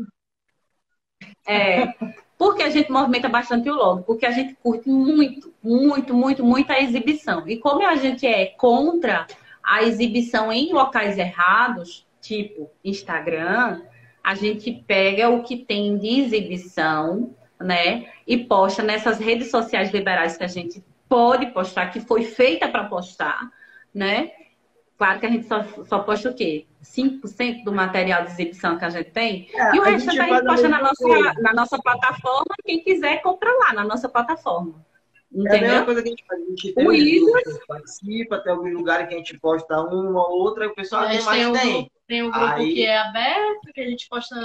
É. 1.48 1.94
Por 2.38 2.56
que 2.56 2.64
a 2.64 2.70
gente 2.70 2.92
movimenta 2.92 3.28
bastante 3.28 3.70
o 3.70 3.76
logo? 3.76 4.04
Porque 4.04 4.26
a 4.26 4.32
gente 4.32 4.56
curte 4.56 4.88
muito, 4.88 5.54
muito, 5.62 6.14
muito, 6.14 6.44
muito 6.44 6.72
a 6.72 6.80
exibição. 6.80 7.48
E 7.48 7.58
como 7.58 7.86
a 7.86 7.96
gente 7.96 8.26
é 8.26 8.46
contra 8.46 9.28
a 9.64 9.84
exibição 9.84 10.52
em 10.52 10.72
locais 10.72 11.18
errados, 11.18 12.08
tipo 12.22 12.70
Instagram, 12.84 13.82
a 14.24 14.36
gente 14.36 14.72
pega 14.88 15.30
o 15.30 15.44
que 15.44 15.58
tem 15.58 15.98
de 15.98 16.22
exibição, 16.22 17.36
né? 17.60 18.08
E 18.28 18.38
posta 18.38 18.84
nessas 18.84 19.20
redes 19.20 19.50
sociais 19.50 19.92
liberais 19.92 20.38
que 20.38 20.44
a 20.44 20.48
gente 20.48 20.84
pode 21.08 21.48
postar, 21.48 21.88
que 21.92 22.00
foi 22.00 22.24
feita 22.24 22.68
para 22.68 22.86
postar, 22.86 23.50
né? 23.94 24.32
Claro 24.98 25.20
que 25.20 25.26
a 25.26 25.30
gente 25.30 25.48
só, 25.48 25.64
só 25.86 26.00
posta 26.00 26.30
o 26.30 26.34
quê? 26.34 26.66
5% 26.84 27.64
do 27.64 27.72
material 27.72 28.26
de 28.26 28.32
exibição 28.32 28.78
que 28.78 28.86
a 28.86 28.90
gente 28.90 29.12
tem. 29.12 29.50
É, 29.54 29.76
e 29.76 29.80
o 29.80 29.84
resto 29.84 30.10
a 30.10 30.14
gente, 30.14 30.22
a 30.22 30.28
gente 30.28 30.46
posta 30.46 30.68
na 30.68 30.82
nossa, 30.82 31.34
na 31.42 31.54
nossa 31.54 31.80
plataforma. 31.80 32.56
Quem 32.66 32.84
quiser, 32.84 33.22
compra 33.22 33.50
lá 33.60 33.74
na 33.74 33.84
nossa 33.86 34.10
plataforma. 34.10 34.86
Entendeu? 35.32 35.56
É 35.56 35.58
a 35.58 35.62
mesma 35.62 35.86
coisa 35.86 36.02
que 36.02 36.08
a 36.08 36.12
gente 36.12 36.26
faz. 36.26 36.42
A 36.42 36.46
gente 36.46 36.74
tem 36.74 36.88
o 36.88 36.92
Isis... 36.92 37.66
participa, 37.68 38.40
tem 38.40 38.52
alguns 38.52 38.74
lugares 38.74 39.08
que 39.08 39.14
a 39.14 39.18
gente 39.18 39.40
posta 39.40 39.80
uma 39.82 40.28
ou 40.28 40.40
outra, 40.40 40.66
e 40.66 40.68
o 40.68 40.76
pessoal 40.76 41.08
tem 41.08 41.22
mais 41.22 41.44
tem. 41.44 41.54
tem. 41.54 41.92
Tem 42.10 42.24
um 42.24 42.32
grupo 42.32 42.46
Aí... 42.46 42.74
que 42.74 42.86
é 42.86 42.98
aberto, 42.98 43.72
que 43.72 43.80
a 43.80 43.88
gente 43.88 44.10
posta 44.10 44.36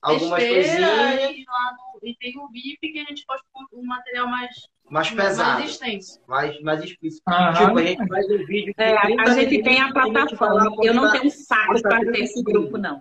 algumas 0.00 0.42
coisinhas. 0.42 0.80
E, 0.80 1.44
lá 1.46 1.76
no... 1.76 2.08
e 2.08 2.16
tem 2.16 2.38
o 2.38 2.48
VIP 2.48 2.90
que 2.90 2.98
a 2.98 3.04
gente 3.04 3.24
posta 3.26 3.46
um 3.74 3.84
material 3.84 4.26
mais 4.26 4.50
mais 4.90 5.10
pesado. 5.10 5.60
Mais 5.60 5.70
extenso. 5.70 6.20
Mais, 6.26 6.60
mais 6.60 6.82
explícito. 6.82 7.22
Uhum. 7.28 7.52
Tipo, 7.52 7.78
a 7.78 7.82
gente 7.82 8.08
faz 8.08 8.26
um 8.30 8.46
vídeo. 8.46 8.74
É, 8.76 8.96
a 8.96 9.30
gente 9.34 9.62
tem 9.62 9.80
a 9.80 9.92
plataforma. 9.92 10.70
Eu 10.82 10.94
não 10.94 11.12
tenho 11.12 11.26
um 11.26 11.30
saco 11.30 11.80
para 11.82 12.00
ter 12.00 12.20
esse 12.20 12.42
grupo, 12.42 12.76
não. 12.76 13.00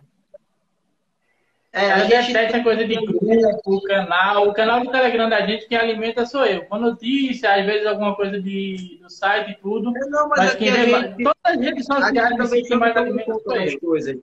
É, 1.73 1.89
a, 1.89 1.95
a 1.95 2.03
gente 2.03 2.33
testa 2.33 2.61
coisa 2.61 2.85
de 2.85 2.95
grupo, 2.95 3.75
o 3.75 3.81
canal. 3.81 4.47
O 4.49 4.53
canal 4.53 4.83
do 4.83 4.91
Telegram 4.91 5.29
da 5.29 5.45
gente 5.45 5.67
que 5.67 5.75
alimenta 5.75 6.25
sou 6.25 6.45
eu. 6.45 6.65
Com 6.65 6.77
notícia, 6.77 7.55
às 7.55 7.65
vezes 7.65 7.87
alguma 7.87 8.15
coisa 8.15 8.41
de, 8.41 8.99
do 9.01 9.09
site 9.09 9.51
e 9.51 9.55
tudo. 9.55 9.91
Não, 9.91 10.27
mas, 10.27 10.39
mas 10.39 10.55
quem 10.55 10.73
gente, 10.73 11.23
todas 11.23 11.35
as 11.45 11.57
redes 11.57 11.85
sociais 11.85 12.35
também 12.35 12.63
que 12.63 12.75
mais 12.75 12.97
alimenta 12.97 13.39
sou 13.39 13.55
eu. 13.55 13.79
Coisas. 13.79 14.17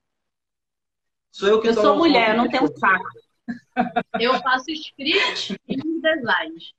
Sou 1.31 1.49
eu 1.49 1.61
que 1.61 1.69
Eu 1.69 1.75
sou 1.75 1.97
mulher, 1.97 2.37
não 2.37 2.49
tenho 2.49 2.69
saco. 2.77 3.07
Eu 4.21 4.35
faço 4.41 4.71
script 4.71 5.59
e 5.69 5.77
designs. 5.77 6.75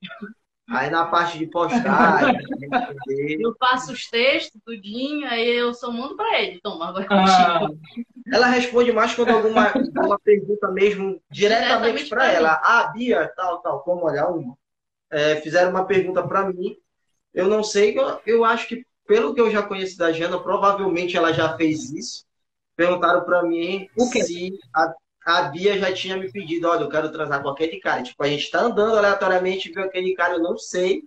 Aí 0.68 0.88
na 0.88 1.04
parte 1.06 1.36
de 1.36 1.48
postagem, 1.48 2.38
eu 3.40 3.56
faço 3.58 3.92
os 3.92 4.06
textos, 4.08 4.60
tudinho, 4.64 5.26
aí 5.26 5.48
eu 5.48 5.74
sou 5.74 5.92
mundo 5.92 6.14
para 6.14 6.40
ele. 6.40 6.60
Toma, 6.62 6.90
agora 6.90 7.06
ah. 7.10 7.68
Ela 8.32 8.46
responde 8.46 8.92
mais 8.92 9.14
quando 9.14 9.30
alguma 9.30 9.72
uma 10.04 10.18
pergunta 10.18 10.70
mesmo 10.70 11.20
diretamente, 11.30 12.08
para 12.08 12.30
ela. 12.30 12.60
Ah, 12.62 12.90
Bia, 12.92 13.32
tal, 13.36 13.60
tal, 13.60 13.80
como 13.80 14.06
olhar 14.06 14.28
uma. 14.28 14.56
É, 15.10 15.36
fizeram 15.36 15.70
uma 15.70 15.84
pergunta 15.84 16.26
para 16.26 16.46
mim. 16.48 16.76
Eu 17.34 17.48
não 17.48 17.62
sei, 17.62 17.98
eu, 17.98 18.20
eu 18.26 18.44
acho 18.44 18.68
que 18.68 18.84
pelo 19.06 19.34
que 19.34 19.40
eu 19.40 19.50
já 19.50 19.62
conheço 19.62 19.98
da 19.98 20.12
Jana, 20.12 20.38
provavelmente 20.38 21.16
ela 21.16 21.32
já 21.32 21.56
fez 21.56 21.90
isso. 21.90 22.24
Perguntaram 22.76 23.24
para 23.24 23.42
mim 23.42 23.88
se 23.98 24.58
a, 24.74 24.94
a 25.26 25.42
Bia 25.42 25.76
já 25.78 25.92
tinha 25.92 26.16
me 26.16 26.30
pedido, 26.30 26.68
olha, 26.68 26.82
eu 26.82 26.88
quero 26.88 27.10
transar 27.10 27.42
com 27.42 27.48
aquele 27.48 27.80
cara. 27.80 28.02
Tipo, 28.02 28.22
a 28.22 28.28
gente 28.28 28.50
tá 28.50 28.60
andando 28.60 28.96
aleatoriamente, 28.96 29.72
viu 29.72 29.82
aquele 29.82 30.14
cara, 30.14 30.34
eu 30.34 30.40
não 30.40 30.56
sei. 30.56 31.02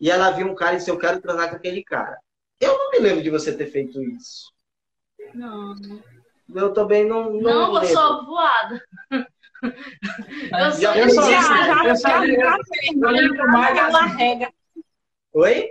E 0.00 0.10
ela 0.10 0.32
viu 0.32 0.48
um 0.48 0.54
cara 0.54 0.74
e 0.74 0.76
disse, 0.78 0.90
eu 0.90 0.98
quero 0.98 1.20
transar 1.20 1.48
com 1.48 1.56
aquele 1.56 1.82
cara. 1.82 2.18
Eu 2.60 2.76
não 2.76 2.90
me 2.90 2.98
lembro 2.98 3.22
de 3.22 3.30
você 3.30 3.56
ter 3.56 3.70
feito 3.70 4.02
isso. 4.02 4.52
Não. 5.32 5.76
Eu 6.54 6.72
também 6.72 7.04
não. 7.04 7.32
Não, 7.32 7.72
não 7.72 7.82
eu 7.82 7.88
sou 7.88 8.24
voada. 8.24 8.82
Eu 9.12 10.72
sou 10.72 10.94
eu 10.94 11.10
sou, 11.10 11.24
já, 11.24 11.40
já, 11.40 11.84
eu 11.84 11.96
sou, 11.96 12.10
eu 12.10 13.10
lembro 13.10 13.48
mais 13.48 14.14
rega. 14.14 14.52
Oi? 15.32 15.68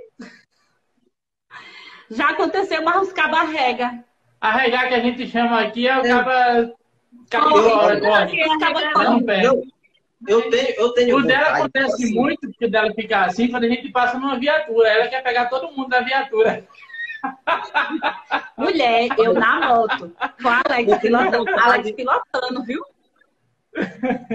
Já 2.11 2.30
aconteceu 2.30 2.82
uma 2.82 2.91
ruscar 2.91 3.32
barrega. 3.32 4.03
A 4.39 4.51
regar 4.51 4.88
que 4.88 4.93
a 4.93 4.99
gente 4.99 5.28
chama 5.28 5.61
aqui 5.61 5.88
é 5.88 5.97
o 5.97 6.03
cara 6.03 6.75
eu, 9.43 9.63
eu 10.28 10.49
tenho, 10.49 10.69
eu 10.78 10.93
tenho. 10.93 11.17
O 11.17 11.23
dela 11.23 11.57
acontece 11.57 12.03
assim. 12.03 12.13
muito, 12.13 12.41
porque 12.41 12.67
dela 12.67 12.93
ficar 12.93 13.25
assim, 13.25 13.49
quando 13.49 13.65
a 13.65 13.69
gente 13.69 13.89
passa 13.91 14.17
numa 14.17 14.39
viatura. 14.39 14.88
Ela 14.88 15.07
quer 15.07 15.23
pegar 15.23 15.45
todo 15.45 15.71
mundo 15.71 15.89
da 15.89 16.01
viatura. 16.01 16.65
Mulher, 18.57 19.07
eu 19.18 19.34
na 19.34 19.68
moto, 19.68 20.11
com 20.41 20.49
a 20.49 20.61
Alex 20.68 20.97
pilotando, 20.99 21.49
Alex 21.59 21.91
pilotando, 21.91 22.63
viu? 22.63 22.84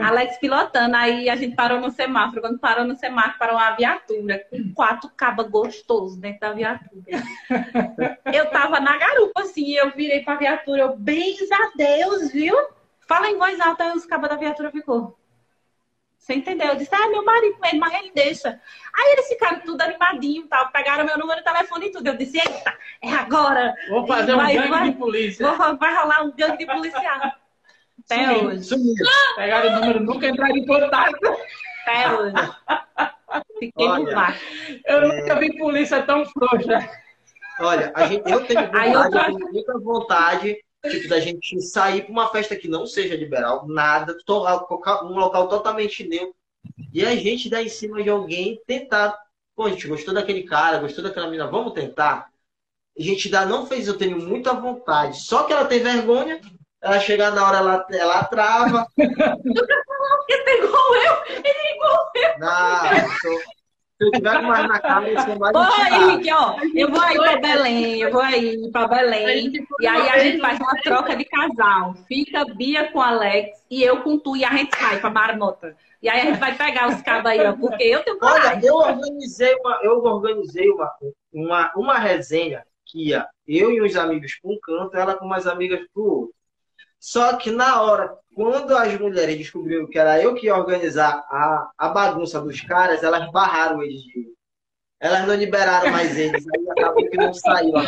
Alex 0.01 0.39
pilotando, 0.39 0.95
aí 0.95 1.29
a 1.29 1.37
gente 1.37 1.57
parou 1.57 1.81
no 1.81 1.91
semáforo. 1.91 2.41
Quando 2.41 2.59
parou 2.59 2.85
no 2.85 2.97
semáforo, 2.97 3.39
parou 3.39 3.57
uma 3.57 3.75
viatura 3.75 4.47
com 4.49 4.73
quatro 4.73 5.11
cabas 5.17 5.49
gostosos 5.49 6.17
dentro 6.17 6.41
da 6.41 6.53
viatura. 6.53 7.03
Eu 8.33 8.47
tava 8.51 8.79
na 8.79 8.97
garupa, 8.97 9.43
assim, 9.43 9.73
eu 9.73 9.91
virei 9.91 10.23
pra 10.23 10.37
viatura, 10.37 10.83
eu, 10.83 10.97
bens 10.97 11.39
a 11.51 11.73
Deus, 11.77 12.33
viu? 12.33 12.57
Fala 13.09 13.29
em 13.29 13.37
voz 13.37 13.61
alta, 13.61 13.85
aí 13.85 13.93
os 13.93 14.07
cabas 14.07 14.31
da 14.31 14.37
viatura 14.37 14.71
ficou. 14.71 15.19
Você 16.23 16.35
entendeu? 16.35 16.69
Eu 16.69 16.77
disse, 16.77 16.95
ah, 16.95 17.09
meu 17.09 17.25
marido 17.25 17.57
mas 17.81 17.95
ele 17.95 18.13
deixa. 18.15 18.49
Aí 18.97 19.13
eles 19.15 19.27
ficaram 19.27 19.59
tudo 19.63 19.81
animadinho 19.83 20.47
tal, 20.47 20.71
pegaram 20.71 21.05
meu 21.05 21.19
número 21.19 21.41
de 21.41 21.45
telefone 21.45 21.87
e 21.87 21.91
tudo. 21.91 22.07
Eu 22.07 22.17
disse, 22.17 22.39
eita, 22.39 22.73
é 23.03 23.13
agora. 23.13 23.75
Vou 23.89 24.07
fazer 24.07 24.37
vai, 24.37 24.53
um 24.53 24.57
gangue 24.57 24.69
vai, 24.71 24.91
de 24.93 24.97
polícia. 24.99 25.45
Vou, 25.53 25.77
vai 25.77 25.95
rolar 25.97 26.23
um 26.23 26.31
gangue 26.31 26.59
de 26.59 26.67
policial. 26.67 27.33
Até 28.05 28.25
Sumiu, 28.25 28.45
hoje. 28.47 28.63
sumiu. 28.65 28.95
Pegaram 29.35 29.69
o 29.69 29.81
número, 29.81 30.01
nunca 30.01 30.29
entraram 30.29 30.57
em 30.57 30.65
contato. 30.65 31.19
Até 31.83 32.13
hoje. 32.13 32.35
Fiquei 33.59 33.89
Olha, 33.89 34.05
por 34.05 34.15
baixo. 34.15 34.45
Eu 34.87 35.09
nunca 35.09 35.35
vi 35.41 35.59
polícia 35.59 36.03
tão 36.03 36.25
frouxa. 36.27 36.89
Olha, 37.59 37.93
a 37.97 38.07
gente, 38.07 38.31
eu 38.31 38.45
tenho 38.47 38.71
Aí 38.73 38.93
eu 38.93 39.03
vontade, 39.03 39.27
tô- 39.27 39.33
eu 39.33 39.39
tenho 39.39 39.53
muita 39.53 39.79
vontade 39.81 40.57
tipo, 40.89 41.09
da 41.09 41.21
gente 41.21 41.61
sair 41.61 42.03
para 42.03 42.13
uma 42.13 42.29
festa 42.31 42.57
que 42.57 42.69
não 42.69 42.87
seja 42.87 43.15
liberal, 43.17 43.67
nada, 43.69 44.17
um 44.29 45.15
local 45.15 45.49
totalmente 45.49 46.07
neutro, 46.07 46.35
e 46.93 47.05
a 47.05 47.15
gente 47.17 47.49
dar 47.51 47.63
em 47.63 47.69
cima 47.69 48.03
de 48.03 48.11
alguém 48.11 48.61
tentar. 48.67 49.19
Pô, 49.55 49.65
a 49.67 49.71
gente 49.71 49.87
gostou 49.87 50.15
daquele 50.15 50.45
cara, 50.45 50.79
gostou 50.79 51.05
daquela 51.05 51.27
menina, 51.27 51.47
vamos 51.47 51.73
tentar? 51.75 52.31
A 52.99 53.03
gente 53.03 53.27
ainda 53.27 53.47
não 53.47 53.67
fez, 53.67 53.89
eu 53.89 53.99
tenho 53.99 54.19
muita 54.19 54.53
vontade. 54.55 55.21
Só 55.23 55.45
que 55.45 55.53
ela 55.53 55.65
tem 55.67 55.81
vergonha, 55.83 56.41
ela 56.81 57.01
chegar 57.01 57.33
na 57.33 57.47
hora, 57.47 57.59
ela, 57.59 57.87
ela 57.91 58.25
trava. 58.25 58.87
Ele 60.29 60.51
é 60.51 60.65
igual 60.65 60.95
eu, 60.95 61.25
ele 61.37 61.49
é 61.49 61.75
igual 61.75 62.11
eu. 62.15 62.39
Se 63.21 63.27
eu- 63.29 63.62
se 63.99 64.07
eu 64.07 64.11
tiver 64.11 64.41
com 64.41 64.47
mais 64.47 64.69
na 64.69 64.79
cara, 64.81 65.09
eu 65.09 65.21
sou 65.21 65.39
mais 65.39 65.53
Vou 65.53 65.63
aí, 65.63 66.33
ó. 66.33 66.57
Eu 66.75 66.91
vou 66.91 67.01
aí 67.01 67.17
pra 67.17 67.37
Belém, 67.39 68.01
eu 68.01 68.11
vou 68.11 68.21
aí 68.21 68.71
pra 68.73 68.89
Belém. 68.89 69.53
E 69.81 69.87
aí 69.87 70.09
a 70.09 70.19
gente 70.19 70.41
faz 70.41 70.59
uma 70.59 70.75
troca 70.83 71.17
de 71.17 71.25
casal. 71.25 71.95
Fica 72.09 72.45
Bia 72.45 72.91
com 72.91 73.01
Alex 73.01 73.65
e 73.71 73.83
eu 73.83 74.03
com 74.03 74.19
tu 74.19 74.37
e 74.37 74.45
a 74.45 74.51
gente 74.51 74.77
sai 74.77 75.01
pra 75.01 75.11
marmota. 75.11 75.77
E 76.03 76.09
aí 76.09 76.21
a 76.21 76.25
gente 76.25 76.41
vai 76.41 76.57
pegar 76.57 76.89
os 76.89 77.01
cabos 77.03 77.31
aí, 77.31 77.47
ó. 77.47 77.53
Porque 77.53 77.85
eu 77.85 78.03
tenho 78.03 78.19
Olha, 78.21 78.61
eu 78.63 78.75
organizei 78.75 79.55
uma, 79.55 79.79
eu 79.83 80.03
organizei 80.03 80.69
uma, 80.71 80.93
uma, 81.33 81.73
uma 81.77 81.99
resenha 81.99 82.65
que 82.85 83.11
ia 83.11 83.27
eu 83.47 83.71
e 83.73 83.83
uns 83.83 83.97
amigos 83.97 84.39
para 84.41 84.51
um 84.51 84.59
canto, 84.61 84.97
ela 84.97 85.15
com 85.15 85.25
umas 85.25 85.47
amigas 85.47 85.81
para 85.93 86.03
o 86.03 86.07
outro. 86.07 86.35
Só 86.99 87.37
que 87.37 87.51
na 87.51 87.83
hora, 87.83 88.17
quando 88.35 88.77
as 88.77 88.99
mulheres 88.99 89.37
descobriram 89.37 89.87
que 89.89 89.99
era 89.99 90.21
eu 90.23 90.35
que 90.35 90.47
ia 90.47 90.57
organizar 90.57 91.25
a, 91.31 91.71
a 91.79 91.89
bagunça 91.89 92.41
dos 92.41 92.61
caras, 92.61 93.03
elas 93.03 93.31
barraram 93.31 93.83
eles 93.83 94.03
de. 94.03 94.33
Elas 95.01 95.27
não 95.27 95.35
liberaram 95.35 95.91
mais 95.91 96.17
eles, 96.17 96.45
aí 96.49 96.71
acabou 96.71 97.11
que 97.11 97.17
não 97.17 97.35
saiu 97.35 97.73
a, 97.77 97.83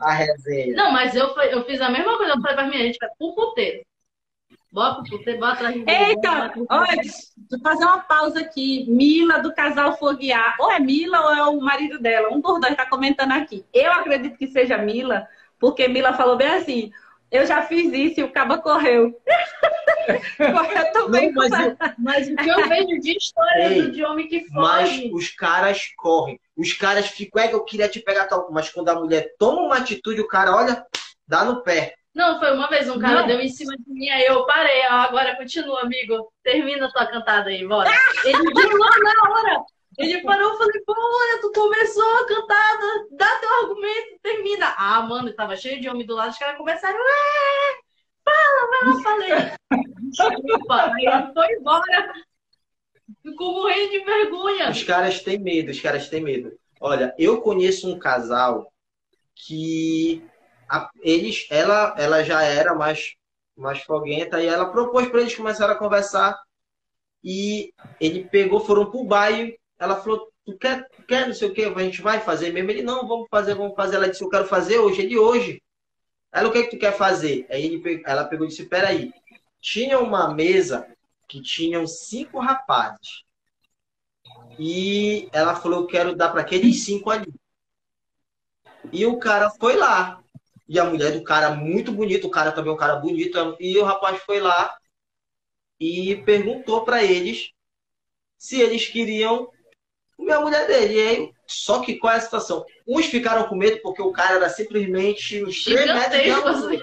a 0.00 0.12
resenha. 0.12 0.74
Não, 0.74 0.90
mas 0.90 1.14
eu, 1.14 1.34
fui- 1.34 1.52
eu 1.52 1.64
fiz 1.66 1.80
a 1.82 1.90
mesma 1.90 2.16
coisa. 2.16 2.32
Eu 2.32 2.40
falei 2.40 2.56
pra 2.56 2.66
minha 2.66 2.82
gente, 2.82 2.98
vai 2.98 3.10
pro 3.18 3.34
puteiro. 3.34 3.82
Bota 4.72 5.02
pro 5.02 5.18
puteiro, 5.18 5.38
bota 5.38 5.52
atrás 5.52 5.74
de 5.74 5.80
Eita, 5.88 6.52
olha, 6.70 7.02
eu 7.52 7.60
fazer 7.60 7.84
uma 7.84 8.00
pausa 8.00 8.40
aqui. 8.40 8.86
Mila 8.88 9.38
do 9.38 9.54
casal 9.54 9.98
Foguear. 9.98 10.56
Ou 10.58 10.72
é 10.72 10.80
Mila 10.80 11.20
ou 11.20 11.30
é 11.34 11.42
o 11.44 11.60
marido 11.60 11.98
dela. 12.00 12.32
Um 12.32 12.40
dos 12.40 12.58
dois 12.60 12.74
tá 12.74 12.86
comentando 12.88 13.32
aqui. 13.32 13.64
Eu 13.72 13.92
acredito 13.92 14.36
que 14.38 14.46
seja 14.48 14.78
Mila, 14.78 15.28
porque 15.60 15.86
Mila 15.88 16.14
falou 16.14 16.36
bem 16.36 16.48
assim. 16.48 16.90
Eu 17.30 17.46
já 17.46 17.62
fiz 17.62 17.92
isso 17.92 18.20
e 18.20 18.22
o 18.22 18.30
caba 18.32 18.58
correu. 18.58 19.12
correu 20.36 20.92
também. 20.92 21.32
Não, 21.32 21.48
mas, 21.48 21.60
eu- 21.66 21.76
Mas 21.98 22.28
o 22.28 22.36
que 22.36 22.48
eu 22.48 22.68
vejo 22.68 23.00
de 23.00 23.16
história 23.16 23.68
Ei, 23.68 23.82
do 23.82 23.92
de 23.92 24.04
homem 24.04 24.28
que 24.28 24.44
mas 24.52 24.88
foge. 24.90 25.10
os 25.12 25.28
caras 25.30 25.82
correm. 25.96 26.38
Os 26.56 26.72
caras 26.74 27.08
ficam, 27.08 27.42
é 27.42 27.48
que 27.48 27.54
eu 27.54 27.64
queria 27.64 27.88
te 27.88 28.00
pegar 28.00 28.26
tal, 28.26 28.48
mas 28.52 28.70
quando 28.70 28.88
a 28.88 28.94
mulher 28.94 29.32
toma 29.38 29.62
uma 29.62 29.78
atitude, 29.78 30.20
o 30.20 30.28
cara, 30.28 30.54
olha, 30.54 30.84
dá 31.26 31.44
no 31.44 31.62
pé. 31.62 31.94
Não, 32.14 32.38
foi 32.38 32.52
uma 32.54 32.68
vez, 32.68 32.88
um 32.88 32.98
cara 33.00 33.22
Não. 33.22 33.26
deu 33.26 33.40
em 33.40 33.48
cima 33.48 33.72
de 33.76 33.82
mim, 33.92 34.08
aí 34.08 34.24
eu 34.26 34.46
parei, 34.46 34.82
agora 34.84 35.34
continua, 35.36 35.80
amigo. 35.80 36.30
Termina 36.44 36.86
a 36.86 36.92
tua 36.92 37.06
cantada 37.06 37.50
aí, 37.50 37.66
bora. 37.66 37.90
Ele 38.24 38.38
viu 38.38 38.78
lá 38.78 38.90
na 39.02 39.30
hora. 39.32 39.64
Ele 39.98 40.22
parou, 40.22 40.50
eu 40.52 40.58
falei, 40.58 40.80
pô, 40.84 40.94
olha, 40.96 41.40
tu 41.40 41.52
começou 41.52 42.02
a 42.16 42.26
cantada, 42.26 43.06
dá 43.12 43.38
teu 43.38 43.50
argumento, 43.62 44.18
termina. 44.22 44.74
Ah, 44.76 45.02
mano, 45.02 45.32
tava 45.34 45.56
cheio 45.56 45.80
de 45.80 45.88
homem 45.88 46.06
do 46.06 46.14
lado, 46.14 46.30
os 46.30 46.38
caras 46.38 46.56
começaram, 46.56 46.98
é, 46.98 47.78
fala, 48.24 48.70
vai 48.70 48.94
lá, 48.94 49.02
falei. 49.02 49.30
Desculpa, 50.10 50.92
aí 50.94 51.06
ele 51.06 51.32
foi 51.32 51.52
embora. 51.54 52.12
Ficou 53.22 53.52
morrendo 53.52 53.90
de 53.90 54.04
vergonha. 54.04 54.70
Os 54.70 54.82
caras 54.82 55.22
têm 55.22 55.38
medo, 55.38 55.70
os 55.70 55.80
caras 55.80 56.08
têm 56.08 56.20
medo. 56.22 56.52
Olha, 56.80 57.14
eu 57.18 57.40
conheço 57.40 57.88
um 57.92 57.98
casal 57.98 58.72
que 59.34 60.22
a- 60.68 60.90
eles, 61.02 61.46
ela, 61.50 61.94
ela 61.98 62.22
já 62.24 62.42
era 62.42 62.74
mais, 62.74 63.14
mais 63.56 63.80
foguenta 63.82 64.42
e 64.42 64.46
ela 64.46 64.70
propôs 64.70 65.08
para 65.08 65.20
eles 65.20 65.34
começarem 65.34 65.74
a 65.74 65.78
conversar 65.78 66.38
e 67.22 67.72
ele 68.00 68.24
pegou, 68.24 68.60
foram 68.60 68.90
pro 68.90 69.04
bairro, 69.04 69.52
ela 69.84 70.00
falou, 70.00 70.32
tu 70.44 70.56
quer, 70.56 70.88
quer 71.06 71.26
não 71.26 71.34
sei 71.34 71.48
o 71.48 71.54
que, 71.54 71.62
a 71.64 71.78
gente 71.78 72.02
vai 72.02 72.20
fazer 72.20 72.52
mesmo? 72.52 72.70
Ele, 72.70 72.82
não, 72.82 73.06
vamos 73.06 73.28
fazer, 73.30 73.54
vamos 73.54 73.74
fazer. 73.74 73.96
Ela 73.96 74.08
disse, 74.08 74.22
eu 74.22 74.28
quero 74.28 74.46
fazer 74.46 74.78
hoje, 74.78 75.02
ele 75.02 75.18
hoje. 75.18 75.62
Ela, 76.32 76.48
o 76.48 76.52
que, 76.52 76.64
que 76.64 76.70
tu 76.70 76.78
quer 76.78 76.96
fazer? 76.96 77.46
Aí 77.50 77.64
ele, 77.64 78.02
ela 78.06 78.24
pegou 78.24 78.46
e 78.46 78.48
disse, 78.48 78.66
peraí, 78.66 79.12
tinha 79.60 79.98
uma 80.00 80.32
mesa 80.34 80.86
que 81.28 81.40
tinham 81.40 81.86
cinco 81.86 82.38
rapazes. 82.38 83.24
E 84.58 85.28
ela 85.32 85.54
falou, 85.54 85.82
eu 85.82 85.86
quero 85.86 86.16
dar 86.16 86.30
para 86.30 86.40
aqueles 86.40 86.84
cinco 86.84 87.10
ali. 87.10 87.32
E 88.92 89.04
o 89.06 89.18
cara 89.18 89.50
foi 89.50 89.76
lá. 89.76 90.22
E 90.66 90.78
a 90.78 90.84
mulher 90.84 91.12
do 91.12 91.22
cara, 91.22 91.54
muito 91.54 91.92
bonito, 91.92 92.26
o 92.26 92.30
cara 92.30 92.52
também 92.52 92.70
é 92.70 92.74
um 92.74 92.78
cara 92.78 92.96
bonito. 92.96 93.56
E 93.60 93.76
o 93.78 93.84
rapaz 93.84 94.20
foi 94.22 94.40
lá 94.40 94.74
e 95.78 96.16
perguntou 96.24 96.84
para 96.84 97.02
eles 97.02 97.50
se 98.38 98.60
eles 98.60 98.86
queriam 98.86 99.50
comer 100.16 100.32
a 100.32 100.40
mulher 100.40 100.66
dele. 100.66 100.94
E 100.94 101.08
aí, 101.08 101.32
só 101.46 101.80
que 101.80 101.96
qual 101.96 102.12
é 102.12 102.16
a 102.16 102.20
situação? 102.20 102.64
Uns 102.86 103.06
ficaram 103.06 103.48
com 103.48 103.56
medo 103.56 103.80
porque 103.82 104.02
o 104.02 104.12
cara 104.12 104.36
era 104.36 104.48
simplesmente 104.48 105.44
uns 105.44 105.64
3 105.64 105.94
metros 105.94 106.22
de 106.22 106.30
altura. 106.30 106.52
assim. 106.52 106.82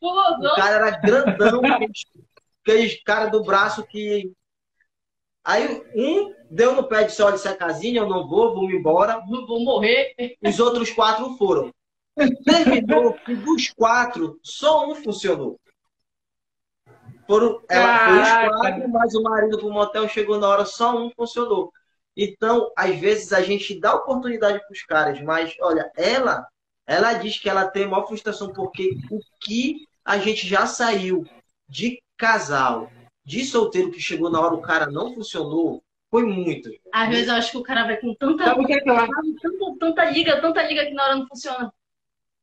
O 0.00 0.54
cara 0.54 0.76
era 0.76 0.98
grandão, 0.98 1.60
aqueles 2.62 3.02
cara 3.02 3.26
do 3.26 3.42
braço 3.42 3.86
que. 3.86 4.32
Aí 5.44 5.82
um 5.94 6.34
deu 6.50 6.74
no 6.74 6.88
pé 6.88 7.02
e 7.02 7.04
disse: 7.06 7.22
Olha, 7.22 7.36
isso 7.36 7.48
é 7.48 7.54
casinha, 7.54 8.00
eu 8.00 8.08
não 8.08 8.28
vou, 8.28 8.54
vou 8.54 8.70
embora. 8.70 9.20
Vou 9.26 9.60
morrer. 9.60 10.14
Os 10.42 10.60
outros 10.60 10.90
quatro 10.90 11.36
foram. 11.36 11.72
Terminou 12.44 13.12
que 13.12 13.34
dos 13.34 13.70
quatro, 13.70 14.38
só 14.42 14.88
um 14.88 14.94
funcionou. 14.94 15.60
Foram, 17.26 17.60
ela 17.68 18.06
foi 18.06 18.22
os 18.22 18.58
quatro, 18.58 18.88
mas 18.88 19.14
o 19.14 19.22
marido 19.22 19.58
pro 19.58 19.70
motel 19.70 20.08
chegou 20.08 20.38
na 20.38 20.48
hora, 20.48 20.64
só 20.64 20.96
um 20.96 21.10
funcionou. 21.10 21.72
Então, 22.16 22.72
às 22.76 22.98
vezes, 22.98 23.32
a 23.32 23.42
gente 23.42 23.78
dá 23.78 23.94
oportunidade 23.94 24.58
para 24.60 24.72
os 24.72 24.82
caras, 24.82 25.20
mas 25.20 25.54
olha, 25.60 25.90
ela, 25.96 26.46
ela 26.86 27.12
diz 27.12 27.38
que 27.38 27.48
ela 27.48 27.68
tem 27.68 27.86
maior 27.86 28.06
frustração 28.06 28.52
porque 28.52 28.96
o 29.10 29.20
que 29.40 29.86
a 30.04 30.18
gente 30.18 30.46
já 30.46 30.66
saiu 30.66 31.26
de 31.68 32.00
casal, 32.16 32.90
de 33.24 33.44
solteiro 33.44 33.90
que 33.90 34.00
chegou 34.00 34.30
na 34.30 34.40
hora, 34.40 34.54
o 34.54 34.62
cara 34.62 34.86
não 34.86 35.12
funcionou, 35.12 35.82
foi 36.10 36.24
muito. 36.24 36.70
Às 36.92 37.08
vezes 37.10 37.28
eu 37.28 37.34
acho 37.34 37.50
que 37.50 37.58
o 37.58 37.62
cara 37.62 37.84
vai 37.84 37.96
com 37.98 38.14
tanta, 38.14 38.44
Sabe 38.44 38.72
é 38.72 38.80
tanta, 38.80 39.78
tanta 39.78 40.04
liga, 40.10 40.40
tanta 40.40 40.62
liga 40.62 40.86
que 40.86 40.94
na 40.94 41.04
hora 41.04 41.16
não 41.16 41.26
funciona. 41.26 41.72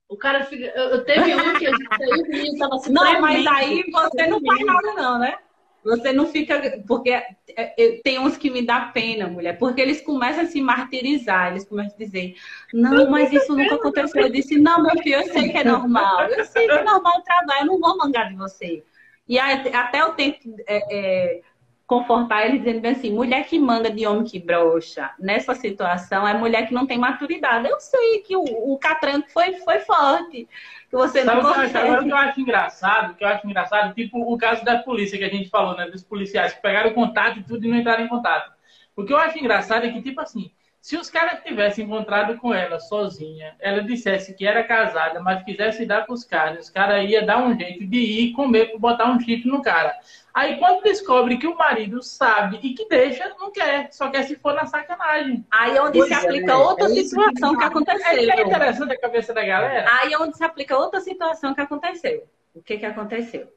O 0.08 0.18
cara 0.18 0.44
fica. 0.46 0.66
Eu, 0.66 0.90
eu 0.90 1.06
teve 1.06 1.34
um 1.34 1.54
que 1.58 1.66
a 1.66 1.72
gente 1.72 1.88
saiu 1.98 2.16
e 2.18 2.22
o 2.22 2.28
menino 2.28 2.60
tava 2.60 2.78
se 2.78 2.92
Não, 2.92 3.22
mas 3.22 3.48
aí 3.48 3.84
você 3.90 4.28
não 4.28 4.40
faz 4.42 4.66
nada, 4.66 4.94
não, 4.94 5.18
né? 5.18 5.40
Você 5.84 6.14
não 6.14 6.28
fica. 6.28 6.82
Porque 6.88 7.10
é, 7.10 7.36
é, 7.56 8.02
tem 8.04 8.20
uns 8.20 8.38
que 8.38 8.50
me 8.50 8.66
dá 8.66 8.82
pena, 8.82 9.28
mulher, 9.28 9.58
porque 9.58 9.82
eles 9.82 10.02
começam 10.02 10.44
a 10.44 10.48
se 10.48 10.62
martirizar, 10.62 11.52
eles 11.52 11.66
começam 11.66 11.96
a 11.96 12.04
dizer: 12.04 12.36
Não, 12.74 13.10
mas 13.10 13.32
isso 13.32 13.56
nunca 13.56 13.76
aconteceu. 13.76 14.22
Eu 14.22 14.32
disse: 14.32 14.58
Não, 14.58 14.82
meu 14.82 14.98
filho, 15.02 15.16
eu 15.16 15.34
sei 15.34 15.50
que 15.50 15.58
é 15.58 15.64
normal. 15.64 16.30
Eu 16.30 16.46
sei 16.46 16.66
que 16.66 16.72
é 16.72 16.84
normal 16.84 17.20
o 17.20 17.24
trabalho, 17.24 17.62
eu 17.62 17.66
não 17.66 17.80
vou 17.80 17.98
mangar 17.98 18.30
de 18.30 18.36
você. 18.36 18.84
E 19.28 19.40
até 19.40 20.02
eu 20.02 20.14
tento 20.14 20.54
é, 20.68 20.82
é, 20.92 21.42
confortar 21.88 22.46
eles 22.46 22.64
dizendo 22.64 22.86
assim: 22.88 23.12
mulher 23.12 23.46
que 23.48 23.60
manga 23.60 23.90
de 23.92 24.06
homem 24.08 24.24
que 24.24 24.40
brocha 24.40 25.12
nessa 25.20 25.54
situação 25.56 26.28
é 26.28 26.34
mulher 26.34 26.68
que 26.68 26.74
não 26.74 26.88
tem 26.88 26.98
maturidade. 26.98 27.68
Eu 27.68 27.80
sei 27.80 28.20
que 28.22 28.36
o, 28.36 28.44
o 28.44 28.78
catranco 28.80 29.30
foi, 29.32 29.54
foi 29.56 29.80
forte. 29.82 30.48
Que 30.90 30.96
você 30.96 31.24
Sabe 31.24 31.42
não 31.42 31.42
o 31.42 31.46
que 31.46 31.52
eu 31.52 31.56
acho? 31.56 31.78
Agora 31.78 32.02
o 32.02 32.04
consegue. 32.04 32.06
que 32.06 32.12
eu 32.12 32.18
acho 32.18 32.42
engraçado, 32.42 33.12
o 33.12 33.16
que 33.16 33.24
eu 33.24 33.28
acho 33.28 33.48
engraçado, 33.48 33.94
tipo 33.94 34.20
o 34.34 34.38
caso 34.38 34.64
da 34.66 34.80
polícia 34.80 35.18
que 35.18 35.24
a 35.24 35.30
gente 35.30 35.50
falou, 35.50 35.76
né? 35.78 35.88
Dos 35.90 36.04
policiais 36.04 36.54
que 36.54 36.62
pegaram 36.62 36.92
o 36.92 36.94
contato 36.94 37.40
e 37.40 37.44
tudo 37.44 37.66
e 37.66 37.70
não 37.70 37.78
entraram 37.78 38.06
em 38.06 38.08
contato. 38.10 38.52
O 38.96 39.04
que 39.06 39.14
eu 39.14 39.18
acho 39.18 39.38
engraçado 39.40 39.86
é 39.86 39.92
que, 39.92 40.02
tipo 40.02 40.22
assim, 40.22 40.52
Se 40.84 40.98
os 40.98 41.10
caras 41.10 41.42
tivessem 41.46 41.86
encontrado 41.86 42.38
com 42.40 42.54
ela 42.54 42.78
sozinha, 42.78 43.56
ela 43.62 43.82
dissesse 43.82 44.34
que 44.34 44.46
era 44.46 44.66
casada, 44.66 45.22
mas 45.22 45.42
quisesse 45.46 45.86
dar 45.86 46.06
com 46.06 46.12
os 46.12 46.26
caras, 46.26 46.66
os 46.66 46.70
caras 46.70 47.10
iam 47.10 47.26
dar 47.26 47.38
um 47.42 47.58
jeito 47.58 47.88
de 47.88 48.00
ir 48.00 48.34
comer 48.34 48.66
para 48.72 48.80
botar 48.80 49.06
um 49.10 49.18
chifre 49.18 49.50
no 49.50 49.62
cara. 49.62 49.98
Aí 50.34 50.58
quando 50.58 50.84
descobre 50.84 51.38
que 51.38 51.48
o 51.48 51.56
marido 51.58 52.04
sabe 52.04 52.60
e 52.62 52.74
que 52.74 52.86
deixa, 52.90 53.30
não 53.40 53.50
quer, 53.50 53.94
só 53.94 54.10
quer 54.10 54.24
se 54.24 54.36
for 54.36 54.54
na 54.56 54.66
sacanagem. 54.66 55.46
Aí 55.50 55.78
é 55.78 55.82
onde 55.82 56.00
Pois 56.00 56.10
se 56.10 56.16
é, 56.16 56.18
aplica 56.18 56.58
outra 56.58 56.86
é 56.88 56.90
situação 56.90 57.58
que 57.58 57.64
É, 57.64 57.68
aconteceu. 57.68 58.06
é 58.34 58.42
interessante 58.42 58.92
a 58.92 59.00
cabeça 59.00 59.34
da 59.34 59.46
galera. 59.46 59.88
Aí 60.02 60.12
é 60.12 60.20
onde 60.20 60.36
se 60.36 60.44
aplica 60.44 60.78
outra 60.78 61.00
situação 61.00 61.54
que 61.56 61.62
aconteceu. 61.62 62.28
O 62.54 62.62
que 62.62 62.78
que 62.78 62.86
aconteceu? 62.86 63.48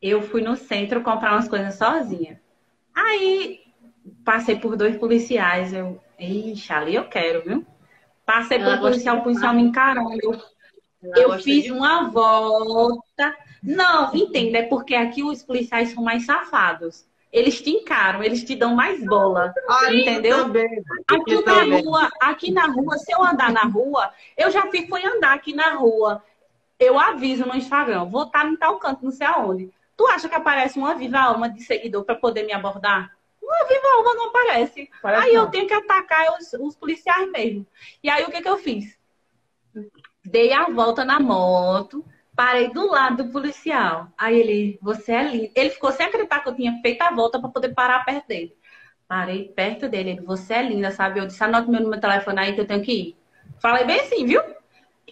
Eu 0.00 0.22
fui 0.22 0.40
no 0.42 0.54
centro 0.54 1.02
comprar 1.02 1.32
umas 1.32 1.48
coisas 1.48 1.74
sozinha. 1.74 2.40
Aí 2.94 3.60
passei 4.24 4.54
por 4.56 4.76
dois 4.76 4.96
policiais. 4.96 5.72
Eu, 5.72 6.00
ixi, 6.22 6.72
ali 6.72 6.94
eu 6.94 7.08
quero, 7.08 7.42
viu? 7.42 7.66
Passei 8.24 8.58
por 8.58 8.66
Ela 8.68 8.76
um 8.76 8.80
policial, 8.80 9.18
o 9.18 9.22
policial 9.22 9.54
me 9.54 9.62
encarando. 9.62 10.42
Ela 11.02 11.18
Eu 11.18 11.32
fiz 11.40 11.64
de- 11.64 11.72
uma 11.72 12.08
volta. 12.08 13.36
Não, 13.62 14.14
entenda, 14.14 14.58
é 14.58 14.62
porque 14.62 14.94
aqui 14.94 15.22
os 15.22 15.42
policiais 15.42 15.90
são 15.92 16.02
mais 16.02 16.24
safados. 16.24 17.06
Eles 17.32 17.60
te 17.60 17.70
encaram, 17.70 18.22
eles 18.22 18.44
te 18.44 18.54
dão 18.54 18.74
mais 18.74 19.04
bola. 19.04 19.54
Entendeu? 20.00 20.36
Aqui 21.08 21.34
na 21.46 21.52
rua, 21.80 22.10
aqui 22.20 22.50
na 22.52 22.66
rua, 22.66 22.98
se 22.98 23.12
eu 23.12 23.24
andar 23.24 23.50
na 23.52 23.62
rua, 23.62 24.10
eu 24.36 24.50
já 24.50 24.62
fui, 24.62 24.86
fui 24.86 25.04
andar 25.04 25.32
aqui 25.34 25.54
na 25.54 25.74
rua. 25.74 26.22
Eu 26.78 26.98
aviso 26.98 27.46
no 27.46 27.54
Instagram, 27.56 28.04
vou 28.04 28.24
estar 28.24 28.46
em 28.46 28.56
tal 28.56 28.78
canto, 28.78 29.04
não 29.04 29.12
sei 29.12 29.26
aonde. 29.26 29.70
Tu 29.96 30.06
acha 30.06 30.28
que 30.28 30.34
aparece 30.34 30.78
uma 30.78 30.94
viva 30.94 31.18
alma 31.18 31.48
de 31.48 31.62
seguidor 31.62 32.04
para 32.04 32.14
poder 32.16 32.44
me 32.44 32.52
abordar? 32.52 33.12
Uma 33.52 33.68
viva 33.68 33.86
alma 33.96 34.14
não 34.14 34.28
aparece. 34.28 34.90
Parece 35.02 35.26
aí 35.26 35.34
eu 35.34 35.42
não. 35.42 35.50
tenho 35.50 35.66
que 35.66 35.74
atacar 35.74 36.38
os, 36.38 36.52
os 36.54 36.74
policiais 36.74 37.30
mesmo. 37.30 37.66
E 38.02 38.08
aí 38.08 38.24
o 38.24 38.30
que, 38.30 38.40
que 38.40 38.48
eu 38.48 38.56
fiz? 38.56 38.98
Dei 40.24 40.52
a 40.52 40.70
volta 40.70 41.04
na 41.04 41.20
moto, 41.20 42.02
parei 42.34 42.72
do 42.72 42.86
lado 42.90 43.24
do 43.24 43.30
policial. 43.30 44.08
Aí 44.16 44.40
ele, 44.40 44.78
você 44.80 45.12
é 45.12 45.22
lindo. 45.22 45.52
Ele 45.54 45.68
ficou 45.68 45.92
sem 45.92 46.06
acreditar 46.06 46.40
que 46.40 46.48
eu 46.48 46.54
tinha 46.54 46.80
feito 46.80 47.02
a 47.02 47.10
volta 47.10 47.38
para 47.38 47.50
poder 47.50 47.74
parar 47.74 48.04
perto 48.04 48.26
dele. 48.26 48.56
Parei 49.06 49.48
perto 49.48 49.88
dele, 49.88 50.10
ele, 50.10 50.20
você 50.22 50.54
é 50.54 50.62
linda, 50.62 50.90
sabe? 50.90 51.20
Eu 51.20 51.26
disse, 51.26 51.44
anota 51.44 51.70
meu 51.70 51.80
número 51.80 52.00
de 52.00 52.08
telefone 52.08 52.40
aí 52.40 52.54
que 52.54 52.60
eu 52.62 52.66
tenho 52.66 52.82
que 52.82 52.92
ir. 52.92 53.16
Falei 53.60 53.84
bem 53.84 54.00
assim, 54.00 54.24
viu? 54.24 54.40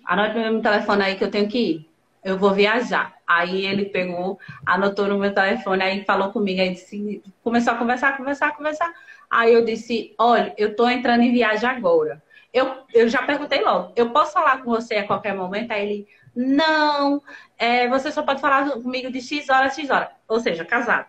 Anota 0.07 0.35
meu 0.35 0.45
número 0.45 0.63
de 0.63 0.63
telefone 0.63 1.03
aí 1.03 1.17
que 1.17 1.25
eu 1.25 1.31
tenho 1.31 1.49
que 1.49 1.59
ir. 1.59 1.90
Eu 2.23 2.39
vou 2.39 2.53
viajar. 2.53 3.15
Aí 3.27 3.65
ele 3.65 3.87
pegou, 3.87 4.39
anotou 4.67 5.07
no 5.07 5.19
meu 5.19 5.33
telefone, 5.33 5.83
aí 5.83 6.05
falou 6.05 6.31
comigo, 6.33 6.61
aí 6.61 6.71
disse, 6.71 7.23
começou 7.43 7.73
a 7.73 7.77
conversar, 7.77 8.17
conversar, 8.17 8.57
conversar. 8.57 8.93
Aí 9.31 9.53
eu 9.53 9.65
disse, 9.65 10.15
olha, 10.19 10.53
eu 10.59 10.75
tô 10.75 10.89
entrando 10.89 11.23
em 11.23 11.33
viagem 11.33 11.69
agora. 11.69 12.23
Eu, 12.53 12.85
eu 12.93 13.09
já 13.09 13.23
perguntei 13.23 13.63
logo, 13.63 13.93
eu 13.95 14.11
posso 14.11 14.33
falar 14.33 14.63
com 14.63 14.71
você 14.71 14.97
a 14.97 15.07
qualquer 15.07 15.35
momento? 15.35 15.71
Aí 15.71 15.83
ele, 15.83 16.09
não, 16.35 17.23
é, 17.57 17.89
você 17.89 18.11
só 18.11 18.23
pode 18.23 18.41
falar 18.41 18.69
comigo 18.71 19.11
de 19.11 19.21
X 19.21 19.49
horas, 19.49 19.75
X 19.75 19.89
horas. 19.89 20.09
Ou 20.29 20.41
seja, 20.41 20.65
casado. 20.65 21.07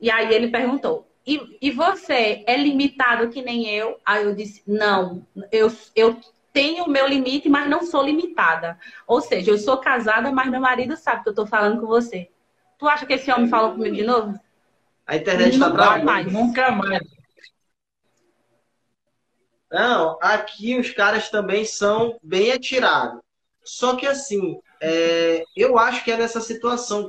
E 0.00 0.10
aí 0.10 0.34
ele 0.34 0.48
perguntou, 0.48 1.10
e, 1.26 1.58
e 1.60 1.70
você 1.70 2.44
é 2.46 2.56
limitado 2.56 3.28
que 3.28 3.42
nem 3.42 3.68
eu? 3.68 3.98
Aí 4.04 4.24
eu 4.24 4.34
disse, 4.34 4.62
não, 4.66 5.26
eu, 5.50 5.72
eu 5.94 6.18
tenho 6.52 6.84
o 6.84 6.90
meu 6.90 7.06
limite, 7.06 7.48
mas 7.48 7.68
não 7.68 7.82
sou 7.84 8.02
limitada. 8.04 8.78
Ou 9.06 9.20
seja, 9.20 9.50
eu 9.50 9.58
sou 9.58 9.78
casada, 9.78 10.30
mas 10.32 10.50
meu 10.50 10.60
marido 10.60 10.96
sabe 10.96 11.22
que 11.22 11.28
eu 11.28 11.34
tô 11.34 11.46
falando 11.46 11.80
com 11.80 11.86
você. 11.86 12.28
Tu 12.78 12.88
acha 12.88 13.06
que 13.06 13.12
esse 13.14 13.30
homem 13.30 13.48
falou 13.48 13.72
comigo 13.72 13.94
de 13.94 14.02
novo? 14.02 14.38
A 15.06 15.16
internet 15.16 15.58
tá 15.58 15.68
Não 15.68 15.74
travando. 15.76 16.04
vai 16.04 16.04
mais. 16.04 16.32
Nunca 16.32 16.70
mais. 16.70 17.00
Não, 19.70 20.18
aqui 20.20 20.78
os 20.78 20.90
caras 20.90 21.30
também 21.30 21.64
são 21.64 22.18
bem 22.22 22.52
atirados. 22.52 23.20
Só 23.64 23.94
que 23.96 24.06
assim, 24.06 24.58
é, 24.80 25.44
eu 25.56 25.78
acho 25.78 26.02
que 26.04 26.10
é 26.10 26.16
nessa 26.16 26.40
situação. 26.40 27.06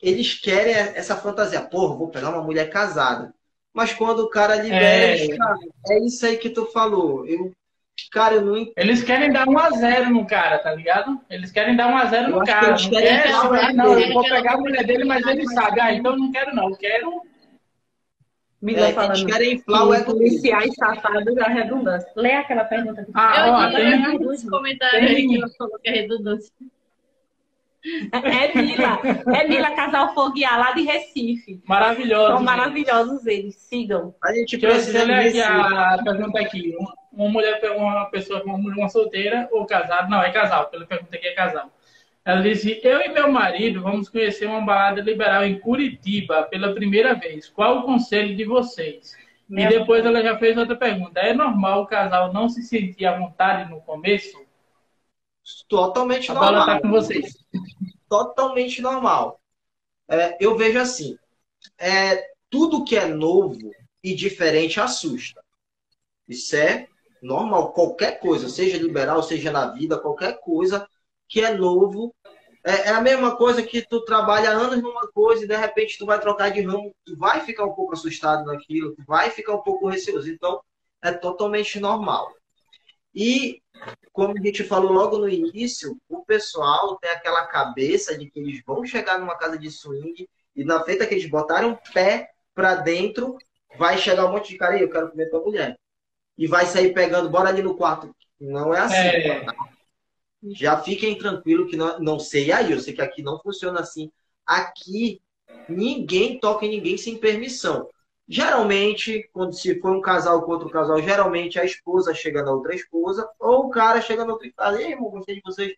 Eles 0.00 0.32
querem 0.40 0.72
essa 0.74 1.14
fantasia. 1.16 1.60
Porra, 1.60 1.96
vou 1.96 2.08
pegar 2.08 2.30
uma 2.30 2.42
mulher 2.42 2.70
casada. 2.70 3.34
Mas 3.72 3.92
quando 3.92 4.20
o 4.20 4.30
cara 4.30 4.56
libera, 4.56 4.82
É. 4.82 5.24
eles, 5.24 5.36
cara, 5.36 5.56
é 5.90 5.98
isso 6.06 6.24
aí 6.24 6.38
que 6.38 6.48
tu 6.50 6.64
falou. 6.66 7.26
Eu, 7.26 7.52
cara, 8.08 8.34
eu 8.36 8.42
não 8.42 8.56
entendo. 8.56 8.72
Eles 8.76 9.02
querem 9.02 9.32
dar 9.32 9.46
1x0 9.46 10.08
no 10.08 10.26
cara, 10.26 10.58
tá 10.58 10.74
ligado? 10.74 11.20
Eles 11.28 11.50
querem 11.50 11.76
dar 11.76 11.88
1x0 11.92 12.22
Eu 12.24 12.30
no 12.30 12.40
acho 12.42 12.44
que 12.44 12.52
cara. 12.52 12.66
eles 12.70 13.32
Não 13.32 13.50
quer, 13.50 13.74
não, 13.74 13.98
eu 13.98 14.12
vou 14.12 14.22
pegar 14.24 14.54
a 14.54 14.58
mulher 14.58 14.84
dele, 14.84 15.04
mas 15.04 15.26
ele 15.26 15.46
sabe. 15.48 15.80
Ah, 15.80 15.92
então 15.92 16.16
não 16.16 16.30
quero 16.32 16.54
não. 16.54 16.70
Eu 16.70 16.76
quero. 16.76 17.22
Mila 18.62 18.80
É, 18.80 18.84
eles 18.84 18.94
falando. 18.94 19.26
querem 19.26 19.54
inflar 19.54 19.88
o 19.88 19.94
que 19.94 20.04
policiais 20.04 20.74
safados 20.74 21.34
da 21.34 21.48
redundância. 21.48 22.10
Lê 22.14 22.32
aquela 22.34 22.64
pergunta. 22.64 23.06
Ah, 23.14 23.46
Eu 23.46 23.52
ó, 23.54 23.66
li 23.66 23.72
tem, 23.74 25.28
que 25.28 25.36
ela 25.36 25.48
falou 25.56 25.78
que 25.82 25.88
é 25.88 25.92
redundância. 25.92 26.52
É 28.12 28.54
Mila. 28.60 29.00
É 29.34 29.48
Mila 29.48 29.70
Casal 29.70 30.14
Foguear, 30.14 30.58
lá 30.58 30.72
de 30.72 30.82
Recife. 30.82 31.62
maravilhoso. 31.66 32.34
São 32.34 32.42
maravilhosos 32.42 33.26
eles. 33.26 33.56
Sigam. 33.56 34.14
A 34.22 34.32
gente 34.32 34.58
Deixa 34.58 34.76
precisa 34.76 34.98
eu 34.98 35.06
ler 35.06 35.28
aqui 35.28 35.40
a 35.40 35.98
pergunta 36.04 36.40
aqui. 36.40 36.74
Uma, 37.12 37.28
mulher 37.28 37.60
uma 37.74 38.04
pessoa 38.06 38.40
com 38.40 38.50
uma, 38.50 38.74
uma 38.74 38.88
solteira 38.88 39.48
ou 39.50 39.64
casada. 39.64 40.08
Não, 40.08 40.22
é 40.22 40.30
casal. 40.30 40.66
Pela 40.66 40.84
pergunta 40.84 41.16
aqui 41.16 41.28
é 41.28 41.32
casal. 41.32 41.70
Ela 42.24 42.42
disse: 42.42 42.80
Eu 42.84 43.00
e 43.00 43.08
meu 43.08 43.32
marido 43.32 43.82
vamos 43.82 44.08
conhecer 44.08 44.46
uma 44.46 44.60
balada 44.60 45.00
liberal 45.00 45.44
em 45.44 45.58
Curitiba 45.58 46.42
pela 46.44 46.74
primeira 46.74 47.14
vez. 47.14 47.48
Qual 47.48 47.78
o 47.78 47.82
conselho 47.82 48.36
de 48.36 48.44
vocês? 48.44 49.16
E 49.48 49.54
Meu 49.54 49.68
depois 49.68 50.04
ela 50.04 50.22
já 50.22 50.38
fez 50.38 50.56
outra 50.56 50.76
pergunta. 50.76 51.18
É 51.18 51.32
normal 51.32 51.82
o 51.82 51.86
casal 51.86 52.32
não 52.32 52.48
se 52.48 52.62
sentir 52.62 53.06
à 53.06 53.18
vontade 53.18 53.70
no 53.70 53.80
começo? 53.80 54.38
Totalmente 55.68 56.30
A 56.30 56.34
bola 56.34 56.58
normal. 56.58 56.66
tá 56.66 56.80
com 56.80 56.90
vocês. 56.90 57.34
totalmente 58.08 58.82
normal. 58.82 59.40
É, 60.08 60.36
eu 60.40 60.56
vejo 60.56 60.78
assim, 60.78 61.16
é, 61.78 62.30
tudo 62.48 62.84
que 62.84 62.96
é 62.96 63.06
novo 63.06 63.70
e 64.02 64.14
diferente 64.14 64.80
assusta. 64.80 65.42
Isso 66.28 66.56
é 66.56 66.88
normal. 67.22 67.72
Qualquer 67.72 68.18
coisa, 68.20 68.48
seja 68.48 68.76
liberal, 68.76 69.22
seja 69.22 69.52
na 69.52 69.66
vida, 69.66 69.98
qualquer 69.98 70.40
coisa 70.40 70.88
que 71.28 71.40
é 71.40 71.54
novo. 71.54 72.14
É, 72.64 72.88
é 72.88 72.90
a 72.90 73.00
mesma 73.00 73.36
coisa 73.36 73.62
que 73.62 73.86
tu 73.86 74.04
trabalha 74.04 74.50
anos 74.50 74.82
numa 74.82 75.08
coisa 75.12 75.44
e 75.44 75.48
de 75.48 75.56
repente 75.56 75.96
tu 75.96 76.04
vai 76.04 76.20
trocar 76.20 76.50
de 76.50 76.60
ramo, 76.60 76.94
tu 77.06 77.16
vai 77.16 77.40
ficar 77.40 77.64
um 77.64 77.72
pouco 77.72 77.94
assustado 77.94 78.44
naquilo, 78.44 78.94
tu 78.94 79.02
vai 79.06 79.30
ficar 79.30 79.54
um 79.54 79.62
pouco 79.62 79.88
receoso. 79.88 80.30
Então, 80.30 80.60
é 81.02 81.12
totalmente 81.12 81.80
normal. 81.80 82.30
E 83.14 83.62
como 84.12 84.36
a 84.36 84.40
gente 84.40 84.64
falou 84.64 84.92
logo 84.92 85.18
no 85.18 85.28
início, 85.28 85.96
o 86.08 86.24
pessoal 86.24 86.96
tem 86.96 87.10
aquela 87.10 87.46
cabeça 87.46 88.16
de 88.16 88.30
que 88.30 88.38
eles 88.38 88.62
vão 88.64 88.84
chegar 88.84 89.18
numa 89.18 89.36
casa 89.36 89.58
de 89.58 89.70
swing 89.70 90.28
e 90.54 90.64
na 90.64 90.82
feita 90.84 91.06
que 91.06 91.14
eles 91.14 91.28
botaram 91.28 91.72
o 91.72 91.92
pé 91.92 92.30
pra 92.54 92.74
dentro, 92.74 93.38
vai 93.78 93.96
chegar 93.96 94.26
um 94.26 94.32
monte 94.32 94.50
de 94.50 94.58
cara 94.58 94.76
e 94.76 94.82
eu 94.82 94.90
quero 94.90 95.10
comer 95.10 95.30
tua 95.30 95.40
mulher. 95.40 95.78
E 96.36 96.46
vai 96.46 96.66
sair 96.66 96.92
pegando, 96.92 97.30
bora 97.30 97.48
ali 97.48 97.62
no 97.62 97.76
quarto. 97.76 98.14
Não 98.40 98.74
é 98.74 98.80
assim. 98.80 98.94
É. 98.94 99.46
Já 100.48 100.80
fiquem 100.80 101.18
tranquilos 101.18 101.70
que 101.70 101.76
não, 101.76 101.98
não 102.00 102.18
sei 102.18 102.50
aí, 102.50 102.72
eu 102.72 102.80
sei 102.80 102.94
que 102.94 103.02
aqui 103.02 103.22
não 103.22 103.38
funciona 103.38 103.80
assim. 103.80 104.10
Aqui 104.46 105.20
ninguém 105.68 106.38
toca 106.40 106.64
em 106.64 106.70
ninguém 106.70 106.96
sem 106.96 107.16
permissão. 107.16 107.88
Geralmente, 108.32 109.28
quando 109.32 109.52
se 109.52 109.80
for 109.80 109.90
um 109.90 110.00
casal 110.00 110.40
com 110.42 110.52
outro 110.52 110.70
casal, 110.70 111.02
geralmente 111.02 111.58
a 111.58 111.64
esposa 111.64 112.14
chega 112.14 112.44
na 112.44 112.52
outra 112.52 112.72
esposa, 112.76 113.28
ou 113.40 113.66
o 113.66 113.70
cara 113.70 114.00
chega 114.00 114.24
na 114.24 114.32
outra 114.32 114.46
e 114.46 114.52
fala, 114.52 114.80
ei, 114.80 114.92
irmão, 114.92 115.10
gostei 115.10 115.34
de 115.34 115.42
vocês. 115.44 115.74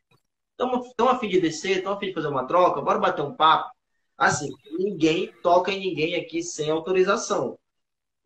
Estão 0.50 1.08
a 1.08 1.18
fim 1.18 1.28
de 1.30 1.40
descer, 1.40 1.78
estão 1.78 1.94
a 1.94 1.98
fim 1.98 2.08
de 2.08 2.12
fazer 2.12 2.28
uma 2.28 2.46
troca, 2.46 2.82
bora 2.82 2.98
bater 2.98 3.22
um 3.22 3.34
papo. 3.34 3.70
Assim, 4.18 4.50
ninguém 4.78 5.32
toca 5.42 5.72
em 5.72 5.80
ninguém 5.80 6.14
aqui 6.14 6.42
sem 6.42 6.68
autorização. 6.68 7.58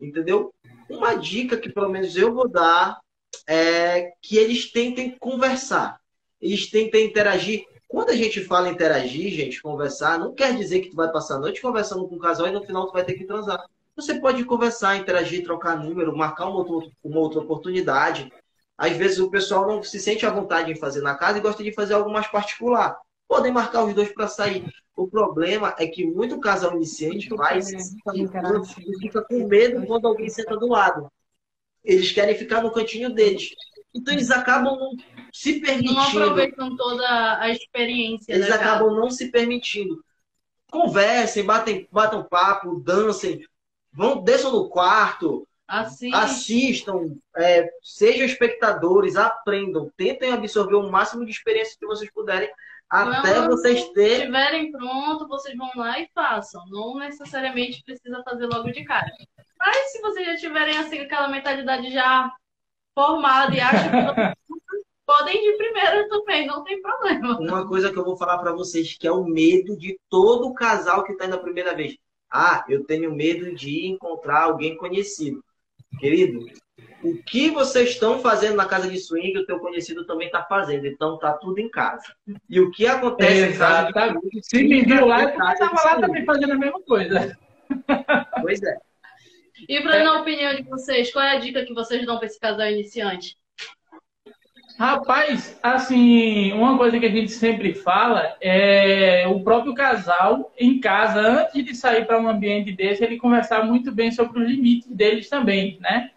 Entendeu? 0.01 0.53
Uma 0.91 1.15
dica 1.15 1.57
que 1.57 1.73
pelo 1.73 1.89
menos 1.89 2.17
eu 2.17 2.35
vou 2.35 2.49
dar 2.49 2.99
é 3.47 4.11
que 4.21 4.37
eles 4.37 4.73
tentem 4.73 5.17
conversar. 5.21 6.01
Eles 6.41 6.69
tentem 6.69 7.07
interagir. 7.07 7.65
Quando 7.87 8.11
a 8.11 8.17
gente 8.17 8.43
fala 8.43 8.69
interagir, 8.69 9.31
gente, 9.31 9.63
conversar, 9.63 10.19
não 10.19 10.35
quer 10.35 10.57
dizer 10.57 10.81
que 10.81 10.91
tu 10.91 10.97
vai 10.97 11.13
passar 11.13 11.37
a 11.37 11.39
noite 11.39 11.63
conversando 11.63 12.09
com 12.09 12.17
o 12.17 12.19
casal 12.19 12.49
e 12.49 12.51
no 12.51 12.67
final 12.67 12.89
tu 12.89 12.93
vai 12.93 13.05
ter 13.05 13.15
que 13.15 13.25
transar. 13.25 13.65
Você 13.97 14.21
pode 14.21 14.45
conversar, 14.45 14.97
interagir, 14.97 15.43
trocar 15.43 15.77
número, 15.83 16.15
marcar 16.17 16.47
uma 16.47 16.59
outra, 16.59 16.91
uma 17.03 17.19
outra 17.19 17.41
oportunidade. 17.41 18.31
Às 18.77 18.95
vezes 18.97 19.19
o 19.19 19.31
pessoal 19.31 19.67
não 19.67 19.83
se 19.83 19.99
sente 19.99 20.27
à 20.27 20.31
vontade 20.31 20.71
em 20.71 20.77
fazer 20.77 21.01
na 21.01 21.15
casa 21.15 21.39
e 21.39 21.41
gosta 21.41 21.63
de 21.65 21.73
fazer 21.73 21.95
algo 21.95 22.13
mais 22.13 22.27
particular. 22.27 22.97
Podem 23.27 23.51
marcar 23.51 23.85
os 23.85 23.95
dois 23.95 24.13
para 24.13 24.29
sair. 24.29 24.71
O 24.95 25.09
problema 25.09 25.75
é 25.79 25.87
que 25.87 26.05
muito 26.07 26.39
casal 26.39 26.75
iniciante 26.77 27.29
vai 27.31 27.61
se 27.63 27.77
e 27.77 28.99
fica 29.01 29.23
com 29.23 29.47
medo 29.47 29.87
quando 29.87 30.07
alguém 30.07 30.29
senta 30.29 30.57
do 30.57 30.69
lado. 30.69 31.11
Eles 31.83 32.13
querem 32.13 32.37
ficar 32.37 32.63
no 32.63 32.71
cantinho 32.73 33.13
deles. 33.13 33.51
Então 33.95 34.13
eles 34.13 34.31
acabam 34.31 34.77
não 34.79 34.91
se 35.33 35.55
Não 35.55 35.61
permitindo. 35.67 36.01
aproveitam 36.01 36.77
toda 36.77 37.41
a 37.41 37.49
experiência. 37.51 38.33
Eles 38.33 38.49
casa. 38.49 38.61
acabam 38.61 38.95
não 38.95 39.11
se 39.11 39.31
permitindo. 39.31 40.05
Conversem, 40.71 41.45
batem, 41.45 41.89
batam 41.91 42.23
papo, 42.25 42.81
dancem, 42.81 43.43
vão, 43.97 44.23
desçam 44.23 44.53
no 44.53 44.69
quarto, 44.69 45.47
Assim, 45.67 46.15
assistam, 46.15 47.17
é, 47.37 47.69
sejam 47.83 48.25
espectadores, 48.25 49.17
aprendam, 49.17 49.91
tentem 49.97 50.33
absorver 50.33 50.77
o 50.77 50.89
máximo 50.89 51.25
de 51.25 51.33
experiência 51.33 51.77
que 51.79 51.87
vocês 51.87 52.09
puderem 52.13 52.49
até 52.89 53.35
Quando 53.35 53.49
vocês 53.49 53.89
terem. 53.91 54.19
estiverem 54.19 54.71
pronto, 54.71 55.27
vocês 55.27 55.57
vão 55.57 55.69
lá 55.75 55.99
e 55.99 56.09
façam. 56.15 56.63
Não 56.69 56.97
necessariamente 56.97 57.83
precisa 57.83 58.23
fazer 58.23 58.47
logo 58.47 58.71
de 58.71 58.85
cara. 58.85 59.11
Mas 59.59 59.91
se 59.91 60.01
vocês 60.01 60.25
já 60.25 60.37
tiverem 60.37 60.79
assim, 60.79 61.01
aquela 61.01 61.29
mentalidade 61.29 61.93
já 61.93 62.33
formada 62.95 63.55
e 63.55 63.61
acham 63.61 63.91
que 63.91 64.37
podem 65.05 65.35
ir 65.35 65.53
de 65.53 65.59
primeira 65.59 66.09
também, 66.09 66.47
não 66.47 66.63
tem 66.63 66.81
problema. 66.81 67.39
Uma 67.41 67.67
coisa 67.67 67.93
que 67.93 67.99
eu 67.99 68.05
vou 68.05 68.17
falar 68.17 68.39
para 68.39 68.53
vocês 68.53 68.97
que 68.97 69.07
é 69.07 69.13
o 69.13 69.25
medo 69.25 69.77
de 69.77 69.99
todo 70.09 70.55
casal 70.55 71.03
que 71.03 71.13
está 71.13 71.27
indo 71.27 71.35
a 71.35 71.41
primeira 71.41 71.75
vez. 71.75 71.97
Ah, 72.31 72.65
eu 72.69 72.85
tenho 72.85 73.15
medo 73.15 73.55
de 73.55 73.87
encontrar 73.87 74.43
alguém 74.43 74.77
conhecido. 74.77 75.43
Querido, 75.99 76.47
o 77.03 77.23
que 77.23 77.51
vocês 77.51 77.91
estão 77.91 78.19
fazendo 78.19 78.57
na 78.57 78.67
casa 78.67 78.89
de 78.89 78.99
swing, 78.99 79.39
o 79.39 79.47
teu 79.47 79.59
conhecido 79.59 80.05
também 80.05 80.27
está 80.27 80.43
fazendo. 80.43 80.87
Então 80.87 81.19
tá 81.19 81.33
tudo 81.33 81.59
em 81.59 81.71
casa. 81.71 82.15
E 82.49 82.61
o 82.61 82.71
que 82.71 82.87
acontece 82.87 83.55
em 83.55 83.59
casa 83.59 83.83
de 83.85 83.99
Exatamente. 83.99 84.41
Se 84.43 84.63
me 84.63 84.83
viu 84.83 85.07
lá, 85.07 85.23
eu 85.23 85.29
estava 85.29 85.85
lá 85.85 86.01
também 86.01 86.25
fazendo 86.25 86.53
a 86.53 86.59
mesma 86.59 86.81
coisa. 86.83 87.39
Pois 88.41 88.63
é. 88.63 88.77
E 89.69 89.81
para 89.81 90.05
na 90.05 90.21
opinião 90.21 90.55
de 90.55 90.63
vocês, 90.63 91.11
qual 91.13 91.25
é 91.25 91.37
a 91.37 91.41
dica 91.41 91.65
que 91.65 91.73
vocês 91.73 92.05
dão 92.05 92.19
para 92.19 92.27
esse 92.27 92.39
casal 92.39 92.69
iniciante? 92.69 93.37
Rapaz, 94.79 95.59
assim, 95.63 96.53
uma 96.53 96.77
coisa 96.77 97.01
que 97.01 97.07
a 97.07 97.11
gente 97.11 97.31
sempre 97.31 97.73
fala 97.73 98.37
é 98.41 99.27
o 99.27 99.41
próprio 99.41 99.75
casal 99.75 100.53
em 100.59 100.79
casa, 100.81 101.21
antes 101.21 101.65
de 101.65 101.75
sair 101.75 102.05
para 102.07 102.21
um 102.21 102.29
ambiente 102.29 102.73
desse, 102.73 103.03
ele 103.03 103.17
conversar 103.17 103.65
muito 103.65 103.91
bem 103.91 104.11
sobre 104.11 104.43
os 104.43 104.49
limites 104.49 104.89
deles 104.89 105.31
também, 105.31 105.79
né? 105.81 106.11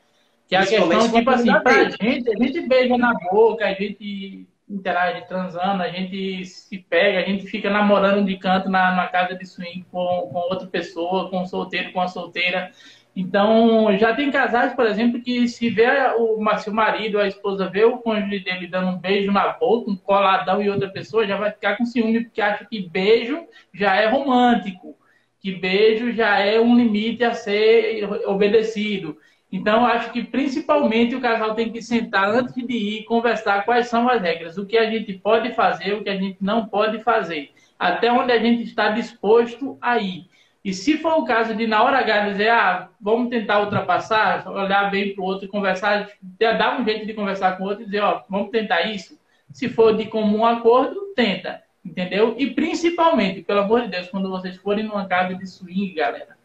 Que 0.48 0.56
é 0.56 0.60
a 0.60 0.66
questão, 0.66 1.12
tipo 1.12 1.30
assim, 1.30 1.54
pra 1.62 1.90
gente, 1.90 2.30
a 2.30 2.44
gente 2.44 2.68
beija 2.68 2.98
na 2.98 3.14
boca, 3.32 3.66
a 3.66 3.74
gente 3.74 4.46
interage 4.70 5.26
transando, 5.28 5.82
a 5.82 5.90
gente 5.90 6.46
se 6.46 6.78
pega, 6.78 7.20
a 7.20 7.24
gente 7.24 7.48
fica 7.48 7.70
namorando 7.70 8.26
de 8.26 8.38
canto 8.38 8.70
na, 8.70 8.94
na 8.94 9.08
casa 9.08 9.36
de 9.36 9.46
swing 9.46 9.86
com, 9.92 10.30
com 10.32 10.40
outra 10.52 10.68
pessoa, 10.68 11.30
com 11.30 11.42
um 11.42 11.46
solteiro, 11.46 11.92
com 11.92 12.02
a 12.02 12.08
solteira. 12.08 12.72
Então, 13.16 13.98
já 13.98 14.16
tem 14.16 14.32
casais, 14.32 14.74
por 14.74 14.86
exemplo, 14.86 15.22
que 15.22 15.48
se 15.48 15.70
vê 15.70 15.88
o, 16.18 16.40
se 16.58 16.70
o 16.70 16.74
marido, 16.74 17.20
a 17.20 17.28
esposa 17.28 17.70
vê 17.70 17.84
o 17.84 17.98
cônjuge 17.98 18.40
dele 18.40 18.68
dando 18.68 18.90
um 18.90 18.98
beijo 18.98 19.32
na 19.32 19.50
boca, 19.54 19.92
um 19.92 19.96
coladão 19.96 20.62
e 20.62 20.70
outra 20.70 20.90
pessoa, 20.90 21.28
já 21.28 21.36
vai 21.36 21.52
ficar 21.52 21.78
com 21.78 21.86
ciúme, 21.86 22.24
porque 22.24 22.42
acha 22.42 22.66
que 22.66 22.88
beijo 22.88 23.46
já 23.74 23.96
é 23.96 24.08
romântico, 24.08 24.96
que 25.42 25.52
beijo 25.52 26.12
já 26.14 26.40
é 26.40 26.60
um 26.60 26.78
limite 26.78 27.24
a 27.24 27.34
ser 27.34 28.06
obedecido. 28.26 29.18
Então, 29.52 29.86
acho 29.86 30.12
que 30.12 30.24
principalmente 30.24 31.16
o 31.16 31.22
casal 31.22 31.56
tem 31.56 31.72
que 31.72 31.82
sentar 31.82 32.30
antes 32.30 32.54
de 32.54 32.74
ir 32.74 33.04
conversar 33.06 33.66
quais 33.66 33.88
são 33.88 34.08
as 34.08 34.22
regras, 34.22 34.58
o 34.58 34.66
que 34.66 34.78
a 34.78 34.90
gente 34.90 35.14
pode 35.14 35.54
fazer, 35.54 35.94
o 35.94 36.04
que 36.04 36.10
a 36.10 36.16
gente 36.16 36.38
não 36.40 36.68
pode 36.68 37.04
fazer, 37.04 37.52
até 37.78 38.12
onde 38.12 38.32
a 38.32 38.38
gente 38.38 38.64
está 38.64 38.90
disposto 38.90 39.78
a 39.82 39.98
ir. 39.98 40.29
E 40.64 40.74
se 40.74 40.98
for 40.98 41.14
o 41.20 41.26
caso 41.26 41.56
de, 41.56 41.66
na 41.66 41.82
hora 41.82 42.00
H, 42.00 42.30
dizer, 42.30 42.50
ah, 42.50 42.90
vamos 43.00 43.30
tentar 43.30 43.62
ultrapassar, 43.62 44.48
olhar 44.50 44.92
bem 44.92 45.16
para 45.16 45.24
o 45.24 45.26
outro 45.26 45.46
e 45.46 45.50
conversar, 45.50 46.10
dar 46.22 46.80
um 46.80 46.84
jeito 46.84 47.06
de 47.06 47.14
conversar 47.14 47.58
com 47.58 47.64
o 47.64 47.68
outro 47.68 47.84
e 47.84 47.86
dizer, 47.86 48.02
ó, 48.02 48.24
vamos 48.30 48.50
tentar 48.50 48.82
isso. 48.84 49.18
Se 49.54 49.70
for 49.70 49.96
de 49.96 50.06
comum 50.06 50.46
acordo, 50.46 51.14
tenta, 51.16 51.64
entendeu? 51.84 52.36
E 52.38 52.52
principalmente, 52.52 53.42
pelo 53.42 53.62
amor 53.62 53.84
de 53.84 53.88
Deus, 53.88 54.10
quando 54.10 54.30
vocês 54.30 54.58
forem 54.58 54.86
numa 54.86 55.08
casa 55.08 55.34
de 55.34 55.48
swing, 55.48 55.94
galera, 55.94 56.38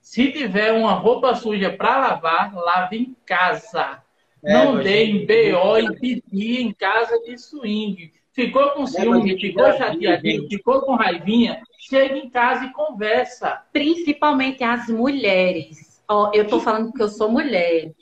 se 0.00 0.30
tiver 0.30 0.72
uma 0.72 0.92
roupa 0.92 1.34
suja 1.34 1.70
para 1.72 1.98
lavar, 1.98 2.54
lave 2.54 2.96
em 2.96 3.16
casa. 3.26 4.00
É, 4.44 4.52
Não 4.52 4.78
deem 4.78 5.26
gente, 5.26 5.26
BO 5.26 5.78
e 5.78 5.98
pedir 5.98 6.60
em 6.60 6.72
casa 6.72 7.20
de 7.22 7.36
swing. 7.36 8.12
Ficou 8.36 8.70
com 8.72 8.86
ciúme, 8.86 9.40
ficou 9.40 9.72
chateadinho, 9.72 10.46
ficou 10.46 10.82
com 10.82 10.94
raivinha, 10.94 11.62
chega 11.78 12.18
em 12.18 12.28
casa 12.28 12.66
e 12.66 12.72
conversa. 12.72 13.62
Principalmente 13.72 14.62
as 14.62 14.88
mulheres. 14.88 16.02
Ó, 16.06 16.30
eu 16.34 16.46
tô 16.46 16.60
falando 16.60 16.88
porque 16.88 17.02
eu 17.02 17.08
sou 17.08 17.30
mulher. 17.30 17.92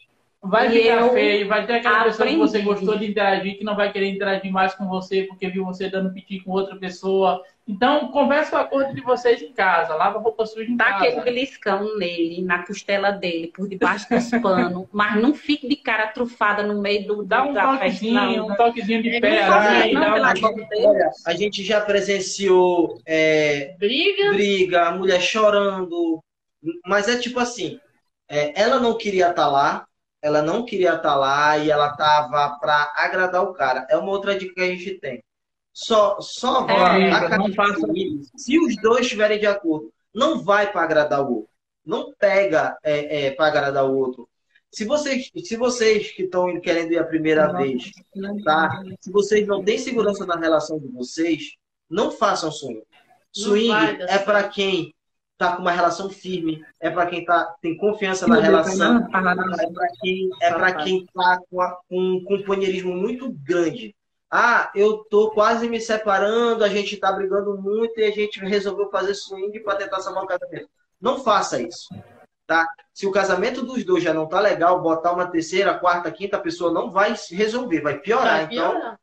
Vai 0.42 0.66
E 0.76 0.82
ficar 0.82 1.00
eu 1.00 1.10
feio, 1.10 1.48
vai 1.48 1.64
ter 1.64 1.74
aquela 1.74 2.04
pessoa 2.04 2.28
que 2.28 2.36
você 2.36 2.58
aprendi. 2.58 2.74
gostou 2.84 2.98
de 2.98 3.06
interagir, 3.06 3.56
que 3.56 3.64
não 3.64 3.76
vai 3.76 3.92
querer 3.92 4.08
interagir 4.08 4.52
mais 4.52 4.74
com 4.74 4.88
você 4.88 5.22
porque 5.22 5.48
viu 5.48 5.64
você 5.64 5.88
dando 5.88 6.12
piti 6.12 6.40
com 6.40 6.50
outra 6.50 6.76
pessoa. 6.76 7.40
Então, 7.66 8.08
conversa 8.08 8.56
o 8.56 8.58
acordo 8.58 8.94
de 8.94 9.00
vocês 9.00 9.40
em 9.40 9.52
casa, 9.52 9.94
lava 9.94 10.18
a 10.18 10.20
roupa 10.20 10.44
suja 10.44 10.70
em 10.70 10.76
Dá 10.76 10.88
aquele 10.88 11.12
casa. 11.12 11.24
beliscão 11.24 11.96
nele, 11.96 12.42
na 12.42 12.66
costela 12.66 13.10
dele, 13.10 13.48
por 13.54 13.66
debaixo 13.66 14.06
dos 14.10 14.30
panos. 14.42 14.86
mas 14.92 15.20
não 15.20 15.34
fique 15.34 15.66
de 15.66 15.76
cara 15.76 16.08
trufada 16.08 16.62
no 16.62 16.80
meio 16.82 17.06
do, 17.06 17.24
Dá 17.24 17.42
um 17.42 17.54
da 17.54 17.62
festa, 17.78 17.78
toquezinho, 18.04 18.14
não. 18.36 18.46
um 18.48 18.54
toquezinho 18.54 19.02
de 19.02 19.18
pé 19.20 19.48
não 19.48 20.00
não, 20.00 20.14
Deus. 20.68 20.84
Olha, 20.84 21.10
a 21.26 21.34
gente 21.34 21.64
já 21.64 21.80
presenciou 21.80 22.98
é, 23.06 23.74
Briga? 23.78 24.32
briga, 24.32 24.88
a 24.88 24.92
mulher 24.92 25.20
chorando, 25.22 26.22
mas 26.86 27.08
é 27.08 27.18
tipo 27.18 27.38
assim, 27.40 27.80
é, 28.28 28.60
ela 28.60 28.78
não 28.78 28.96
queria 28.96 29.30
estar 29.30 29.48
lá, 29.48 29.86
ela 30.22 30.42
não 30.42 30.64
queria 30.64 30.94
estar 30.94 31.14
lá 31.16 31.56
e 31.58 31.70
ela 31.70 31.96
tava 31.96 32.58
para 32.58 32.92
agradar 32.96 33.42
o 33.42 33.52
cara. 33.54 33.86
É 33.90 33.96
uma 33.96 34.10
outra 34.10 34.36
dica 34.38 34.54
que 34.54 34.60
a 34.60 34.66
gente 34.66 34.98
tem. 34.98 35.22
Só, 35.74 36.18
só 36.20 36.66
É, 36.70 37.10
na 37.10 37.20
não 37.20 37.28
casa 37.28 37.44
de 37.50 37.54
faça 37.56 37.86
se 38.36 38.58
os 38.58 38.76
dois 38.76 39.00
estiverem 39.02 39.40
de 39.40 39.46
acordo. 39.46 39.92
Não 40.14 40.42
vai 40.42 40.70
para 40.70 40.82
agradar 40.82 41.20
o 41.22 41.34
outro. 41.38 41.50
Não 41.84 42.12
pega 42.18 42.78
é, 42.82 43.30
para 43.32 43.46
agradar 43.48 43.84
o 43.84 43.94
outro. 43.96 44.28
Se 44.72 44.84
vocês, 44.84 45.30
se 45.44 45.56
vocês 45.56 46.10
que 46.12 46.22
estão 46.22 46.60
querendo 46.60 46.92
ir 46.92 46.98
a 46.98 47.04
primeira 47.04 47.52
vez, 47.52 47.90
tá? 48.44 48.82
Se 49.00 49.10
vocês 49.10 49.46
não 49.46 49.62
têm 49.64 49.76
segurança 49.78 50.24
na 50.24 50.36
relação 50.36 50.78
de 50.78 50.88
vocês, 50.88 51.52
não 51.90 52.10
façam 52.10 52.50
swing. 52.50 52.78
Não 52.78 52.84
Swing 53.32 53.68
vai 53.68 54.00
é 54.02 54.18
para 54.18 54.48
quem 54.48 54.94
tá 55.36 55.56
com 55.56 55.62
uma 55.62 55.72
relação 55.72 56.08
firme, 56.08 56.64
é 56.80 56.88
para 56.88 57.06
quem 57.06 57.24
tá, 57.24 57.52
tem 57.60 57.76
confiança 57.76 58.26
na 58.28 58.36
relação, 58.40 58.96
é 59.60 59.72
para 59.72 59.88
quem, 60.00 60.30
é 60.40 60.50
quem 60.84 61.06
tá 61.12 61.40
com, 61.50 61.60
a- 61.60 61.76
com 61.88 62.00
um 62.00 62.24
companheirismo 62.24 62.94
muito 62.94 63.32
grande. 63.44 63.94
Ah, 64.36 64.68
eu 64.74 65.04
tô 65.04 65.30
quase 65.30 65.68
me 65.68 65.80
separando, 65.80 66.64
a 66.64 66.68
gente 66.68 66.96
tá 66.96 67.12
brigando 67.12 67.56
muito 67.56 68.00
e 68.00 68.04
a 68.04 68.10
gente 68.10 68.40
resolveu 68.40 68.90
fazer 68.90 69.14
swing 69.14 69.60
para 69.60 69.76
tentar 69.78 70.00
salvar 70.00 70.24
o 70.24 70.26
casamento. 70.26 70.68
Não 71.00 71.22
faça 71.22 71.62
isso, 71.62 71.88
tá? 72.44 72.66
Se 72.92 73.06
o 73.06 73.12
casamento 73.12 73.64
dos 73.64 73.84
dois 73.84 74.02
já 74.02 74.12
não 74.12 74.26
tá 74.26 74.40
legal, 74.40 74.82
botar 74.82 75.12
uma 75.12 75.28
terceira, 75.30 75.78
quarta, 75.78 76.10
quinta 76.10 76.36
pessoa 76.40 76.72
não 76.72 76.90
vai 76.90 77.14
se 77.16 77.36
resolver, 77.36 77.80
vai 77.80 78.00
piorar. 78.00 78.44
Vai 78.46 78.54
Então, 78.54 78.72
piorar. 78.72 78.98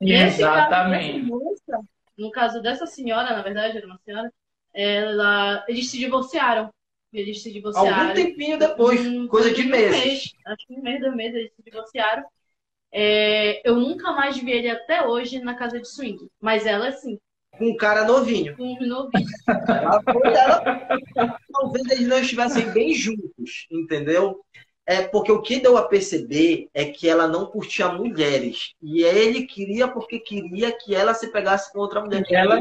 Exatamente. 0.00 1.30
no 2.16 2.30
caso 2.30 2.62
dessa 2.62 2.86
senhora, 2.86 3.34
na 3.34 3.42
verdade, 3.42 3.76
era 3.76 3.86
uma 3.86 3.98
senhora, 3.98 4.32
ela, 4.72 5.64
eles 5.68 5.90
se 5.90 5.98
divorciaram. 5.98 6.70
Eles 7.12 7.42
se 7.42 7.52
divorciaram. 7.52 8.08
algum 8.08 8.14
tempinho 8.14 8.58
depois, 8.58 9.00
Hum, 9.00 9.26
coisa 9.28 9.50
de 9.52 9.62
um 9.62 9.68
meses. 9.68 10.04
mês, 10.04 10.32
acho 10.46 10.66
que 10.66 10.74
um 10.74 10.82
mês, 10.82 11.00
dois 11.00 11.14
meses, 11.14 11.34
eles 11.36 11.52
se 11.54 11.62
divorciaram. 11.62 12.24
É, 12.92 13.60
eu 13.68 13.76
nunca 13.76 14.12
mais 14.12 14.36
vi 14.38 14.50
ele 14.50 14.68
até 14.70 15.06
hoje 15.06 15.38
na 15.40 15.54
casa 15.54 15.78
de 15.80 15.88
swing. 15.88 16.18
Mas 16.40 16.66
ela, 16.66 16.90
sim, 16.92 17.18
Com 17.56 17.66
um 17.70 17.76
cara 17.76 18.04
novinho. 18.04 18.56
com 18.56 18.64
um 18.64 18.86
novinho. 18.86 19.28
Ela 19.68 20.02
Talvez 21.52 21.90
eles 21.90 22.08
não 22.08 22.18
estivessem 22.18 22.70
bem 22.70 22.92
juntos, 22.94 23.66
entendeu? 23.70 24.40
É 24.86 25.02
porque 25.02 25.30
o 25.30 25.40
que 25.42 25.60
deu 25.60 25.76
a 25.76 25.82
perceber 25.86 26.68
é 26.74 26.84
que 26.86 27.08
ela 27.08 27.28
não 27.28 27.46
curtia 27.46 27.88
mulheres. 27.90 28.72
E 28.82 29.02
ele 29.04 29.46
queria 29.46 29.86
porque 29.86 30.18
queria 30.18 30.72
que 30.72 30.94
ela 30.94 31.14
se 31.14 31.30
pegasse 31.30 31.72
com 31.72 31.78
outra 31.78 32.00
mulher. 32.00 32.24
Ela- 32.28 32.58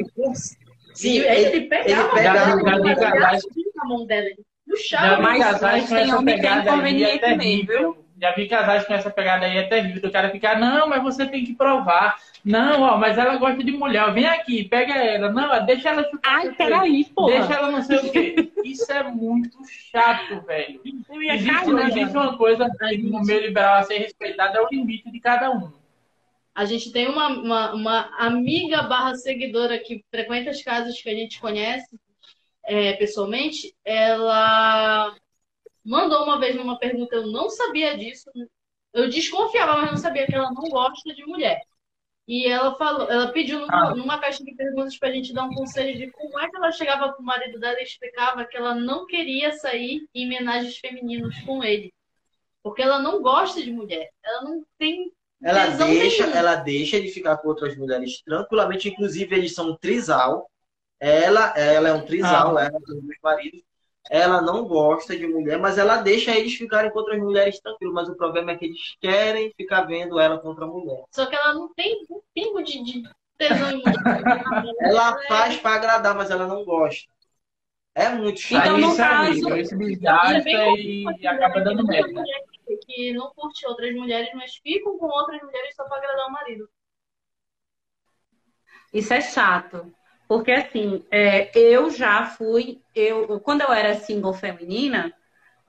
Sim, 0.93 1.13
E 1.13 1.17
ele, 1.19 1.45
ele 1.57 1.61
pegava, 1.67 2.01
ele 2.01 2.11
pegava- 2.13 2.87
ele 2.87 2.95
casais- 2.95 3.43
a 3.81 3.85
mão 3.85 4.05
dela, 4.05 4.27
puxava. 4.67 5.21
Mas- 5.21 5.61
mas 5.61 5.89
tem 5.89 6.13
homem 6.13 6.39
que 6.39 6.45
é 6.45 6.59
inconveniente 6.61 7.19
terrível. 7.19 8.05
Já 8.19 8.33
vi 8.33 8.47
casais 8.47 8.85
com 8.85 8.93
essa 8.93 9.09
pegada 9.09 9.45
aí, 9.45 9.57
é 9.57 9.63
terrível. 9.63 10.01
Do 10.01 10.11
cara 10.11 10.29
ficar, 10.29 10.59
não, 10.59 10.89
mas 10.89 11.01
você 11.01 11.25
tem 11.25 11.45
que 11.45 11.53
provar. 11.53 12.17
Não, 12.43 12.81
ó, 12.81 12.97
mas 12.97 13.17
ela 13.17 13.37
gosta 13.37 13.63
de 13.63 13.71
mulher. 13.71 14.11
Vem 14.13 14.25
aqui, 14.25 14.65
pega 14.65 14.93
ela. 14.93 15.31
Não, 15.31 15.65
deixa 15.65 15.89
ela 15.89 16.03
chutar. 16.03 16.35
Ai, 16.35 16.51
peraí, 16.51 17.05
porra. 17.05 17.39
Deixa 17.39 17.53
ela 17.53 17.71
não 17.71 17.81
sei 17.81 17.97
o 17.97 18.11
quê. 18.11 18.51
Isso 18.63 18.91
é 18.91 19.03
muito 19.03 19.57
chato, 19.67 20.41
velho. 20.45 20.81
Existe, 20.83 21.49
cair, 21.49 21.73
né, 21.73 21.83
existe 21.87 22.17
uma 22.17 22.37
coisa 22.37 22.69
que 22.69 22.97
no 22.97 23.23
meio 23.23 23.41
liberal 23.41 23.79
a 23.79 23.83
ser 23.83 23.99
respeitada, 23.99 24.57
é 24.57 24.61
o 24.61 24.67
limite 24.69 25.09
de 25.09 25.19
cada 25.19 25.49
um. 25.51 25.71
A 26.53 26.65
gente 26.65 26.91
tem 26.91 27.07
uma, 27.07 27.29
uma, 27.29 27.73
uma 27.73 28.09
amiga 28.17 28.83
barra 28.83 29.15
seguidora 29.15 29.79
que 29.79 30.03
frequenta 30.11 30.49
as 30.49 30.61
casas 30.61 31.01
que 31.01 31.09
a 31.09 31.15
gente 31.15 31.39
conhece 31.39 31.97
é, 32.65 32.93
pessoalmente. 32.93 33.73
Ela 33.85 35.15
mandou 35.85 36.23
uma 36.23 36.39
vez 36.39 36.55
numa 36.55 36.77
pergunta, 36.77 37.15
eu 37.15 37.27
não 37.27 37.49
sabia 37.49 37.97
disso. 37.97 38.29
Eu 38.93 39.09
desconfiava, 39.09 39.73
mas 39.81 39.91
não 39.91 39.97
sabia 39.97 40.25
que 40.25 40.35
ela 40.35 40.51
não 40.51 40.63
gosta 40.69 41.13
de 41.13 41.25
mulher. 41.25 41.61
E 42.27 42.47
ela 42.47 42.75
falou, 42.75 43.09
ela 43.09 43.31
pediu 43.31 43.59
numa, 43.59 43.89
Ah. 43.89 43.95
numa 43.95 44.19
caixa 44.19 44.43
de 44.43 44.53
perguntas 44.53 44.97
pra 44.99 45.11
gente 45.11 45.33
dar 45.33 45.45
um 45.45 45.53
conselho 45.53 45.97
de 45.97 46.11
como 46.11 46.39
é 46.39 46.47
que 46.47 46.55
ela 46.57 46.71
chegava 46.71 47.11
pro 47.11 47.23
marido 47.23 47.59
dela 47.59 47.79
e 47.79 47.83
explicava 47.83 48.45
que 48.45 48.55
ela 48.55 48.75
não 48.75 49.05
queria 49.07 49.51
sair 49.53 50.07
em 50.13 50.25
homenagens 50.27 50.77
femininos 50.77 51.39
com 51.41 51.63
ele. 51.63 51.91
Porque 52.61 52.81
ela 52.83 52.99
não 52.99 53.21
gosta 53.21 53.61
de 53.63 53.71
mulher. 53.71 54.09
Ela 54.23 54.43
não 54.43 54.63
tem 54.77 55.11
Ela 55.41 55.67
deixa, 55.67 56.25
ela 56.25 56.55
deixa 56.55 56.99
de 57.01 57.07
ficar 57.09 57.37
com 57.37 57.47
outras 57.47 57.75
mulheres 57.77 58.21
tranquilamente, 58.23 58.89
inclusive 58.89 59.33
eles 59.35 59.55
são 59.55 59.71
um 59.71 59.77
trisal. 59.77 60.51
Ela, 60.99 61.57
ela 61.57 61.89
é 61.89 61.93
um 61.93 62.05
trisal, 62.05 62.57
Ah. 62.57 62.65
ela 62.65 62.71
tem 62.81 63.01
dois 63.01 63.17
maridos. 63.23 63.61
Ela 64.09 64.41
não 64.41 64.65
gosta 64.67 65.15
de 65.15 65.27
mulher, 65.27 65.59
mas 65.59 65.77
ela 65.77 65.97
deixa 65.97 66.35
eles 66.35 66.55
ficarem 66.55 66.89
com 66.91 66.97
outras 66.99 67.19
mulheres 67.19 67.59
tranquilos. 67.59 67.93
Mas 67.93 68.09
o 68.09 68.15
problema 68.15 68.51
é 68.51 68.57
que 68.57 68.65
eles 68.65 68.97
querem 68.99 69.53
ficar 69.55 69.81
vendo 69.83 70.19
ela 70.19 70.39
com 70.39 70.47
outra 70.49 70.65
mulher. 70.65 71.03
Só 71.11 71.27
que 71.27 71.35
ela 71.35 71.53
não 71.53 71.71
tem 71.75 72.05
um 72.09 72.19
pingo 72.33 72.63
de, 72.63 72.83
de 72.83 73.03
tesão 73.37 73.69
em 73.71 73.77
mulher. 73.77 74.23
Ela 74.81 75.17
faz 75.27 75.57
pra 75.57 75.75
agradar, 75.75 76.15
mas 76.15 76.31
ela 76.31 76.47
não 76.47 76.65
gosta. 76.65 77.07
É 77.93 78.09
muito 78.09 78.39
chato. 78.39 78.61
Então, 78.63 78.75
Aí 78.75 78.81
no 78.81 78.87
isso 78.91 79.01
é 79.01 79.05
caso- 79.05 79.49
E 79.49 79.59
é 79.59 79.63
desgasta 79.77 80.49
e, 80.49 81.03
e 81.19 81.27
acaba 81.27 81.61
dando 81.61 81.85
mulher 81.85 82.03
merda. 82.07 82.23
que- 82.23 82.39
Que 82.85 83.13
não 83.13 83.31
curte 83.33 83.65
outras 83.67 83.93
mulheres, 83.95 84.29
mas 84.35 84.55
ficam 84.57 84.97
com 84.97 85.05
outras 85.07 85.41
mulheres 85.41 85.75
só 85.75 85.83
pra 85.85 85.97
agradar 85.97 86.27
o 86.27 86.31
marido. 86.31 86.69
Isso 88.93 89.13
é 89.13 89.21
chato. 89.21 89.91
Porque 90.29 90.51
assim, 90.51 91.03
é, 91.09 91.49
eu 91.57 91.89
já 91.89 92.23
fui, 92.23 92.79
eu, 92.93 93.39
quando 93.39 93.61
eu 93.61 93.73
era 93.73 93.95
single 93.95 94.31
feminina, 94.31 95.11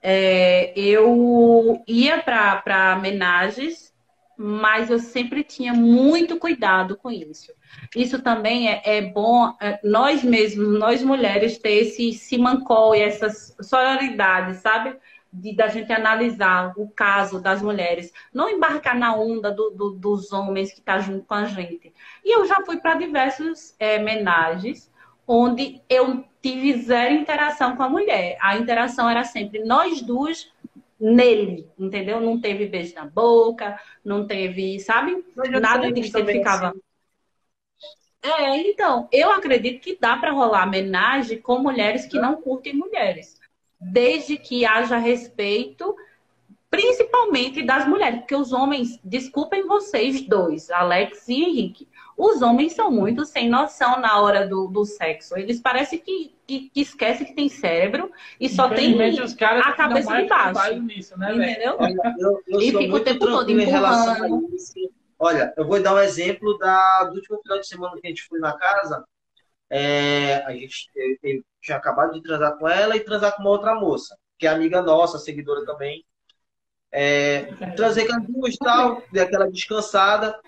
é, 0.03 0.79
eu 0.79 1.83
ia 1.89 2.23
para 2.23 2.95
homenagens, 2.95 3.91
mas 4.37 4.91
eu 4.91 4.99
sempre 4.99 5.43
tinha 5.43 5.73
muito 5.73 6.39
cuidado 6.39 6.95
com 6.95 7.11
isso. 7.11 7.51
Isso 7.97 8.21
também 8.21 8.69
é, 8.69 8.83
é 8.85 9.01
bom, 9.01 9.57
é, 9.63 9.81
nós 9.83 10.23
mesmos, 10.23 10.79
nós 10.79 11.03
mulheres, 11.03 11.57
ter 11.57 11.87
esse 11.87 12.13
simancol 12.13 12.95
e 12.95 13.01
essa 13.01 13.31
sororidade, 13.63 14.59
sabe? 14.59 14.95
De, 15.33 15.55
da 15.55 15.69
gente 15.69 15.93
analisar 15.93 16.73
o 16.77 16.89
caso 16.91 17.41
das 17.41 17.63
mulheres. 17.63 18.13
Não 18.35 18.49
embarcar 18.49 18.97
na 18.99 19.15
onda 19.15 19.51
do- 19.53 19.71
do- 19.71 19.91
dos 19.93 20.33
homens 20.33 20.73
que 20.73 20.81
estão 20.81 21.01
junto 21.01 21.25
com 21.25 21.35
a 21.35 21.45
gente. 21.45 21.93
E 22.25 22.37
eu 22.37 22.47
já 22.47 22.65
fui 22.65 22.79
para 22.79 22.95
diversos 22.97 23.75
é, 23.79 23.99
homenagens 23.99 24.91
onde 25.27 25.81
eu 25.89 26.25
tive 26.43 26.83
zero 26.83 27.15
interação 27.15 27.77
com 27.77 27.83
a 27.83 27.89
mulher. 27.89 28.37
A 28.41 28.57
interação 28.59 29.09
era 29.09 29.23
sempre 29.25 29.63
nós 29.65 30.03
duas 30.03 30.53
nele, 30.99 31.69
entendeu? 31.79 32.21
Não 32.21 32.41
teve 32.41 32.67
beijo 32.67 32.95
na 32.95 33.05
boca, 33.07 33.79
não 34.05 34.27
teve, 34.27 34.81
sabe? 34.81 35.25
Nada 35.61 35.93
disso, 35.93 36.19
ele 36.19 36.27
ficava. 36.33 36.69
assim. 36.71 36.81
É, 38.23 38.57
então, 38.71 39.09
eu 39.11 39.31
acredito 39.33 39.81
que 39.83 39.97
dá 39.99 40.17
para 40.19 40.31
rolar 40.33 40.67
homenagem 40.67 41.41
com 41.41 41.59
mulheres 41.59 42.05
que 42.07 42.19
não 42.19 42.41
curtem 42.43 42.75
mulheres, 42.75 43.40
desde 43.81 44.37
que 44.37 44.67
haja 44.67 44.99
respeito, 44.99 45.97
principalmente 46.71 47.63
das 47.63 47.87
mulheres, 47.89 48.21
porque 48.21 48.37
os 48.37 48.53
homens, 48.53 49.01
desculpem 49.03 49.67
vocês 49.67 50.21
dois, 50.23 50.71
Alex 50.71 51.29
e 51.29 51.43
Henrique, 51.43 51.89
os 52.17 52.43
homens 52.43 52.75
são 52.75 52.91
muito 52.91 53.25
sem 53.25 53.49
noção 53.49 53.99
na 53.99 54.21
hora 54.21 54.47
do, 54.47 54.69
do 54.69 54.85
sexo. 54.85 55.39
Eles 55.39 55.59
parecem 55.59 55.99
que, 55.99 56.35
que, 56.47 56.69
que 56.69 56.81
esquecem 56.83 57.27
que 57.27 57.35
tem 57.35 57.49
cérebro 57.49 58.13
e 58.39 58.47
só 58.47 58.69
tem. 58.69 58.91
Infelizmente, 58.91 59.23
os 59.23 59.33
caras 59.33 59.67
a 59.67 59.73
cabeça 59.73 60.23
de 60.23 60.29
baixo. 60.29 60.83
nisso, 60.83 61.19
né? 61.19 61.35
Entendeu? 61.35 61.77
Olha, 61.79 62.17
eu, 62.19 62.43
eu 62.47 62.61
E 62.61 62.73
fica 62.73 62.95
o 62.95 63.01
tempo 63.01 63.21
todo 63.21 63.47
tranquilo 63.47 63.63
em 63.63 63.65
relação 63.65 64.11
a 64.11 64.17
empurrando. 64.19 64.55
isso. 64.55 64.75
Olha, 65.19 65.55
eu 65.57 65.67
vou 65.67 65.83
dar 65.83 65.95
um 65.95 65.99
exemplo 65.99 66.59
da, 66.59 67.05
do 67.05 67.17
último 67.17 67.41
final 67.43 67.59
de 67.59 67.67
semana 67.67 67.99
que 67.99 68.07
a 68.07 68.11
gente 68.11 68.25
foi 68.25 68.39
na 68.39 68.53
casa. 68.53 69.03
É, 69.71 70.37
a 70.47 70.53
gente 70.53 70.91
eu 71.23 71.45
tinha 71.63 71.77
acabado 71.77 72.13
de 72.13 72.23
transar 72.23 72.59
com 72.59 72.69
ela 72.69 72.97
e 72.97 73.05
transar 73.05 73.37
com 73.37 73.43
uma 73.43 73.51
outra 73.51 73.75
moça, 73.75 74.19
que 74.37 74.47
é 74.47 74.51
amiga 74.51 74.83
nossa, 74.83 75.19
seguidora 75.19 75.65
também. 75.65 76.05
É, 76.93 77.45
transei 77.77 78.07
com 78.07 78.15
as 78.17 78.27
duas 78.27 78.57
tal, 78.57 79.03
dei 79.13 79.23
aquela 79.23 79.51
descansada. 79.51 80.39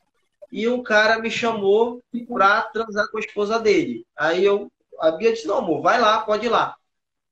E 0.51 0.68
um 0.68 0.83
cara 0.83 1.18
me 1.18 1.31
chamou 1.31 2.03
pra 2.29 2.62
transar 2.62 3.09
com 3.11 3.16
a 3.16 3.20
esposa 3.20 3.59
dele. 3.59 4.05
Aí 4.16 4.45
eu, 4.45 4.70
a 4.99 5.11
Bia 5.12 5.33
disse: 5.33 5.47
Não, 5.47 5.59
amor, 5.59 5.81
vai 5.83 6.01
lá, 6.01 6.20
pode 6.20 6.47
ir 6.47 6.51
lá. 6.51 6.77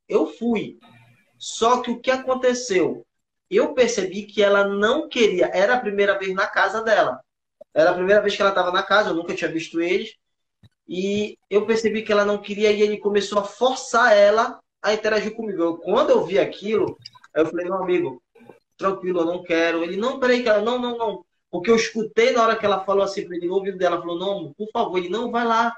Eu 0.08 0.26
fui. 0.26 0.78
Só 1.38 1.82
que 1.82 1.90
o 1.90 2.00
que 2.00 2.10
aconteceu? 2.10 3.06
Eu 3.50 3.74
percebi 3.74 4.24
que 4.24 4.42
ela 4.42 4.66
não 4.66 5.08
queria. 5.08 5.50
Era 5.52 5.74
a 5.74 5.80
primeira 5.80 6.18
vez 6.18 6.34
na 6.34 6.46
casa 6.46 6.82
dela. 6.82 7.20
Era 7.74 7.90
a 7.90 7.94
primeira 7.94 8.20
vez 8.22 8.36
que 8.36 8.42
ela 8.42 8.50
estava 8.50 8.72
na 8.72 8.82
casa, 8.82 9.10
eu 9.10 9.14
nunca 9.14 9.34
tinha 9.34 9.50
visto 9.50 9.80
eles. 9.80 10.16
E 10.92 11.38
eu 11.48 11.64
percebi 11.66 12.02
que 12.02 12.10
ela 12.10 12.24
não 12.24 12.38
queria 12.38 12.72
e 12.72 12.82
ele 12.82 12.98
começou 12.98 13.38
a 13.38 13.44
forçar 13.44 14.12
ela 14.12 14.58
a 14.82 14.92
interagir 14.92 15.36
comigo. 15.36 15.62
Eu, 15.62 15.76
quando 15.76 16.10
eu 16.10 16.24
vi 16.26 16.36
aquilo, 16.36 16.98
eu 17.32 17.46
falei, 17.46 17.66
meu 17.66 17.76
amigo, 17.76 18.20
tranquilo, 18.76 19.20
eu 19.20 19.24
não 19.24 19.44
quero. 19.44 19.84
Ele, 19.84 19.96
não, 19.96 20.18
peraí, 20.18 20.42
cara, 20.42 20.60
não, 20.60 20.80
não, 20.80 20.98
não. 20.98 21.24
Porque 21.48 21.70
eu 21.70 21.76
escutei 21.76 22.32
na 22.32 22.42
hora 22.42 22.56
que 22.56 22.66
ela 22.66 22.84
falou 22.84 23.04
assim 23.04 23.20
ele, 23.20 23.46
no 23.46 23.54
ouvido 23.54 23.78
dela, 23.78 24.00
falou, 24.00 24.18
não, 24.18 24.52
por 24.54 24.68
favor, 24.72 24.98
ele 24.98 25.08
não 25.08 25.30
vai 25.30 25.44
lá, 25.44 25.72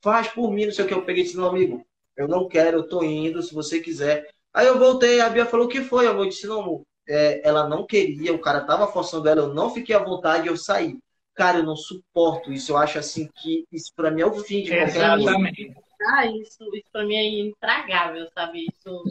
faz 0.00 0.28
por 0.28 0.52
mim, 0.52 0.66
não 0.66 0.72
sei 0.72 0.84
o 0.84 0.88
que. 0.88 0.94
Eu 0.94 1.04
peguei 1.04 1.24
e 1.24 1.26
disse, 1.26 1.36
meu 1.36 1.48
amigo, 1.48 1.84
eu 2.16 2.28
não 2.28 2.48
quero, 2.48 2.78
eu 2.78 2.88
tô 2.88 3.02
indo, 3.02 3.42
se 3.42 3.52
você 3.52 3.80
quiser. 3.80 4.28
Aí 4.54 4.68
eu 4.68 4.78
voltei, 4.78 5.20
a 5.20 5.28
Bia 5.28 5.44
falou, 5.44 5.66
o 5.66 5.68
que 5.68 5.82
foi? 5.82 6.06
Eu 6.06 6.24
disse, 6.24 6.46
não, 6.46 6.60
amor, 6.60 6.82
é, 7.08 7.40
ela 7.46 7.68
não 7.68 7.84
queria, 7.84 8.32
o 8.32 8.38
cara 8.38 8.60
tava 8.60 8.86
forçando 8.86 9.28
ela, 9.28 9.42
eu 9.42 9.52
não 9.54 9.70
fiquei 9.70 9.94
à 9.94 9.98
vontade, 9.98 10.46
eu 10.46 10.56
saí. 10.56 10.96
Cara, 11.36 11.58
eu 11.58 11.64
não 11.64 11.76
suporto 11.76 12.50
isso, 12.50 12.72
eu 12.72 12.78
acho 12.78 12.98
assim 12.98 13.28
que 13.36 13.64
isso 13.70 13.92
pra 13.94 14.10
mim 14.10 14.22
é 14.22 14.26
o 14.26 14.32
fim 14.32 14.62
de 14.62 14.70
qualquer 14.70 14.92
coisa. 14.92 15.16
Exatamente. 15.18 15.74
Ah, 16.08 16.26
isso, 16.26 16.64
isso 16.74 16.88
pra 16.90 17.04
mim 17.04 17.14
é 17.14 17.40
intragável, 17.40 18.26
sabe? 18.34 18.66
Isso. 18.66 19.02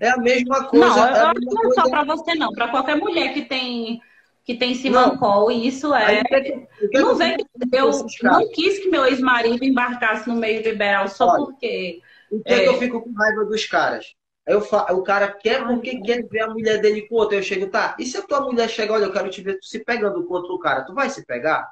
É 0.00 0.08
a 0.10 0.16
mesma 0.16 0.64
coisa. 0.64 0.86
Não, 0.86 0.98
eu 0.98 1.04
é 1.04 1.20
acho 1.20 1.34
que 1.34 1.54
não 1.54 1.70
é 1.70 1.74
só 1.74 1.90
para 1.90 2.04
você, 2.04 2.34
não. 2.34 2.52
Para 2.52 2.68
qualquer 2.68 2.96
mulher 2.96 3.34
que 3.34 3.42
tem 3.42 4.00
que 4.44 4.54
tem 4.54 4.74
simancol, 4.74 5.50
e 5.50 5.66
isso 5.66 5.90
Aí, 5.94 6.18
é. 6.18 6.20
o 6.20 6.24
que 6.24 6.34
é 6.34 6.40
que- 6.42 6.68
o 6.84 6.88
que 6.90 6.96
é 6.96 7.00
Não 7.00 7.12
que 7.12 7.18
vem, 7.18 7.36
eu 7.72 7.90
não 8.22 8.50
quis 8.50 8.78
que 8.78 8.88
meu 8.90 9.06
ex-marido 9.06 9.64
embarcasse 9.64 10.28
no 10.28 10.34
meio 10.36 10.62
liberal 10.62 11.08
só 11.08 11.28
Olha, 11.28 11.44
porque. 11.46 12.00
O 12.30 12.42
que 12.42 12.52
é, 12.52 12.60
que 12.60 12.68
eu 12.68 12.78
fico 12.78 13.00
com 13.00 13.12
raiva 13.12 13.44
dos 13.46 13.64
caras? 13.64 14.14
Aí 14.46 14.54
eu 14.54 14.60
fa... 14.60 14.92
O 14.92 15.02
cara 15.02 15.32
quer 15.32 15.66
porque 15.66 16.00
quer 16.00 16.26
ver 16.26 16.40
a 16.40 16.50
mulher 16.50 16.80
dele 16.80 17.02
com 17.08 17.16
outra. 17.16 17.36
Eu 17.36 17.42
chego, 17.42 17.68
tá, 17.68 17.96
e 17.98 18.04
se 18.04 18.16
a 18.16 18.22
tua 18.22 18.40
mulher 18.40 18.68
chegar, 18.68 18.94
olha, 18.94 19.04
eu 19.04 19.12
quero 19.12 19.30
te 19.30 19.42
ver 19.42 19.58
se 19.62 19.84
pegando 19.84 20.24
com 20.24 20.34
outro 20.34 20.58
cara, 20.58 20.84
tu 20.84 20.94
vai 20.94 21.08
se 21.10 21.24
pegar? 21.24 21.68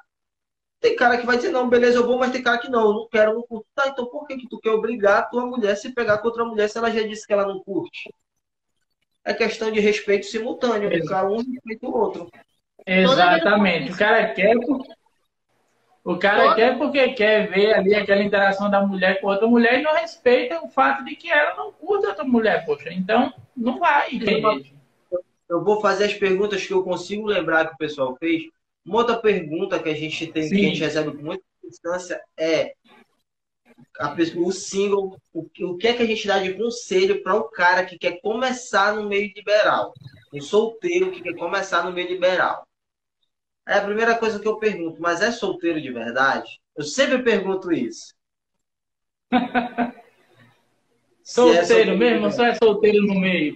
Tem 0.79 0.95
cara 0.97 1.17
que 1.17 1.25
vai 1.25 1.37
dizer, 1.37 1.49
não, 1.49 1.69
beleza, 1.69 1.97
eu 1.97 2.05
vou, 2.05 2.19
mas 2.19 2.31
tem 2.31 2.43
cara 2.43 2.57
que 2.57 2.69
não, 2.69 2.87
eu 2.87 2.93
não 2.93 3.07
quero, 3.07 3.33
não 3.33 3.43
curto. 3.43 3.65
Tá, 3.73 3.87
então 3.87 4.05
por 4.07 4.27
que, 4.27 4.35
que 4.35 4.49
tu 4.49 4.59
quer 4.59 4.71
obrigar 4.71 5.19
a 5.19 5.23
tua 5.23 5.45
mulher 5.45 5.71
a 5.71 5.75
se 5.75 5.93
pegar 5.93 6.17
com 6.17 6.27
outra 6.27 6.43
mulher 6.43 6.67
se 6.67 6.77
ela 6.77 6.91
já 6.91 7.01
disse 7.07 7.25
que 7.25 7.31
ela 7.31 7.47
não 7.47 7.63
curte? 7.63 8.13
É 9.23 9.33
questão 9.33 9.71
de 9.71 9.79
respeito 9.79 10.25
simultâneo, 10.25 10.89
o 10.89 11.05
cara 11.05 11.29
um 11.29 11.37
respeita 11.37 11.87
o 11.87 11.97
outro. 11.97 12.29
Exatamente. 12.85 13.93
O 13.93 13.97
cara 13.97 14.33
quer 14.33 14.59
porque... 14.59 14.92
O 16.03 16.17
cara 16.17 16.53
quer 16.53 16.77
porque 16.77 17.13
quer 17.13 17.49
ver 17.49 17.73
ali 17.73 17.95
aquela 17.95 18.21
interação 18.21 18.69
da 18.69 18.85
mulher 18.85 19.21
com 19.21 19.27
outra 19.27 19.47
mulher 19.47 19.79
e 19.79 19.83
não 19.83 19.93
respeita 19.95 20.61
o 20.61 20.67
fato 20.67 21.05
de 21.05 21.15
que 21.15 21.31
ela 21.31 21.55
não 21.55 21.71
curta 21.71 22.09
outra 22.09 22.23
mulher, 22.25 22.65
poxa. 22.65 22.91
Então, 22.91 23.33
não 23.55 23.79
vai. 23.79 24.09
Eu 25.49 25.63
vou 25.63 25.79
fazer 25.79 26.05
as 26.05 26.13
perguntas 26.13 26.65
que 26.65 26.73
eu 26.73 26.83
consigo 26.83 27.25
lembrar 27.25 27.67
que 27.67 27.75
o 27.75 27.77
pessoal 27.77 28.17
fez. 28.17 28.43
Uma 28.85 28.97
outra 28.97 29.15
pergunta 29.17 29.79
que 29.79 29.87
a 29.89 29.93
gente 29.93 30.27
tem, 30.27 30.49
que 30.49 30.55
a 30.55 30.59
gente 30.59 30.77
Sim. 30.77 30.83
recebe 30.83 31.11
com 31.15 31.23
muita 31.23 31.43
distância 31.63 32.21
é 32.37 32.73
pessoa- 34.15 34.47
o 34.47 34.51
single, 34.51 35.17
o, 35.33 35.43
que- 35.47 35.63
o 35.63 35.77
que 35.77 35.87
é 35.87 35.93
que 35.93 36.03
a 36.03 36.05
gente 36.05 36.27
dá 36.27 36.39
de 36.39 36.53
conselho 36.53 37.23
para 37.23 37.35
o 37.35 37.43
cara 37.45 37.85
que 37.85 37.97
quer 37.97 38.19
começar 38.19 38.93
no 38.95 39.07
meio 39.07 39.31
liberal? 39.33 39.93
Um 40.33 40.41
solteiro 40.41 41.11
que 41.11 41.21
quer 41.21 41.35
começar 41.35 41.83
no 41.85 41.93
meio 41.93 42.09
liberal. 42.09 42.67
É 43.67 43.75
a 43.75 43.85
primeira 43.85 44.17
coisa 44.17 44.39
que 44.39 44.47
eu 44.47 44.57
pergunto, 44.57 45.01
mas 45.01 45.21
é 45.21 45.31
solteiro 45.31 45.81
de 45.81 45.91
verdade? 45.91 46.59
Eu 46.75 46.83
sempre 46.83 47.23
pergunto 47.23 47.71
isso. 47.71 48.13
Se 51.23 51.39
é 51.39 51.63
Solteiro 51.63 51.65
solteiro 51.65 51.97
mesmo, 51.97 52.31
só 52.31 52.45
é 52.45 52.55
solteiro 52.55 53.07
no 53.07 53.17
meio. 53.17 53.55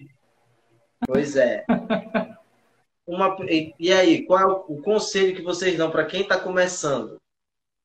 Pois 1.06 1.36
é. 1.36 1.66
Uma, 3.06 3.36
e, 3.50 3.74
e 3.78 3.92
aí, 3.92 4.26
qual 4.26 4.40
é 4.40 4.46
o, 4.46 4.66
o 4.70 4.82
conselho 4.82 5.36
que 5.36 5.42
vocês 5.42 5.78
dão 5.78 5.92
para 5.92 6.06
quem 6.06 6.22
está 6.22 6.40
começando? 6.40 7.18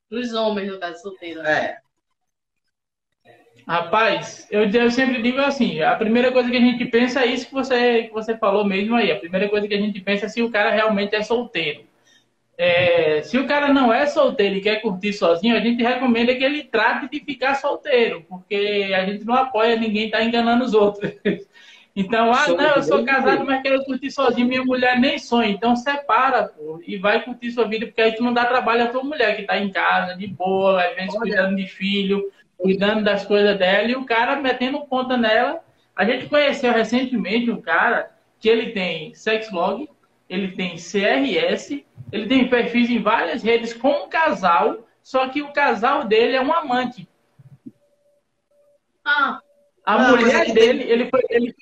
Dos 0.09 0.33
homens, 0.33 0.71
no 0.71 0.79
caso, 0.79 1.01
solteiro. 1.01 1.41
É, 1.41 1.81
Rapaz, 3.67 4.45
eu, 4.51 4.69
eu 4.69 4.91
sempre 4.91 5.21
digo 5.21 5.39
assim, 5.39 5.81
a 5.81 5.95
primeira 5.95 6.31
coisa 6.31 6.49
que 6.49 6.57
a 6.57 6.61
gente 6.61 6.85
pensa 6.85 7.21
é 7.21 7.27
isso 7.27 7.47
que 7.47 7.53
você, 7.53 8.03
que 8.03 8.13
você 8.13 8.37
falou 8.37 8.65
mesmo 8.65 8.95
aí. 8.95 9.11
A 9.11 9.19
primeira 9.19 9.47
coisa 9.49 9.67
que 9.67 9.73
a 9.73 9.79
gente 9.79 10.01
pensa 10.01 10.25
é 10.25 10.29
se 10.29 10.41
o 10.41 10.51
cara 10.51 10.71
realmente 10.71 11.15
é 11.15 11.23
solteiro. 11.23 11.85
É, 12.57 13.21
se 13.23 13.37
o 13.37 13.47
cara 13.47 13.73
não 13.73 13.91
é 13.91 14.05
solteiro 14.05 14.55
e 14.55 14.61
quer 14.61 14.81
curtir 14.81 15.11
sozinho, 15.13 15.55
a 15.55 15.59
gente 15.59 15.83
recomenda 15.83 16.35
que 16.35 16.43
ele 16.43 16.63
trate 16.63 17.09
de 17.09 17.19
ficar 17.19 17.55
solteiro, 17.55 18.23
porque 18.29 18.91
a 18.95 19.05
gente 19.05 19.25
não 19.25 19.33
apoia 19.33 19.75
ninguém 19.75 20.05
estar 20.05 20.23
enganando 20.23 20.63
os 20.63 20.73
outros. 20.73 21.11
Então, 21.95 22.33
ah, 22.33 22.47
não, 22.47 22.75
eu 22.75 22.81
sou 22.81 23.05
casado, 23.05 23.45
mas 23.45 23.61
quero 23.61 23.85
curtir 23.85 24.09
sozinho, 24.09 24.47
minha 24.47 24.65
mulher 24.65 24.99
nem 24.99 25.19
sonha. 25.19 25.49
Então, 25.49 25.75
separa, 25.75 26.47
pô, 26.47 26.81
e 26.87 26.97
vai 26.97 27.23
curtir 27.23 27.51
sua 27.51 27.67
vida, 27.67 27.85
porque 27.85 28.01
aí 28.01 28.15
tu 28.15 28.23
não 28.23 28.33
dá 28.33 28.45
trabalho 28.45 28.85
à 28.85 28.87
tua 28.87 29.03
mulher, 29.03 29.35
que 29.35 29.43
tá 29.43 29.59
em 29.59 29.71
casa, 29.71 30.15
de 30.15 30.25
boa, 30.25 30.83
às 30.83 30.95
vezes 30.95 31.11
Olha. 31.11 31.19
cuidando 31.19 31.55
de 31.55 31.67
filho, 31.67 32.31
cuidando 32.57 33.03
das 33.03 33.25
coisas 33.25 33.57
dela, 33.59 33.87
e 33.87 33.95
o 33.95 34.05
cara 34.05 34.37
metendo 34.37 34.81
ponta 34.87 35.15
nela. 35.15 35.63
A 35.95 36.03
gente 36.03 36.25
conheceu 36.25 36.73
recentemente 36.73 37.51
um 37.51 37.61
cara 37.61 38.09
que 38.39 38.49
ele 38.49 38.71
tem 38.71 39.13
sexlog, 39.13 39.87
ele 40.27 40.53
tem 40.53 40.75
CRS, 40.75 41.85
ele 42.13 42.27
tem 42.27 42.49
perfis 42.49 42.89
em 42.89 43.01
várias 43.01 43.43
redes 43.43 43.73
com 43.73 44.05
um 44.05 44.09
casal, 44.09 44.87
só 45.03 45.27
que 45.29 45.43
o 45.43 45.53
casal 45.53 46.05
dele 46.07 46.37
é 46.37 46.41
um 46.41 46.53
amante. 46.53 47.09
Ah, 49.05 49.41
A 49.85 49.97
mas 49.97 50.09
mulher 50.09 50.53
dele, 50.53 50.83
ele 50.83 51.09
foi, 51.09 51.21
ele, 51.29 51.55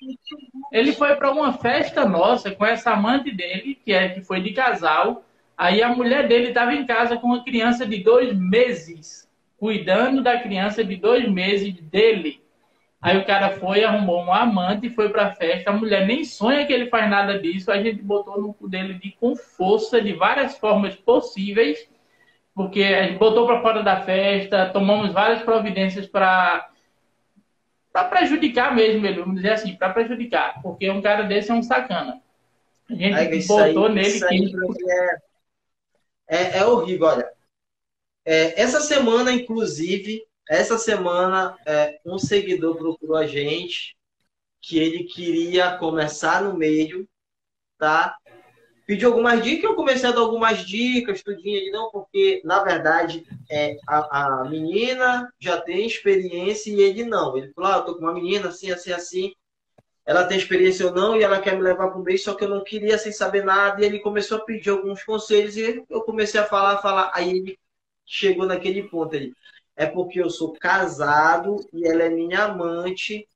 ele 0.71 0.93
foi 0.93 1.15
para 1.15 1.31
uma 1.31 1.53
festa 1.53 2.05
nossa 2.07 2.51
com 2.51 2.65
essa 2.65 2.91
amante 2.91 3.31
dele, 3.31 3.75
que 3.75 3.93
é 3.93 4.09
que 4.09 4.21
foi 4.21 4.41
de 4.41 4.53
casal. 4.53 5.25
Aí 5.57 5.81
a 5.81 5.89
mulher 5.89 6.27
dele 6.27 6.49
estava 6.49 6.73
em 6.73 6.85
casa 6.85 7.17
com 7.17 7.27
uma 7.27 7.43
criança 7.43 7.85
de 7.85 8.03
dois 8.03 8.33
meses, 8.37 9.29
cuidando 9.57 10.21
da 10.21 10.39
criança 10.39 10.83
de 10.83 10.97
dois 10.97 11.27
meses 11.29 11.73
dele. 11.81 12.40
Aí 13.01 13.17
o 13.17 13.25
cara 13.25 13.49
foi, 13.57 13.83
arrumou 13.83 14.23
um 14.23 14.31
amante, 14.31 14.91
foi 14.91 15.09
para 15.09 15.27
a 15.27 15.35
festa. 15.35 15.71
A 15.71 15.73
mulher 15.73 16.05
nem 16.05 16.23
sonha 16.23 16.65
que 16.67 16.71
ele 16.71 16.87
faz 16.87 17.09
nada 17.09 17.39
disso. 17.39 17.71
A 17.71 17.81
gente 17.81 18.03
botou 18.03 18.39
no 18.39 18.53
cu 18.53 18.69
dele 18.69 18.93
de, 18.93 19.11
com 19.11 19.35
força, 19.35 19.99
de 19.99 20.13
várias 20.13 20.57
formas 20.59 20.95
possíveis, 20.95 21.89
porque 22.53 22.83
a 22.83 23.03
gente 23.03 23.17
botou 23.17 23.47
para 23.47 23.61
fora 23.61 23.81
da 23.81 24.01
festa, 24.01 24.69
tomamos 24.71 25.11
várias 25.11 25.41
providências 25.41 26.05
para 26.05 26.67
para 27.91 28.05
prejudicar 28.05 28.73
mesmo 28.73 29.05
ele, 29.05 29.19
vamos 29.19 29.35
dizer 29.35 29.51
assim, 29.51 29.75
para 29.75 29.91
prejudicar, 29.91 30.61
porque 30.61 30.89
um 30.89 31.01
cara 31.01 31.23
desse 31.23 31.51
é 31.51 31.53
um 31.53 31.61
sacana. 31.61 32.21
A 32.89 32.93
gente 32.93 33.37
isso 33.37 33.57
aí, 33.57 33.73
botou 33.73 33.89
nele 33.89 34.13
que 34.13 34.51
pra 34.51 34.67
é, 36.29 36.37
é, 36.37 36.57
é 36.59 36.65
horrível, 36.65 37.07
olha. 37.07 37.29
É, 38.23 38.61
essa 38.61 38.79
semana, 38.79 39.31
inclusive, 39.31 40.23
essa 40.49 40.77
semana, 40.77 41.57
é, 41.65 41.99
um 42.05 42.17
seguidor 42.17 42.75
procurou 42.77 43.17
a 43.17 43.27
gente 43.27 43.95
que 44.61 44.77
ele 44.77 45.05
queria 45.05 45.77
começar 45.77 46.43
no 46.43 46.55
meio, 46.55 47.07
tá? 47.77 48.15
Pediu 48.85 49.09
algumas 49.09 49.41
dicas, 49.43 49.63
eu 49.63 49.75
comecei 49.75 50.09
a 50.09 50.11
dar 50.11 50.19
algumas 50.21 50.65
dicas, 50.65 51.23
tudinho, 51.23 51.55
ele 51.55 51.71
não, 51.71 51.89
porque, 51.91 52.41
na 52.43 52.63
verdade, 52.63 53.25
é, 53.49 53.77
a, 53.87 54.41
a 54.41 54.49
menina 54.49 55.31
já 55.39 55.59
tem 55.61 55.85
experiência 55.85 56.71
e 56.71 56.81
ele 56.81 57.05
não. 57.05 57.37
Ele 57.37 57.53
falou, 57.53 57.71
ah, 57.71 57.77
eu 57.77 57.85
tô 57.85 57.95
com 57.95 58.01
uma 58.01 58.13
menina 58.13 58.49
assim, 58.49 58.71
assim, 58.71 58.91
assim, 58.91 59.33
ela 60.05 60.25
tem 60.25 60.37
experiência 60.37 60.87
ou 60.87 60.93
não, 60.93 61.15
e 61.15 61.23
ela 61.23 61.39
quer 61.39 61.55
me 61.55 61.61
levar 61.61 61.89
para 61.89 61.99
o 61.99 62.03
meio, 62.03 62.19
só 62.19 62.33
que 62.33 62.43
eu 62.43 62.49
não 62.49 62.63
queria 62.63 62.97
sem 62.97 63.11
saber 63.11 63.45
nada, 63.45 63.81
e 63.81 63.85
ele 63.85 63.99
começou 63.99 64.39
a 64.39 64.41
pedir 64.45 64.71
alguns 64.71 65.03
conselhos, 65.03 65.55
e 65.55 65.83
eu 65.89 66.01
comecei 66.01 66.39
a 66.39 66.45
falar, 66.45 66.81
falar, 66.81 67.11
aí 67.13 67.29
ele 67.29 67.59
chegou 68.05 68.45
naquele 68.45 68.83
ponto 68.83 69.15
aí. 69.15 69.31
É 69.81 69.85
porque 69.87 70.21
eu 70.21 70.29
sou 70.29 70.53
casado 70.59 71.55
e 71.73 71.87
ela 71.87 72.03
é 72.03 72.09
minha 72.09 72.43
amante, 72.45 73.27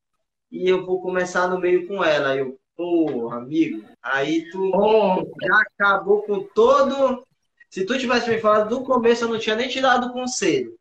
e 0.52 0.70
eu 0.70 0.86
vou 0.86 1.02
começar 1.02 1.48
no 1.48 1.60
meio 1.60 1.88
com 1.88 2.04
ela. 2.04 2.36
Eu, 2.36 2.60
porra, 2.76 3.38
amigo, 3.38 3.84
aí 4.04 4.50
tu 4.52 4.72
Oh, 4.76 5.24
já 5.44 5.60
acabou 5.62 6.22
com 6.24 6.44
todo. 6.44 7.26
Se 7.70 7.86
tu 7.86 7.98
tivesse 7.98 8.30
me 8.30 8.40
falado 8.40 8.70
do 8.70 8.84
começo, 8.84 9.26
eu 9.26 9.30
não 9.30 9.40
tinha 9.40 9.56
nem 9.56 9.68
te 9.70 9.82
dado 9.82 10.14
conselho. 10.14 10.76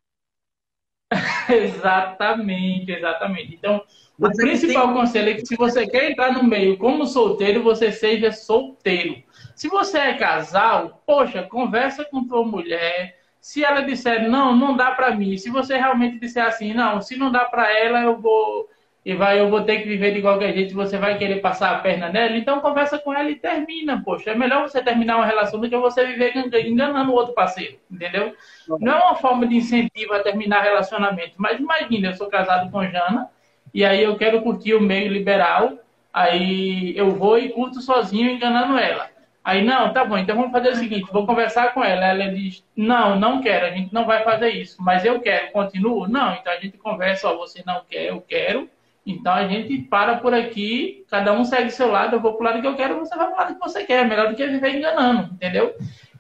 exatamente, 1.48 2.92
exatamente. 2.92 3.54
Então, 3.54 3.82
Mas 4.18 4.34
o 4.36 4.40
principal 4.40 4.86
tem- 4.88 4.94
conselho 4.96 5.30
é 5.30 5.34
que 5.34 5.46
se 5.46 5.56
você 5.56 5.86
quer 5.86 6.10
entrar 6.10 6.32
no 6.32 6.42
meio 6.44 6.76
como 6.78 7.06
solteiro, 7.06 7.62
você 7.62 7.90
seja 7.92 8.32
solteiro. 8.32 9.22
Se 9.54 9.68
você 9.68 9.98
é 9.98 10.14
casal, 10.14 11.02
poxa, 11.06 11.42
conversa 11.44 12.04
com 12.04 12.26
tua 12.26 12.44
mulher. 12.44 13.23
Se 13.44 13.62
ela 13.62 13.82
disser 13.82 14.26
não, 14.26 14.56
não 14.56 14.74
dá 14.74 14.92
pra 14.92 15.14
mim. 15.14 15.36
Se 15.36 15.50
você 15.50 15.76
realmente 15.76 16.18
disser 16.18 16.42
assim, 16.42 16.72
não, 16.72 17.02
se 17.02 17.14
não 17.14 17.30
dá 17.30 17.44
pra 17.44 17.70
ela, 17.78 18.00
eu 18.00 18.18
vou 18.18 18.70
e 19.04 19.14
vai, 19.14 19.38
eu 19.38 19.50
vou 19.50 19.60
ter 19.60 19.82
que 19.82 19.86
viver 19.86 20.14
de 20.14 20.22
qualquer 20.22 20.54
jeito. 20.54 20.74
Você 20.74 20.96
vai 20.96 21.18
querer 21.18 21.42
passar 21.42 21.72
a 21.72 21.78
perna 21.80 22.08
nela, 22.08 22.38
então 22.38 22.60
conversa 22.60 22.98
com 22.98 23.12
ela 23.12 23.28
e 23.28 23.34
termina, 23.34 24.00
poxa. 24.02 24.30
É 24.30 24.34
melhor 24.34 24.62
você 24.62 24.82
terminar 24.82 25.16
uma 25.16 25.26
relação 25.26 25.60
do 25.60 25.68
que 25.68 25.76
você 25.76 26.06
viver 26.06 26.32
enganando 26.66 27.12
o 27.12 27.14
outro 27.14 27.34
parceiro, 27.34 27.76
entendeu? 27.90 28.34
Não 28.80 28.94
é 28.94 29.04
uma 29.04 29.16
forma 29.16 29.46
de 29.46 29.56
incentivo 29.56 30.14
a 30.14 30.20
terminar 30.20 30.62
relacionamento. 30.62 31.34
Mas 31.36 31.60
imagina, 31.60 32.08
eu 32.08 32.14
sou 32.14 32.28
casado 32.28 32.70
com 32.70 32.82
Jana 32.82 33.28
e 33.74 33.84
aí 33.84 34.02
eu 34.02 34.16
quero 34.16 34.40
curtir 34.40 34.72
o 34.72 34.80
meio 34.80 35.12
liberal, 35.12 35.80
aí 36.10 36.96
eu 36.96 37.10
vou 37.10 37.38
e 37.38 37.50
curto 37.50 37.82
sozinho 37.82 38.30
enganando 38.30 38.78
ela. 38.78 39.13
Aí, 39.44 39.62
não, 39.62 39.92
tá 39.92 40.06
bom, 40.06 40.16
então 40.16 40.34
vamos 40.34 40.52
fazer 40.52 40.70
o 40.70 40.76
seguinte, 40.76 41.12
vou 41.12 41.26
conversar 41.26 41.74
com 41.74 41.84
ela. 41.84 42.06
Ela 42.06 42.30
diz, 42.30 42.64
não, 42.74 43.20
não 43.20 43.42
quero, 43.42 43.66
a 43.66 43.70
gente 43.70 43.92
não 43.92 44.06
vai 44.06 44.24
fazer 44.24 44.48
isso, 44.50 44.82
mas 44.82 45.04
eu 45.04 45.20
quero, 45.20 45.52
continuo? 45.52 46.08
Não, 46.08 46.32
então 46.32 46.50
a 46.50 46.56
gente 46.56 46.78
conversa, 46.78 47.28
ó, 47.28 47.36
você 47.36 47.62
não 47.66 47.82
quer, 47.86 48.08
eu 48.08 48.22
quero, 48.22 48.70
então 49.06 49.34
a 49.34 49.46
gente 49.46 49.76
para 49.82 50.16
por 50.16 50.32
aqui, 50.32 51.04
cada 51.10 51.34
um 51.34 51.44
segue 51.44 51.70
seu 51.70 51.90
lado, 51.90 52.16
eu 52.16 52.20
vou 52.20 52.32
pro 52.32 52.46
lado 52.46 52.62
que 52.62 52.66
eu 52.66 52.74
quero, 52.74 52.98
você 52.98 53.14
vai 53.14 53.26
pro 53.26 53.36
lado 53.36 53.54
que 53.54 53.60
você 53.60 53.84
quer, 53.84 54.08
melhor 54.08 54.30
do 54.30 54.34
que 54.34 54.46
viver 54.46 54.76
enganando, 54.76 55.34
entendeu? 55.34 55.74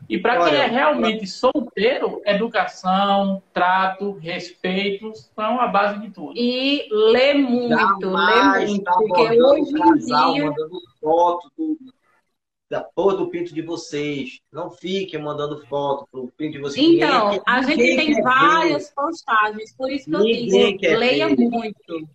E 0.06 0.18
para 0.18 0.44
quem 0.44 0.54
é 0.54 0.66
realmente 0.66 1.26
solteiro, 1.26 2.20
educação, 2.26 3.42
trato, 3.54 4.18
respeito 4.18 5.12
são 5.14 5.58
a 5.58 5.66
base 5.66 5.98
de 6.00 6.10
tudo. 6.10 6.34
E 6.36 6.86
lê 6.90 7.32
muito, 7.32 8.10
lê 8.10 8.34
Jamais 8.34 8.68
muito, 8.68 8.84
tá 8.84 8.92
porque 8.92 9.22
abordando 9.22 9.62
hoje 9.62 9.72
em 9.72 9.94
dia 10.04 10.52
foto 11.00 11.50
do, 11.56 11.78
da 12.70 12.80
porra 12.82 13.16
do 13.18 13.28
pinto 13.28 13.54
de 13.54 13.62
vocês. 13.62 14.40
Não 14.52 14.70
fiquem 14.70 15.20
mandando 15.22 15.64
foto 15.66 16.08
pro 16.10 16.32
pinto 16.36 16.52
de 16.52 16.58
vocês. 16.60 16.84
Então, 16.86 17.26
Ninguém 17.26 17.42
a 17.46 17.62
gente 17.62 17.76
tem 17.76 18.06
quer 18.08 18.14
ver. 18.16 18.22
várias 18.22 18.90
postagens, 18.90 19.76
por 19.76 19.90
isso 19.90 20.06
que 20.10 20.16
eu 20.16 20.20
Ninguém 20.20 20.66
digo, 20.68 20.78
quer 20.80 20.96
leia 20.98 21.28
ver. 21.28 21.36
muito. 21.36 22.08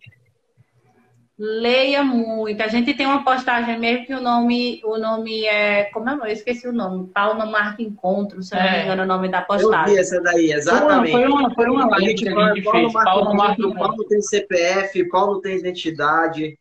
Leia 1.42 2.04
muito. 2.04 2.60
A 2.62 2.68
gente 2.68 2.92
tem 2.92 3.06
uma 3.06 3.24
postagem 3.24 3.78
mesmo 3.78 4.04
que 4.04 4.12
o 4.12 4.20
nome, 4.20 4.78
o 4.84 4.98
nome 4.98 5.46
é. 5.46 5.84
Como 5.84 6.06
é? 6.10 6.12
Eu 6.14 6.26
esqueci 6.26 6.68
o 6.68 6.72
nome. 6.72 7.08
Paulo 7.14 7.50
Marca 7.50 7.82
Encontro, 7.82 8.42
se 8.42 8.54
eu 8.54 8.58
não 8.60 8.70
me 8.70 8.76
É. 8.76 8.82
engano, 8.84 9.02
o 9.04 9.06
nome 9.06 9.28
da 9.30 9.38
Eu 9.38 9.40
vi 9.42 9.46
postagem. 9.62 9.98
essa 9.98 10.20
daí, 10.20 10.34
Foi 10.34 10.44
uma, 10.50 10.54
exatamente. 10.58 11.12
foi 11.12 11.26
uma, 11.26 11.54
foi 11.54 11.70
uma 11.70 11.84
A 11.84 11.88
live 11.88 12.06
gente 12.08 12.22
que 12.24 12.28
a 12.28 12.54
gente 12.54 12.70
fez, 12.70 12.92
marca 12.92 13.10
Paulo 13.10 13.34
Marco 13.34 13.62
ponto, 13.62 13.74
qual 13.74 13.96
não 13.96 14.06
tem 14.06 14.20
CPF, 14.20 15.08
qual 15.08 15.26
não 15.32 15.40
tem 15.40 15.56
identidade. 15.56 16.58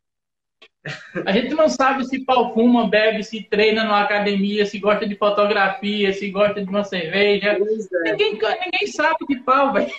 A 1.25 1.31
gente 1.31 1.53
não 1.53 1.67
sabe 1.67 2.05
se 2.05 2.23
pau 2.23 2.53
fuma, 2.53 2.87
bebe, 2.87 3.21
se 3.23 3.43
treina 3.43 3.83
numa 3.83 4.01
academia, 4.01 4.65
se 4.65 4.79
gosta 4.79 5.05
de 5.05 5.15
fotografia, 5.15 6.13
se 6.13 6.29
gosta 6.29 6.63
de 6.63 6.69
uma 6.69 6.83
cerveja. 6.83 7.57
É. 8.05 8.11
Ninguém, 8.11 8.33
ninguém 8.33 8.87
sabe 8.87 9.17
de 9.27 9.35
pau, 9.37 9.73
velho. 9.73 9.91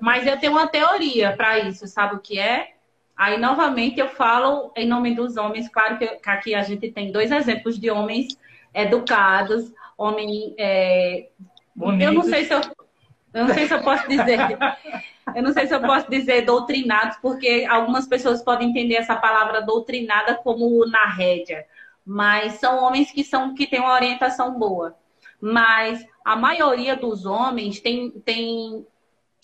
Mas 0.00 0.26
eu 0.26 0.38
tenho 0.38 0.52
uma 0.52 0.66
teoria 0.66 1.32
para 1.36 1.58
isso, 1.58 1.86
sabe 1.86 2.16
o 2.16 2.20
que 2.20 2.38
é? 2.38 2.72
Aí, 3.16 3.38
novamente, 3.38 4.00
eu 4.00 4.08
falo 4.08 4.72
em 4.76 4.86
nome 4.86 5.14
dos 5.14 5.36
homens. 5.36 5.68
Claro 5.68 5.98
que, 5.98 6.06
que 6.06 6.30
aqui 6.30 6.54
a 6.54 6.62
gente 6.62 6.90
tem 6.90 7.12
dois 7.12 7.30
exemplos 7.30 7.78
de 7.78 7.90
homens 7.90 8.38
educados, 8.74 9.72
homem. 9.96 10.54
é, 10.58 11.28
Eu 12.00 12.12
não 12.12 12.22
sei 12.22 12.44
se 12.44 12.52
eu, 12.52 12.60
eu 13.36 13.44
não 13.46 13.54
sei 13.54 13.66
se 13.66 13.74
eu 13.74 13.82
posso 13.82 14.08
dizer. 14.08 14.38
Eu 15.34 15.42
não 15.42 15.52
sei 15.52 15.66
se 15.66 15.74
eu 15.74 15.80
posso 15.80 16.10
dizer 16.10 16.42
doutrinados, 16.46 17.18
porque 17.18 17.66
algumas 17.68 18.06
pessoas 18.06 18.42
podem 18.42 18.70
entender 18.70 18.94
essa 18.94 19.14
palavra 19.14 19.60
doutrinada 19.60 20.36
como 20.36 20.86
na 20.86 21.04
rédea. 21.06 21.66
Mas 22.04 22.54
são 22.54 22.82
homens 22.82 23.10
que 23.10 23.22
são 23.22 23.54
que 23.54 23.66
têm 23.66 23.80
uma 23.80 23.92
orientação 23.92 24.58
boa. 24.58 24.96
Mas 25.38 26.02
a 26.24 26.34
maioria 26.34 26.96
dos 26.96 27.26
homens 27.26 27.78
tem, 27.78 28.10
tem 28.24 28.86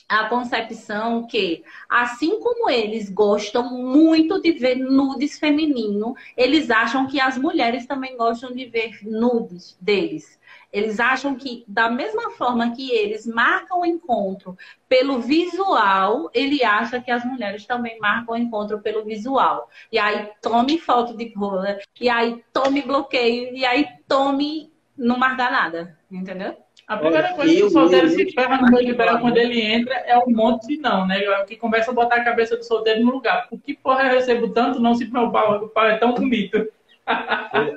a 0.09 0.25
concepção 0.27 1.27
que, 1.27 1.63
assim 1.89 2.41
como 2.41 2.71
eles 2.71 3.11
gostam 3.11 3.71
muito 3.71 4.41
de 4.41 4.53
ver 4.53 4.77
nudes 4.77 5.39
feminino, 5.39 6.15
eles 6.35 6.71
acham 6.71 7.07
que 7.07 7.21
as 7.21 7.37
mulheres 7.37 7.87
também 7.87 8.17
gostam 8.17 8.55
de 8.55 8.65
ver 8.67 9.01
nudes 9.03 9.77
deles. 9.81 10.39
Eles 10.73 10.99
acham 10.99 11.35
que, 11.35 11.65
da 11.69 11.91
mesma 11.91 12.31
forma 12.31 12.75
que 12.75 12.91
eles 12.91 13.27
marcam 13.27 13.81
o 13.81 13.87
encontro 13.87 14.57
pelo 14.89 15.21
visual, 15.21 16.31
ele 16.33 16.65
acha 16.65 17.01
que 17.01 17.11
as 17.11 17.25
mulheres 17.25 17.67
também 17.67 17.99
marcam 18.01 18.35
o 18.35 18.39
encontro 18.39 18.81
pelo 18.81 19.05
visual. 19.05 19.69
E 19.91 19.99
aí 19.99 20.31
tome 20.41 20.79
foto 20.79 21.17
de 21.17 21.33
rola, 21.35 21.79
e 22.01 22.09
aí 22.09 22.43
tome 22.53 22.83
bloqueio, 22.83 23.55
e 23.55 23.65
aí 23.65 23.87
tome 24.09 24.73
não 24.97 25.19
marca 25.19 25.51
nada. 25.51 25.99
Entendeu? 26.11 26.57
A 26.87 26.97
primeira 26.97 27.33
coisa 27.35 27.55
que 27.55 27.63
o 27.63 27.71
solteiro 27.71 28.09
se 28.09 28.33
ferra 28.33 28.59
no 28.59 28.71
meio 28.71 28.87
liberal 28.87 29.21
quando 29.21 29.37
ele 29.37 29.61
entra 29.61 29.95
é 29.95 30.19
um 30.19 30.31
monte 30.31 30.67
de 30.67 30.79
não, 30.79 31.07
né? 31.07 31.23
É 31.23 31.43
o 31.43 31.47
que 31.47 31.57
começa 31.57 31.91
a 31.91 31.95
botar 31.95 32.17
a 32.17 32.25
cabeça 32.25 32.57
do 32.57 32.65
solteiro 32.65 33.03
no 33.03 33.13
lugar. 33.13 33.49
Por 33.49 33.59
que 33.61 33.75
porra 33.75 34.05
eu 34.05 34.15
recebo 34.15 34.49
tanto 34.49 34.81
não 34.81 34.95
se 34.95 35.07
meu 35.11 35.31
pau 35.31 35.71
é 35.87 35.97
tão 35.97 36.13
bonito? 36.13 36.69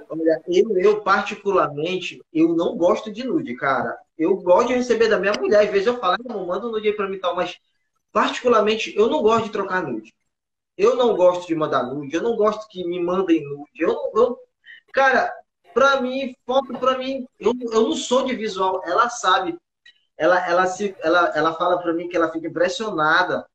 Olha, 0.09 0.41
eu, 0.47 0.77
eu 0.77 1.01
particularmente, 1.03 2.21
eu 2.33 2.55
não 2.55 2.77
gosto 2.77 3.11
de 3.11 3.23
nude, 3.23 3.55
cara. 3.55 3.97
Eu 4.17 4.35
gosto 4.37 4.67
de 4.69 4.75
receber 4.75 5.07
da 5.09 5.19
minha 5.19 5.33
mulher. 5.33 5.61
Às 5.65 5.69
vezes 5.71 5.87
eu 5.87 5.99
falo, 5.99 6.17
não, 6.25 6.45
manda 6.45 6.67
um 6.67 6.71
nude 6.71 6.87
aí 6.87 6.93
pra 6.95 7.07
mim 7.07 7.15
e 7.17 7.19
tal, 7.19 7.35
mas 7.35 7.57
particularmente 8.11 8.95
eu 8.97 9.09
não 9.09 9.21
gosto 9.21 9.45
de 9.45 9.51
trocar 9.51 9.83
nude. 9.83 10.13
Eu 10.77 10.95
não 10.97 11.15
gosto 11.15 11.47
de 11.47 11.55
mandar 11.55 11.83
nude, 11.83 12.15
eu 12.15 12.23
não 12.23 12.35
gosto 12.37 12.67
que 12.69 12.85
me 12.87 13.01
mandem 13.03 13.43
nude. 13.43 13.71
Eu, 13.79 13.89
não- 13.93 14.11
eu, 14.23 14.39
cara, 14.93 15.33
pra 15.73 16.01
mim, 16.01 16.35
foto 16.45 16.73
pra 16.79 16.97
mim, 16.97 17.27
eu, 17.39 17.53
eu 17.73 17.83
não 17.83 17.93
sou 17.95 18.25
de 18.25 18.35
visual, 18.35 18.81
ela 18.85 19.09
sabe. 19.09 19.57
Ela, 20.17 20.47
ela, 20.49 20.67
se, 20.67 20.95
ela, 21.01 21.31
ela 21.35 21.53
fala 21.55 21.81
pra 21.81 21.93
mim 21.93 22.09
que 22.09 22.17
ela 22.17 22.31
fica 22.31 22.47
impressionada 22.47 23.45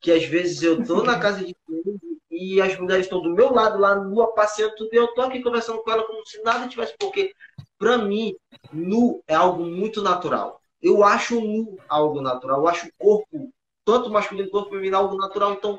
que 0.00 0.12
às 0.12 0.24
vezes 0.26 0.62
eu 0.62 0.84
tô 0.86 1.02
na 1.02 1.18
casa 1.18 1.44
de 1.44 1.56
e 2.36 2.60
as 2.60 2.78
mulheres 2.78 3.06
estão 3.06 3.20
do 3.20 3.30
meu 3.30 3.52
lado 3.52 3.78
lá 3.78 3.94
nua, 3.94 4.32
passeando 4.34 4.74
tudo, 4.76 4.90
e 4.92 4.96
eu 4.96 5.08
tô 5.08 5.22
aqui 5.22 5.42
conversando 5.42 5.82
com 5.82 5.90
ela 5.90 6.04
como 6.04 6.24
se 6.26 6.42
nada 6.42 6.68
tivesse, 6.68 6.94
porque 6.98 7.32
para 7.78 7.98
mim, 7.98 8.34
nu 8.72 9.22
é 9.26 9.34
algo 9.34 9.62
muito 9.64 10.02
natural. 10.02 10.60
Eu 10.82 11.02
acho 11.02 11.40
nu 11.40 11.78
algo 11.88 12.20
natural, 12.20 12.60
eu 12.60 12.68
acho 12.68 12.86
o 12.86 12.92
corpo, 12.98 13.50
tanto 13.84 14.10
masculino 14.10 14.50
quanto 14.50 14.70
feminino, 14.70 14.96
algo 14.96 15.16
natural. 15.16 15.52
Então, 15.52 15.78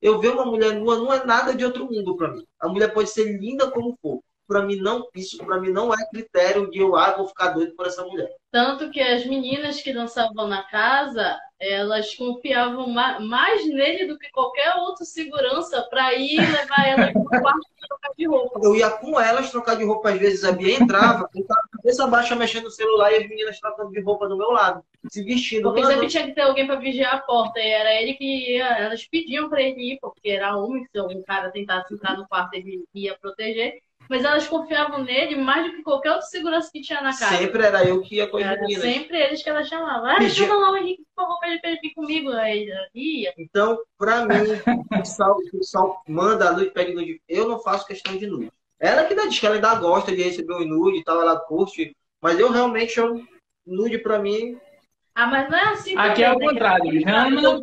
eu 0.00 0.18
ver 0.18 0.30
uma 0.30 0.44
mulher 0.44 0.74
nua 0.74 0.96
não 0.96 1.12
é 1.12 1.24
nada 1.24 1.54
de 1.54 1.64
outro 1.64 1.86
mundo 1.86 2.16
para 2.16 2.32
mim. 2.32 2.46
A 2.60 2.68
mulher 2.68 2.92
pode 2.92 3.10
ser 3.10 3.38
linda 3.38 3.70
como 3.70 3.98
for, 4.00 4.20
para 4.46 4.62
mim 4.62 4.76
não, 4.76 5.06
isso 5.14 5.38
para 5.38 5.60
mim 5.60 5.70
não 5.70 5.92
é 5.92 6.08
critério 6.08 6.70
de 6.70 6.78
eu 6.78 6.96
ah, 6.96 7.12
vou 7.16 7.28
ficar 7.28 7.48
doido 7.50 7.74
por 7.74 7.86
essa 7.86 8.04
mulher. 8.04 8.30
Tanto 8.50 8.90
que 8.90 9.00
as 9.00 9.26
meninas 9.26 9.82
que 9.82 9.92
dançavam 9.92 10.46
na 10.46 10.62
casa, 10.62 11.38
elas 11.58 12.14
confiavam 12.14 12.88
mais 12.88 13.66
nele 13.66 14.06
do 14.06 14.18
que 14.18 14.30
qualquer 14.30 14.74
outro 14.76 15.04
segurança 15.04 15.86
para 15.90 16.14
ir 16.14 16.38
levar 16.38 16.86
elas 16.86 17.14
no 17.14 17.24
quarto 17.24 17.60
e 17.60 17.88
trocar 17.88 18.10
de 18.16 18.26
roupa. 18.26 18.60
Eu 18.62 18.76
ia 18.76 18.90
com 18.90 19.20
elas 19.20 19.50
trocar 19.50 19.76
de 19.76 19.84
roupa, 19.84 20.10
às 20.10 20.18
vezes 20.18 20.44
a 20.44 20.52
Bia 20.52 20.74
entrava, 20.74 21.28
ficava 21.32 21.60
cabeça 21.72 22.06
baixa 22.06 22.34
mexendo 22.34 22.64
no 22.64 22.70
celular 22.70 23.12
e 23.12 23.16
as 23.16 23.28
meninas 23.28 23.60
trocando 23.60 23.90
de 23.90 24.00
roupa 24.00 24.28
do 24.28 24.36
meu 24.36 24.50
lado, 24.50 24.82
se 25.10 25.22
vestindo. 25.22 25.64
Porque 25.64 25.84
sempre 25.84 26.08
tinha 26.08 26.26
que 26.26 26.34
ter 26.34 26.42
alguém 26.42 26.66
para 26.66 26.76
vigiar 26.76 27.14
a 27.14 27.18
porta, 27.18 27.58
e 27.58 27.68
era 27.68 27.94
ele 28.00 28.14
que 28.14 28.54
ia, 28.54 28.66
elas 28.78 29.06
pediam 29.06 29.48
para 29.48 29.62
ele 29.62 29.92
ir, 29.92 29.98
porque 30.00 30.30
era 30.30 30.56
homem, 30.56 30.86
se 30.90 30.98
algum 30.98 31.22
cara 31.22 31.50
tentasse 31.50 31.92
entrar 31.92 32.16
no 32.16 32.26
quarto, 32.26 32.54
ele 32.54 32.84
ia 32.94 33.16
proteger. 33.18 33.80
Mas 34.08 34.24
elas 34.24 34.46
confiavam 34.46 35.02
nele 35.02 35.36
mais 35.36 35.66
do 35.70 35.76
que 35.76 35.82
qualquer 35.82 36.12
outro 36.12 36.26
segurança 36.28 36.70
que 36.72 36.80
tinha 36.80 37.00
na 37.00 37.10
casa. 37.10 37.36
Sempre 37.38 37.64
era 37.64 37.84
eu 37.84 38.00
que 38.02 38.16
ia 38.16 38.26
com 38.28 38.36
as 38.36 38.44
Era 38.44 38.60
meninas. 38.60 38.82
sempre 38.82 39.16
eles 39.18 39.42
que 39.42 39.50
elas 39.50 39.66
chamavam. 39.68 40.08
Ah, 40.10 40.14
Pedia- 40.16 40.30
chama 40.30 40.54
lá 40.56 40.70
o 40.72 40.76
Henrique, 40.76 41.02
por 41.14 41.24
favor, 41.24 41.38
pra 41.40 41.48
ele, 41.50 41.58
pra 41.60 41.70
ele 41.70 41.80
vir 41.80 41.94
comigo. 41.94 42.30
Aí 42.32 42.68
ia. 42.94 43.34
Então, 43.36 43.78
pra 43.98 44.24
mim, 44.24 44.34
o 44.84 44.88
pessoal, 44.88 45.36
o 45.36 45.50
pessoal 45.50 46.02
manda 46.08 46.48
a 46.48 46.52
nude, 46.52 46.70
pede 46.70 46.94
nude. 46.94 47.20
Eu 47.28 47.48
não 47.48 47.58
faço 47.58 47.86
questão 47.86 48.16
de 48.16 48.26
nude. 48.26 48.50
Ela 48.78 49.04
que 49.04 49.14
diz 49.14 49.38
que 49.40 49.46
ela 49.46 49.56
ainda 49.56 49.74
gosta 49.76 50.14
de 50.14 50.22
receber 50.22 50.54
o 50.54 50.64
nude 50.64 50.98
e 50.98 51.04
tal, 51.04 51.20
ela 51.20 51.40
curte. 51.40 51.96
Mas 52.22 52.38
eu 52.38 52.50
realmente, 52.52 52.98
eu, 52.98 53.20
nude 53.66 53.98
pra 53.98 54.18
mim, 54.18 54.58
Ah, 55.14 55.26
mas 55.26 55.50
não 55.50 55.58
é 55.58 55.64
assim. 55.70 55.96
Aqui 55.96 56.22
é 56.22 56.30
o 56.32 56.38
né? 56.38 56.46
contrário. 56.46 57.00
Jana, 57.00 57.60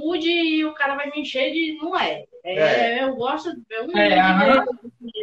Nude 0.00 0.28
e 0.28 0.64
o 0.64 0.74
cara 0.74 0.94
vai 0.94 1.10
me 1.10 1.20
encher 1.20 1.52
de. 1.52 1.76
Não 1.76 1.98
é. 1.98 2.24
É, 2.44 3.04
Eu 3.04 3.14
gosto 3.16 3.54
de 3.54 3.62
ver 3.68 3.80
um 3.82 3.86
nude 3.86 3.98
É, 3.98 4.20
aham. 4.20 4.64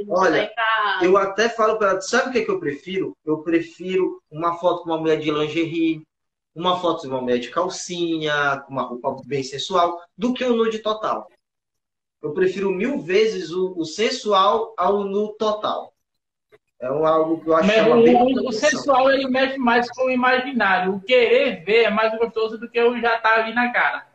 Olha, 0.10 0.48
tá 0.56 1.00
eu 1.04 1.18
até 1.18 1.50
falo 1.50 1.78
pra 1.78 1.92
ela, 1.92 2.02
sabe 2.02 2.30
o 2.30 2.32
que, 2.32 2.40
é 2.40 2.46
que 2.46 2.52
eu 2.52 2.60
prefiro? 2.60 3.16
Eu 3.26 3.40
prefiro 3.40 4.22
uma 4.30 4.58
foto 4.58 4.84
com 4.84 4.90
uma 4.90 4.98
mulher 4.98 5.18
de 5.20 5.32
lingerie, 5.32 6.02
uma 6.56 6.80
foto 6.80 7.02
de 7.02 7.08
uma 7.08 7.22
mulher 7.22 7.40
de 7.40 7.50
calcinha, 7.50 8.62
com 8.66 8.74
uma 8.74 8.84
roupa 8.84 9.16
bem 9.26 9.44
sensual, 9.44 10.00
do 10.18 10.34
que 10.34 10.44
o 10.44 10.56
nude 10.56 10.80
total. 10.80 11.28
Eu 12.22 12.34
prefiro 12.34 12.72
mil 12.72 13.00
vezes 13.00 13.52
o, 13.52 13.74
o 13.78 13.86
sensual 13.86 14.74
ao 14.78 15.04
nu 15.04 15.34
total. 15.34 15.94
É 16.80 16.92
um- 16.92 17.06
algo 17.06 17.42
que 17.42 17.48
eu 17.50 17.56
acho 17.56 17.70
que 17.70 17.76
Mas 17.78 17.86
chama 17.88 18.04
bem 18.04 18.48
o, 18.48 18.52
sensual 18.52 19.12
ele 19.12 19.28
mexe 19.28 19.58
mais 19.58 19.90
com 19.92 20.06
o 20.06 20.12
imaginário. 20.12 20.96
O 20.96 21.02
querer 21.02 21.64
ver 21.64 21.84
é 21.86 21.90
mais 21.90 22.18
gostoso 22.18 22.58
do 22.58 22.70
que 22.70 22.82
o 22.82 23.00
já 23.00 23.20
tá 23.20 23.36
ali 23.36 23.54
na 23.54 23.72
cara. 23.72 24.11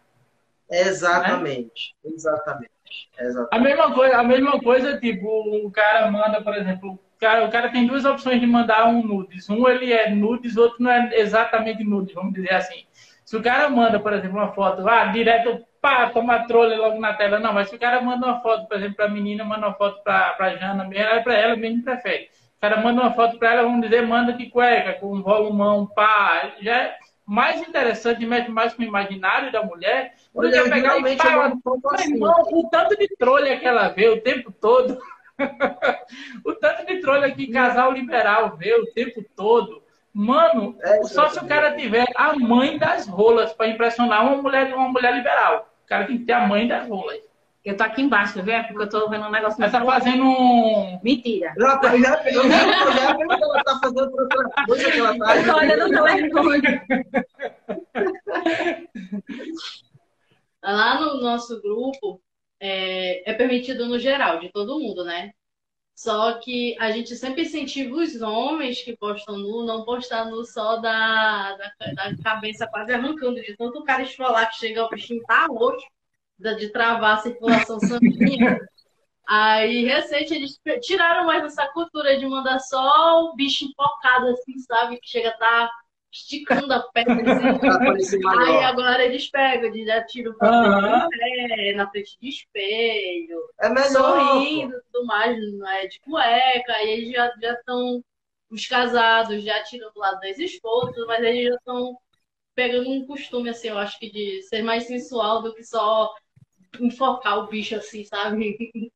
Exatamente. 0.70 1.94
Exatamente. 2.04 2.70
Exatamente. 3.18 3.48
A 3.52 3.58
mesma 3.58 3.92
coisa, 3.94 4.16
a 4.18 4.24
mesma 4.24 4.60
coisa, 4.60 4.98
tipo, 4.98 5.26
o 5.66 5.70
cara 5.70 6.10
manda, 6.10 6.40
por 6.40 6.54
exemplo, 6.54 6.92
o 6.92 7.18
cara, 7.18 7.44
o 7.44 7.50
cara 7.50 7.70
tem 7.70 7.86
duas 7.86 8.04
opções 8.04 8.40
de 8.40 8.46
mandar 8.46 8.86
um 8.86 9.02
nudes. 9.02 9.48
Um 9.48 9.68
ele 9.68 9.92
é 9.92 10.10
nudes, 10.10 10.56
outro 10.56 10.82
não 10.82 10.90
é 10.90 11.10
exatamente 11.18 11.82
nudes, 11.82 12.14
vamos 12.14 12.34
dizer 12.34 12.52
assim. 12.52 12.84
Se 13.24 13.36
o 13.36 13.42
cara 13.42 13.68
manda, 13.68 13.98
por 13.98 14.12
exemplo, 14.12 14.36
uma 14.38 14.52
foto, 14.52 14.86
ah, 14.88 15.06
direto, 15.06 15.64
pá, 15.80 16.10
toma 16.10 16.46
trolha 16.46 16.76
logo 16.76 17.00
na 17.00 17.14
tela. 17.14 17.40
Não, 17.40 17.52
mas 17.52 17.68
se 17.68 17.74
o 17.74 17.78
cara 17.78 18.00
manda 18.00 18.26
uma 18.26 18.40
foto, 18.40 18.66
por 18.68 18.76
exemplo, 18.76 18.96
pra 18.96 19.08
menina, 19.08 19.44
manda 19.44 19.66
uma 19.66 19.74
foto 19.74 20.02
pra, 20.02 20.30
pra 20.34 20.56
Jana, 20.56 20.84
mesmo, 20.84 21.04
é 21.04 21.20
pra 21.20 21.34
ela 21.34 21.56
mesmo 21.56 21.82
prefere. 21.82 22.28
O 22.56 22.60
cara 22.60 22.80
manda 22.80 23.02
uma 23.02 23.12
foto 23.14 23.38
pra 23.38 23.52
ela, 23.52 23.62
vamos 23.62 23.82
dizer, 23.82 24.06
manda 24.06 24.32
de 24.32 24.48
cueca, 24.50 24.94
com 24.94 25.14
um 25.14 25.22
volumão, 25.22 25.86
pá. 25.86 26.52
Já 26.60 26.76
é 26.76 26.96
mais 27.26 27.60
interessante, 27.60 28.24
mexe 28.24 28.50
mais 28.50 28.72
com 28.72 28.82
o 28.82 28.86
imaginário 28.86 29.50
da 29.50 29.62
mulher 29.62 30.14
do 30.32 30.40
Olha, 30.40 30.62
que 30.62 30.68
e 30.68 30.82
meu 30.82 31.90
assim. 31.90 32.14
irmão, 32.14 32.42
o 32.52 32.68
tanto 32.70 32.96
de 32.96 33.08
trolha 33.16 33.58
que 33.58 33.66
ela 33.66 33.88
vê 33.88 34.08
o 34.08 34.20
tempo 34.20 34.52
todo. 34.52 34.96
o 36.46 36.54
tanto 36.54 36.86
de 36.86 37.00
trolha 37.00 37.30
que 37.32 37.48
casal 37.48 37.92
liberal 37.92 38.56
vê 38.56 38.74
o 38.74 38.86
tempo 38.92 39.24
todo. 39.34 39.82
Mano, 40.14 40.78
É, 40.82 41.02
só 41.02 41.28
se 41.28 41.38
o 41.38 41.46
cara 41.46 41.76
tiver 41.76 42.06
a 42.14 42.34
mãe 42.34 42.78
das 42.78 43.06
rolas 43.06 43.52
para 43.52 43.68
impressionar 43.68 44.24
uma 44.24 44.40
mulher, 44.40 44.72
uma 44.72 44.88
mulher 44.88 45.14
liberal. 45.14 45.68
O 45.84 45.88
cara 45.88 46.06
tem 46.06 46.18
que 46.18 46.24
ter 46.24 46.32
a 46.32 46.46
mãe 46.46 46.66
das 46.66 46.88
rolas. 46.88 47.18
Eu 47.66 47.76
tô 47.76 47.82
aqui 47.82 48.00
embaixo, 48.00 48.34
tá 48.34 48.42
vendo? 48.42 48.68
Porque 48.68 48.82
eu 48.84 48.88
tô 48.88 49.10
vendo 49.10 49.26
um 49.26 49.30
negócio 49.30 49.60
Ela 49.60 49.72
tá 49.72 49.84
fazendo 49.84 50.22
um. 50.22 51.00
Mentira. 51.02 51.52
Já, 51.58 51.80
já, 51.82 51.94
eu 51.96 52.00
já, 52.00 52.30
eu 52.30 52.48
já 52.48 53.16
o 53.16 53.18
que 53.18 53.42
ela 53.42 53.64
tá 53.64 53.80
fazendo 53.80 54.16
outra 54.16 54.66
coisa 54.66 54.92
que 54.92 54.98
ela 55.00 55.18
tá. 55.18 55.36
Eu 55.36 55.44
tô 55.44 55.58
olhando 55.58 55.88
no 55.88 56.04
telefone. 56.04 56.62
Lá 60.62 61.00
no 61.00 61.20
nosso 61.20 61.60
grupo, 61.60 62.22
é, 62.60 63.28
é 63.28 63.34
permitido 63.34 63.86
no 63.86 63.98
geral, 63.98 64.38
de 64.38 64.48
todo 64.52 64.78
mundo, 64.78 65.04
né? 65.04 65.32
Só 65.92 66.34
que 66.34 66.76
a 66.78 66.92
gente 66.92 67.16
sempre 67.16 67.42
incentiva 67.42 67.96
os 67.96 68.22
homens 68.22 68.80
que 68.80 68.96
postam 68.96 69.38
nu, 69.38 69.66
não 69.66 69.84
postar 69.84 70.26
nu 70.26 70.44
só 70.44 70.76
da, 70.76 71.56
da, 71.56 71.72
da 71.94 72.16
cabeça 72.22 72.68
quase 72.68 72.92
arrancando, 72.92 73.42
de 73.42 73.56
tanto 73.56 73.80
o 73.80 73.84
cara 73.84 74.02
esfolar 74.02 74.50
que 74.50 74.56
chega 74.56 74.82
ao 74.82 74.90
bichinho 74.90 75.22
tá 75.24 75.46
roxo, 75.46 75.84
de 76.38 76.70
travar 76.70 77.14
a 77.14 77.18
circulação 77.18 77.80
sanguínea. 77.80 78.56
Aí, 79.28 79.84
recente, 79.84 80.34
eles 80.34 80.60
tiraram 80.82 81.26
mais 81.26 81.44
essa 81.44 81.66
cultura 81.72 82.18
de 82.18 82.26
mandar 82.26 82.58
só 82.60 83.24
o 83.24 83.34
bicho 83.36 83.64
empocado, 83.64 84.28
assim, 84.28 84.58
sabe? 84.60 84.98
Que 85.00 85.08
chega 85.08 85.30
a 85.30 85.32
estar 85.32 85.70
esticando 86.12 86.72
a 86.72 86.80
perna, 86.92 87.22
assim. 87.22 87.58
Parecer 87.84 88.20
Aí 88.26 88.62
agora 88.62 89.04
eles 89.04 89.30
pegam, 89.30 89.66
eles 89.68 89.86
já 89.86 90.04
tiram 90.06 90.34
pra 90.38 90.48
Aham. 90.48 91.08
pé, 91.10 91.74
na 91.74 91.90
frente 91.90 92.16
de 92.20 92.28
espelho, 92.28 93.40
É 93.58 93.68
melhor. 93.68 93.92
sorrindo 93.92 94.76
e 94.76 94.80
tudo 94.92 95.06
mais, 95.06 95.36
não 95.54 95.68
é 95.68 95.86
de 95.86 96.00
cueca, 96.00 96.72
aí 96.74 96.88
eles 96.90 97.12
já 97.12 97.32
já 97.40 97.52
estão, 97.54 98.02
os 98.50 98.66
casados 98.66 99.42
já 99.42 99.62
tiram 99.64 99.90
do 99.92 100.00
lado 100.00 100.20
das 100.20 100.38
esposas, 100.38 101.06
mas 101.06 101.22
eles 101.24 101.48
já 101.48 101.54
estão 101.56 101.96
pegando 102.54 102.90
um 102.90 103.06
costume, 103.06 103.50
assim, 103.50 103.68
eu 103.68 103.78
acho 103.78 103.98
que 103.98 104.10
de 104.10 104.42
ser 104.42 104.62
mais 104.62 104.84
sensual 104.86 105.42
do 105.42 105.54
que 105.54 105.64
só 105.64 106.12
enfocar 106.84 107.38
o 107.38 107.46
bicho 107.46 107.74
assim, 107.74 108.04
sabe? 108.04 108.56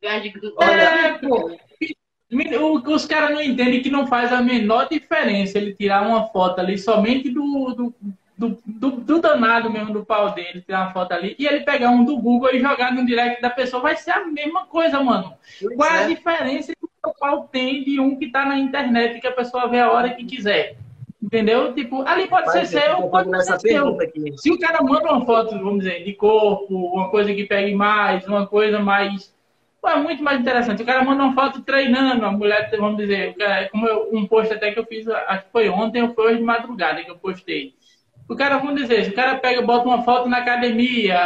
Olha, 0.57 0.83
É, 0.83 1.13
pô. 1.19 1.51
Os 2.87 3.07
caras 3.07 3.31
não 3.31 3.43
entendem 3.43 3.83
que 3.83 3.91
não 3.91 4.07
faz 4.07 4.33
a 4.33 4.41
menor 4.41 4.89
diferença 4.89 5.59
ele 5.59 5.75
tirar 5.75 6.07
uma 6.07 6.29
foto 6.29 6.61
ali 6.61 6.79
somente 6.79 7.29
do, 7.29 7.75
do, 7.75 7.95
do, 8.39 8.59
do, 8.65 8.91
do 8.93 9.21
danado 9.21 9.69
mesmo 9.69 9.93
do 9.93 10.05
pau 10.05 10.33
dele, 10.33 10.61
tirar 10.61 10.83
uma 10.83 10.93
foto 10.93 11.13
ali, 11.13 11.35
e 11.39 11.47
ele 11.47 11.61
pegar 11.61 11.91
um 11.91 12.05
do 12.05 12.17
Google 12.17 12.55
e 12.55 12.61
jogar 12.61 12.95
no 12.95 13.05
direct 13.05 13.43
da 13.43 13.51
pessoa. 13.51 13.83
Vai 13.83 13.97
ser 13.97 14.13
a 14.13 14.25
mesma 14.25 14.65
coisa, 14.67 15.03
mano. 15.03 15.35
Pois 15.61 15.77
Qual 15.77 15.91
é 15.91 16.05
a 16.05 16.09
diferença 16.09 16.73
que 16.73 16.87
o 17.05 17.15
pau 17.19 17.49
tem 17.51 17.83
de 17.83 17.99
um 17.99 18.17
que 18.17 18.31
tá 18.31 18.47
na 18.47 18.59
internet 18.59 19.21
que 19.21 19.27
a 19.27 19.33
pessoa 19.33 19.69
vê 19.69 19.81
a 19.81 19.91
hora 19.91 20.15
que 20.15 20.25
quiser? 20.25 20.77
Entendeu? 21.23 21.75
Tipo, 21.75 22.03
ali 22.07 22.27
pode 22.27 22.47
Mas, 22.47 22.69
ser 22.69 22.79
eu 22.79 22.97
seu, 22.97 23.09
pode 23.09 23.45
ser 23.45 23.61
seu. 23.61 23.99
Se 24.37 24.51
o 24.51 24.59
cara 24.59 24.83
manda 24.83 25.13
uma 25.13 25.27
foto, 25.27 25.51
vamos 25.51 25.81
dizer, 25.81 26.03
de 26.03 26.15
corpo, 26.15 26.75
uma 26.75 27.11
coisa 27.11 27.35
que 27.35 27.45
pegue 27.45 27.75
mais, 27.75 28.27
uma 28.27 28.47
coisa 28.47 28.79
mais. 28.79 29.35
Pô, 29.83 29.89
é 29.89 29.97
muito 29.97 30.23
mais 30.23 30.41
interessante. 30.41 30.83
O 30.83 30.87
cara 30.87 31.05
manda 31.05 31.23
uma 31.23 31.35
foto 31.35 31.61
treinando, 31.63 32.25
a 32.25 32.33
mulher, 32.33 32.71
vamos 32.79 32.97
dizer, 32.97 33.35
cara- 33.35 33.69
como 33.69 33.87
eu- 33.87 34.09
um 34.13 34.27
post 34.27 34.53
até 34.53 34.73
que 34.73 34.79
eu 34.79 34.85
fiz, 34.87 35.07
acho 35.09 35.45
que 35.45 35.53
foi 35.53 35.69
ontem 35.69 36.03
ou 36.03 36.15
foi 36.15 36.27
hoje 36.27 36.39
de 36.39 36.43
madrugada 36.43 37.03
que 37.05 37.11
eu 37.11 37.17
postei. 37.19 37.75
O 38.29 38.35
cara, 38.37 38.59
vamos 38.59 38.81
dizer, 38.81 39.05
se 39.05 39.11
o 39.11 39.15
cara 39.15 39.37
pega, 39.37 39.61
bota 39.61 39.87
uma 39.87 40.03
foto 40.03 40.29
na 40.29 40.39
academia, 40.39 41.19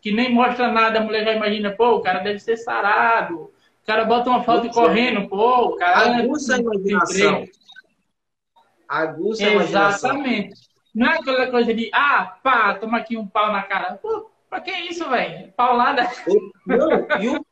que 0.00 0.10
nem 0.10 0.32
mostra 0.32 0.72
nada, 0.72 0.98
a 0.98 1.02
mulher 1.02 1.24
já 1.24 1.34
imagina, 1.34 1.70
pô, 1.70 1.96
o 1.96 2.00
cara 2.00 2.20
deve 2.20 2.38
ser 2.40 2.56
sarado. 2.56 3.50
O 3.82 3.86
cara 3.86 4.04
bota 4.04 4.30
uma 4.30 4.42
foto 4.42 4.68
correndo, 4.70 5.28
pô, 5.28 5.66
o 5.66 5.76
cara. 5.76 6.16
Aguça 6.18 6.56
a 6.56 6.58
imaginação. 6.58 7.44
Aguça 8.90 9.44
a 9.46 9.50
imaginação. 9.50 10.10
Exatamente. 10.10 10.60
Não 10.92 11.06
é 11.06 11.18
aquela 11.18 11.46
coisa 11.50 11.72
de, 11.72 11.88
ah, 11.94 12.36
pá, 12.42 12.74
toma 12.74 12.98
aqui 12.98 13.16
um 13.16 13.26
pau 13.26 13.52
na 13.52 13.62
cara. 13.62 13.94
Pô, 13.94 14.28
pra 14.48 14.60
que 14.60 14.72
isso, 14.72 15.08
velho? 15.08 15.52
Paulada. 15.52 16.10
Não, 16.66 16.90
e 17.22 17.28
o, 17.28 17.46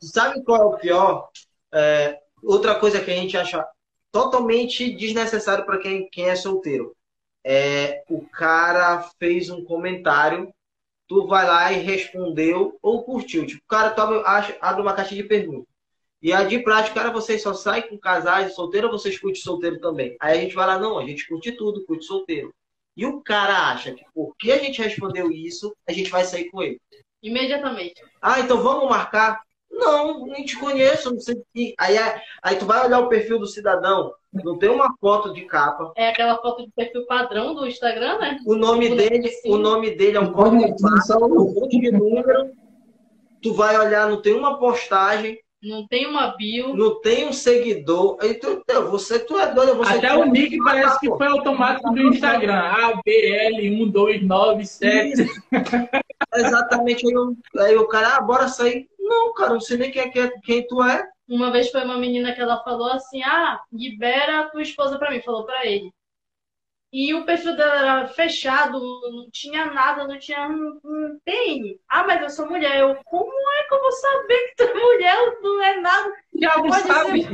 sabe 0.00 0.42
qual 0.44 0.62
é 0.62 0.64
o 0.64 0.78
pior? 0.78 1.28
É, 1.72 2.20
outra 2.42 2.76
coisa 2.76 3.00
que 3.00 3.10
a 3.10 3.14
gente 3.16 3.36
acha 3.36 3.66
totalmente 4.12 4.94
desnecessário 4.94 5.66
para 5.66 5.78
quem, 5.78 6.08
quem 6.08 6.30
é 6.30 6.36
solteiro. 6.36 6.94
É, 7.42 8.04
o 8.08 8.24
cara 8.28 9.02
fez 9.18 9.50
um 9.50 9.64
comentário, 9.64 10.54
tu 11.08 11.26
vai 11.26 11.44
lá 11.46 11.72
e 11.72 11.80
respondeu 11.82 12.78
ou 12.80 13.02
curtiu. 13.02 13.44
Tipo, 13.44 13.60
o 13.64 13.68
cara 13.68 13.90
tu 13.90 14.00
abre, 14.00 14.22
acha- 14.24 14.56
abre 14.60 14.80
uma 14.82 14.94
caixa 14.94 15.16
de 15.16 15.24
perguntas. 15.24 15.66
E 16.24 16.32
a 16.32 16.42
de 16.42 16.58
prática, 16.60 16.94
cara, 16.94 17.12
vocês 17.12 17.42
só 17.42 17.52
saem 17.52 17.86
com 17.86 17.98
casais 17.98 18.54
solteiro 18.54 18.86
ou 18.86 18.98
vocês 18.98 19.18
curtem 19.18 19.42
solteiro 19.42 19.78
também? 19.78 20.16
Aí 20.18 20.38
a 20.38 20.40
gente 20.40 20.54
vai 20.54 20.66
lá, 20.66 20.78
não, 20.78 20.98
a 20.98 21.06
gente 21.06 21.28
curte 21.28 21.52
tudo, 21.52 21.84
curte 21.84 22.06
solteiro. 22.06 22.50
E 22.96 23.04
o 23.04 23.20
cara 23.20 23.70
acha 23.70 23.92
que 23.92 24.02
porque 24.14 24.50
a 24.50 24.58
gente 24.58 24.80
respondeu 24.80 25.30
isso, 25.30 25.76
a 25.86 25.92
gente 25.92 26.10
vai 26.10 26.24
sair 26.24 26.50
com 26.50 26.62
ele. 26.62 26.80
Imediatamente. 27.22 28.02
Ah, 28.22 28.40
então 28.40 28.62
vamos 28.62 28.88
marcar? 28.88 29.42
Não, 29.70 30.24
nem 30.24 30.46
te 30.46 30.56
conheço, 30.56 31.10
não 31.10 31.20
sei. 31.20 31.44
Aí, 31.78 31.96
aí 32.42 32.56
tu 32.56 32.64
vai 32.64 32.86
olhar 32.86 33.00
o 33.00 33.08
perfil 33.10 33.38
do 33.38 33.46
cidadão, 33.46 34.14
não 34.32 34.56
tem 34.56 34.70
uma 34.70 34.96
foto 34.98 35.30
de 35.30 35.42
capa. 35.42 35.92
É 35.94 36.08
aquela 36.08 36.40
foto 36.40 36.64
de 36.64 36.72
perfil 36.72 37.04
padrão 37.04 37.54
do 37.54 37.66
Instagram, 37.66 38.18
né? 38.18 38.38
O 38.46 38.54
nome 38.54 38.88
O 38.88 38.96
dele, 38.96 39.30
o 39.44 39.58
nome 39.58 39.90
dele 39.94 40.16
é 40.16 40.20
um 40.20 40.32
código 40.32 40.74
de 40.74 40.84
um 41.12 41.52
monte 41.52 41.78
de 41.78 41.90
número. 41.90 42.50
Tu 43.42 43.52
vai 43.52 43.78
olhar, 43.78 44.08
não 44.08 44.22
tem 44.22 44.32
uma 44.32 44.58
postagem, 44.58 45.38
Não 45.64 45.86
tem 45.86 46.06
uma 46.06 46.36
bio. 46.36 46.76
não 46.76 47.00
tem 47.00 47.26
um 47.28 47.32
seguidor. 47.32 48.18
Eu, 48.68 48.90
você, 48.90 49.18
tu 49.18 49.38
é 49.38 49.52
doido, 49.52 49.76
você 49.76 49.94
Até 49.96 50.08
tu- 50.12 50.20
o 50.20 50.24
nick 50.26 50.58
parece 50.58 51.00
que 51.00 51.08
foi 51.08 51.26
automático 51.26 51.90
do 51.90 52.02
Instagram. 52.02 52.60
ABL1297. 53.08 55.26
Exatamente. 56.34 57.06
Aí, 57.06 57.12
eu- 57.12 57.36
aí 57.62 57.76
o 57.76 57.86
cara, 57.88 58.16
ah, 58.16 58.20
bora 58.20 58.48
sair. 58.48 58.86
Não, 58.98 59.32
cara, 59.34 59.52
não 59.54 59.60
sei 59.60 59.76
nem 59.78 59.90
quem, 59.90 60.02
é, 60.02 60.08
quem, 60.08 60.30
quem 60.42 60.66
tu 60.66 60.82
é. 60.82 61.04
Uma 61.28 61.50
vez 61.50 61.70
foi 61.70 61.84
uma 61.84 61.98
menina 61.98 62.32
que 62.34 62.40
ela 62.40 62.62
falou 62.62 62.90
assim: 62.92 63.22
ah, 63.22 63.60
libera 63.72 64.40
a 64.40 64.50
tua 64.50 64.62
esposa 64.62 64.98
pra 64.98 65.10
mim. 65.10 65.20
Falou 65.22 65.44
pra 65.44 65.64
ele. 65.66 65.90
E 66.94 67.12
o 67.12 67.24
perfil 67.24 67.56
dela 67.56 67.74
era 67.74 68.06
fechado, 68.06 68.78
não 69.10 69.28
tinha 69.32 69.66
nada, 69.66 70.06
não 70.06 70.16
tinha 70.16 70.46
um, 70.46 70.78
um 70.84 71.18
PN. 71.24 71.76
Ah, 71.88 72.04
mas 72.06 72.22
eu 72.22 72.30
sou 72.30 72.48
mulher. 72.48 72.78
Eu, 72.78 72.94
como 73.04 73.32
é 73.58 73.64
que 73.64 73.74
eu 73.74 73.80
vou 73.80 73.90
saber 73.90 74.38
que 74.38 74.54
tu 74.58 74.62
é 74.62 74.74
mulher? 74.74 75.38
Não 75.42 75.62
é 75.64 75.80
nada. 75.80 76.12
Diabo 76.32 76.68
Pode 76.68 76.86
sabe. 76.86 77.26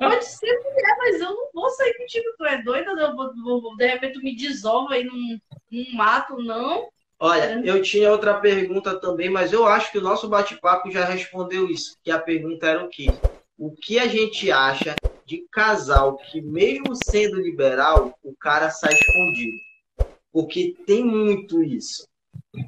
Pode 0.00 0.24
ser 0.24 0.52
mulher, 0.64 0.96
mas 0.98 1.20
eu 1.20 1.30
não 1.30 1.48
vou 1.54 1.70
sair 1.70 1.94
contigo. 1.96 2.26
Tu 2.36 2.44
é 2.44 2.60
doida? 2.60 2.90
Eu 2.90 3.14
vou, 3.14 3.32
vou- 3.36 3.62
vou- 3.62 3.76
de 3.76 3.86
repente 3.86 4.14
tu 4.14 4.24
me 4.24 4.34
desova 4.34 4.94
aí 4.94 5.04
num, 5.04 5.38
num 5.70 5.94
mato, 5.94 6.36
não. 6.42 6.88
Olha, 7.20 7.62
eu 7.64 7.80
tinha 7.82 8.10
outra 8.10 8.34
pergunta 8.40 8.98
também, 8.98 9.30
mas 9.30 9.52
eu 9.52 9.64
acho 9.64 9.92
que 9.92 9.98
o 9.98 10.02
nosso 10.02 10.28
bate-papo 10.28 10.90
já 10.90 11.04
respondeu 11.04 11.70
isso. 11.70 11.96
Que 12.02 12.10
a 12.10 12.18
pergunta 12.18 12.66
era 12.66 12.84
o 12.84 12.88
quê? 12.88 13.06
O 13.58 13.70
que 13.70 13.98
a 13.98 14.06
gente 14.06 14.50
acha 14.50 14.94
de 15.24 15.46
casal 15.50 16.16
que, 16.16 16.40
mesmo 16.40 16.94
sendo 16.94 17.40
liberal, 17.40 18.16
o 18.22 18.34
cara 18.34 18.70
sai 18.70 18.92
escondido? 18.92 19.56
Porque 20.32 20.74
tem 20.86 21.04
muito 21.04 21.62
isso. 21.62 22.06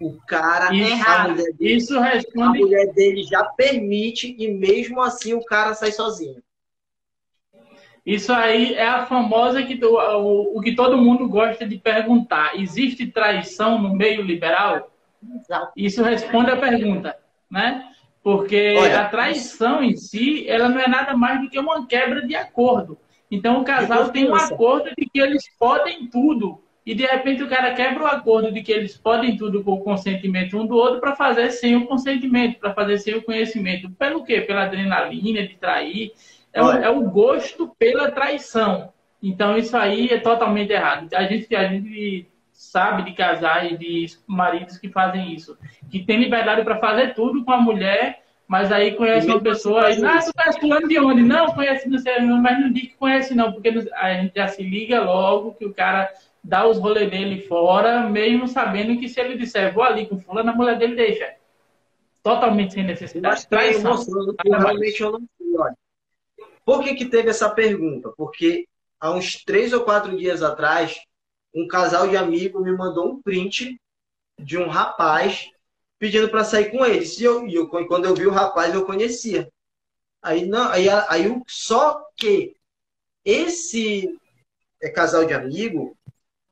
O 0.00 0.14
cara, 0.26 0.74
Isso. 0.74 1.04
a 1.06 1.28
mulher, 1.28 1.52
dele, 1.54 1.74
Isso 1.74 1.98
a 1.98 2.04
responde. 2.04 2.58
mulher 2.58 2.92
dele 2.92 3.22
já 3.22 3.44
permite 3.44 4.34
e 4.38 4.48
mesmo 4.48 5.00
assim 5.00 5.34
o 5.34 5.44
cara 5.44 5.74
sai 5.74 5.92
sozinho. 5.92 6.42
Isso 8.04 8.32
aí 8.32 8.74
é 8.74 8.86
a 8.86 9.04
famosa 9.04 9.62
que 9.62 9.78
o, 9.84 10.56
o 10.56 10.60
que 10.60 10.74
todo 10.74 10.96
mundo 10.96 11.28
gosta 11.28 11.66
de 11.66 11.76
perguntar. 11.76 12.58
Existe 12.58 13.06
traição 13.06 13.80
no 13.80 13.94
meio 13.94 14.22
liberal? 14.22 14.90
Isso 15.76 16.02
responde 16.02 16.50
a 16.50 16.56
pergunta, 16.56 17.18
né? 17.50 17.92
Porque 18.22 18.74
Olha, 18.78 19.00
a 19.00 19.04
traição 19.08 19.82
em 19.82 19.96
si, 19.96 20.48
ela 20.48 20.68
não 20.68 20.80
é 20.80 20.88
nada 20.88 21.16
mais 21.16 21.40
do 21.40 21.48
que 21.48 21.58
uma 21.58 21.86
quebra 21.86 22.26
de 22.26 22.34
acordo. 22.34 22.98
Então 23.30 23.60
o 23.60 23.64
casal 23.64 24.10
tem 24.10 24.28
um 24.28 24.34
acordo 24.34 24.90
de 24.96 25.06
que 25.06 25.20
eles 25.20 25.44
podem 25.58 26.06
tudo. 26.08 26.62
E 26.84 26.94
de 26.94 27.04
repente 27.04 27.42
o 27.42 27.48
cara 27.48 27.74
quebra 27.74 28.02
o 28.04 28.06
acordo 28.06 28.50
de 28.50 28.62
que 28.62 28.72
eles 28.72 28.96
podem 28.96 29.36
tudo 29.36 29.62
com 29.62 29.72
o 29.72 29.80
consentimento 29.84 30.56
um 30.58 30.66
do 30.66 30.74
outro 30.74 31.00
para 31.00 31.14
fazer 31.14 31.50
sem 31.50 31.76
o 31.76 31.86
consentimento, 31.86 32.58
para 32.58 32.72
fazer 32.72 32.98
sem 32.98 33.14
o 33.14 33.22
conhecimento. 33.22 33.90
Pelo 33.90 34.24
quê? 34.24 34.40
Pela 34.40 34.62
adrenalina 34.64 35.46
de 35.46 35.54
trair. 35.56 36.12
É, 36.52 36.62
o- 36.62 36.72
é 36.72 36.88
o 36.88 37.02
gosto 37.02 37.68
pela 37.78 38.10
traição. 38.10 38.90
Então 39.22 39.56
isso 39.58 39.76
aí 39.76 40.08
é 40.08 40.18
totalmente 40.18 40.72
errado. 40.72 41.08
A 41.14 41.24
gente, 41.24 41.54
a 41.54 41.68
gente 41.68 42.26
sabe 42.58 43.04
de 43.04 43.12
casais, 43.12 43.78
de 43.78 44.06
maridos 44.26 44.76
que 44.78 44.88
fazem 44.88 45.32
isso. 45.32 45.56
Que 45.88 46.04
tem 46.04 46.18
liberdade 46.18 46.64
para 46.64 46.80
fazer 46.80 47.14
tudo 47.14 47.44
com 47.44 47.52
a 47.52 47.60
mulher, 47.60 48.24
mas 48.48 48.72
aí 48.72 48.96
conhece 48.96 49.28
E 49.28 49.30
uma 49.30 49.40
pessoa 49.40 49.82
faz 49.82 50.02
ah, 50.02 50.52
tu 50.52 50.60
fulano 50.60 50.88
de 50.88 50.98
onde? 50.98 51.22
Não, 51.22 51.54
conhece, 51.54 51.88
não 51.88 51.98
sei, 51.98 52.18
mas 52.18 52.60
não 52.60 52.72
diz 52.72 52.88
que 52.88 52.96
conhece 52.96 53.32
não, 53.32 53.52
porque 53.52 53.68
a 53.94 54.14
gente 54.14 54.32
já 54.34 54.48
se 54.48 54.60
liga 54.64 55.00
logo 55.00 55.54
que 55.54 55.64
o 55.64 55.72
cara 55.72 56.12
dá 56.42 56.66
os 56.66 56.78
rolês 56.78 57.08
dele 57.08 57.42
fora, 57.42 58.00
mesmo 58.08 58.48
sabendo 58.48 58.98
que 58.98 59.08
se 59.08 59.20
ele 59.20 59.38
disser, 59.38 59.72
vou 59.72 59.84
ali 59.84 60.06
com 60.06 60.18
fulano, 60.18 60.50
a 60.50 60.54
mulher 60.54 60.76
dele 60.76 60.96
deixa. 60.96 61.36
Totalmente 62.24 62.74
sem 62.74 62.82
necessidade. 62.82 63.34
Mas 63.36 63.44
tá 63.44 63.56
Traição. 63.56 63.92
mostrando 63.92 64.34
que 64.34 64.48
realmente 64.48 65.00
eu 65.00 65.12
não 65.12 65.20
sei, 65.38 65.56
olha. 65.56 65.76
Por 66.64 66.82
que, 66.82 66.96
que 66.96 67.04
teve 67.06 67.30
essa 67.30 67.48
pergunta? 67.48 68.12
Porque 68.16 68.66
há 68.98 69.12
uns 69.12 69.44
três 69.44 69.72
ou 69.72 69.82
quatro 69.82 70.16
dias 70.16 70.42
atrás, 70.42 70.98
um 71.58 71.66
casal 71.66 72.08
de 72.08 72.16
amigos 72.16 72.62
me 72.62 72.72
mandou 72.72 73.08
um 73.10 73.22
print 73.22 73.80
de 74.38 74.56
um 74.56 74.68
rapaz 74.68 75.50
pedindo 75.98 76.28
para 76.28 76.44
sair 76.44 76.70
com 76.70 76.84
eles. 76.84 77.18
E 77.18 77.24
eu, 77.24 77.46
e 77.46 77.54
eu- 77.54 77.68
quando 77.68 78.04
eu 78.04 78.14
vi 78.14 78.26
o 78.26 78.30
rapaz, 78.30 78.72
eu 78.72 78.86
conhecia. 78.86 79.50
Aí, 80.22 80.46
não, 80.46 80.68
aí, 80.70 80.88
aí 80.88 81.42
só 81.46 82.04
que 82.16 82.56
esse 83.24 84.16
é, 84.80 84.88
casal 84.90 85.24
de 85.24 85.34
amigo 85.34 85.96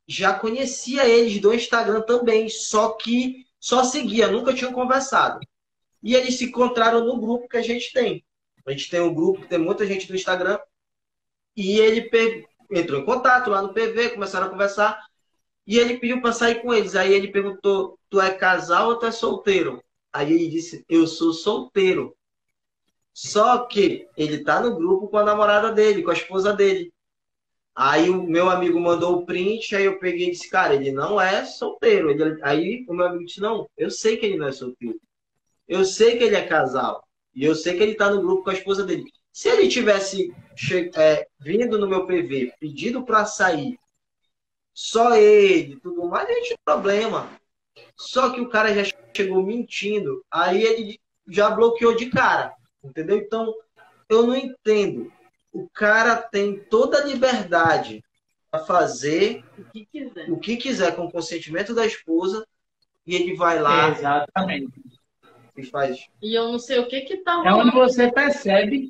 já 0.07 0.37
conhecia 0.37 1.07
eles 1.07 1.39
do 1.39 1.53
Instagram 1.53 2.01
também, 2.01 2.49
só 2.49 2.91
que 2.91 3.45
só 3.59 3.83
seguia, 3.83 4.27
nunca 4.27 4.53
tinham 4.53 4.73
conversado. 4.73 5.39
E 6.03 6.15
eles 6.15 6.37
se 6.37 6.45
encontraram 6.45 7.05
no 7.05 7.19
grupo 7.19 7.47
que 7.49 7.57
a 7.57 7.61
gente 7.61 7.91
tem. 7.91 8.23
A 8.65 8.71
gente 8.71 8.89
tem 8.89 9.01
um 9.01 9.13
grupo 9.13 9.45
tem 9.47 9.57
muita 9.57 9.85
gente 9.85 10.07
do 10.07 10.15
Instagram. 10.15 10.59
E 11.55 11.79
ele 11.79 12.09
entrou 12.71 12.99
em 13.01 13.05
contato 13.05 13.49
lá 13.49 13.61
no 13.61 13.73
PV, 13.73 14.09
começaram 14.11 14.47
a 14.47 14.49
conversar. 14.49 15.01
E 15.67 15.77
ele 15.79 15.99
pediu 15.99 16.21
para 16.21 16.33
sair 16.33 16.61
com 16.61 16.73
eles. 16.73 16.95
Aí 16.95 17.13
ele 17.13 17.31
perguntou: 17.31 17.99
Tu 18.09 18.21
é 18.21 18.31
casal 18.33 18.89
ou 18.89 18.99
tu 18.99 19.05
é 19.07 19.11
solteiro? 19.11 19.83
Aí 20.13 20.33
ele 20.33 20.49
disse: 20.49 20.85
Eu 20.89 21.07
sou 21.07 21.33
solteiro. 21.33 22.15
Só 23.13 23.65
que 23.65 24.07
ele 24.15 24.43
tá 24.43 24.61
no 24.61 24.75
grupo 24.75 25.07
com 25.09 25.17
a 25.17 25.23
namorada 25.23 25.71
dele, 25.71 26.03
com 26.03 26.11
a 26.11 26.13
esposa 26.13 26.53
dele. 26.53 26.93
Aí 27.75 28.09
o 28.09 28.23
meu 28.23 28.49
amigo 28.49 28.79
mandou 28.79 29.17
o 29.17 29.25
print, 29.25 29.75
aí 29.75 29.85
eu 29.85 29.99
peguei 29.99 30.27
e 30.29 30.31
disse, 30.31 30.49
cara, 30.49 30.75
ele 30.75 30.91
não 30.91 31.19
é 31.21 31.45
solteiro. 31.45 32.09
Ele- 32.11 32.39
aí 32.43 32.85
o 32.89 32.93
meu 32.93 33.07
amigo 33.07 33.25
disse, 33.25 33.39
não, 33.41 33.69
eu 33.77 33.91
sei 33.91 34.17
que 34.17 34.25
ele 34.25 34.37
não 34.37 34.47
é 34.47 34.51
solteiro. 34.51 34.99
Eu 35.67 35.85
sei 35.85 36.17
que 36.17 36.23
ele 36.25 36.35
é 36.35 36.47
casal. 36.47 37.07
E 37.35 37.45
eu 37.45 37.55
sei 37.55 37.77
que 37.77 37.83
ele 37.83 37.95
tá 37.95 38.09
no 38.11 38.21
grupo 38.21 38.43
com 38.43 38.51
a 38.51 38.53
esposa 38.53 38.85
dele. 38.85 39.05
Se 39.37 39.49
ele 39.49 39.67
tivesse 39.67 40.33
che- 40.55 40.89
é, 40.95 41.27
vindo 41.39 41.77
no 41.77 41.87
meu 41.87 42.07
PV, 42.07 42.53
pedido 42.59 43.05
para 43.05 43.23
sair, 43.23 43.77
só 44.73 45.15
ele, 45.15 45.79
tudo 45.79 46.07
mais, 46.07 46.27
não 46.27 46.41
tinha 46.41 46.57
problema. 46.65 47.29
Só 47.95 48.31
que 48.31 48.41
o 48.41 48.49
cara 48.49 48.73
já 48.73 48.91
chegou 49.15 49.43
mentindo, 49.43 50.25
aí 50.31 50.63
ele 50.63 50.99
já 51.27 51.51
bloqueou 51.51 51.95
de 51.95 52.09
cara. 52.09 52.51
Entendeu? 52.83 53.15
Então, 53.19 53.53
eu 54.09 54.25
não 54.25 54.35
entendo. 54.35 55.13
O 55.53 55.69
cara 55.69 56.15
tem 56.15 56.59
toda 56.59 56.97
a 56.97 57.05
liberdade 57.05 58.03
para 58.49 58.65
fazer 58.65 59.43
O 59.55 59.63
que 59.65 59.85
quiser. 59.85 60.31
o 60.31 60.39
que 60.39 60.57
quiser 60.57 60.95
com 60.95 61.05
o 61.05 61.11
consentimento 61.11 61.75
da 61.75 61.85
esposa 61.85 62.43
e 63.05 63.13
ele 63.13 63.35
vai 63.35 63.61
lá 63.61 63.89
Exatamente. 63.91 64.81
e 65.55 65.63
faz. 65.63 66.07
E 66.23 66.33
eu 66.33 66.51
não 66.51 66.57
sei 66.57 66.79
o 66.79 66.87
que 66.87 67.01
que 67.01 67.17
tá 67.17 67.43
É 67.45 67.53
onde 67.53 67.69
você 67.69 68.11
percebe 68.11 68.89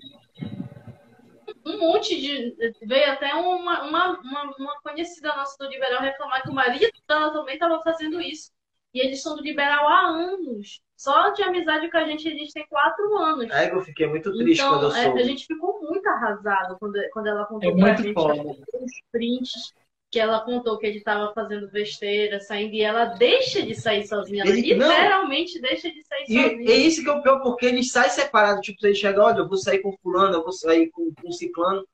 Um 1.65 1.79
monte 1.79 2.19
de. 2.19 2.55
Veio 2.83 3.11
até 3.11 3.33
uma, 3.33 3.83
uma, 3.83 4.19
uma, 4.19 4.55
uma 4.57 4.81
conhecida 4.81 5.35
nossa 5.35 5.55
do 5.59 5.69
Liberal 5.69 6.01
reclamar 6.01 6.41
que 6.41 6.49
o 6.49 6.53
marido 6.53 6.87
dela 7.07 7.31
também 7.31 7.55
estava 7.55 7.81
fazendo 7.81 8.21
isso. 8.21 8.51
E 8.93 8.99
eles 9.05 9.21
são 9.21 9.35
do 9.35 9.43
Liberal 9.43 9.87
há 9.87 10.07
anos. 10.07 10.81
Só 10.95 11.29
de 11.29 11.43
amizade 11.43 11.91
com 11.91 11.97
a 11.97 12.05
gente, 12.05 12.27
eles 12.27 12.51
têm 12.51 12.65
quatro 12.67 13.17
anos. 13.17 13.51
É 13.51 13.69
que 13.69 13.75
eu 13.75 13.81
fiquei 13.81 14.07
muito 14.07 14.35
triste 14.35 14.63
quando 14.63 14.83
eu 14.83 14.89
Então, 14.89 14.99
é, 14.99 15.03
soube. 15.03 15.21
a 15.21 15.23
gente 15.23 15.45
ficou 15.45 15.79
muito 15.81 16.07
arrasado 16.07 16.77
quando, 16.79 16.99
quando 17.11 17.27
ela 17.27 17.45
contou 17.45 17.69
É 17.69 17.75
pra 17.75 17.81
muito 17.81 18.01
gente 18.01 18.15
os 18.17 19.01
prints 19.11 19.73
que 20.17 20.21
ela 20.21 20.41
contou 20.41 20.79
que 20.79 20.87
ele 20.87 20.97
estava 20.97 21.31
fazendo 21.31 21.69
besteira, 21.69 22.39
saindo, 22.39 22.73
e 22.73 22.81
ela 22.81 23.05
deixa 23.05 23.61
de 23.61 23.75
sair 23.75 24.07
sozinha. 24.07 24.41
Ela 24.43 24.49
Ele- 24.49 24.73
não. 24.73 24.87
literalmente 24.89 25.61
deixa 25.61 25.91
de 25.91 26.01
sair 26.03 26.25
E 26.27 26.37
é 26.39 26.49
sozinha. 26.49 26.75
isso 26.75 27.03
que 27.03 27.09
é 27.09 27.13
o 27.13 27.21
pior, 27.21 27.39
porque 27.43 27.67
eles 27.67 27.91
saem 27.91 28.09
separados. 28.09 28.61
Tipo, 28.65 28.81
você 28.81 28.95
chega, 28.95 29.23
olha, 29.23 29.37
eu 29.37 29.47
vou 29.47 29.57
sair 29.57 29.77
com 29.79 29.95
fulano, 30.01 30.33
eu 30.37 30.43
vou 30.43 30.51
sair 30.51 30.89
com, 30.89 31.13
com 31.21 31.31
ciclano. 31.31 31.85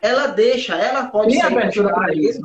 Ela 0.00 0.28
deixa, 0.28 0.76
ela 0.76 1.08
pode 1.08 1.32
Tem 1.32 1.40
sair 1.40 1.50
com 1.52 1.58
abertura 1.58 2.12
ele 2.12 2.28
isso. 2.28 2.40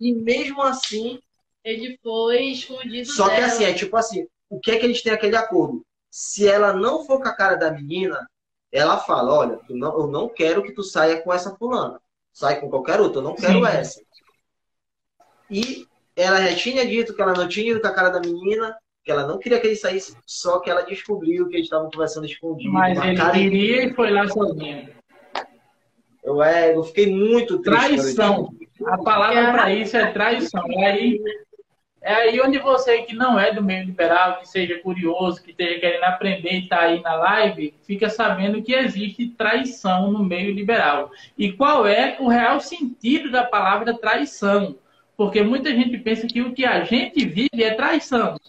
E 0.00 0.12
mesmo 0.12 0.60
assim, 0.62 1.20
Ele 1.64 1.96
foi 2.02 2.42
escondido 2.46 3.06
só 3.08 3.28
que 3.28 3.36
dela. 3.36 3.46
assim, 3.46 3.64
é 3.64 3.72
tipo 3.72 3.96
assim, 3.96 4.26
o 4.48 4.58
que 4.58 4.72
é 4.72 4.76
que 4.78 4.86
eles 4.86 5.02
têm 5.02 5.12
aquele 5.12 5.36
acordo? 5.36 5.82
Se 6.10 6.48
ela 6.48 6.72
não 6.72 7.04
for 7.04 7.22
com 7.22 7.28
a 7.28 7.36
cara 7.36 7.54
da 7.54 7.70
menina, 7.70 8.28
ela 8.72 8.98
fala, 8.98 9.32
olha, 9.32 9.56
tu 9.68 9.76
não, 9.76 9.96
eu 10.00 10.06
não 10.08 10.28
quero 10.28 10.64
que 10.64 10.72
tu 10.72 10.82
saia 10.82 11.20
com 11.22 11.32
essa 11.32 11.54
fulana. 11.54 12.00
Sai 12.32 12.60
com 12.60 12.68
qualquer 12.70 13.00
outra, 13.00 13.18
eu 13.18 13.24
não 13.24 13.34
quero 13.36 13.60
Sim. 13.60 13.66
essa. 13.66 14.00
E 15.50 15.86
ela 16.16 16.40
já 16.42 16.54
tinha 16.54 16.86
dito 16.86 17.14
que 17.14 17.22
ela 17.22 17.32
não 17.32 17.48
tinha 17.48 17.72
ido 17.72 17.80
com 17.80 17.86
a 17.88 17.94
cara 17.94 18.10
da 18.10 18.20
menina, 18.20 18.76
que 19.02 19.10
ela 19.10 19.26
não 19.26 19.38
queria 19.38 19.58
que 19.58 19.66
ele 19.66 19.76
saísse, 19.76 20.16
só 20.26 20.60
que 20.60 20.70
ela 20.70 20.82
descobriu 20.82 21.48
que 21.48 21.56
eles 21.56 21.66
estavam 21.66 21.90
conversando 21.90 22.26
escondido. 22.26 22.72
Mas 22.72 22.98
ele 23.02 23.30
queria 23.32 23.84
e 23.86 23.94
foi 23.94 24.10
lá 24.10 24.28
sozinho. 24.28 24.88
eu, 26.22 26.42
é, 26.42 26.74
eu 26.76 26.84
fiquei 26.84 27.06
muito 27.06 27.58
triste. 27.60 27.86
Traição. 27.86 28.50
A 28.86 28.98
palavra 28.98 29.52
para 29.52 29.74
isso 29.74 29.96
é 29.96 30.10
traição. 30.12 30.64
E 30.68 30.84
aí, 30.84 31.20
É 32.02 32.14
aí 32.14 32.40
onde 32.40 32.58
você 32.58 33.02
que 33.02 33.14
não 33.14 33.38
é 33.38 33.52
do 33.52 33.62
meio 33.62 33.84
liberal, 33.84 34.38
que 34.38 34.48
seja 34.48 34.78
curioso, 34.78 35.42
que 35.42 35.50
esteja 35.50 35.78
querendo 35.78 36.04
aprender 36.04 36.52
e 36.52 36.62
está 36.62 36.80
aí 36.80 37.02
na 37.02 37.14
live, 37.14 37.74
fica 37.86 38.08
sabendo 38.08 38.62
que 38.62 38.74
existe 38.74 39.28
traição 39.28 40.10
no 40.10 40.24
meio 40.24 40.54
liberal. 40.54 41.10
E 41.36 41.52
qual 41.52 41.86
é 41.86 42.16
o 42.18 42.28
real 42.28 42.58
sentido 42.60 43.30
da 43.30 43.44
palavra 43.44 43.92
traição? 43.98 44.76
Porque 45.20 45.42
muita 45.42 45.68
gente 45.74 45.98
pensa 45.98 46.26
que 46.26 46.40
o 46.40 46.54
que 46.54 46.64
a 46.64 46.82
gente 46.82 47.26
vive 47.26 47.62
é 47.62 47.74
traição. 47.74 48.40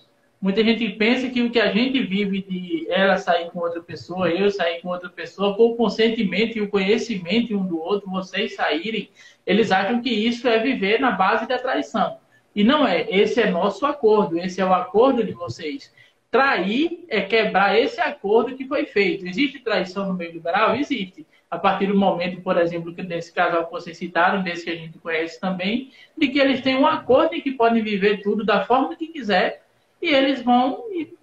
Muita 0.42 0.64
gente 0.64 0.88
pensa 0.92 1.28
que 1.28 1.42
o 1.42 1.52
que 1.52 1.60
a 1.60 1.70
gente 1.70 2.02
vive 2.02 2.42
de 2.44 2.88
ela 2.90 3.18
sair 3.18 3.52
com 3.52 3.60
outra 3.60 3.84
pessoa, 3.84 4.30
eu 4.30 4.50
sair 4.50 4.82
com 4.82 4.88
outra 4.88 5.10
pessoa, 5.10 5.54
com 5.58 5.72
o 5.72 5.76
consentimento 5.76 6.58
e 6.58 6.62
o 6.62 6.70
conhecimento 6.70 7.58
um 7.58 7.68
do 7.68 7.78
outro, 7.78 8.10
vocês 8.10 8.56
saírem, 8.56 9.10
eles 9.46 9.70
acham 9.70 10.02
que 10.02 10.10
isso 10.10 10.48
é 10.48 10.60
viver 10.60 11.02
na 11.02 11.12
base 11.12 11.46
da 11.46 11.60
traição. 11.60 12.18
E 12.56 12.64
não 12.64 12.88
é. 12.88 13.06
Esse 13.10 13.42
é 13.42 13.52
nosso 13.52 13.86
acordo, 13.86 14.40
esse 14.40 14.62
é 14.62 14.66
o 14.66 14.74
acordo 14.74 15.26
de 15.26 15.34
vocês. 15.34 15.94
Trair 16.32 17.04
é 17.10 17.20
quebrar 17.20 17.78
esse 17.78 18.00
acordo 18.00 18.56
que 18.56 18.66
foi 18.66 18.86
feito. 18.86 19.28
Existe 19.28 19.60
traição 19.60 20.08
no 20.08 20.14
meio 20.14 20.32
liberal? 20.32 20.74
Existe. 20.74 21.28
A 21.52 21.60
partir 21.60 21.88
do 21.88 21.98
momento, 21.98 22.42
por 22.42 22.58
exemplo, 22.58 22.96
que 22.96 23.04
desse 23.04 23.34
casal 23.34 23.66
que 23.66 23.72
vocês 23.72 23.98
citaram, 23.98 24.42
desse 24.42 24.64
que 24.64 24.70
a 24.70 24.76
gente 24.76 24.98
conhece 24.98 25.38
também, 25.38 25.92
de 26.18 26.30
que 26.30 26.40
eles 26.40 26.62
têm 26.62 26.78
um 26.78 26.88
acordo 26.88 27.36
e 27.36 27.42
que 27.42 27.52
podem 27.52 27.84
viver 27.84 28.22
tudo 28.22 28.46
da 28.46 28.64
forma 28.64 28.96
que 28.96 29.08
quiser, 29.08 29.62
e 30.02 30.08
eles 30.08 30.42
vão 30.42 30.86
e 30.92 31.14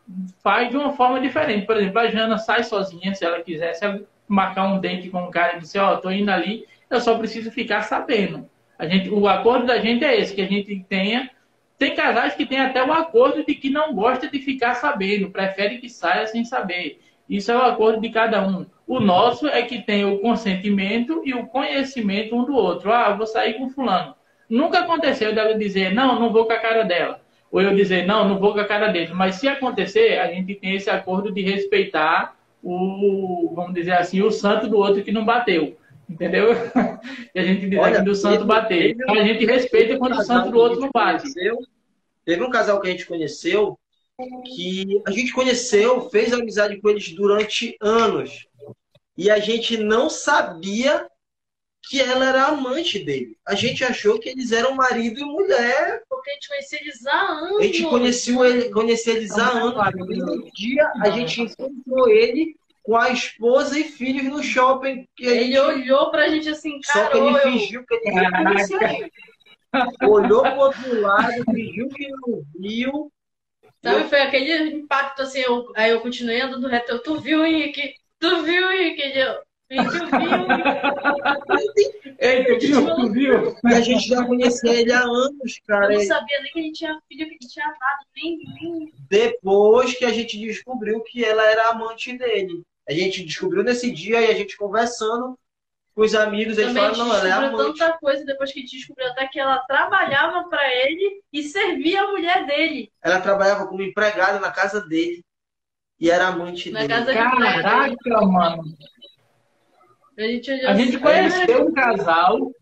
faz 0.42 0.68
de 0.68 0.76
uma 0.76 0.92
forma 0.92 1.18
diferente. 1.18 1.64
Por 1.64 1.78
exemplo, 1.78 1.98
a 1.98 2.09
Jana 2.09 2.36
sai 2.36 2.62
sozinha, 2.62 3.14
se 3.14 3.24
ela 3.24 3.40
quiser, 3.40 3.72
se 3.72 3.86
ela 3.86 4.02
marcar 4.28 4.66
um 4.66 4.78
dente 4.78 5.09
com 5.09 5.22
um 5.22 5.30
cara 5.30 5.56
e 5.56 5.60
dizer, 5.60 5.78
ó, 5.78 5.94
oh, 5.94 5.96
tô 5.96 6.10
indo 6.10 6.30
ali, 6.30 6.66
eu 6.90 7.00
só 7.00 7.16
preciso 7.16 7.50
ficar 7.50 7.82
sabendo. 7.82 8.46
A 8.78 8.86
gente, 8.86 9.09
o 9.09 9.26
acordo 9.26 9.66
da 9.66 9.78
gente 9.78 10.05
é 10.05 10.20
esse, 10.20 10.34
que 10.34 10.42
a 10.42 10.46
gente 10.46 10.84
tenha. 10.88 11.30
Tem 11.78 11.94
casais 11.94 12.34
que 12.34 12.44
têm 12.44 12.60
até 12.60 12.84
o 12.84 12.92
acordo 12.92 13.44
de 13.44 13.55
que 13.55 13.70
não 13.70 13.94
gosta 13.94 14.28
de 14.28 14.40
ficar 14.40 14.74
sabendo, 14.74 15.30
prefere 15.30 15.78
que 15.78 15.88
saia 15.88 16.26
sem 16.26 16.44
saber. 16.44 17.00
Isso 17.28 17.50
é 17.50 17.56
o 17.56 17.62
acordo 17.62 18.00
de 18.00 18.10
cada 18.10 18.46
um. 18.46 18.66
O 18.89 19.01
nosso 19.01 19.47
é 19.47 19.60
que 19.60 19.82
tem 19.82 20.06
o 20.06 20.19
consentimento 20.19 21.20
e 21.23 21.35
o 21.35 21.47
conhecimento 21.47 22.35
um 22.35 22.43
do 22.43 22.55
outro. 22.55 22.90
Ah, 22.90 23.12
vou 23.12 23.27
sair 23.27 23.55
com 23.59 23.69
fulano. 23.69 24.15
Nunca 24.48 24.78
aconteceu 24.78 25.35
dela 25.35 25.59
dizer, 25.59 25.93
não, 25.93 26.19
não 26.19 26.32
vou 26.32 26.47
com 26.47 26.55
a 26.55 26.59
cara 26.59 26.85
dela. 26.85 27.20
Ou 27.52 27.60
eu 27.60 27.77
dizer, 27.77 28.06
não, 28.06 28.27
não 28.27 28.39
vou 28.39 28.55
com 28.55 28.60
a 28.60 28.65
cara 28.65 28.89
dele. 28.89 29.12
Mas 29.12 29.35
se 29.35 29.47
acontecer, 29.47 30.19
a 30.19 30.32
gente 30.32 30.55
tem 30.55 30.74
esse 30.74 30.89
acordo 30.89 31.31
de 31.31 31.43
respeitar 31.43 32.35
o, 32.62 33.52
vamos 33.55 33.74
dizer 33.74 33.93
assim, 33.93 34.23
o 34.23 34.31
santo 34.31 34.66
do 34.66 34.78
outro 34.78 35.05
que 35.05 35.12
não 35.12 35.24
bateu. 35.24 35.77
Entendeu? 36.09 36.48
E 37.35 37.39
a 37.39 37.43
gente 37.43 37.69
diz 37.69 37.78
Olha, 37.78 37.97
aqui 37.97 38.05
do 38.06 38.15
santo 38.15 38.47
bater. 38.47 38.93
Então 38.93 39.15
a 39.15 39.23
gente 39.23 39.44
respeita 39.44 39.98
quando 39.98 40.19
o 40.19 40.23
santo 40.23 40.51
do 40.51 40.59
outro 40.59 40.81
não 40.81 40.90
bate. 40.93 41.23
Conheceu, 41.23 41.59
teve 42.24 42.43
um 42.43 42.51
casal 42.51 42.81
que 42.81 42.89
a 42.89 42.90
gente 42.90 43.06
conheceu 43.06 43.78
que 44.44 45.01
a 45.06 45.12
gente 45.12 45.32
conheceu, 45.32 46.10
fez 46.10 46.32
amizade 46.32 46.81
com 46.81 46.89
eles 46.89 47.12
durante 47.12 47.77
anos. 47.81 48.48
E 49.19 49.28
a 49.32 49.40
gente 49.40 49.77
não 49.77 50.09
sabia 50.09 51.05
que 51.89 52.01
ela 52.01 52.28
era 52.28 52.45
amante 52.45 53.01
dele. 53.01 53.36
A 53.45 53.57
gente 53.57 53.82
achou 53.82 54.20
que 54.20 54.28
eles 54.28 54.53
eram 54.53 54.77
marido 54.77 55.19
e 55.19 55.24
mulher. 55.24 56.03
Porque 56.09 56.31
a 56.31 56.35
gente 56.35 56.49
conhecia 56.49 56.81
eles 56.81 57.07
há 57.07 57.20
anos. 57.20 57.59
A 57.59 57.62
gente 57.62 57.82
conheceu, 57.85 58.45
ele, 58.45 58.70
conhecia 58.70 59.15
eles 59.15 59.36
há 59.36 59.49
anos. 59.49 59.74
Um 59.74 60.51
dia 60.55 60.93
a 61.03 61.11
gente 61.11 61.43
encontrou 61.43 62.09
ele 62.09 62.55
com 62.85 62.97
a 62.97 63.11
esposa 63.11 63.77
e 63.77 63.82
filhos 63.82 64.24
no 64.24 64.40
shopping. 64.40 65.05
ele 65.19 65.47
gente... 65.47 65.59
olhou 65.59 66.12
pra 66.12 66.28
gente 66.28 66.49
assim, 66.49 66.78
cara. 66.81 67.07
Só 67.07 67.11
que 67.11 67.19
ele 67.19 67.39
fingiu 67.40 67.85
que 67.85 67.95
ele 67.95 68.20
não 68.20 70.09
Olhou 70.09 70.43
pro 70.43 70.61
outro 70.61 71.01
lado, 71.01 71.45
fingiu 71.53 71.89
que 71.89 72.09
não 72.09 72.43
viu. 72.57 73.12
Sabe, 73.82 74.03
eu... 74.03 74.09
foi 74.09 74.20
aquele 74.20 74.77
impacto 74.77 75.23
assim, 75.23 75.40
eu... 75.40 75.73
aí 75.74 75.90
eu 75.90 76.01
continuei 76.01 76.40
andando 76.40 76.69
reto. 76.69 77.01
Tu 77.01 77.20
viu, 77.20 77.45
Henrique? 77.45 77.95
Tu 78.19 78.43
viu, 78.43 78.70
Henrique? 78.73 79.12
Viu? 79.12 79.49
Ei, 82.19 82.59
tu 82.59 82.66
viu? 82.66 82.97
Tu 82.97 83.12
viu? 83.12 83.57
E 83.65 83.74
a 83.74 83.81
gente 83.81 84.09
já 84.09 84.24
conhecia 84.24 84.81
ele 84.81 84.93
há 84.93 85.03
anos, 85.03 85.61
cara. 85.66 85.93
Eu 85.93 85.99
não 85.99 86.07
sabia 86.07 86.40
nem 86.43 86.53
que 86.53 86.59
ele 86.59 86.73
tinha 86.73 86.99
filho, 87.07 87.27
que 87.27 87.35
ele 87.35 87.39
tinha 87.39 87.66
dado, 87.66 88.07
nem, 88.16 88.39
nem. 88.61 88.93
Depois 89.09 89.95
que 89.95 90.05
a 90.05 90.11
gente 90.11 90.39
descobriu 90.39 91.01
que 91.03 91.24
ela 91.24 91.45
era 91.45 91.69
amante 91.69 92.16
dele. 92.16 92.62
A 92.89 92.93
gente 92.93 93.24
descobriu 93.24 93.62
nesse 93.62 93.90
dia 93.90 94.20
e 94.23 94.31
a 94.31 94.35
gente 94.35 94.57
conversando 94.57 95.39
com 95.95 96.03
os 96.03 96.15
amigos, 96.15 96.57
eles 96.57 96.73
falaram, 96.73 96.97
não, 96.97 97.15
ela 97.15 97.28
é 97.28 97.32
amante. 97.32 97.78
tanta 97.78 97.99
coisa 97.99 98.24
depois 98.24 98.53
que 98.53 98.62
descobriu 98.62 99.07
até 99.09 99.27
que 99.27 99.39
ela 99.39 99.59
trabalhava 99.66 100.49
para 100.49 100.65
ele 100.74 101.20
e 101.32 101.43
servia 101.43 102.03
a 102.03 102.11
mulher 102.12 102.47
dele. 102.47 102.90
Ela 103.03 103.20
trabalhava 103.20 103.66
como 103.66 103.82
empregada 103.82 104.39
na 104.39 104.51
casa 104.51 104.81
dele 104.81 105.24
e 106.01 106.11
era 106.11 106.29
amante 106.29 106.70
na 106.70 106.81
dele. 106.81 106.93
Casa 106.93 107.15
Caraca, 107.15 107.97
de 107.97 108.27
mano. 108.27 108.62
A 110.16 110.23
gente, 110.23 110.51
a 110.51 110.75
gente 110.75 110.99
conheceu 110.99 111.66
um 111.66 111.73
casal 111.73 112.53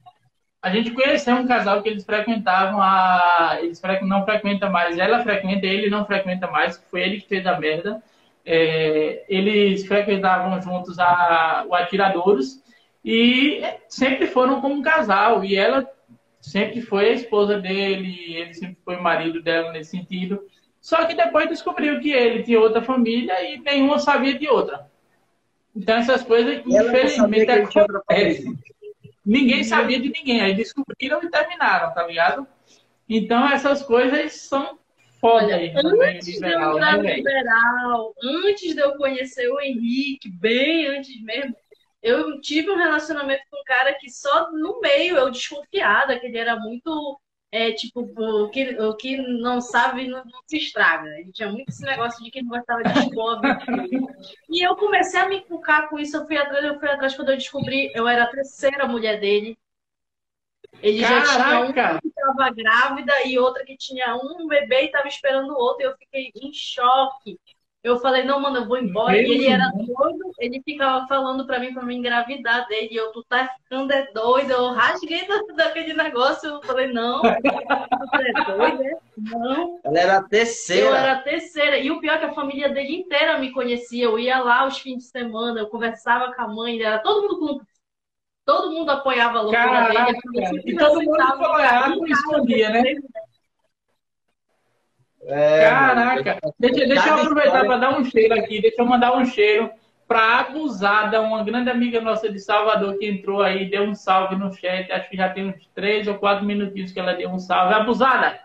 a 0.67 0.71
gente 0.71 0.91
conheceu 0.91 1.37
um 1.37 1.47
casal 1.47 1.81
que 1.81 1.89
eles 1.89 2.05
frequentavam 2.05 2.83
a. 2.83 3.57
Eles 3.63 3.81
não 4.03 4.25
frequentam 4.25 4.69
mais. 4.69 4.99
Ela 4.99 5.23
frequenta, 5.23 5.65
ele 5.65 5.89
não 5.89 6.05
frequenta 6.05 6.49
mais. 6.49 6.77
Foi 6.91 7.03
ele 7.03 7.21
que 7.21 7.29
fez 7.29 7.47
a 7.47 7.57
merda. 7.57 8.03
É, 8.45 9.25
eles 9.29 9.87
frequentavam 9.87 10.61
juntos 10.61 10.99
a, 10.99 11.65
o 11.69 11.75
Atiradouros 11.75 12.61
e 13.05 13.63
sempre 13.89 14.27
foram 14.27 14.61
como 14.61 14.75
um 14.75 14.83
casal. 14.83 15.45
E 15.45 15.55
ela 15.55 15.89
sempre 16.41 16.81
foi 16.81 17.11
a 17.11 17.13
esposa 17.13 17.61
dele, 17.61 18.35
ele 18.35 18.55
sempre 18.55 18.79
foi 18.85 18.97
o 18.97 19.03
marido 19.03 19.41
dela 19.41 19.71
nesse 19.71 19.93
sentido. 19.93 20.43
Só 20.87 21.05
que 21.05 21.17
depois 21.17 21.49
descobriu 21.49 21.99
que 21.99 22.13
ele 22.13 22.45
tinha 22.45 22.61
outra 22.61 22.81
família 22.81 23.35
e 23.43 23.59
nenhuma 23.59 23.99
sabia 23.99 24.39
de 24.39 24.49
outra. 24.49 24.89
Então 25.75 25.97
essas 25.97 26.23
coisas, 26.23 26.63
infelizmente, 26.65 27.51
acontecem. 27.51 28.57
Ninguém 29.25 29.65
sabia 29.65 29.99
de 29.99 30.11
ninguém. 30.11 30.43
Aí 30.43 30.55
descobriram 30.55 31.21
e 31.25 31.29
terminaram, 31.29 31.93
tá 31.93 32.07
ligado? 32.07 32.47
Então 33.09 33.49
essas 33.49 33.83
coisas 33.83 34.35
são 34.35 34.79
foda 35.21 35.57
Olha, 35.57 35.73
antes 35.77 36.39
de 36.39 36.45
eu 36.45 36.77
entrar 36.77 36.99
né, 36.99 37.17
liberal, 37.17 38.15
antes 38.23 38.73
de 38.73 38.81
eu 38.81 38.97
conhecer 38.97 39.49
o 39.49 39.61
Henrique, 39.61 40.29
bem 40.29 40.87
antes 40.87 41.21
mesmo, 41.21 41.57
eu 42.01 42.41
tive 42.41 42.71
um 42.71 42.77
relacionamento 42.77 43.43
com 43.51 43.61
um 43.61 43.65
cara 43.65 43.93
que 43.95 44.09
só 44.09 44.53
no 44.53 44.81
meio 44.81 45.17
eu 45.17 45.33
desconfiada 45.33 46.17
que 46.21 46.27
ele 46.27 46.39
era 46.39 46.55
muito 46.55 47.21
é, 47.57 47.73
tipo, 47.73 48.01
o 48.01 48.51
que, 48.51 48.78
o 48.78 48.95
que 48.95 49.16
não 49.16 49.62
sabe 49.62 50.07
não, 50.07 50.23
não 50.27 50.43
se 50.47 50.59
estraga. 50.59 51.09
Ele 51.19 51.33
tinha 51.33 51.49
muito 51.49 51.70
esse 51.70 51.83
negócio 51.83 52.23
de 52.23 52.31
que 52.31 52.43
não 52.43 52.51
gostava 52.51 52.83
de 52.83 52.99
expor. 52.99 53.41
e 54.51 54.62
eu 54.62 54.77
comecei 54.77 55.19
a 55.19 55.28
me 55.28 55.41
cucar 55.41 55.89
com 55.89 55.99
isso, 55.99 56.19
eu 56.19 56.27
fui 56.27 56.37
atrás, 56.37 56.62
eu 56.62 56.78
fui 56.78 56.89
atrás 56.89 57.16
quando 57.16 57.31
eu 57.31 57.37
descobri, 57.37 57.91
eu 57.95 58.07
era 58.07 58.24
a 58.24 58.31
terceira 58.31 58.87
mulher 58.87 59.19
dele. 59.19 59.59
Ele 60.83 61.01
Caraca. 61.01 61.27
já 61.27 61.33
tinha 61.33 61.61
uma 61.61 62.01
que 62.01 62.09
estava 62.09 62.51
grávida 62.51 63.12
e 63.24 63.39
outra 63.39 63.65
que 63.65 63.78
tinha 63.78 64.15
um 64.16 64.47
bebê 64.47 64.83
e 64.83 64.87
estava 64.87 65.09
esperando 65.09 65.51
o 65.51 65.59
outro. 65.59 65.83
E 65.83 65.87
eu 65.87 65.97
fiquei 65.97 66.31
em 66.37 66.53
choque. 66.53 67.41
Eu 67.87 68.01
falei, 68.01 68.25
não, 68.25 68.41
mano, 68.41 68.57
eu 68.57 68.67
vou 68.67 68.79
embora. 68.79 69.13
Meu 69.13 69.23
e 69.23 69.31
ele 69.31 69.47
era 69.47 69.71
doido, 69.71 70.33
ele 70.41 70.61
ficava 70.61 71.07
falando 71.07 71.47
pra 71.47 71.61
mim 71.61 71.73
pra 71.73 71.85
me 71.85 71.95
engravidar 71.95 72.67
dele. 72.67 72.89
E 72.91 72.97
eu, 72.97 73.13
tu 73.13 73.23
tá 73.23 73.49
ficando 73.63 73.93
é 73.93 74.11
doido. 74.13 74.51
Eu 74.51 74.73
rasguei 74.73 75.25
daquele 75.55 75.95
negócio. 75.95 76.49
Eu 76.49 76.63
falei, 76.65 76.89
não, 76.89 77.23
tu 77.23 77.29
é 77.29 78.57
doido, 78.57 78.83
é? 78.83 78.99
Não. 79.17 79.79
Ela 79.85 79.99
era 80.01 80.17
a 80.17 80.23
terceira. 80.23 80.87
Eu 80.87 80.95
era 80.97 81.13
a 81.13 81.23
terceira. 81.23 81.79
E 81.79 81.89
o 81.93 82.01
pior 82.01 82.15
é 82.15 82.19
que 82.19 82.25
a 82.25 82.35
família 82.35 82.69
dele 82.71 82.97
inteira 82.97 83.39
me 83.39 83.53
conhecia. 83.53 84.03
Eu 84.03 84.19
ia 84.19 84.41
lá 84.41 84.67
os 84.67 84.79
fins 84.79 85.05
de 85.05 85.05
semana, 85.05 85.61
eu 85.61 85.69
conversava 85.69 86.35
com 86.35 86.43
a 86.43 86.49
mãe, 86.49 86.83
era 86.83 86.99
todo 86.99 87.23
mundo 87.23 87.39
com 87.39 87.61
Todo 88.45 88.71
mundo 88.71 88.91
apoiava 88.91 89.39
a 89.39 89.43
loucura 89.43 89.65
Caraca, 89.65 90.13
dele. 90.33 90.63
E 90.65 90.77
todo 90.77 91.03
mundo 91.03 91.21
apoiava 91.21 91.95
e 91.95 92.13
escondia, 92.13 92.71
né? 92.71 92.95
É, 95.27 95.69
Caraca! 95.69 96.39
Deixa, 96.59 96.86
deixa 96.86 97.09
eu 97.09 97.15
aproveitar 97.16 97.65
para 97.65 97.78
dar 97.78 97.98
um 97.98 98.05
cheiro 98.05 98.35
aqui. 98.35 98.61
Deixa 98.61 98.81
eu 98.81 98.86
mandar 98.86 99.16
um 99.16 99.24
cheiro 99.24 99.70
para 100.07 100.40
Abusada, 100.40 101.20
uma 101.20 101.43
grande 101.43 101.69
amiga 101.69 102.01
nossa 102.01 102.31
de 102.31 102.39
Salvador 102.39 102.97
que 102.97 103.07
entrou 103.07 103.43
aí, 103.43 103.69
deu 103.69 103.82
um 103.82 103.94
salve 103.94 104.36
no 104.36 104.53
chat. 104.53 104.90
Acho 104.93 105.11
que 105.11 105.16
já 105.16 105.28
tem 105.28 105.48
uns 105.48 105.66
três 105.74 106.07
ou 106.07 106.15
quatro 106.15 106.44
minutinhos 106.44 106.93
que 106.93 107.01
ela 107.01 107.15
deu 107.15 107.28
um 107.28 107.39
salve. 107.39 107.74
Abusada! 107.74 108.39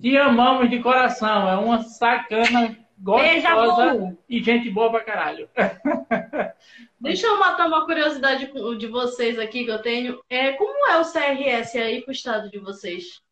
Te 0.00 0.16
amamos 0.16 0.68
de 0.68 0.80
coração. 0.80 1.48
É 1.48 1.56
uma 1.56 1.82
sacana 1.82 2.76
gostosa 2.98 4.16
e 4.28 4.42
gente 4.42 4.68
boa 4.68 4.90
pra 4.90 5.04
caralho. 5.04 5.48
Deixa 7.00 7.26
eu 7.26 7.38
matar 7.38 7.66
uma 7.66 7.86
curiosidade 7.86 8.52
de 8.78 8.86
vocês 8.88 9.38
aqui 9.38 9.64
que 9.64 9.70
eu 9.70 9.80
tenho. 9.80 10.20
É, 10.28 10.52
como 10.52 10.88
é 10.90 10.98
o 10.98 11.04
CRS 11.04 11.76
aí 11.76 12.02
pro 12.02 12.12
estado 12.12 12.50
de 12.50 12.58
vocês? 12.58 13.22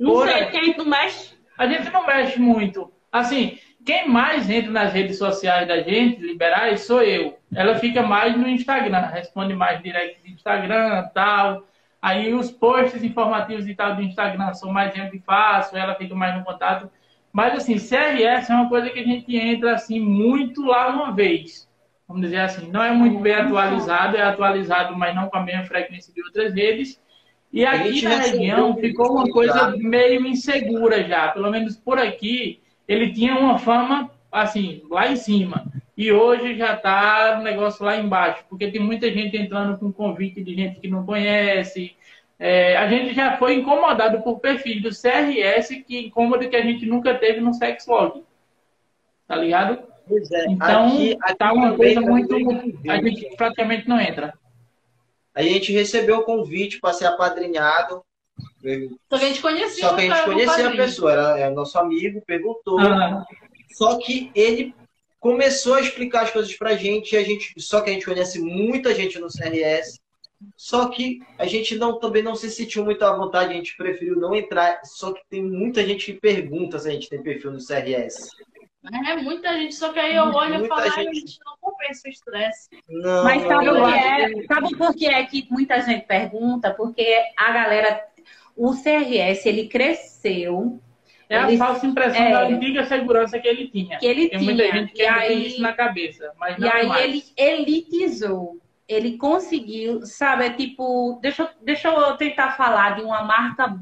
Não 0.00 0.12
Por 0.14 0.26
sei, 0.26 0.46
quem 0.46 0.72
tu 0.72 0.88
mexe? 0.88 1.34
A 1.58 1.66
gente 1.66 1.90
não 1.90 2.06
mexe 2.06 2.40
muito. 2.40 2.90
Assim, 3.12 3.58
quem 3.84 4.08
mais 4.08 4.48
entra 4.48 4.70
nas 4.70 4.94
redes 4.94 5.18
sociais 5.18 5.68
da 5.68 5.82
gente, 5.82 6.22
liberais, 6.22 6.80
sou 6.86 7.02
eu. 7.02 7.38
Ela 7.54 7.74
fica 7.74 8.02
mais 8.02 8.34
no 8.34 8.48
Instagram, 8.48 9.06
responde 9.08 9.54
mais 9.54 9.82
direto 9.82 10.18
no 10.24 10.30
Instagram 10.30 11.06
tal. 11.14 11.66
Aí 12.00 12.32
os 12.32 12.50
posts 12.50 13.04
informativos 13.04 13.68
e 13.68 13.74
tal 13.74 13.94
do 13.94 14.02
Instagram 14.02 14.54
são 14.54 14.72
mais 14.72 14.94
gente 14.94 15.18
fácil, 15.18 15.76
ela 15.76 15.94
fica 15.94 16.14
mais 16.14 16.34
no 16.34 16.44
contato. 16.44 16.90
Mas 17.30 17.54
assim, 17.54 17.74
CRS 17.74 18.48
é 18.48 18.54
uma 18.54 18.70
coisa 18.70 18.88
que 18.88 19.00
a 19.00 19.04
gente 19.04 19.36
entra 19.36 19.74
assim 19.74 20.00
muito 20.00 20.62
lá 20.62 20.88
uma 20.88 21.12
vez. 21.12 21.68
Vamos 22.08 22.22
dizer 22.22 22.40
assim, 22.40 22.70
não 22.70 22.82
é 22.82 22.90
muito 22.90 23.18
bem 23.18 23.34
atualizado, 23.34 24.16
é 24.16 24.22
atualizado, 24.22 24.96
mas 24.96 25.14
não 25.14 25.28
com 25.28 25.36
a 25.36 25.42
mesma 25.42 25.64
frequência 25.64 26.12
de 26.12 26.22
outras 26.22 26.54
redes. 26.54 27.00
E 27.52 27.64
aqui 27.66 28.02
na 28.02 28.16
região 28.16 28.76
ficou 28.76 29.12
uma 29.12 29.28
coisa 29.28 29.76
meio 29.76 30.26
insegura 30.26 31.02
já. 31.04 31.28
Pelo 31.28 31.50
menos 31.50 31.76
por 31.76 31.98
aqui, 31.98 32.60
ele 32.86 33.12
tinha 33.12 33.34
uma 33.36 33.58
fama 33.58 34.10
assim, 34.30 34.82
lá 34.88 35.10
em 35.10 35.16
cima. 35.16 35.66
E 35.96 36.12
hoje 36.12 36.56
já 36.56 36.74
está 36.74 37.38
o 37.38 37.42
negócio 37.42 37.84
lá 37.84 37.96
embaixo, 37.96 38.44
porque 38.48 38.70
tem 38.70 38.80
muita 38.80 39.12
gente 39.12 39.36
entrando 39.36 39.78
com 39.78 39.92
convite 39.92 40.42
de 40.42 40.54
gente 40.54 40.80
que 40.80 40.88
não 40.88 41.04
conhece. 41.04 41.94
É, 42.38 42.76
a 42.76 42.88
gente 42.88 43.12
já 43.12 43.36
foi 43.36 43.54
incomodado 43.54 44.22
por 44.22 44.40
perfil 44.40 44.80
do 44.80 44.88
CRS, 44.88 45.68
que 45.86 46.06
incômodo 46.06 46.48
que 46.48 46.56
a 46.56 46.62
gente 46.62 46.86
nunca 46.86 47.14
teve 47.14 47.40
no 47.40 47.52
Sexlog. 47.52 48.24
Tá 49.26 49.36
ligado? 49.36 49.78
Pois 50.08 50.30
é. 50.30 50.46
Então, 50.46 50.86
aqui, 50.86 51.18
aqui 51.20 51.36
tá 51.36 51.52
uma 51.52 51.76
coisa 51.76 52.00
muito. 52.00 52.34
A 52.88 52.96
gente 52.96 53.36
praticamente 53.36 53.88
não 53.88 54.00
entra. 54.00 54.32
A 55.34 55.42
gente 55.42 55.72
recebeu 55.72 56.18
o 56.18 56.24
convite 56.24 56.80
para 56.80 56.92
ser 56.92 57.06
apadrinhado. 57.06 58.02
Só 59.08 59.18
que 59.18 59.24
a 59.24 59.28
gente 59.28 59.42
conhecia 59.42 59.88
Só 59.88 59.94
que 59.94 60.02
a 60.02 60.14
gente 60.14 60.24
conhecia 60.24 60.68
a 60.68 60.76
pessoa, 60.76 61.12
era, 61.12 61.38
era 61.38 61.54
nosso 61.54 61.78
amigo, 61.78 62.22
perguntou. 62.26 62.78
Ah, 62.78 63.24
Só 63.72 63.98
que 63.98 64.30
ele 64.34 64.74
começou 65.18 65.74
a 65.74 65.80
explicar 65.80 66.22
as 66.22 66.30
coisas 66.30 66.56
pra 66.56 66.74
gente, 66.74 67.14
e 67.14 67.18
a 67.18 67.22
gente, 67.22 67.52
só 67.58 67.80
que 67.80 67.90
a 67.90 67.92
gente 67.92 68.06
conhece 68.06 68.38
muita 68.40 68.94
gente 68.94 69.18
no 69.18 69.28
CRS. 69.28 70.00
Só 70.56 70.88
que 70.88 71.20
a 71.38 71.46
gente 71.46 71.76
não, 71.76 71.98
também 71.98 72.22
não 72.22 72.34
se 72.34 72.50
sentiu 72.50 72.82
muito 72.82 73.04
à 73.04 73.14
vontade, 73.14 73.52
a 73.52 73.56
gente 73.56 73.76
preferiu 73.76 74.16
não 74.16 74.34
entrar. 74.34 74.80
Só 74.84 75.12
que 75.12 75.20
tem 75.28 75.42
muita 75.42 75.86
gente 75.86 76.06
que 76.06 76.18
pergunta 76.18 76.78
se 76.78 76.88
a 76.88 76.92
gente 76.92 77.10
tem 77.10 77.22
perfil 77.22 77.52
no 77.52 77.58
CRS. 77.58 78.30
É, 78.82 79.16
muita 79.16 79.52
gente, 79.54 79.74
só 79.74 79.92
que 79.92 79.98
aí 79.98 80.16
eu 80.16 80.24
olho 80.24 80.54
e 80.54 80.58
Muita 80.58 80.74
falo, 80.74 80.90
ai, 80.96 81.04
gente. 81.04 81.20
gente, 81.20 81.38
não 81.44 81.52
compensa 81.60 82.08
o 82.08 82.10
estresse. 82.10 82.68
Não, 82.88 83.24
Mas 83.24 83.42
sabe 83.42 83.66
não, 83.66 83.84
que 83.84 83.98
é? 83.98 84.46
Sabe 84.46 84.76
por 84.76 84.94
que 84.94 85.06
é 85.06 85.22
que 85.26 85.46
muita 85.50 85.80
gente 85.82 86.06
pergunta? 86.06 86.72
Porque 86.72 87.06
a 87.36 87.52
galera, 87.52 88.02
o 88.56 88.72
CRS, 88.72 89.44
ele 89.46 89.68
cresceu, 89.68 90.80
é 91.28 91.36
a 91.36 91.46
Ele- 91.46 91.58
falsa 91.58 91.86
impressão 91.86 92.22
é. 92.22 92.30
da 92.32 92.42
antiga 92.46 92.84
segurança 92.86 93.38
que 93.38 93.46
ele 93.46 93.68
tinha. 93.68 93.98
que 93.98 94.06
ele 94.06 94.30
Tem 94.30 94.40
muita 94.40 94.62
tinha. 94.62 94.72
gente 94.74 94.92
que 94.94 95.02
e 95.02 95.06
ainda 95.06 95.26
tem 95.26 95.46
isso 95.46 95.60
na 95.60 95.72
cabeça. 95.74 96.32
Mas 96.38 96.56
e 96.56 96.60
não 96.62 96.68
é 96.68 96.72
aí 96.72 96.86
mais. 96.86 97.04
ele 97.04 97.24
elitizou. 97.36 98.56
Ele 98.88 99.16
conseguiu, 99.18 100.04
sabe, 100.04 100.46
é 100.46 100.50
tipo, 100.50 101.18
deixa, 101.22 101.42
eu- 101.44 101.48
deixa 101.62 101.88
eu 101.88 102.16
tentar 102.16 102.56
falar 102.56 102.96
de 102.96 103.02
uma 103.02 103.22
marca, 103.22 103.78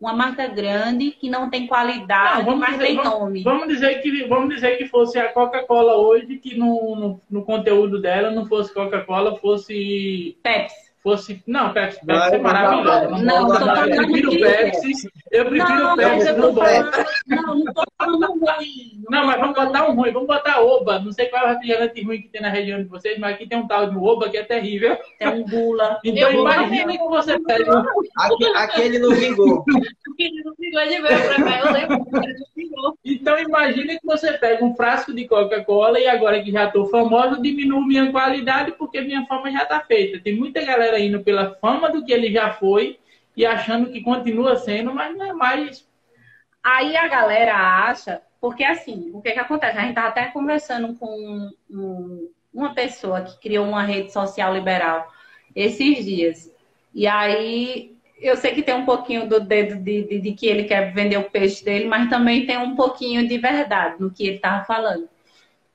uma 0.00 0.12
marca 0.12 0.46
grande 0.46 1.10
que 1.10 1.28
não 1.28 1.50
tem 1.50 1.66
qualidade, 1.66 2.38
Não, 2.38 2.44
vamos 2.44 2.60
mas 2.60 2.70
dizer- 2.74 2.86
tem 2.86 2.96
vamos- 2.96 3.10
nome. 3.12 3.42
Vamos 3.42 3.68
dizer 3.68 4.00
que 4.00 4.24
vamos 4.28 4.54
dizer 4.54 4.76
que 4.78 4.86
fosse 4.86 5.18
a 5.18 5.32
Coca-Cola 5.32 5.96
hoje, 5.96 6.36
que 6.38 6.56
no, 6.56 6.94
no, 6.96 7.20
no 7.30 7.44
conteúdo 7.44 8.00
dela 8.00 8.30
não 8.30 8.46
fosse 8.46 8.72
Coca-Cola, 8.72 9.36
fosse 9.38 10.36
Pepsi. 10.42 10.74
fosse 11.02 11.42
não 11.46 11.72
Pepsi, 11.72 11.98
Não, 12.06 12.14
Pepsi 12.14 12.34
é 12.34 12.36
não, 12.36 12.42
maravilhoso. 12.44 12.84
não, 13.10 13.10
não, 13.10 13.22
não, 13.24 13.46
tô 13.48 13.52
não, 13.64 13.74
falando 13.74 13.90
eu 13.94 13.96
prefiro 14.06 14.30
que- 14.30 14.38
Pepsi, 14.38 14.46
eu 14.46 14.52
prefiro 14.52 14.52
Não, 14.52 14.72
Pepsi 14.72 15.08
mas 15.14 15.17
eu 15.30 15.44
no 15.50 15.50
tô 15.58 16.52
Bob. 16.52 16.64
falando, 16.64 17.06
não, 17.26 17.56
não 17.58 17.72
tô 17.74 17.82
falando 17.98 18.26
ruim. 18.26 19.02
Não, 19.10 19.26
mas 19.26 19.40
vamos 19.40 19.54
botar 19.56 19.88
um 19.90 19.94
ruim, 19.94 20.12
vamos 20.12 20.28
botar 20.28 20.60
Oba. 20.60 20.98
Não 20.98 21.12
sei 21.12 21.26
qual 21.26 21.42
é 21.42 21.46
o 21.46 21.48
refrigerante 21.50 22.02
ruim 22.02 22.22
que 22.22 22.28
tem 22.28 22.40
na 22.42 22.48
região 22.48 22.78
de 22.82 22.88
vocês, 22.88 23.18
mas 23.18 23.34
aqui 23.34 23.46
tem 23.46 23.58
um 23.58 23.66
tal 23.66 23.90
de 23.90 23.96
Oba 23.96 24.28
que 24.28 24.36
é 24.36 24.44
terrível. 24.44 24.96
Tem 25.18 25.28
um 25.28 25.44
gula. 25.44 25.98
Então 26.04 26.28
Eu 26.30 26.32
vou 26.32 26.42
imagine 26.42 26.98
que 26.98 27.08
você 27.08 27.38
pega 27.40 27.78
um 27.78 27.84
Aque- 28.18 28.52
Aquele 28.56 28.98
não 28.98 29.10
vingou. 29.10 29.64
Ele 30.18 30.42
não 30.42 30.54
ficou 30.54 30.82
de 30.82 31.00
ver 31.00 31.26
pra 31.26 31.44
cá, 31.44 31.60
eu 31.60 31.72
lembro 31.72 32.06
não. 32.10 32.94
Então 33.04 33.38
imagine 33.38 33.98
que 33.98 34.06
você 34.06 34.32
pega 34.32 34.64
um 34.64 34.74
frasco 34.74 35.12
de 35.12 35.26
Coca-Cola 35.26 35.98
e 35.98 36.06
agora 36.08 36.42
que 36.42 36.50
já 36.52 36.66
estou 36.66 36.86
famoso, 36.86 37.40
diminuo 37.42 37.84
minha 37.84 38.10
qualidade 38.10 38.72
porque 38.72 39.00
minha 39.00 39.24
fama 39.26 39.50
já 39.50 39.62
está 39.62 39.80
feita. 39.80 40.20
Tem 40.20 40.34
muita 40.36 40.64
galera 40.64 40.98
indo 40.98 41.20
pela 41.20 41.54
fama 41.60 41.90
do 41.90 42.04
que 42.04 42.12
ele 42.12 42.30
já 42.32 42.52
foi 42.52 42.98
e 43.38 43.46
achando 43.46 43.90
que 43.92 44.02
continua 44.02 44.56
sendo, 44.56 44.94
mas 44.94 45.16
não 45.16 45.26
é 45.26 45.32
mais. 45.32 45.86
Aí 46.62 46.96
a 46.96 47.08
galera 47.08 47.54
acha, 47.56 48.22
porque 48.40 48.64
assim, 48.64 49.10
o 49.14 49.22
que 49.22 49.32
que 49.32 49.38
acontece? 49.38 49.78
A 49.78 49.82
gente 49.82 49.94
tava 49.94 50.08
até 50.08 50.26
conversando 50.26 50.94
com 50.96 51.50
um- 51.70 52.30
uma 52.52 52.74
pessoa 52.74 53.22
que 53.22 53.38
criou 53.40 53.66
uma 53.66 53.82
rede 53.82 54.12
social 54.12 54.52
liberal 54.54 55.10
esses 55.54 56.04
dias. 56.04 56.52
E 56.94 57.06
aí 57.06 57.96
eu 58.20 58.36
sei 58.36 58.52
que 58.54 58.62
tem 58.62 58.74
um 58.74 58.84
pouquinho 58.84 59.28
do 59.28 59.40
dedo 59.40 59.76
de, 59.76 60.02
de- 60.04 60.20
de 60.20 60.32
que 60.32 60.46
ele 60.46 60.64
quer 60.64 60.92
vender 60.92 61.16
o 61.18 61.30
peixe 61.30 61.64
dele, 61.64 61.86
mas 61.86 62.10
também 62.10 62.46
tem 62.46 62.58
um 62.58 62.74
pouquinho 62.74 63.26
de 63.28 63.38
verdade 63.38 63.96
no 64.00 64.10
que 64.10 64.26
ele 64.26 64.38
tava 64.38 64.64
falando. 64.64 65.08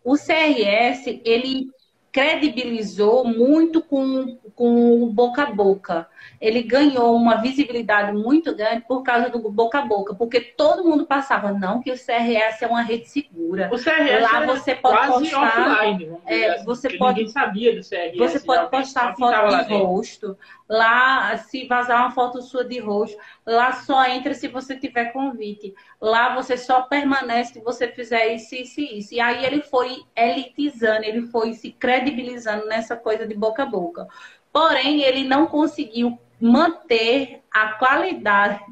O 0.03 0.18
CRS, 0.18 1.22
ele 1.26 1.69
credibilizou 2.11 3.26
muito 3.26 3.81
com, 3.81 4.38
com 4.56 5.02
o 5.03 5.07
boca 5.11 5.44
a 5.44 5.52
boca 5.52 6.07
ele 6.40 6.62
ganhou 6.64 7.16
uma 7.16 7.36
visibilidade 7.41 8.12
muito 8.12 8.56
grande 8.56 8.82
por 8.88 9.04
causa 9.04 9.30
do 9.30 9.40
boca 9.50 9.80
a 9.80 9.82
boca, 9.86 10.14
porque 10.16 10.40
todo 10.40 10.84
mundo 10.84 11.06
passava, 11.06 11.52
não, 11.52 11.82
que 11.82 11.91
o 11.91 11.95
CRS 11.98 12.64
é 12.64 12.68
uma 12.68 12.82
rede 12.82 13.08
segura. 13.10 13.70
O 13.72 13.78
CRS 13.78 14.22
Lá 14.22 14.45
você 14.45 14.76
pode 14.76 15.08
postar, 15.08 15.80
offline. 15.80 16.18
é, 16.26 16.50
assim, 16.50 16.66
você 16.66 16.98
pode- 16.98 17.20
Ninguém 17.20 17.32
sabia 17.32 17.76
do 17.76 17.84
CRS. 17.84 18.18
Você 18.18 18.40
pode 18.40 18.70
postar 18.70 19.16
foto 19.16 19.66
de 19.68 19.74
rosto. 19.74 20.38
Lá, 20.70 21.38
se 21.38 21.68
vazar 21.68 22.00
uma 22.00 22.12
foto 22.12 22.41
sua 22.41 22.64
de 22.66 22.80
rosto, 22.80 23.18
lá 23.45 23.74
só 23.74 24.06
entra 24.08 24.34
se 24.34 24.48
você 24.48 24.76
tiver 24.76 25.12
convite. 25.14 25.74
Lá 26.02 26.34
você 26.36 26.58
só 26.58 26.82
permanece 26.84 27.54
se 27.54 27.60
você 27.62 27.88
fizer 27.90 28.34
isso, 28.34 28.56
isso 28.56 28.80
e 28.80 29.00
isso. 29.00 29.14
E 29.14 29.20
aí 29.20 29.45
ele 29.45 29.62
foi 29.62 29.98
elitizando, 30.16 31.04
ele 31.04 31.24
foi 31.28 31.54
se 31.54 31.72
credibilizando 31.72 32.66
nessa 32.66 32.95
coisa 32.95 33.28
de 33.28 33.36
boca 33.36 33.64
a 33.64 33.66
boca. 33.66 34.08
Porém, 34.53 35.01
ele 35.01 35.23
não 35.23 35.47
conseguiu 35.47 36.17
manter 36.39 37.41
a 37.51 37.73
qualidade. 37.73 38.63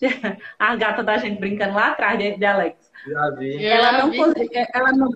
A 0.58 0.74
gata 0.76 1.02
da 1.02 1.18
gente 1.18 1.38
brincando 1.38 1.74
lá 1.74 1.88
atrás 1.88 2.18
de, 2.18 2.34
de 2.38 2.44
Alex 2.46 2.90
Já 3.06 3.30
vi. 3.32 3.62
ela 3.66 3.92
não, 3.92 4.10
vi. 4.10 4.16
consegui- 4.16 4.66
ela 4.72 4.92
não 4.92 5.10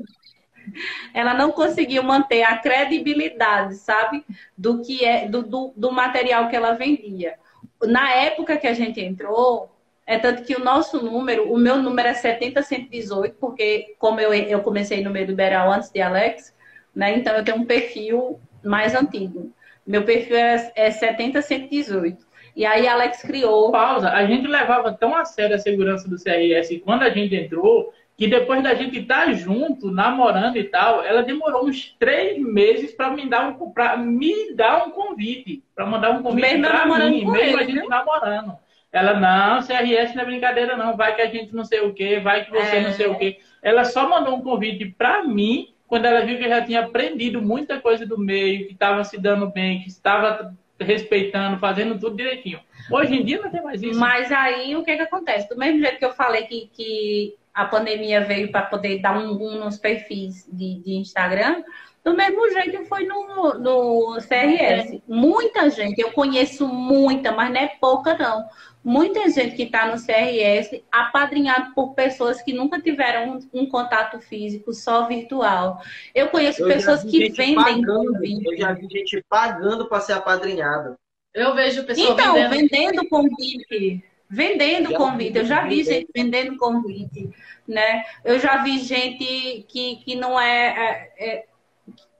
ela 1.15 1.33
não 1.33 1.51
conseguiu 1.53 2.03
manter 2.03 2.43
a 2.43 2.59
credibilidade, 2.59 3.77
sabe? 3.77 4.23
Do 4.57 4.83
que 4.83 5.03
é 5.03 5.27
do, 5.27 5.43
do, 5.43 5.73
do 5.75 5.91
material 5.91 6.49
que 6.49 6.57
ela 6.57 6.73
vendia. 6.73 7.35
Na 7.83 8.11
época 8.13 8.59
que 8.59 8.67
a 8.67 8.75
gente 8.75 9.01
entrou, 9.01 9.71
é 10.07 10.19
tanto 10.19 10.43
que 10.43 10.55
o 10.55 10.63
nosso 10.63 11.03
número, 11.03 11.51
o 11.51 11.57
meu 11.57 11.83
número 11.83 12.09
é 12.09 12.15
70118, 12.15 13.37
porque 13.39 13.95
como 13.99 14.21
eu, 14.21 14.35
eu 14.35 14.61
comecei 14.61 15.03
no 15.03 15.11
meio 15.11 15.27
liberal 15.27 15.71
antes 15.73 15.91
de 15.91 16.01
Alex, 16.03 16.55
né? 16.95 17.17
Então 17.17 17.35
eu 17.35 17.45
tenho 17.45 17.59
um 17.59 17.65
perfil 17.65 18.39
mais 18.63 18.95
antigo. 18.95 19.51
Meu 19.87 20.03
perfil 20.03 20.37
é, 20.37 20.73
é 20.75 20.91
70118. 20.91 22.25
E 22.57 22.65
aí 22.65 22.87
Alex 22.87 23.23
criou 23.23 23.73
Pausa. 23.73 24.11
A 24.11 24.25
gente 24.27 24.47
levava 24.47 24.93
tão 24.93 25.15
a 25.15 25.25
sério 25.25 25.57
a 25.57 25.59
segurança 25.59 26.09
do 26.09 26.17
CRS 26.17 26.81
quando 26.85 27.03
a 27.03 27.11
gente 27.11 27.35
entrou, 27.35 27.93
que 28.17 28.29
depois 28.29 28.63
da 28.63 28.75
gente 28.75 29.01
estar 29.01 29.33
junto, 29.33 29.91
namorando 29.91 30.57
e 30.57 30.65
tal, 30.65 31.03
ela 31.05 31.23
demorou 31.23 31.67
uns 31.67 31.95
três 31.99 32.39
meses 32.39 32.93
para 32.93 33.11
me 33.11 33.29
dar 33.29 33.49
um 33.49 34.05
me 34.05 34.55
dar 34.55 34.87
um 34.87 34.91
convite, 34.91 35.65
para 35.75 35.85
mandar 35.85 36.11
um 36.13 36.23
convite 36.23 36.43
Mesmo 36.43 36.63
namorando 36.63 37.11
mim, 37.11 37.25
com 37.25 37.33
mesmo 37.33 37.59
a 37.59 37.63
ele, 37.63 37.73
gente 37.73 37.89
namorando. 37.89 38.57
Ela 38.93 39.19
não, 39.19 39.61
CRS 39.61 40.15
não 40.15 40.23
é 40.23 40.25
brincadeira 40.25 40.77
não, 40.77 40.97
vai 40.97 41.17
que 41.17 41.23
a 41.23 41.27
gente 41.27 41.53
não 41.53 41.65
sei 41.65 41.81
o 41.81 41.93
quê, 41.93 42.21
vai 42.21 42.45
que 42.45 42.53
você 42.53 42.77
É. 42.77 42.81
não 42.81 42.93
sei 42.93 43.09
o 43.09 43.19
quê. 43.19 43.39
Ela 43.61 43.85
só 43.85 44.09
mandou 44.09 44.37
um 44.37 44.41
convite 44.41 44.87
para 44.97 45.25
mim 45.25 45.74
quando 45.87 46.07
ela 46.07 46.25
viu 46.25 46.39
que 46.39 46.45
eu 46.45 46.49
já 46.49 46.65
tinha 46.65 46.81
aprendido 46.81 47.41
muita 47.43 47.81
coisa 47.81 48.07
do 48.07 48.19
meio, 48.19 48.67
que 48.67 48.73
estava 48.73 49.05
se 49.05 49.19
dando 49.21 49.51
bem, 49.51 49.81
que 49.81 49.89
estava 49.89 50.55
respeitando, 50.81 51.59
fazendo 51.59 51.99
tudo 51.99 52.17
direitinho. 52.17 52.61
Hoje 52.91 53.15
em 53.15 53.25
dia 53.25 53.41
não 53.41 53.51
tem 53.51 53.63
mais 53.63 53.83
isso. 53.83 53.99
Mas 53.99 54.31
aí 54.33 54.77
o 54.77 54.83
que 54.83 54.97
que 54.97 55.03
acontece? 55.03 55.49
Do 55.49 55.57
mesmo 55.57 55.81
jeito 55.81 55.99
que 55.99 56.05
eu 56.05 56.13
falei 56.13 56.43
que, 56.43 56.69
que 56.73 57.35
a 57.53 57.65
pandemia 57.65 58.21
veio 58.23 58.51
para 58.51 58.63
poder 58.63 59.01
dar 59.01 59.17
um 59.17 59.37
boom 59.37 59.59
nos 59.59 59.79
perfis 59.79 60.49
de, 60.53 60.83
de 60.83 60.95
Instagram, 60.95 61.63
do 62.05 62.15
mesmo 62.15 62.51
jeito 62.51 62.85
foi 62.85 63.07
no, 63.07 63.55
no 63.55 64.19
CRS. 64.21 65.01
Muita 65.09 65.71
gente, 65.71 65.99
eu 65.99 66.13
conheço 66.13 66.69
muita, 66.69 67.33
mas 67.33 67.51
não 67.51 67.61
é 67.61 67.69
pouca 67.81 68.17
não. 68.17 68.47
Muita 68.85 69.31
gente 69.31 69.57
que 69.57 69.63
está 69.63 69.87
no 69.87 69.97
CRS 69.97 70.83
apadrinhado 70.93 71.73
por 71.75 71.95
pessoas 71.95 72.43
que 72.43 72.53
nunca 72.53 72.79
tiveram 72.79 73.39
um, 73.55 73.63
um 73.63 73.67
contato 73.67 74.21
físico, 74.21 74.75
só 74.75 75.09
virtual. 75.09 75.81
Eu 76.15 76.29
conheço 76.29 76.63
Eu 76.63 76.69
pessoas 76.69 77.03
que 77.03 77.31
vendem 77.31 77.55
pagando, 77.55 78.13
convite. 78.13 78.47
Eu 78.47 78.57
já 78.59 78.73
vi 78.75 78.87
gente 78.91 79.25
pagando 79.27 79.89
para 79.89 80.01
ser 80.01 80.13
apadrinhado. 80.13 80.97
Eu 81.33 81.55
vejo 81.55 81.81
o 81.81 81.85
pessoal 81.85 82.13
Então, 82.13 82.35
vendendo. 82.35 82.51
vendendo 82.51 83.09
convite. 83.09 84.05
Vendendo 84.29 84.91
Já 84.91 84.99
convite. 84.99 85.39
Eu 85.39 85.45
já 85.47 85.63
vi 85.63 85.77
vi, 85.77 85.85
gente 85.85 86.09
vendendo 86.15 86.57
convite, 86.59 87.31
né? 87.67 88.05
Eu 88.23 88.39
já 88.39 88.63
vi 88.63 88.79
gente 88.81 89.65
que, 89.69 89.97
que 90.05 90.15
não 90.17 90.39
é, 90.39 90.67
é- 90.67 91.13
é- 91.19 91.45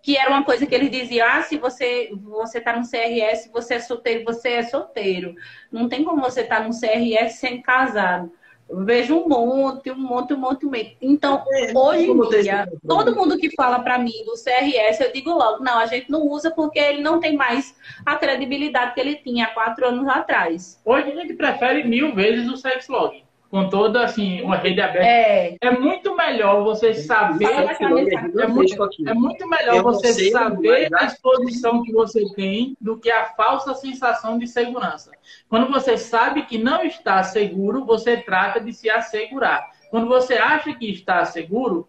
que 0.05 0.19
era 0.19 0.29
uma 0.29 0.45
coisa 0.45 0.67
que 0.67 0.75
eles 0.75 0.91
diziam, 0.91 1.27
ah, 1.27 1.41
se 1.41 1.57
você 1.57 2.11
você 2.13 2.61
tá 2.61 2.77
no 2.77 2.87
CRS, 2.87 3.51
você 3.51 3.77
é 3.77 3.81
solteiro, 3.81 4.23
você 4.23 4.51
é 4.51 4.63
solteiro. 4.63 5.35
Não 5.73 5.89
tem 5.89 6.05
como 6.05 6.21
você 6.21 6.43
estar 6.43 6.59
tá 6.59 6.69
no 6.69 6.79
CRS 6.79 7.37
sendo 7.37 7.63
casado. 7.63 8.31
Eu 8.69 8.85
vejo 8.85 9.17
um 9.17 9.27
monte, 9.27 9.91
um 9.91 9.97
monte, 9.97 10.35
um 10.35 10.37
monte, 10.37 10.67
um 10.67 10.71
monte. 10.71 10.99
Então, 11.01 11.43
é, 11.51 11.73
hoje 11.75 12.11
em 12.11 12.29
dia, 12.43 12.69
todo 12.87 13.17
mundo 13.17 13.39
que 13.39 13.55
fala 13.57 13.79
para 13.79 13.99
mim 13.99 14.13
do 14.27 14.35
CRS, 14.35 15.01
eu 15.01 15.11
digo 15.11 15.31
logo, 15.31 15.65
não, 15.65 15.79
a 15.79 15.87
gente 15.87 16.11
não 16.11 16.21
usa 16.29 16.51
porque 16.51 16.79
ele 16.79 17.01
não 17.01 17.19
tem 17.19 17.35
mais 17.35 17.75
a 18.05 18.15
credibilidade 18.17 18.93
que 18.93 19.01
ele 19.01 19.17
tinha 19.17 19.47
há 19.47 19.55
quatro 19.55 19.87
anos 19.87 20.07
atrás. 20.07 20.79
Hoje 20.85 21.13
a 21.13 21.15
gente 21.15 21.33
prefere 21.33 21.83
mil 21.83 22.15
vezes 22.15 22.47
o 22.51 22.59
Sexlog 22.59 23.25
com 23.55 23.69
toda 23.69 24.05
assim 24.05 24.43
uma 24.43 24.57
rede 24.57 24.81
aberta. 24.81 25.07
É, 25.07 25.57
é 25.61 25.71
muito 25.71 26.17
melhor 26.17 26.65
você 26.65 26.93
saber. 26.93 27.45
É 27.45 28.49
muito, 28.49 28.75
é 29.07 29.15
muito 29.15 29.49
melhor 29.49 29.81
você 29.81 30.29
saber 30.33 30.93
a 30.93 31.05
exposição 31.05 31.81
que 31.85 31.93
você 31.93 32.25
tem 32.35 32.77
do 32.81 32.99
que 32.99 33.09
a 33.09 33.27
falsa 33.27 33.73
sensação 33.75 34.37
de 34.39 34.49
segurança. 34.49 35.13
Quando 35.49 35.73
você 35.73 35.97
sabe 35.97 36.47
que 36.47 36.59
não 36.59 36.83
está 36.83 37.23
seguro, 37.23 37.85
você 37.85 38.17
trata 38.17 38.59
de 38.59 38.73
se 38.73 38.91
assegurar. 38.91 39.71
Quando 39.89 40.09
você 40.09 40.35
acha 40.35 40.75
que 40.75 40.91
está 40.91 41.25
seguro, 41.25 41.89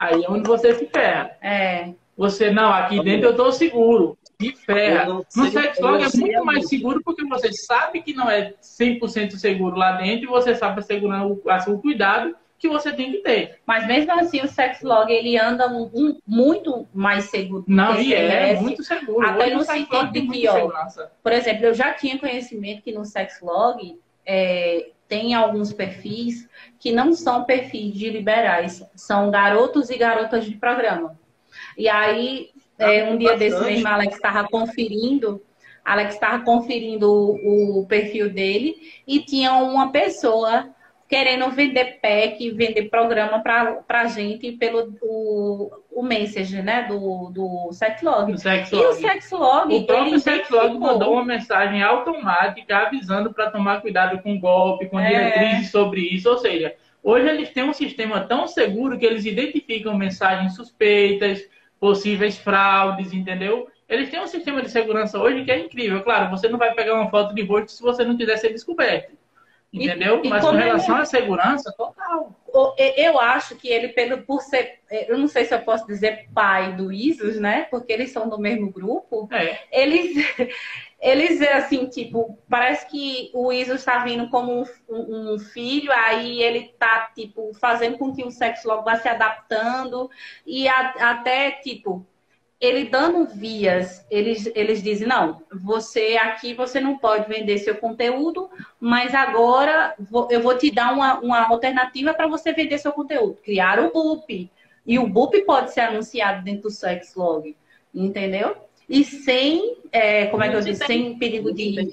aí 0.00 0.24
é 0.24 0.30
onde 0.30 0.48
você 0.48 0.74
se 0.74 0.86
ferra. 0.86 1.36
É. 1.42 1.92
Você, 2.16 2.50
não, 2.50 2.72
aqui 2.72 2.98
dentro 3.04 3.26
eu 3.26 3.32
estou 3.32 3.52
seguro 3.52 4.16
se 4.42 4.56
ferra. 4.56 5.06
No 5.06 5.50
sexlog 5.50 6.02
é 6.02 6.18
muito 6.18 6.44
mais 6.44 6.68
seguro 6.68 7.02
porque 7.04 7.24
você 7.24 7.52
sabe 7.52 8.02
que 8.02 8.14
não 8.14 8.28
é 8.28 8.54
100% 8.62 9.32
seguro 9.32 9.76
lá 9.76 9.92
dentro 9.92 10.24
e 10.24 10.28
você 10.28 10.54
sabe 10.54 10.80
assegurar 10.80 11.26
o, 11.26 11.40
o 11.68 11.78
cuidado 11.78 12.34
que 12.62 12.68
você 12.68 12.92
tem 12.92 13.10
que 13.10 13.18
ter. 13.18 13.58
Mas 13.66 13.88
mesmo 13.88 14.12
assim, 14.12 14.40
o 14.40 14.46
sexlog 14.46 15.12
ele 15.12 15.36
anda 15.36 15.68
um, 15.68 15.90
um, 15.92 16.18
muito 16.24 16.86
mais 16.94 17.24
seguro. 17.24 17.64
Não, 17.66 18.00
e 18.00 18.14
é, 18.14 18.54
muito 18.60 18.84
seguro. 18.84 19.26
Até 19.26 19.46
Hoje 19.46 19.54
no 19.54 19.64
sentido 19.64 20.12
de 20.12 20.28
que, 20.28 20.48
ó, 20.48 20.70
por 21.20 21.32
exemplo, 21.32 21.66
eu 21.66 21.74
já 21.74 21.92
tinha 21.92 22.16
conhecimento 22.20 22.82
que 22.82 22.92
no 22.92 23.04
sexlog 23.04 23.98
é, 24.24 24.90
tem 25.08 25.34
alguns 25.34 25.72
perfis 25.72 26.48
que 26.78 26.92
não 26.92 27.12
são 27.12 27.42
perfis 27.42 27.92
de 27.94 28.08
liberais, 28.08 28.82
são 28.94 29.28
garotos 29.28 29.90
e 29.90 29.98
garotas 29.98 30.44
de 30.44 30.54
programa. 30.54 31.18
E 31.76 31.88
aí 31.88 32.51
é, 32.82 33.04
um 33.04 33.16
dia 33.16 33.36
desse 33.36 33.60
mesmo, 33.62 33.88
Alex 33.88 34.14
estava 34.14 34.48
conferindo, 34.48 35.42
Alex 35.84 36.14
estava 36.14 36.44
conferindo 36.44 37.10
o, 37.10 37.80
o, 37.80 37.86
perfil 37.86 38.30
dele 38.30 38.76
e 39.06 39.20
tinha 39.20 39.54
uma 39.54 39.90
pessoa 39.90 40.68
querendo 41.08 41.50
vender 41.50 41.98
pack, 42.00 42.50
vender 42.52 42.88
programa 42.88 43.40
para 43.40 43.82
a 43.88 44.06
gente 44.06 44.52
pelo 44.52 44.94
o, 45.02 45.70
o 45.90 46.02
message, 46.02 46.62
né, 46.62 46.86
do, 46.88 47.30
do 47.30 47.72
Sexlog. 47.72 48.38
Sexlog. 48.38 48.82
E 48.82 48.86
o 48.86 48.92
Sexlog... 48.94 49.74
O 49.74 49.86
próprio 49.86 50.18
Sexlog 50.18 50.78
mandou 50.78 51.12
uma 51.12 51.24
mensagem 51.24 51.82
automática 51.82 52.78
avisando 52.78 53.34
para 53.34 53.50
tomar 53.50 53.82
cuidado 53.82 54.22
com 54.22 54.40
golpe, 54.40 54.86
com 54.86 54.98
é. 54.98 55.08
diretrizes 55.08 55.70
sobre 55.70 56.00
isso, 56.00 56.30
ou 56.30 56.38
seja... 56.38 56.74
Hoje 57.02 57.28
eles 57.28 57.50
têm 57.50 57.64
um 57.64 57.72
sistema 57.72 58.20
tão 58.20 58.46
seguro 58.46 58.96
que 58.96 59.04
eles 59.04 59.26
identificam 59.26 59.98
mensagens 59.98 60.54
suspeitas, 60.54 61.42
possíveis 61.82 62.38
fraudes, 62.38 63.12
entendeu? 63.12 63.66
Eles 63.88 64.08
têm 64.08 64.20
um 64.20 64.26
sistema 64.28 64.62
de 64.62 64.70
segurança 64.70 65.18
hoje 65.18 65.44
que 65.44 65.50
é 65.50 65.58
incrível. 65.58 66.00
Claro, 66.00 66.30
você 66.30 66.48
não 66.48 66.56
vai 66.56 66.72
pegar 66.74 66.94
uma 66.94 67.10
foto 67.10 67.34
de 67.34 67.42
rosto 67.42 67.72
se 67.72 67.82
você 67.82 68.04
não 68.04 68.16
quiser 68.16 68.36
ser 68.36 68.50
descoberto. 68.50 69.16
Entendeu? 69.72 70.20
E, 70.22 70.28
e 70.28 70.30
Mas 70.30 70.44
com 70.44 70.52
relação 70.52 70.94
ele... 70.94 71.02
à 71.02 71.04
segurança, 71.04 71.74
total. 71.76 72.36
Eu 72.96 73.18
acho 73.18 73.56
que 73.56 73.68
ele, 73.68 73.88
pelo, 73.88 74.22
por 74.22 74.42
ser, 74.42 74.78
eu 75.08 75.18
não 75.18 75.26
sei 75.26 75.44
se 75.44 75.54
eu 75.54 75.58
posso 75.58 75.84
dizer 75.84 76.28
pai 76.32 76.72
do 76.76 76.92
Isus, 76.92 77.40
né? 77.40 77.62
Porque 77.68 77.92
eles 77.92 78.12
são 78.12 78.28
do 78.28 78.38
mesmo 78.38 78.70
grupo. 78.70 79.28
É. 79.32 79.58
Eles, 79.72 80.24
eles, 81.02 81.42
assim, 81.42 81.86
tipo, 81.86 82.38
parece 82.48 82.86
que 82.86 83.28
o 83.34 83.52
Iso 83.52 83.74
está 83.74 84.04
vindo 84.04 84.30
como 84.30 84.62
um, 84.88 85.34
um, 85.34 85.38
filho, 85.40 85.90
aí 85.90 86.40
ele 86.40 86.72
tá, 86.78 87.10
tipo, 87.12 87.52
fazendo 87.54 87.98
com 87.98 88.14
que 88.14 88.22
o 88.22 88.30
sexo 88.30 88.68
logo 88.68 88.84
vá 88.84 88.94
se 88.94 89.08
adaptando 89.08 90.08
e 90.46 90.68
a, 90.68 91.10
até, 91.10 91.50
tipo, 91.50 92.06
ele 92.60 92.84
dando 92.84 93.26
vias, 93.26 94.06
eles, 94.08 94.48
eles 94.54 94.80
dizem, 94.80 95.08
não, 95.08 95.42
você 95.52 96.16
aqui, 96.16 96.54
você 96.54 96.80
não 96.80 96.96
pode 96.96 97.28
vender 97.28 97.58
seu 97.58 97.74
conteúdo, 97.74 98.48
mas 98.78 99.12
agora 99.12 99.96
vou, 99.98 100.28
eu 100.30 100.40
vou 100.40 100.56
te 100.56 100.70
dar 100.70 100.92
uma, 100.94 101.18
uma 101.18 101.48
alternativa 101.48 102.14
para 102.14 102.28
você 102.28 102.52
vender 102.52 102.78
seu 102.78 102.92
conteúdo. 102.92 103.40
Criar 103.42 103.80
o 103.80 103.92
BUP. 103.92 104.48
E 104.86 104.98
o 105.00 105.08
BUP 105.08 105.44
pode 105.44 105.72
ser 105.72 105.80
anunciado 105.80 106.44
dentro 106.44 106.62
do 106.62 106.70
Sexlog, 106.70 107.56
entendeu? 107.92 108.56
E 108.92 109.04
sem, 109.04 109.78
é, 109.90 110.26
como 110.26 110.44
é 110.44 110.50
que 110.50 110.56
eu 110.56 110.60
disse, 110.60 110.84
sem 110.84 111.18
perigo 111.18 111.50
de. 111.50 111.90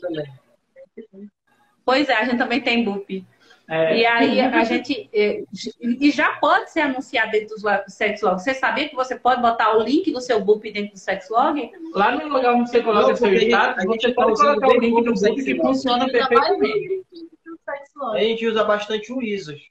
Pois 1.86 2.10
é, 2.10 2.14
a 2.14 2.26
gente 2.26 2.38
também 2.38 2.60
tem 2.60 2.84
BUP. 2.84 3.26
É. 3.70 4.00
E 4.00 4.06
aí 4.06 4.42
a 4.42 4.66
gente. 4.66 5.10
É, 5.14 5.42
e 5.82 6.12
já 6.12 6.34
pode 6.34 6.72
ser 6.72 6.82
anunciado 6.82 7.32
dentro 7.32 7.56
do 7.56 7.62
Sexlog. 7.88 8.42
Você 8.42 8.54
sabia 8.54 8.90
que 8.90 8.96
você 8.96 9.18
pode 9.18 9.42
botar 9.42 9.78
o 9.78 9.82
link 9.82 10.12
do 10.12 10.20
seu 10.20 10.42
BUP 10.42 10.70
dentro 10.74 10.92
do 10.92 11.00
Sexlog? 11.00 11.72
Lá 11.94 12.12
no 12.12 12.28
lugar 12.28 12.54
onde 12.54 12.70
você 12.70 12.84
coloca 12.84 13.16
seu 13.16 13.34
status, 13.34 13.86
você 13.86 14.12
pode 14.12 14.36
colocar 14.36 14.68
o 14.68 14.80
link 14.80 15.02
do 15.02 15.14
BUP 15.14 15.42
que 15.42 15.56
funciona 15.56 16.06
perfeitamente. 16.06 17.06
A 18.14 18.20
gente 18.20 18.46
usa 18.46 18.66
bastante 18.66 19.14
o 19.14 19.22
ISOs. 19.22 19.62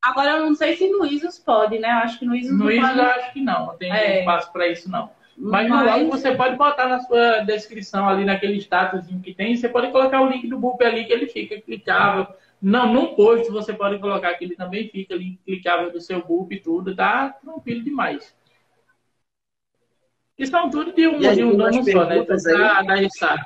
Agora 0.00 0.38
eu 0.38 0.46
não 0.46 0.54
sei 0.54 0.76
se 0.76 0.88
no 0.88 1.04
ISOs 1.04 1.40
pode, 1.40 1.76
né? 1.80 1.88
Eu 1.88 1.96
acho 2.04 2.20
que 2.20 2.24
no 2.24 2.36
ISOs 2.36 2.52
no 2.52 2.64
não 2.66 2.70
ISOs 2.70 2.86
pode. 2.86 2.98
eu 3.00 3.04
acho 3.06 3.32
que 3.32 3.40
não. 3.40 3.66
Não 3.66 3.76
tem 3.76 3.92
é. 3.92 4.20
espaço 4.20 4.52
para 4.52 4.68
isso, 4.68 4.88
não. 4.88 5.10
Mas, 5.36 5.68
Mas... 5.68 5.86
logo 5.86 6.10
você 6.10 6.34
pode 6.34 6.56
botar 6.56 6.88
na 6.88 7.00
sua 7.00 7.40
descrição 7.40 8.08
ali 8.08 8.24
naquele 8.24 8.58
status 8.58 9.06
que 9.22 9.34
tem, 9.34 9.56
você 9.56 9.68
pode 9.68 9.90
colocar 9.90 10.20
o 10.20 10.28
link 10.28 10.46
do 10.46 10.58
BUP 10.58 10.82
ali 10.84 11.04
que 11.04 11.12
ele 11.12 11.26
fica 11.26 11.60
clicável. 11.60 12.26
Não, 12.60 12.92
no 12.92 13.14
post 13.14 13.50
você 13.50 13.72
pode 13.72 13.98
colocar 13.98 14.34
que 14.34 14.44
ele 14.44 14.54
também 14.54 14.88
fica 14.88 15.14
ali 15.14 15.38
clicável 15.46 15.90
do 15.90 16.00
seu 16.00 16.24
BUP 16.24 16.54
e 16.54 16.60
tudo, 16.60 16.94
tá 16.94 17.30
tranquilo 17.30 17.82
demais. 17.82 18.34
E 20.38 20.46
são 20.46 20.70
tudo 20.70 20.92
de 20.92 21.06
um, 21.06 21.18
de 21.18 21.44
um 21.44 21.56
dono 21.56 21.84
só, 21.84 22.04
né? 22.06 22.24
Da. 22.24 23.44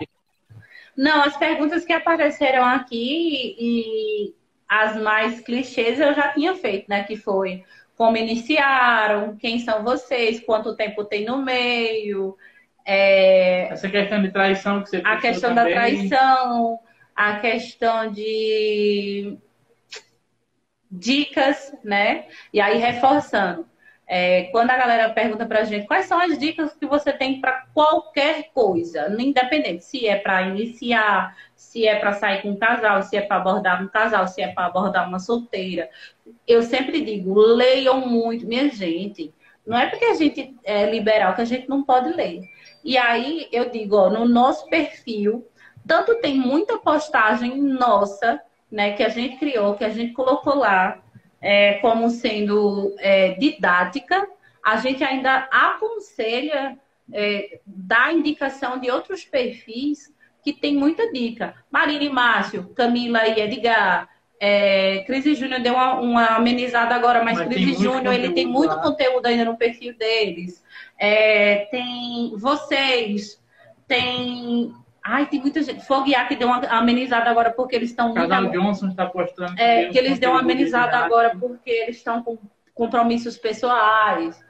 Não, 0.96 1.22
as 1.22 1.36
perguntas 1.36 1.84
que 1.84 1.92
apareceram 1.92 2.64
aqui 2.64 3.56
e 3.58 4.34
as 4.68 4.96
mais 5.00 5.40
clichês 5.40 5.98
eu 5.98 6.14
já 6.14 6.28
tinha 6.32 6.54
feito, 6.54 6.86
né? 6.88 7.02
Que 7.02 7.16
foi 7.16 7.64
como 7.96 8.16
iniciaram, 8.16 9.36
quem 9.36 9.58
são 9.60 9.82
vocês, 9.84 10.40
quanto 10.40 10.76
tempo 10.76 11.04
tem 11.04 11.24
no 11.24 11.38
meio. 11.42 12.36
É... 12.84 13.68
Essa 13.72 13.88
questão 13.88 14.20
de 14.20 14.30
traição 14.30 14.82
que 14.82 14.90
você 14.90 15.02
A 15.04 15.16
questão 15.18 15.54
também. 15.54 15.74
da 15.74 15.80
traição, 15.80 16.78
a 17.14 17.38
questão 17.38 18.10
de 18.10 19.38
dicas, 20.90 21.72
né? 21.82 22.26
E 22.52 22.60
aí 22.60 22.78
reforçando. 22.78 23.66
É, 24.06 24.44
quando 24.44 24.70
a 24.70 24.76
galera 24.76 25.08
pergunta 25.10 25.46
pra 25.46 25.64
gente 25.64 25.86
quais 25.86 26.04
são 26.04 26.20
as 26.20 26.38
dicas 26.38 26.74
que 26.74 26.84
você 26.84 27.10
tem 27.10 27.40
para 27.40 27.64
qualquer 27.72 28.50
coisa, 28.52 29.08
independente 29.18 29.84
se 29.84 30.06
é 30.06 30.16
para 30.16 30.42
iniciar, 30.42 31.34
se 31.56 31.86
é 31.86 31.96
para 31.96 32.12
sair 32.12 32.42
com 32.42 32.50
um 32.50 32.56
casal, 32.56 33.02
se 33.02 33.16
é 33.16 33.22
para 33.22 33.36
abordar 33.36 33.82
um 33.82 33.88
casal, 33.88 34.28
se 34.28 34.42
é 34.42 34.48
para 34.48 34.66
abordar 34.66 35.08
uma 35.08 35.18
solteira. 35.18 35.88
Eu 36.46 36.62
sempre 36.62 37.00
digo, 37.00 37.34
leiam 37.34 38.06
muito, 38.06 38.46
minha 38.46 38.68
gente. 38.68 39.32
Não 39.66 39.78
é 39.78 39.86
porque 39.86 40.04
a 40.04 40.14
gente 40.14 40.54
é 40.62 40.90
liberal 40.90 41.34
que 41.34 41.40
a 41.40 41.46
gente 41.46 41.68
não 41.68 41.82
pode 41.82 42.10
ler. 42.10 42.42
E 42.84 42.98
aí 42.98 43.48
eu 43.50 43.70
digo, 43.70 43.96
ó, 43.96 44.10
no 44.10 44.28
nosso 44.28 44.68
perfil, 44.68 45.48
tanto 45.86 46.16
tem 46.16 46.38
muita 46.38 46.76
postagem 46.76 47.56
nossa, 47.56 48.40
né, 48.70 48.92
que 48.92 49.02
a 49.02 49.08
gente 49.08 49.38
criou, 49.38 49.74
que 49.74 49.84
a 49.84 49.88
gente 49.88 50.12
colocou 50.12 50.56
lá, 50.56 51.02
é, 51.44 51.74
como 51.74 52.08
sendo 52.08 52.94
é, 52.98 53.34
didática, 53.34 54.26
a 54.64 54.78
gente 54.78 55.04
ainda 55.04 55.46
aconselha, 55.52 56.78
é, 57.12 57.60
dá 57.66 58.10
indicação 58.10 58.78
de 58.78 58.90
outros 58.90 59.24
perfis 59.24 60.10
que 60.42 60.54
tem 60.54 60.74
muita 60.74 61.12
dica. 61.12 61.54
Marina 61.70 62.02
e 62.02 62.08
Márcio, 62.08 62.70
Camila 62.74 63.28
e 63.28 63.40
Edgar, 63.40 64.08
é, 64.40 65.04
Cris 65.06 65.26
e 65.26 65.34
Júnior 65.34 65.60
deu 65.60 65.74
uma, 65.74 66.00
uma, 66.00 66.26
amenizada 66.36 66.94
agora, 66.94 67.22
mas, 67.22 67.38
mas 67.38 67.48
Cris 67.48 67.78
e 67.78 67.82
Júnior 67.82 68.14
ele 68.14 68.32
tem 68.32 68.46
muito 68.46 68.74
lá. 68.74 68.82
conteúdo 68.82 69.26
ainda 69.26 69.44
no 69.44 69.58
perfil 69.58 69.94
deles. 69.98 70.64
É, 70.98 71.66
tem 71.70 72.34
vocês, 72.38 73.38
tem. 73.86 74.74
Ai, 75.06 75.26
tem 75.26 75.38
muita 75.38 75.62
gente. 75.62 75.84
Foguear 75.84 76.26
que 76.26 76.34
deu 76.34 76.48
uma 76.48 76.64
amenizada 76.70 77.28
agora 77.28 77.50
porque 77.52 77.76
eles 77.76 77.90
estão. 77.90 78.14
Casal 78.14 78.42
muito... 78.42 78.58
Johnson 78.58 78.88
está 78.88 79.04
postando. 79.04 79.54
É, 79.60 79.88
que 79.88 79.98
eles 79.98 80.18
deu 80.18 80.30
uma 80.30 80.40
amenizada 80.40 80.96
agora 80.96 81.36
porque 81.38 81.70
eles 81.70 81.96
estão 81.98 82.22
com 82.22 82.38
compromissos 82.74 83.36
pessoais. 83.36 84.42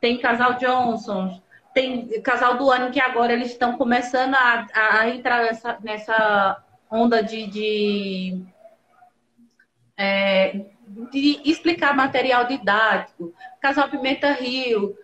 Tem 0.00 0.16
Casal 0.16 0.54
Johnson, 0.54 1.38
tem 1.74 2.22
casal 2.22 2.56
do 2.56 2.70
ano 2.70 2.90
que 2.90 3.00
agora 3.00 3.32
eles 3.32 3.50
estão 3.50 3.76
começando 3.76 4.34
a, 4.34 4.66
a 4.74 5.08
entrar 5.10 5.42
nessa, 5.42 5.78
nessa 5.82 6.64
onda 6.90 7.22
de, 7.22 7.46
de, 7.46 8.42
é, 9.96 10.64
de, 11.12 11.40
explicar 11.44 11.94
material 11.94 12.46
didático. 12.46 13.34
Casal 13.60 13.88
Pimenta 13.88 14.32
Rio. 14.32 14.96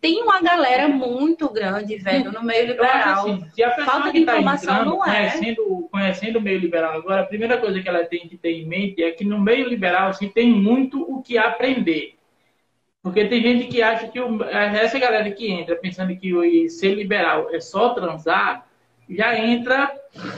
Tem 0.00 0.22
uma 0.22 0.40
galera 0.42 0.86
muito 0.86 1.48
grande, 1.48 1.96
velho, 1.96 2.30
no 2.30 2.42
meio 2.42 2.66
liberal. 2.66 3.26
Assim, 3.26 3.44
se 3.54 3.62
a 3.62 3.70
pessoa 3.70 3.86
Falta 3.86 4.12
que 4.12 4.18
está 4.18 4.38
entrando, 4.38 4.84
não 4.84 5.06
é. 5.06 5.30
conhecendo, 5.30 5.88
conhecendo 5.90 6.38
o 6.38 6.42
meio 6.42 6.58
liberal 6.58 6.98
agora, 6.98 7.22
a 7.22 7.26
primeira 7.26 7.56
coisa 7.56 7.80
que 7.80 7.88
ela 7.88 8.04
tem 8.04 8.28
que 8.28 8.36
ter 8.36 8.52
em 8.52 8.66
mente 8.66 9.02
é 9.02 9.10
que 9.10 9.24
no 9.24 9.40
meio 9.40 9.66
liberal 9.66 10.10
assim, 10.10 10.28
tem 10.28 10.50
muito 10.50 11.00
o 11.02 11.22
que 11.22 11.38
aprender. 11.38 12.16
Porque 13.02 13.24
tem 13.24 13.40
gente 13.40 13.68
que 13.68 13.80
acha 13.80 14.08
que 14.08 14.20
o, 14.20 14.44
essa 14.44 14.98
galera 14.98 15.30
que 15.30 15.50
entra 15.50 15.76
pensando 15.76 16.14
que 16.16 16.68
ser 16.68 16.94
liberal 16.94 17.48
é 17.54 17.60
só 17.60 17.94
transar, 17.94 18.66
já 19.08 19.38
entra, 19.38 19.90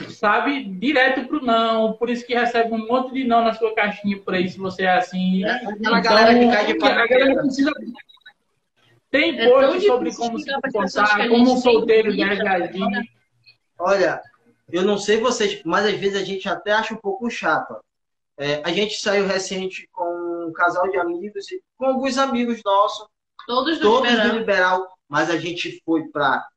sabe, 0.07 0.63
direto 0.63 1.27
pro 1.27 1.43
não. 1.43 1.93
Por 1.93 2.09
isso 2.09 2.25
que 2.25 2.33
recebe 2.33 2.71
um 2.71 2.87
monte 2.87 3.13
de 3.13 3.25
não 3.25 3.43
na 3.43 3.53
sua 3.53 3.75
caixinha 3.75 4.17
por 4.17 4.33
aí, 4.33 4.47
se 4.47 4.57
você 4.57 4.83
é 4.83 4.93
assim. 4.93 5.43
É, 5.43 5.51
aquela 5.51 5.75
então, 5.77 6.01
galera 6.01 6.39
que 6.39 6.47
cai 6.47 6.65
de 6.67 6.79
paraquedas. 6.79 7.35
Precisa... 7.35 7.71
Tem 9.11 9.39
é 9.39 9.49
post 9.49 9.85
sobre 9.85 10.15
como 10.15 10.39
se 10.39 10.51
comportar, 10.51 11.27
como 11.27 11.53
um 11.53 11.57
solteiro 11.57 12.15
deve 12.15 12.47
agir. 12.47 13.11
Olha, 13.77 14.21
eu 14.71 14.83
não 14.83 14.97
sei 14.97 15.17
vocês, 15.17 15.61
mas 15.63 15.85
às 15.85 15.95
vezes 15.95 16.19
a 16.19 16.23
gente 16.23 16.47
até 16.47 16.71
acha 16.71 16.93
um 16.93 16.97
pouco 16.97 17.29
chato. 17.29 17.75
É, 18.37 18.61
a 18.63 18.71
gente 18.71 18.99
saiu 18.99 19.27
recente 19.27 19.87
com 19.91 20.47
um 20.47 20.53
casal 20.53 20.89
de 20.89 20.97
amigos, 20.97 21.45
com 21.77 21.85
alguns 21.85 22.17
amigos 22.17 22.61
nossos, 22.65 23.05
todos 23.45 23.77
do, 23.77 23.83
todos 23.83 24.09
liberal. 24.09 24.29
do 24.29 24.39
liberal, 24.39 24.93
mas 25.07 25.29
a 25.29 25.37
gente 25.37 25.81
foi 25.85 26.07
para 26.07 26.47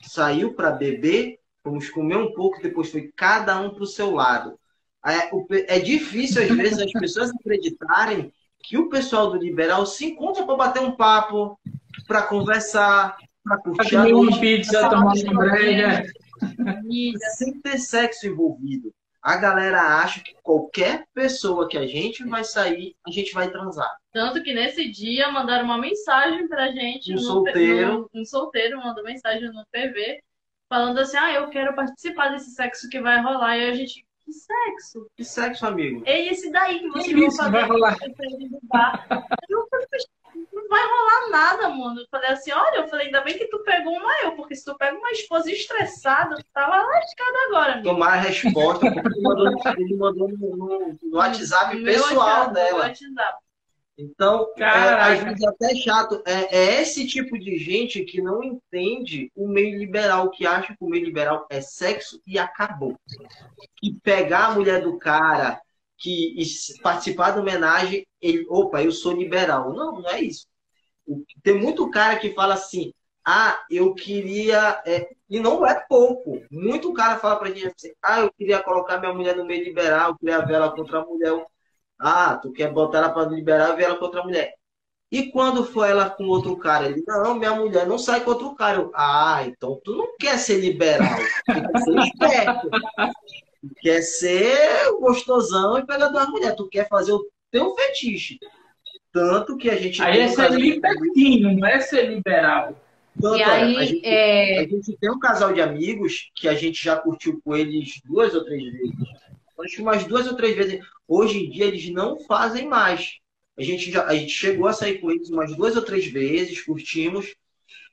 saiu 0.00 0.54
para 0.54 0.70
beber 0.70 1.38
Vamos 1.64 1.88
comer 1.88 2.16
um 2.18 2.30
pouco, 2.34 2.60
depois 2.60 2.90
foi 2.90 3.10
cada 3.16 3.58
um 3.58 3.70
para 3.70 3.82
o 3.82 3.86
seu 3.86 4.10
lado. 4.10 4.58
É, 5.06 5.76
é 5.76 5.78
difícil, 5.78 6.42
às 6.42 6.48
vezes, 6.48 6.78
as 6.78 6.92
pessoas 6.92 7.30
acreditarem 7.30 8.30
que 8.62 8.76
o 8.76 8.90
pessoal 8.90 9.30
do 9.30 9.38
liberal 9.38 9.86
se 9.86 10.06
encontra 10.06 10.44
para 10.44 10.56
bater 10.56 10.82
um 10.82 10.92
papo, 10.92 11.58
para 12.06 12.22
conversar, 12.22 13.16
para 13.42 13.58
curtir 13.58 13.96
a 13.96 14.04
noite, 14.04 14.40
pizza, 14.40 14.88
tomar 14.88 15.14
uma 15.14 15.44
breja. 15.44 16.04
Sem 17.36 17.60
ter 17.60 17.78
sexo 17.78 18.26
envolvido. 18.26 18.92
A 19.22 19.36
galera 19.36 19.80
acha 19.80 20.20
que 20.20 20.34
qualquer 20.42 21.06
pessoa 21.14 21.66
que 21.66 21.78
a 21.78 21.86
gente 21.86 22.22
vai 22.24 22.44
sair, 22.44 22.94
a 23.06 23.10
gente 23.10 23.32
vai 23.32 23.50
transar. 23.50 23.90
Tanto 24.12 24.42
que 24.42 24.52
nesse 24.52 24.90
dia 24.90 25.30
mandaram 25.30 25.64
uma 25.64 25.78
mensagem 25.78 26.46
pra 26.46 26.70
gente. 26.70 27.14
Um 27.14 27.18
solteiro. 27.18 28.10
No, 28.12 28.20
um 28.20 28.24
solteiro 28.24 28.76
mandou 28.78 29.02
mensagem 29.02 29.50
no 29.50 29.64
TV 29.72 30.22
falando 30.68 30.98
assim, 30.98 31.16
ah, 31.16 31.32
eu 31.32 31.48
quero 31.48 31.74
participar 31.74 32.30
desse 32.30 32.50
sexo 32.50 32.88
que 32.90 33.00
vai 33.00 33.22
rolar. 33.22 33.56
E 33.56 33.70
a 33.70 33.72
gente, 33.72 34.04
que 34.26 34.32
sexo? 34.32 35.06
Que 35.16 35.24
sexo, 35.24 35.66
amigo? 35.66 36.02
É 36.04 36.26
esse 36.26 36.50
daí 36.50 36.80
que 36.80 36.88
você 36.90 37.14
vai 37.14 37.30
fazer. 37.30 37.50
Vai 37.50 37.64
rolar. 37.64 37.96
não 39.48 39.66
vai 40.74 40.82
rolar 40.82 41.30
nada, 41.30 41.68
mano. 41.68 42.00
Eu 42.00 42.06
falei 42.10 42.30
assim, 42.30 42.52
olha, 42.52 42.78
eu 42.78 42.88
falei, 42.88 43.06
ainda 43.06 43.20
bem 43.20 43.38
que 43.38 43.46
tu 43.46 43.62
pegou 43.62 43.92
uma 43.92 44.12
eu, 44.24 44.32
porque 44.32 44.54
se 44.54 44.64
tu 44.64 44.76
pega 44.76 44.96
uma 44.96 45.10
esposa 45.12 45.50
estressada, 45.50 46.36
tu 46.36 46.44
tava 46.52 46.76
lascada 46.76 47.38
agora, 47.48 47.72
amigo. 47.74 47.88
Tomar 47.88 48.14
a 48.14 48.16
resposta, 48.16 48.90
porque 48.92 49.08
ele 49.08 49.22
mandou, 49.22 49.46
ele 49.78 49.96
mandou 49.96 50.28
no, 50.28 50.56
no, 50.56 50.98
no 51.00 51.16
WhatsApp 51.16 51.82
pessoal 51.82 52.16
WhatsApp, 52.16 52.54
dela. 52.54 52.78
WhatsApp. 52.80 53.44
Então, 53.96 54.52
é, 54.56 54.64
às 54.64 55.22
vezes 55.22 55.44
até 55.44 55.70
é 55.70 55.76
chato. 55.76 56.20
É, 56.26 56.56
é, 56.56 56.82
esse 56.82 57.06
tipo 57.06 57.38
de 57.38 57.56
gente 57.58 58.02
que 58.04 58.20
não 58.20 58.42
entende 58.42 59.30
o 59.36 59.46
meio 59.46 59.78
liberal, 59.78 60.30
que 60.30 60.44
acha 60.44 60.74
que 60.76 60.84
o 60.84 60.88
meio 60.88 61.04
liberal 61.04 61.46
é 61.48 61.60
sexo 61.60 62.20
e 62.26 62.36
acabou. 62.36 62.98
Que 63.76 63.94
pegar 64.02 64.46
a 64.46 64.54
mulher 64.54 64.82
do 64.82 64.98
cara, 64.98 65.60
que 65.96 66.34
participar 66.82 67.30
da 67.30 67.40
homenagem, 67.40 68.04
ele, 68.20 68.44
opa, 68.48 68.82
eu 68.82 68.90
sou 68.90 69.12
liberal. 69.12 69.72
Não, 69.72 70.00
não 70.00 70.10
é 70.10 70.20
isso. 70.20 70.48
Tem 71.42 71.54
muito 71.54 71.90
cara 71.90 72.18
que 72.18 72.32
fala 72.34 72.54
assim, 72.54 72.92
ah, 73.26 73.58
eu 73.70 73.94
queria. 73.94 74.82
É, 74.86 75.08
e 75.28 75.40
não 75.40 75.66
é 75.66 75.74
pouco. 75.88 76.40
Muito 76.50 76.92
cara 76.92 77.18
fala 77.18 77.36
pra 77.36 77.48
gente 77.48 77.66
assim, 77.66 77.92
ah, 78.02 78.20
eu 78.20 78.32
queria 78.32 78.62
colocar 78.62 78.98
minha 78.98 79.14
mulher 79.14 79.36
no 79.36 79.44
meio 79.44 79.64
liberal, 79.64 80.10
eu 80.10 80.18
queria 80.18 80.44
ver 80.44 80.54
ela 80.54 80.74
contra 80.74 80.98
a 81.00 81.04
mulher. 81.04 81.44
Ah, 81.98 82.36
tu 82.36 82.52
quer 82.52 82.72
botar 82.72 82.98
ela 82.98 83.10
para 83.10 83.30
liberar 83.30 83.72
e 83.72 83.76
ver 83.76 83.84
ela 83.84 83.96
com 83.96 84.04
outra 84.04 84.22
mulher. 84.22 84.54
E 85.10 85.30
quando 85.30 85.64
foi 85.64 85.90
ela 85.90 86.10
com 86.10 86.24
outro 86.24 86.56
cara? 86.56 86.86
Ele, 86.86 87.02
não, 87.06 87.36
minha 87.36 87.54
mulher 87.54 87.86
não 87.86 87.98
sai 87.98 88.22
com 88.22 88.30
outro 88.30 88.54
cara. 88.54 88.78
Eu, 88.78 88.90
ah, 88.94 89.44
então 89.46 89.80
tu 89.84 89.94
não 89.94 90.16
quer 90.18 90.38
ser 90.38 90.58
liberal. 90.58 91.16
Tu 91.46 91.52
quer 91.54 91.80
ser 91.80 91.98
esperto. 92.00 92.70
Tu 93.60 93.74
quer 93.80 94.02
ser 94.02 94.92
gostosão 94.98 95.78
e 95.78 95.86
pegar 95.86 96.08
duas 96.08 96.28
mulheres. 96.28 96.56
Tu 96.56 96.68
quer 96.68 96.88
fazer 96.88 97.12
o 97.12 97.24
teu 97.50 97.74
fetiche. 97.76 98.38
Tanto 99.14 99.56
que 99.56 99.70
a 99.70 99.76
gente. 99.76 100.02
Aí 100.02 100.18
é 100.18 100.28
ser 100.28 100.50
libertino, 100.50 101.54
não 101.54 101.68
é 101.68 101.80
ser 101.80 102.08
liberal. 102.08 102.76
Tanto, 103.20 103.38
e 103.38 103.42
aí, 103.44 103.76
a, 103.76 103.84
gente, 103.84 104.04
é... 104.04 104.58
a 104.58 104.66
gente 104.66 104.96
tem 104.98 105.08
um 105.08 105.20
casal 105.20 105.52
de 105.52 105.62
amigos 105.62 106.32
que 106.34 106.48
a 106.48 106.54
gente 106.54 106.82
já 106.82 106.96
curtiu 106.96 107.40
com 107.44 107.56
eles 107.56 108.00
duas 108.04 108.34
ou 108.34 108.44
três 108.44 108.64
vezes. 108.72 108.92
Acho 109.60 109.76
que 109.76 109.82
umas 109.82 110.04
duas 110.04 110.26
ou 110.26 110.34
três 110.34 110.56
vezes. 110.56 110.80
Hoje 111.06 111.46
em 111.46 111.50
dia 111.50 111.66
eles 111.66 111.88
não 111.90 112.18
fazem 112.24 112.66
mais. 112.66 113.20
A 113.56 113.62
gente, 113.62 113.88
já, 113.92 114.04
a 114.04 114.16
gente 114.16 114.32
chegou 114.32 114.66
a 114.66 114.72
sair 114.72 114.98
com 114.98 115.12
eles 115.12 115.30
umas 115.30 115.54
duas 115.54 115.76
ou 115.76 115.82
três 115.82 116.06
vezes, 116.06 116.60
curtimos. 116.62 117.36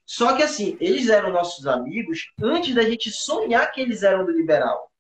Só 0.04 0.36
que 0.36 0.42
assim, 0.42 0.76
eles 0.82 1.08
eram 1.08 1.32
nossos 1.32 1.68
amigos 1.68 2.32
antes 2.42 2.74
da 2.74 2.82
gente 2.82 3.12
sonhar 3.12 3.72
que 3.72 3.80
eles 3.80 4.02
eram 4.02 4.26
do 4.26 4.32
liberal. 4.32 4.91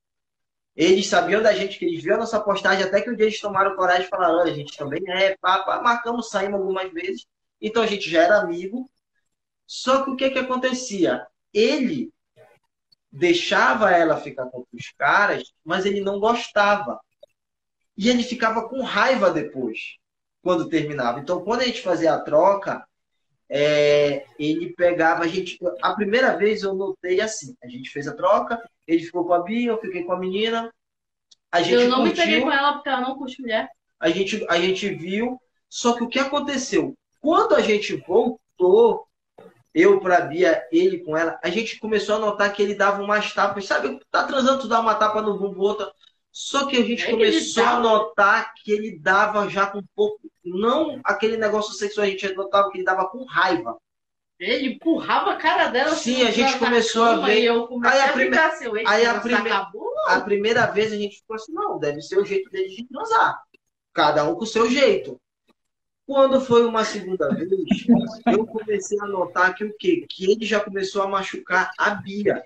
Eles 0.75 1.07
sabiam 1.07 1.41
da 1.41 1.53
gente, 1.53 1.77
que 1.77 1.85
eles 1.85 2.01
viram 2.01 2.15
a 2.15 2.19
nossa 2.19 2.39
postagem, 2.39 2.83
até 2.83 3.01
que 3.01 3.09
um 3.09 3.15
dia 3.15 3.25
eles 3.25 3.39
tomaram 3.39 3.75
coragem 3.75 4.05
e 4.05 4.09
falaram, 4.09 4.39
a 4.39 4.51
gente 4.51 4.77
também 4.77 5.01
é, 5.09 5.35
pá, 5.37 5.81
marcamos, 5.83 6.29
saímos 6.29 6.59
algumas 6.59 6.91
vezes. 6.91 7.25
Então 7.59 7.83
a 7.83 7.87
gente 7.87 8.09
já 8.09 8.23
era 8.23 8.39
amigo. 8.39 8.89
Só 9.67 10.03
que 10.03 10.11
o 10.11 10.15
que 10.15 10.29
que 10.29 10.39
acontecia? 10.39 11.25
Ele 11.53 12.11
deixava 13.11 13.91
ela 13.91 14.17
ficar 14.17 14.45
com 14.45 14.65
os 14.71 14.91
caras, 14.97 15.53
mas 15.63 15.85
ele 15.85 16.01
não 16.01 16.19
gostava. 16.19 16.99
E 17.97 18.09
ele 18.09 18.23
ficava 18.23 18.67
com 18.67 18.81
raiva 18.81 19.29
depois, 19.29 19.97
quando 20.41 20.69
terminava. 20.69 21.19
Então, 21.19 21.43
quando 21.43 21.61
a 21.61 21.65
gente 21.65 21.81
fazia 21.81 22.13
a 22.13 22.21
troca, 22.21 22.85
é, 23.53 24.25
ele 24.39 24.73
pegava 24.73 25.25
a 25.25 25.27
gente. 25.27 25.59
A 25.81 25.93
primeira 25.93 26.37
vez 26.37 26.63
eu 26.63 26.73
notei 26.73 27.19
assim: 27.19 27.53
a 27.61 27.67
gente 27.67 27.89
fez 27.89 28.07
a 28.07 28.15
troca, 28.15 28.57
ele 28.87 29.03
ficou 29.03 29.25
com 29.25 29.33
a 29.33 29.43
Bia, 29.43 29.71
eu 29.71 29.77
fiquei 29.77 30.05
com 30.05 30.13
a 30.13 30.19
menina. 30.19 30.73
A 31.51 31.61
gente 31.61 31.83
eu 31.83 31.89
não 31.89 31.97
curtiu, 31.97 32.15
me 32.15 32.15
peguei 32.15 32.41
com 32.41 32.51
ela 32.51 32.73
porque 32.73 32.87
ela 32.87 33.01
não 33.01 33.17
curte 33.17 33.41
mulher. 33.41 33.69
A 33.99 34.09
gente, 34.09 34.45
a 34.49 34.57
gente 34.57 34.87
viu, 34.95 35.37
só 35.69 35.93
que 35.93 36.03
o 36.03 36.07
que 36.07 36.17
aconteceu? 36.17 36.95
Quando 37.19 37.53
a 37.53 37.61
gente 37.61 37.97
voltou 37.97 39.05
eu 39.73 39.99
pra 39.99 40.21
Bia, 40.21 40.65
ele 40.71 40.99
com 40.99 41.17
ela, 41.17 41.37
a 41.43 41.49
gente 41.49 41.77
começou 41.77 42.15
a 42.15 42.19
notar 42.19 42.53
que 42.53 42.63
ele 42.63 42.73
dava 42.73 43.03
umas 43.03 43.33
tapas, 43.33 43.65
sabe? 43.65 43.99
Tá 44.09 44.23
transando, 44.23 44.61
tu 44.61 44.67
dá 44.69 44.79
uma 44.79 44.95
tapa 44.95 45.21
no 45.21 45.37
bumbum, 45.37 45.59
outra. 45.59 45.91
Só 46.31 46.65
que 46.65 46.77
a 46.77 46.83
gente 46.83 47.03
é 47.03 47.11
começou 47.11 47.63
a 47.63 47.79
notar 47.79 48.53
que 48.55 48.71
ele 48.71 48.97
dava 48.97 49.49
já 49.49 49.67
com 49.67 49.79
um 49.79 49.85
pouco, 49.93 50.19
não 50.43 51.01
aquele 51.03 51.35
negócio 51.35 51.73
sexual, 51.73 52.07
a 52.07 52.09
gente 52.09 52.33
notava 52.33 52.69
que 52.71 52.77
ele 52.77 52.85
dava 52.85 53.07
com 53.09 53.25
raiva. 53.25 53.77
Ele 54.39 54.73
empurrava 54.73 55.33
a 55.33 55.35
cara 55.35 55.67
dela. 55.67 55.91
Sim, 55.91 56.23
assim, 56.23 56.27
a 56.27 56.31
gente 56.31 56.57
começou 56.57 57.03
a 57.03 57.17
ver. 57.17 57.31
Aí 57.31 57.47
a, 57.47 57.53
a 57.53 58.47
assim, 58.47 58.65
aí 58.87 59.05
a, 59.05 59.19
prime... 59.19 59.49
a 60.07 60.21
primeira 60.21 60.65
vez 60.65 60.91
a 60.91 60.95
gente 60.95 61.17
ficou 61.17 61.35
assim, 61.35 61.53
não, 61.53 61.77
deve 61.77 62.01
ser 62.01 62.17
o 62.17 62.25
jeito 62.25 62.49
dele 62.49 62.75
de 62.75 62.87
transar. 62.87 63.39
Cada 63.93 64.23
um 64.23 64.33
com 64.33 64.43
o 64.43 64.47
seu 64.47 64.67
jeito. 64.67 65.19
Quando 66.07 66.41
foi 66.41 66.65
uma 66.65 66.83
segunda 66.83 67.29
vez, 67.29 67.51
eu 68.25 68.47
comecei 68.47 68.99
a 68.99 69.05
notar 69.05 69.53
que 69.53 69.63
o 69.63 69.75
quê? 69.77 70.05
Que 70.09 70.31
ele 70.31 70.43
já 70.43 70.59
começou 70.59 71.03
a 71.03 71.07
machucar 71.07 71.71
a 71.77 71.91
Bia. 71.91 72.43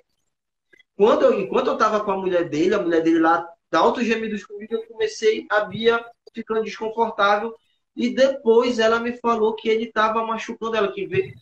Quando 0.98 1.24
eu, 1.24 1.40
enquanto 1.40 1.68
eu 1.68 1.74
estava 1.74 2.04
com 2.04 2.12
a 2.12 2.18
mulher 2.18 2.50
dele, 2.50 2.76
a 2.76 2.82
mulher 2.82 3.02
dele 3.02 3.20
lá 3.20 3.48
dá 3.76 3.80
altos 3.82 4.06
gemidos 4.06 4.46
comigo, 4.46 4.74
eu 4.74 4.88
comecei 4.88 5.46
a 5.52 5.66
Bia 5.66 6.04
ficando 6.34 6.64
desconfortável 6.64 7.54
e 7.96 8.10
depois 8.10 8.80
ela 8.80 9.00
me 9.00 9.14
falou 9.18 9.54
que 9.54 9.68
ele 9.68 9.86
estava 9.86 10.26
machucando 10.26 10.78
ela, 10.78 10.92
que 10.92 11.06
veio 11.06 11.34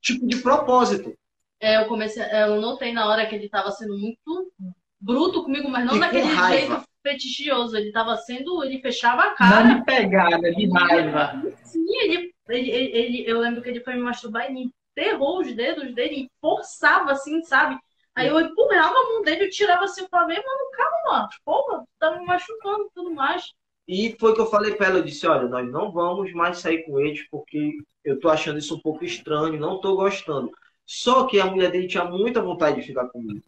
tipo 0.00 0.26
de 0.26 0.36
propósito. 0.36 1.12
É, 1.60 1.82
eu 1.82 1.86
comecei, 1.86 2.22
eu 2.22 2.60
notei 2.60 2.92
na 2.92 3.08
hora 3.08 3.26
que 3.26 3.34
ele 3.34 3.46
estava 3.46 3.70
sendo 3.72 3.96
muito 3.96 4.52
bruto 5.00 5.42
comigo, 5.42 5.68
mas 5.68 5.84
não 5.84 5.96
e 5.96 6.00
daquele 6.00 6.28
jeito 6.28 6.84
fetichioso. 7.02 7.76
Ele 7.76 7.92
tava 7.92 8.16
sendo. 8.16 8.64
Ele 8.64 8.80
fechava 8.80 9.22
a 9.22 9.34
cara. 9.34 9.64
Não 9.64 9.78
de 9.78 9.84
pegada, 9.84 10.52
de 10.52 10.68
raiva. 10.70 11.42
Sim, 11.62 11.84
ele, 12.00 12.34
ele, 12.48 12.70
ele, 12.70 13.24
eu 13.26 13.38
lembro 13.38 13.62
que 13.62 13.68
ele 13.68 13.80
foi 13.80 13.94
me 13.94 14.02
masturbar 14.02 14.44
e 14.44 14.52
ele 14.52 14.70
enterrou 14.90 15.40
os 15.40 15.54
dedos 15.54 15.94
dele 15.94 16.24
e 16.24 16.30
forçava 16.40 17.12
assim, 17.12 17.42
sabe? 17.44 17.76
Aí 18.14 18.28
eu 18.28 18.40
empurrava 18.40 18.94
a 18.94 19.08
mão 19.10 19.22
dele, 19.22 19.44
eu 19.44 19.50
tirava 19.50 19.84
assim, 19.84 20.02
eu 20.02 20.08
falei, 20.08 20.36
mano, 20.36 20.70
calma, 20.72 21.28
porra, 21.44 21.84
tá 21.98 22.18
me 22.18 22.26
machucando 22.26 22.84
e 22.84 22.90
tudo 22.94 23.10
mais. 23.14 23.52
E 23.88 24.14
foi 24.18 24.34
que 24.34 24.40
eu 24.40 24.46
falei 24.46 24.74
pra 24.74 24.88
ela, 24.88 24.98
eu 24.98 25.02
disse, 25.04 25.26
olha, 25.26 25.48
nós 25.48 25.70
não 25.70 25.90
vamos 25.90 26.32
mais 26.32 26.58
sair 26.58 26.84
com 26.84 27.00
eles 27.00 27.26
porque 27.30 27.78
eu 28.04 28.18
tô 28.20 28.28
achando 28.28 28.58
isso 28.58 28.76
um 28.76 28.80
pouco 28.80 29.04
estranho, 29.04 29.58
não 29.58 29.80
tô 29.80 29.96
gostando. 29.96 30.50
Só 30.86 31.26
que 31.26 31.40
a 31.40 31.46
mulher 31.46 31.70
dele 31.70 31.88
tinha 31.88 32.04
muita 32.04 32.42
vontade 32.42 32.80
de 32.80 32.86
ficar 32.86 33.08
comigo. 33.08 33.42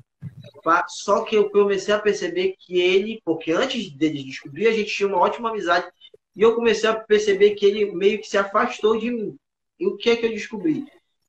Só 0.88 1.24
que 1.24 1.36
eu 1.36 1.50
comecei 1.50 1.92
a 1.94 1.98
perceber 1.98 2.56
que 2.58 2.80
ele, 2.80 3.20
porque 3.24 3.52
antes 3.52 3.90
dele 3.92 4.24
descobrir, 4.24 4.66
a 4.66 4.72
gente 4.72 4.92
tinha 4.92 5.08
uma 5.08 5.18
ótima 5.18 5.50
amizade. 5.50 5.86
E 6.34 6.42
eu 6.42 6.54
comecei 6.54 6.88
a 6.88 6.94
perceber 6.94 7.54
que 7.54 7.64
ele 7.66 7.92
meio 7.94 8.18
que 8.20 8.26
se 8.26 8.38
afastou 8.38 8.98
de 8.98 9.10
mim. 9.10 9.36
E 9.78 9.86
o 9.86 9.96
que 9.96 10.10
é 10.10 10.16
que 10.16 10.26
eu 10.26 10.30
descobri? 10.30 10.84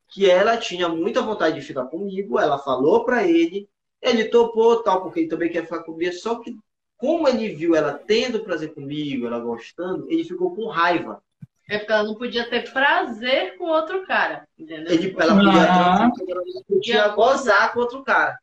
Que 0.07 0.29
ela 0.29 0.57
tinha 0.57 0.87
muita 0.89 1.21
vontade 1.21 1.59
de 1.59 1.65
ficar 1.65 1.85
comigo, 1.85 2.39
ela 2.39 2.57
falou 2.59 3.03
para 3.05 3.23
ele, 3.27 3.67
ele 4.01 4.25
topou 4.25 4.81
tal, 4.83 5.01
porque 5.01 5.21
ele 5.21 5.29
também 5.29 5.51
quer 5.51 5.63
ficar 5.63 5.83
comigo, 5.83 6.13
só 6.13 6.39
que 6.39 6.55
como 6.97 7.27
ele 7.27 7.49
viu 7.49 7.75
ela 7.75 7.93
tendo 7.93 8.39
prazer 8.43 8.73
comigo, 8.73 9.25
ela 9.25 9.39
gostando, 9.39 10.09
ele 10.09 10.23
ficou 10.23 10.55
com 10.55 10.67
raiva. 10.67 11.21
É 11.69 11.79
porque 11.79 11.91
ela 11.91 12.03
não 12.03 12.15
podia 12.15 12.47
ter 12.49 12.71
prazer 12.71 13.57
com 13.57 13.65
outro 13.65 14.05
cara, 14.05 14.47
entendeu? 14.57 14.93
Ele, 14.93 15.15
ela 15.19 15.35
podia, 15.35 15.61
ela 15.61 16.43
não 16.45 16.63
podia 16.67 17.07
gozar 17.09 17.73
com 17.73 17.79
outro 17.79 18.03
cara. 18.03 18.37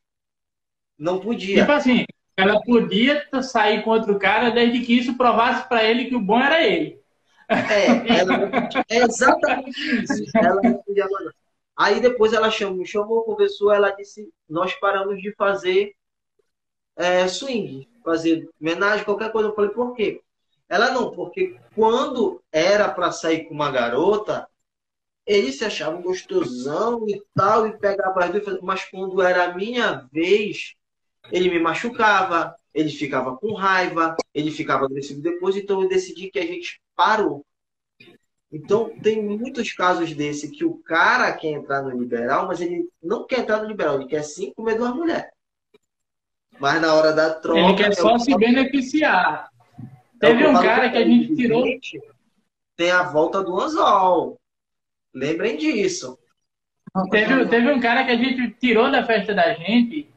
Não 0.98 1.20
podia. 1.20 1.60
Tipo 1.60 1.72
assim, 1.72 2.04
ela 2.36 2.60
podia 2.62 3.22
sair 3.42 3.82
com 3.82 3.90
outro 3.90 4.18
cara 4.18 4.50
desde 4.50 4.80
que 4.84 4.98
isso 4.98 5.16
provasse 5.16 5.68
pra 5.68 5.84
ele 5.84 6.06
que 6.06 6.16
o 6.16 6.20
bom 6.20 6.40
era 6.40 6.62
ele. 6.62 7.00
É, 7.48 8.18
ela 8.18 8.38
não 8.38 8.50
podia- 8.50 8.84
é 8.88 8.96
exatamente 8.98 10.02
isso. 10.02 10.24
Ela 10.36 10.60
não 10.62 10.74
podia 10.82 11.06
gozar. 11.06 11.32
Aí 11.76 12.00
depois 12.00 12.32
ela 12.32 12.50
chamou, 12.50 12.78
me 12.78 12.86
chamou, 12.86 13.24
conversou, 13.24 13.72
ela 13.72 13.90
disse, 13.90 14.28
nós 14.48 14.74
paramos 14.74 15.20
de 15.20 15.34
fazer 15.34 15.94
é, 16.96 17.26
swing, 17.26 17.88
fazer 18.04 18.48
homenagem, 18.60 19.04
qualquer 19.04 19.32
coisa. 19.32 19.48
Eu 19.48 19.54
falei, 19.54 19.70
por 19.70 19.94
quê? 19.94 20.22
Ela 20.68 20.90
não, 20.90 21.10
porque 21.10 21.58
quando 21.74 22.42
era 22.50 22.88
para 22.90 23.12
sair 23.12 23.44
com 23.44 23.54
uma 23.54 23.70
garota, 23.70 24.48
eles 25.26 25.58
se 25.58 25.64
achavam 25.64 26.02
gostosão 26.02 27.06
e 27.08 27.22
tal, 27.34 27.66
e 27.66 27.78
pegava 27.78 28.24
as 28.24 28.30
duas, 28.30 28.60
mas 28.60 28.84
quando 28.84 29.20
era 29.22 29.44
a 29.44 29.54
minha 29.54 30.08
vez, 30.12 30.74
ele 31.30 31.50
me 31.50 31.58
machucava, 31.60 32.56
ele 32.74 32.90
ficava 32.90 33.36
com 33.36 33.54
raiva, 33.54 34.16
ele 34.34 34.50
ficava 34.50 34.86
agressivo 34.86 35.20
depois, 35.20 35.56
então 35.56 35.82
eu 35.82 35.88
decidi 35.88 36.30
que 36.30 36.38
a 36.38 36.46
gente 36.46 36.80
parou. 36.96 37.44
Então, 38.52 38.90
tem 39.02 39.22
muitos 39.22 39.72
casos 39.72 40.12
desse 40.12 40.50
que 40.50 40.62
o 40.62 40.74
cara 40.74 41.32
quer 41.32 41.52
entrar 41.52 41.80
no 41.80 41.98
liberal, 41.98 42.46
mas 42.46 42.60
ele 42.60 42.86
não 43.02 43.26
quer 43.26 43.40
entrar 43.40 43.62
no 43.62 43.68
liberal, 43.68 43.96
ele 43.96 44.08
quer 44.08 44.22
sim 44.22 44.52
comer 44.54 44.76
duas 44.76 44.94
mulheres. 44.94 45.30
Mas 46.60 46.80
na 46.82 46.92
hora 46.94 47.14
da 47.14 47.34
troca. 47.34 47.58
Ele 47.58 47.74
quer 47.74 47.88
eu 47.88 47.94
só 47.94 48.18
se 48.18 48.36
beneficiar. 48.36 49.48
é 49.80 49.86
o 50.16 50.18
Teve 50.18 50.46
um 50.46 50.54
cara 50.54 50.90
que 50.90 50.98
a 50.98 51.04
gente 51.04 51.34
tirou. 51.34 51.64
Tem 52.76 52.90
a 52.90 53.04
volta 53.04 53.42
do 53.42 53.58
anzol. 53.58 54.38
Lembrem 55.14 55.56
disso. 55.56 56.18
Teve, 57.10 57.46
teve 57.46 57.72
um 57.72 57.80
cara 57.80 58.04
que 58.04 58.10
a 58.10 58.16
gente 58.16 58.50
tirou 58.60 58.90
da 58.90 59.04
festa 59.04 59.34
da 59.34 59.54
gente, 59.54 60.11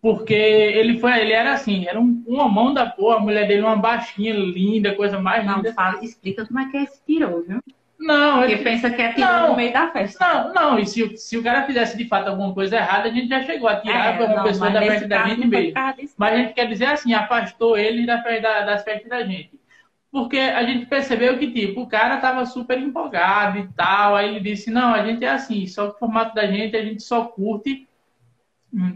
porque 0.00 0.34
ele 0.34 0.98
foi, 0.98 1.18
ele 1.20 1.32
era 1.32 1.52
assim, 1.52 1.86
era 1.86 2.00
um, 2.00 2.24
um 2.26 2.38
homão 2.40 2.72
da 2.72 2.86
porra, 2.86 3.16
a 3.16 3.20
mulher 3.20 3.46
dele 3.46 3.62
uma 3.62 3.76
baixinha, 3.76 4.32
linda, 4.34 4.94
coisa 4.94 5.18
mais 5.20 5.44
Não, 5.44 5.56
linda. 5.56 5.72
fala, 5.74 6.02
explica 6.04 6.46
como 6.46 6.58
é 6.60 6.70
que 6.70 6.76
é 6.76 6.82
esse 6.84 7.04
tirou, 7.04 7.42
viu? 7.42 7.60
Não, 7.98 8.38
Porque 8.38 8.52
ele, 8.52 8.64
pensa 8.64 8.90
que 8.90 9.02
é 9.02 9.12
tirou 9.12 9.30
Não. 9.32 9.48
no 9.50 9.56
meio 9.56 9.72
da 9.72 9.90
festa. 9.92 10.24
não, 10.24 10.54
não, 10.54 10.78
e 10.78 10.86
se, 10.86 11.16
se 11.18 11.36
o 11.36 11.42
cara 11.42 11.66
fizesse 11.66 11.96
de 11.98 12.08
fato 12.08 12.28
alguma 12.28 12.54
coisa 12.54 12.76
errada, 12.76 13.08
a 13.08 13.12
gente 13.12 13.28
já 13.28 13.42
chegou 13.42 13.68
a 13.68 13.80
tirar 13.80 14.16
É, 14.16 14.26
uma 14.26 14.36
não, 14.36 14.42
pessoa 14.44 14.70
da 14.70 14.80
festa 14.80 15.06
da 15.06 15.18
gente 15.28 15.46
mesmo. 15.46 15.72
Mas 16.16 16.32
a 16.32 16.36
gente 16.38 16.54
quer 16.54 16.66
dizer 16.66 16.86
assim, 16.86 17.12
afastou 17.14 17.76
ele 17.76 18.06
da 18.06 18.16
da- 18.16 18.62
das 18.64 18.82
festas 18.84 19.08
da 19.08 19.22
gente. 19.24 19.58
Porque 20.10 20.38
a 20.38 20.62
gente 20.64 20.86
percebeu 20.86 21.38
que, 21.38 21.52
tipo, 21.52 21.82
o 21.82 21.88
cara 21.88 22.18
tava 22.20 22.44
super 22.46 22.78
empolgado 22.78 23.58
e 23.58 23.68
tal. 23.74 24.16
Aí 24.16 24.28
ele 24.30 24.40
disse, 24.40 24.70
não, 24.70 24.92
a 24.94 25.04
gente 25.06 25.24
é 25.24 25.30
assim, 25.30 25.66
só 25.66 25.88
que 25.90 25.96
o 25.96 25.98
formato 25.98 26.34
da 26.34 26.46
gente, 26.46 26.76
a 26.76 26.84
gente 26.84 27.02
só 27.02 27.26
curte. 27.26 27.88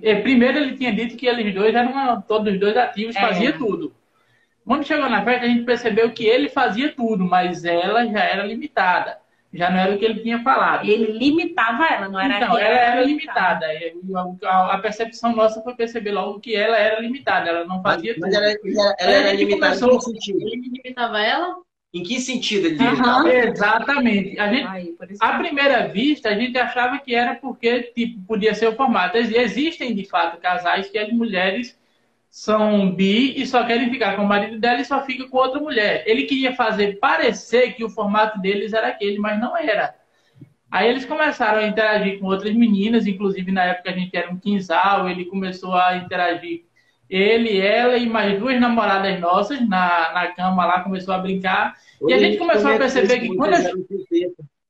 E 0.03 0.17
primeiro 0.17 0.59
ele 0.59 0.77
tinha 0.77 0.93
dito 0.95 1.17
que 1.17 1.27
eles 1.27 1.53
dois 1.55 1.75
eram 1.75 2.21
todos 2.23 2.53
os 2.55 2.61
dois 2.61 2.77
ativos, 2.77 3.17
É. 3.17 3.21
fazia 3.21 3.53
tudo. 3.53 3.93
Quando 4.65 4.87
chegou 4.87 5.09
na 5.11 5.23
festa, 5.25 5.45
a 5.45 5.49
gente 5.49 5.65
percebeu 5.65 6.11
que 6.13 6.25
ele 6.25 6.49
fazia 6.49 6.93
tudo, 6.95 7.25
mas 7.25 7.65
ela 7.65 8.07
já 8.07 8.21
era 8.21 8.45
limitada. 8.45 9.19
Já 9.53 9.71
não 9.71 9.79
era 9.79 9.95
o 9.95 9.99
que 9.99 10.05
ele 10.05 10.21
tinha 10.21 10.43
falado. 10.43 10.85
Ele 10.89 11.13
limitava 11.19 11.87
ela, 11.87 12.09
não 12.09 12.19
era 12.19 12.37
Então, 12.39 12.59
ela 12.59 12.77
era 12.77 13.03
limitada. 13.05 13.67
E 13.73 13.95
A 14.43 14.79
percepção 14.79 15.35
nossa 15.35 15.61
foi 15.63 15.75
perceber 15.75 16.11
logo 16.13 16.41
que 16.41 16.57
ela 16.57 16.77
era 16.77 17.01
limitada. 17.01 17.51
Ela 17.51 17.65
não 17.65 17.81
Mas, 17.81 17.95
fazia 17.95 18.17
mas 18.19 18.35
tudo. 18.35 18.43
ela, 18.43 18.51
ela, 18.53 18.59
ela 18.65 18.95
Aí 19.01 19.07
a 19.07 19.11
era 19.19 19.31
gente 19.31 19.45
limitada 19.45 19.79
começou- 19.79 19.93
em 19.95 19.99
que 19.99 20.05
sentido? 20.05 20.39
Ele 20.41 20.71
limitava 20.83 21.21
ela? 21.21 21.57
Em 21.95 22.03
que 22.05 22.21
sentido 22.21 22.67
ele 22.69 22.79
limitava? 22.79 23.31
Exatamente. 23.33 24.39
A 24.41 24.53
gente, 24.53 24.75
isso 25.11 25.25
à 25.25 25.35
primeira 25.35 25.89
vista, 25.89 26.31
a 26.31 26.35
gente 26.35 26.59
achava 26.59 26.99
que 27.01 27.15
era 27.15 27.37
porque 27.37 27.85
tipo, 27.95 28.21
podia 28.27 28.55
ser 28.55 28.69
o 28.69 28.77
formato. 28.77 29.17
Ex- 29.19 29.33
Existem, 29.33 29.95
de 29.95 30.05
fato, 30.07 30.39
casais 30.41 30.91
que 30.91 30.99
as 30.99 31.13
mulheres 31.13 31.79
são 32.31 32.93
bi 32.95 33.41
e 33.41 33.47
só 33.47 33.65
querem 33.65 33.91
ficar 33.91 34.17
com 34.17 34.23
o 34.25 34.29
marido 34.29 34.59
dela 34.61 34.81
e 34.81 34.85
só 34.85 35.05
fica 35.05 35.29
com 35.29 35.39
outra 35.39 35.61
mulher. 35.61 36.05
Ele 36.07 36.25
queria 36.25 36.55
fazer 36.55 36.99
parecer 36.99 37.75
que 37.75 37.85
o 37.85 37.91
formato 37.91 38.41
deles 38.41 38.73
era 38.73 38.89
aquele, 38.89 39.19
mas 39.19 39.41
não 39.41 39.57
era. 39.57 39.95
Aí 40.71 40.89
eles 40.89 41.05
começaram 41.05 41.61
a 41.61 41.67
interagir 41.67 42.19
com 42.19 42.27
outras 42.27 42.55
meninas, 42.55 43.07
inclusive 43.07 43.53
na 43.53 43.65
época 43.65 43.91
a 43.91 43.95
gente 43.95 44.17
era 44.17 44.31
um 44.31 44.39
quinzal, 44.39 45.09
ele 45.09 45.27
começou 45.27 45.75
a 45.75 45.97
interagir, 45.97 46.65
ele, 47.09 47.59
ela 47.61 47.97
e 47.97 48.07
mais 48.09 48.39
duas 48.39 48.61
namoradas 48.61 49.21
nossas 49.21 49.61
na, 49.69 50.13
na 50.13 50.27
cama 50.35 50.65
lá, 50.67 50.81
começou 50.81 51.13
a 51.15 51.19
brincar. 51.19 51.75
E 52.09 52.13
a 52.13 52.19
gente 52.19 52.39
começou 52.39 52.71
a 52.71 52.79
perceber 52.79 53.21
que 53.21 53.27
quando 53.37 53.53
eu- 53.55 53.85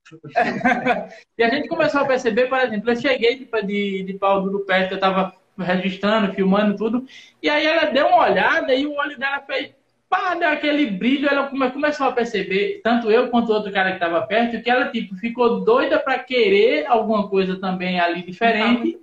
E 1.39 1.43
a 1.43 1.48
gente 1.48 1.69
começou 1.69 2.01
a 2.01 2.05
perceber, 2.05 2.47
por 2.48 2.59
exemplo, 2.61 2.90
eu 2.90 2.97
cheguei 2.97 3.36
tipo, 3.39 3.61
de, 3.66 4.02
de 4.02 4.15
pau 4.15 4.43
duro 4.43 4.61
perto, 4.66 4.93
eu 4.94 5.01
tava 5.01 5.35
registrando, 5.59 6.32
filmando 6.35 6.77
tudo, 6.77 7.06
e 7.43 7.48
aí 7.48 7.65
ela 7.65 7.85
deu 7.90 8.09
uma 8.09 8.24
olhada 8.28 8.74
e 8.74 8.86
o 8.86 8.93
olho 8.94 9.16
dela 9.19 9.40
fez, 9.47 9.70
pá, 10.11 10.35
deu 10.35 10.48
aquele 10.48 10.86
brilho, 10.90 11.28
ela 11.28 11.47
come- 11.47 11.70
começou 11.70 12.09
a 12.09 12.12
perceber, 12.12 12.81
tanto 12.82 13.09
eu 13.11 13.28
quanto 13.31 13.51
o 13.51 13.55
outro 13.55 13.73
cara 13.73 13.93
que 13.93 14.01
tava 14.01 14.20
perto, 14.27 14.61
que 14.62 14.69
ela 14.70 14.90
tipo 14.90 15.15
ficou 15.16 15.65
doida 15.65 15.98
pra 15.98 16.19
querer 16.19 16.86
alguma 16.86 17.28
coisa 17.28 17.56
também 17.59 17.98
ali 18.01 18.23
diferente, 18.23 18.98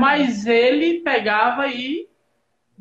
mas 0.00 0.46
ele 0.46 1.00
pegava 1.00 1.66
e 1.68 2.06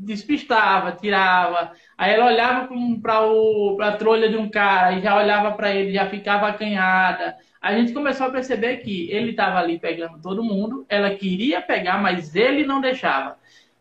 despistava, 0.02 0.92
tirava. 0.94 1.72
Aí 1.98 2.14
ela 2.14 2.26
olhava 2.26 2.68
para 3.02 3.88
a 3.88 3.92
trolha 3.96 4.30
de 4.30 4.38
um 4.38 4.50
cara 4.50 4.94
e 4.94 5.02
já 5.02 5.16
olhava 5.16 5.52
para 5.52 5.72
ele, 5.72 5.94
já 5.94 6.08
ficava 6.08 6.48
acanhada. 6.48 7.36
A 7.62 7.74
gente 7.74 7.94
começou 7.94 8.28
a 8.28 8.32
perceber 8.32 8.78
que 8.78 9.10
ele 9.12 9.32
estava 9.32 9.60
ali 9.60 9.78
pegando 9.78 10.20
todo 10.20 10.44
mundo, 10.44 10.86
ela 10.90 11.12
queria 11.12 11.62
pegar, 11.62 12.02
mas 12.02 12.36
ele 12.36 12.66
não 12.66 12.82
deixava. 12.82 13.38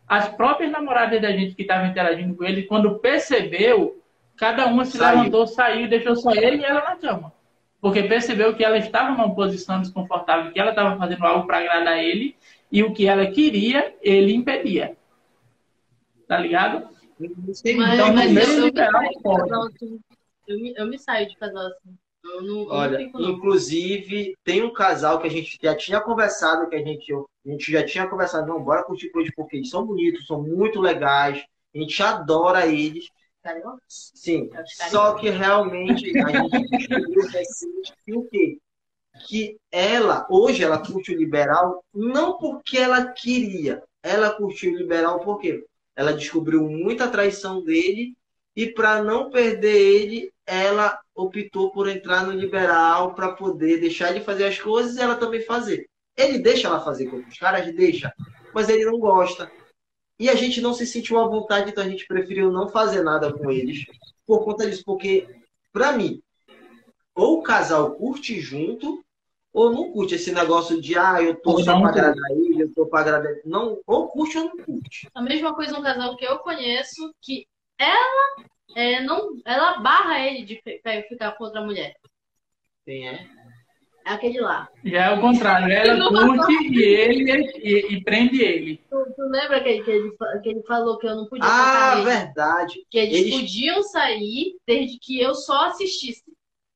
As 0.07 0.27
próprias 0.27 0.71
namoradas 0.71 1.21
da 1.21 1.31
gente 1.31 1.55
que 1.55 1.63
estavam 1.63 1.87
interagindo 1.87 2.35
com 2.35 2.43
ele, 2.43 2.63
quando 2.63 2.99
percebeu, 2.99 3.99
cada 4.37 4.67
uma 4.67 4.85
se 4.85 4.97
Saiu. 4.97 5.17
levantou, 5.17 5.47
saiu, 5.47 5.87
deixou 5.87 6.15
só 6.15 6.31
ele 6.31 6.57
e 6.57 6.65
ela 6.65 6.81
na 6.81 6.95
cama. 6.95 7.33
Porque 7.79 8.03
percebeu 8.03 8.53
que 8.53 8.63
ela 8.63 8.77
estava 8.77 9.09
numa 9.09 9.33
posição 9.33 9.81
desconfortável, 9.81 10.51
que 10.51 10.59
ela 10.59 10.69
estava 10.69 10.97
fazendo 10.97 11.25
algo 11.25 11.47
para 11.47 11.57
agradar 11.57 11.97
ele, 11.97 12.35
e 12.71 12.83
o 12.83 12.93
que 12.93 13.07
ela 13.07 13.25
queria, 13.25 13.95
ele 14.01 14.33
impedia. 14.33 14.95
Tá 16.31 16.37
ligado? 16.39 16.87
Mas, 17.19 17.61
Então, 17.65 18.13
mas 18.13 18.25
primeiro 18.25 18.51
eu, 18.51 18.57
eu, 18.57 18.61
me 18.61 18.65
liberal, 18.67 19.01
saio 19.01 19.09
de 19.11 19.21
pode. 19.21 19.49
casal 19.49 19.63
assim. 19.67 19.99
Eu 20.47 20.59
me, 20.59 20.73
eu 20.77 20.87
me 20.87 20.97
saio 20.97 21.27
de 21.27 21.35
casal 21.35 21.67
assim. 21.67 21.97
Eu 22.23 22.41
não, 22.43 22.67
Olha, 22.67 22.97
fico, 22.99 23.19
não. 23.19 23.31
inclusive, 23.31 24.33
tem 24.45 24.63
um 24.63 24.71
casal 24.71 25.19
que 25.19 25.27
a 25.27 25.29
gente 25.29 25.57
já 25.61 25.75
tinha 25.75 25.99
conversado, 25.99 26.69
que 26.69 26.75
a 26.75 26.79
gente, 26.79 27.13
a 27.13 27.49
gente 27.49 27.69
já 27.69 27.83
tinha 27.85 28.07
conversado, 28.07 28.47
não, 28.47 28.63
bora 28.63 28.83
curtir 28.85 29.09
com 29.09 29.19
eles, 29.19 29.33
porque 29.35 29.57
eles 29.57 29.69
são 29.69 29.85
bonitos, 29.85 30.25
são 30.25 30.41
muito 30.41 30.79
legais, 30.79 31.43
a 31.75 31.77
gente 31.77 32.01
adora 32.01 32.65
eles. 32.65 33.09
Sim, 33.89 34.49
É 34.53 34.63
só 34.87 35.15
que 35.15 35.29
realmente 35.29 36.17
a 36.17 36.29
gente 36.31 36.61
descobriu 36.87 37.27
recente 37.27 37.93
que 38.05 38.13
o 38.15 38.23
quê? 38.29 38.57
Que 39.27 39.57
ela, 39.69 40.25
hoje 40.29 40.63
ela 40.63 40.77
curte 40.77 41.13
o 41.13 41.17
liberal, 41.17 41.83
não 41.93 42.37
porque 42.37 42.77
ela 42.77 43.11
queria, 43.11 43.83
ela 44.01 44.29
curtiu 44.31 44.71
o 44.73 44.77
liberal 44.77 45.19
porque 45.19 45.65
ela 45.95 46.13
descobriu 46.13 46.67
muita 46.69 47.07
traição 47.07 47.63
dele 47.63 48.15
e 48.55 48.67
para 48.67 49.01
não 49.03 49.29
perder 49.29 49.77
ele, 49.77 50.33
ela 50.45 50.99
optou 51.15 51.71
por 51.71 51.87
entrar 51.87 52.25
no 52.25 52.33
liberal 52.33 53.13
para 53.13 53.33
poder 53.33 53.79
deixar 53.79 54.13
de 54.13 54.21
fazer 54.21 54.45
as 54.45 54.59
coisas 54.59 54.95
e 54.95 55.01
ela 55.01 55.15
também 55.15 55.41
fazer. 55.41 55.87
Ele 56.17 56.39
deixa 56.39 56.67
ela 56.67 56.83
fazer 56.83 57.07
com 57.07 57.17
os 57.17 57.37
caras, 57.37 57.73
deixa, 57.73 58.13
mas 58.53 58.67
ele 58.67 58.85
não 58.85 58.99
gosta. 58.99 59.49
E 60.19 60.29
a 60.29 60.35
gente 60.35 60.61
não 60.61 60.73
se 60.73 60.85
sentiu 60.85 61.19
à 61.19 61.27
vontade, 61.27 61.71
então 61.71 61.83
a 61.83 61.89
gente 61.89 62.05
preferiu 62.05 62.51
não 62.51 62.69
fazer 62.69 63.01
nada 63.01 63.31
com 63.33 63.49
eles 63.49 63.85
por 64.25 64.43
conta 64.43 64.69
disso, 64.69 64.83
porque 64.85 65.27
para 65.73 65.93
mim, 65.93 66.21
ou 67.15 67.39
o 67.39 67.43
casal 67.43 67.95
curte 67.95 68.39
junto, 68.39 69.03
ou 69.53 69.71
não 69.71 69.91
curte 69.91 70.15
esse 70.15 70.31
negócio 70.31 70.81
de 70.81 70.97
ah, 70.97 71.21
eu 71.21 71.35
tô 71.41 71.59
só 71.63 71.79
curte. 71.79 71.99
agradar 71.99 72.31
ele, 72.31 72.63
eu 72.63 72.73
tô 72.73 72.85
para 72.87 73.01
agradar. 73.01 73.33
Não, 73.45 73.79
ou 73.85 74.07
curte 74.09 74.37
ou 74.37 74.45
não 74.45 74.57
curte. 74.57 75.07
A 75.13 75.21
mesma 75.21 75.53
coisa 75.53 75.77
um 75.77 75.83
casal 75.83 76.15
que 76.15 76.25
eu 76.25 76.39
conheço, 76.39 77.13
que 77.21 77.45
ela 77.77 78.35
é, 78.75 79.01
não, 79.01 79.31
ela 79.45 79.79
barra 79.79 80.19
ele 80.25 80.43
de 80.45 80.61
fi- 80.61 80.81
ficar 81.09 81.33
com 81.33 81.43
outra 81.45 81.61
mulher. 81.61 81.93
Quem 82.85 83.07
é? 83.09 83.27
É 84.03 84.09
aquele 84.13 84.39
lá. 84.41 84.67
Já 84.83 85.11
é 85.11 85.13
o 85.15 85.21
contrário. 85.21 85.71
Ela 85.71 86.09
curte 86.09 86.53
e 86.73 86.81
ele 86.83 87.31
e, 87.57 87.93
e 87.95 88.03
prende 88.03 88.41
ele. 88.41 88.77
Tu, 88.89 89.13
tu 89.15 89.21
lembra 89.29 89.61
que, 89.61 89.83
que, 89.83 89.91
ele, 89.91 90.11
que 90.41 90.49
ele 90.49 90.63
falou 90.63 90.97
que 90.97 91.05
eu 91.05 91.15
não 91.15 91.27
podia 91.27 91.45
Ah, 91.47 92.01
verdade. 92.01 92.83
Que 92.89 92.97
eles, 92.97 93.19
Eles- 93.19 93.35
podiam 93.35 93.83
sair 93.83 94.55
desde 94.65 94.97
que 94.97 95.19
eu 95.21 95.35
só 95.35 95.67
assistisse. 95.67 96.23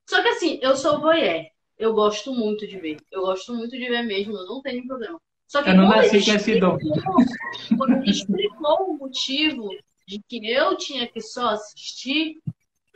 Só 0.08 0.22
que 0.22 0.28
assim, 0.28 0.60
eu 0.62 0.76
sou 0.76 1.00
voyeur. 1.02 1.46
Eu 1.78 1.94
gosto 1.94 2.34
muito 2.34 2.66
de 2.68 2.78
ver. 2.80 2.98
Eu 3.12 3.22
gosto 3.22 3.54
muito 3.54 3.72
de 3.72 3.88
ver 3.88 4.04
mesmo, 4.04 4.36
eu 4.38 4.46
não 4.46 4.62
tenho 4.62 4.86
problema. 4.88 5.20
Só 5.48 5.62
que 5.62 5.70
Eu 5.70 5.76
não 5.76 5.88
quando 5.88 5.98
nasci 5.98 6.16
ele 6.18 6.26
com 6.26 6.32
esse 6.32 6.60
dom. 6.60 6.78
explicou- 6.78 7.78
Quando 7.78 7.94
ele 7.98 8.12
explicou 8.12 8.90
o 8.90 8.98
motivo 8.98 9.70
de 10.08 10.20
que 10.28 10.50
eu 10.52 10.76
tinha 10.78 11.08
que 11.08 11.22
só 11.22 11.50
assistir, 11.50 12.38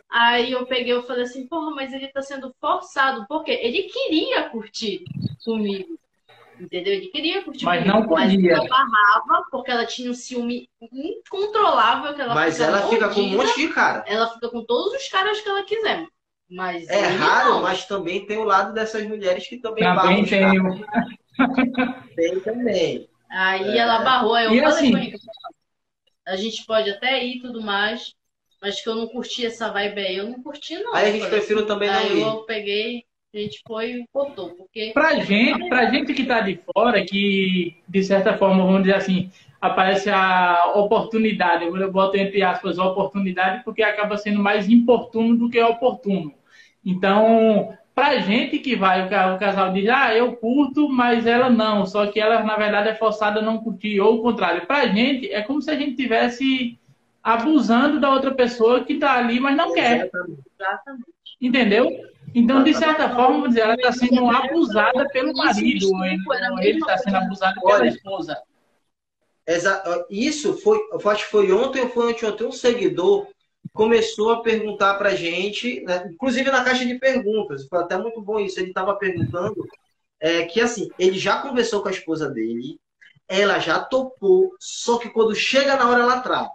aí 0.09 0.51
eu 0.51 0.65
peguei 0.65 0.97
e 0.97 1.03
falei 1.03 1.23
assim, 1.23 1.47
porra, 1.47 1.71
mas 1.71 1.93
ele 1.93 2.07
tá 2.07 2.21
sendo 2.21 2.53
forçado. 2.59 3.25
Por 3.27 3.43
quê? 3.43 3.59
Ele 3.61 3.83
queria 3.83 4.49
curtir 4.49 5.03
comigo. 5.45 5.97
Entendeu? 6.59 6.93
Ele 6.93 7.07
queria 7.07 7.41
curtir 7.43 7.63
Mas 7.63 7.83
comigo. 7.83 7.99
não 7.99 8.07
podia. 8.07 8.25
Mas 8.57 8.63
eu 8.63 8.67
barrava, 8.67 9.45
porque 9.49 9.71
ela 9.71 9.85
tinha 9.85 10.11
um 10.11 10.13
ciúme 10.13 10.67
incontrolável 10.81 12.13
que 12.13 12.21
ela 12.21 12.33
Mas 12.35 12.59
ela 12.59 12.87
fica 12.89 13.09
com 13.09 13.21
um 13.21 13.29
monte 13.37 13.55
de 13.55 13.67
cara. 13.69 14.03
Ela 14.07 14.27
fica 14.27 14.49
com 14.49 14.63
todos 14.65 14.93
os 14.93 15.07
caras 15.07 15.39
que 15.39 15.47
ela 15.49 15.63
quiser. 15.63 16.05
Mas 16.49 16.87
É 16.89 17.05
raro, 17.05 17.49
não. 17.55 17.61
mas 17.61 17.85
também 17.85 18.25
tem 18.25 18.37
o 18.37 18.43
lado 18.43 18.73
dessas 18.73 19.05
mulheres 19.07 19.47
que 19.47 19.57
também 19.57 19.83
Também 19.83 20.25
tem 20.25 20.59
o. 20.59 20.81
Tem 22.15 22.39
também. 22.39 23.07
Aí 23.29 23.77
É. 23.77 23.77
ela 23.77 23.99
barrou, 23.99 24.33
aí 24.33 24.45
eu 24.45 24.53
E 24.55 24.59
falei 24.59 24.73
assim- 24.73 25.13
a 26.25 26.35
gente 26.35 26.65
pode 26.65 26.89
até 26.89 27.23
ir 27.23 27.37
e 27.37 27.41
tudo 27.41 27.61
mais, 27.61 28.13
mas 28.61 28.81
que 28.81 28.89
eu 28.89 28.95
não 28.95 29.07
curti 29.07 29.45
essa 29.45 29.71
vibe 29.71 29.99
aí, 30.01 30.17
eu 30.17 30.29
não 30.29 30.41
curti 30.41 30.77
não. 30.79 30.93
Aí 30.95 31.09
a 31.09 31.11
gente 31.11 31.27
prefere 31.29 31.59
assim, 31.59 31.67
também 31.67 31.89
não 31.89 31.97
aí 31.99 32.17
ir. 32.17 32.21
eu 32.21 32.37
peguei, 32.45 33.03
a 33.33 33.37
gente 33.37 33.61
foi 33.67 33.91
e 33.91 34.05
cortou, 34.11 34.49
porque 34.55 34.91
Pra 34.93 35.15
gente, 35.19 35.69
pra 35.69 35.91
gente 35.91 36.13
que 36.13 36.25
tá 36.25 36.41
de 36.41 36.59
fora, 36.73 37.03
que 37.05 37.75
de 37.87 38.03
certa 38.03 38.35
forma, 38.37 38.63
vamos 38.65 38.81
dizer 38.83 38.95
assim, 38.95 39.31
aparece 39.61 40.09
a 40.09 40.73
oportunidade, 40.75 41.65
eu 41.65 41.91
boto 41.91 42.17
entre 42.17 42.41
aspas 42.41 42.79
a 42.79 42.85
oportunidade, 42.85 43.63
porque 43.63 43.83
acaba 43.83 44.17
sendo 44.17 44.39
mais 44.39 44.67
importuno 44.69 45.35
do 45.37 45.49
que 45.49 45.61
oportuno. 45.61 46.33
Então, 46.89 47.77
pra 47.93 48.17
gente 48.19 48.57
que 48.59 48.75
vai, 48.75 49.05
o 49.05 49.09
ca- 49.09 49.35
o 49.35 49.39
casal 49.39 49.71
diz, 49.71 49.87
ah, 49.89 50.15
eu 50.15 50.35
curto, 50.37 50.89
mas 50.89 51.27
ela 51.27 51.49
não, 51.49 51.85
só 51.85 52.07
que 52.07 52.19
ela, 52.19 52.41
na 52.43 52.55
verdade, 52.57 52.89
é 52.89 52.95
forçada 52.95 53.39
a 53.39 53.43
não 53.43 53.59
curtir, 53.59 53.99
ou 53.99 54.15
o 54.15 54.21
contrário. 54.23 54.65
Pra 54.65 54.87
gente, 54.87 55.31
é 55.31 55.41
como 55.41 55.61
se 55.61 55.69
a 55.69 55.75
gente 55.75 55.95
tivesse 55.95 56.79
abusando 57.21 57.99
da 57.99 58.09
outra 58.11 58.33
pessoa 58.33 58.83
que 58.83 58.95
tá 58.95 59.13
ali, 59.13 59.39
mas 59.39 59.55
não 59.55 59.73
quer. 59.73 60.09
Exatamente. 60.59 61.05
Entendeu? 61.39 61.85
Então, 62.33 62.63
de 62.63 62.73
certa 62.73 63.09
forma, 63.09 63.27
vamos 63.33 63.49
dizer, 63.49 63.61
ela 63.61 63.75
está 63.75 63.91
sendo 63.91 64.29
abusada 64.29 65.07
pelo 65.09 65.33
marido, 65.33 65.89
ou 65.93 66.05
ele, 66.05 66.21
ou 66.51 66.59
ele 66.59 66.79
está 66.79 66.97
sendo 66.97 67.17
abusado 67.17 67.59
pela 67.61 67.87
esposa. 67.87 68.37
Isso 70.09 70.57
foi, 70.61 70.77
eu 70.91 71.09
acho 71.09 71.25
que 71.25 71.31
foi 71.31 71.51
ontem 71.51 71.81
ou 71.81 71.89
foi 71.89 72.11
anteontem, 72.11 72.47
um 72.47 72.51
seguidor 72.51 73.27
começou 73.73 74.31
a 74.31 74.41
perguntar 74.41 74.95
pra 74.95 75.15
gente, 75.15 75.81
né, 75.81 76.09
inclusive 76.11 76.49
na 76.51 76.63
caixa 76.63 76.85
de 76.85 76.99
perguntas, 76.99 77.67
foi 77.67 77.79
até 77.79 77.97
muito 77.97 78.21
bom 78.21 78.39
isso, 78.39 78.59
ele 78.59 78.69
estava 78.69 78.95
perguntando 78.95 79.65
é, 80.19 80.45
que 80.45 80.59
assim, 80.59 80.89
ele 80.97 81.17
já 81.17 81.41
conversou 81.41 81.81
com 81.81 81.87
a 81.87 81.91
esposa 81.91 82.29
dele, 82.29 82.79
ela 83.27 83.59
já 83.59 83.79
topou, 83.79 84.51
só 84.59 84.97
que 84.97 85.09
quando 85.09 85.35
chega 85.35 85.75
na 85.75 85.89
hora 85.89 86.01
ela 86.01 86.19
trava. 86.21 86.51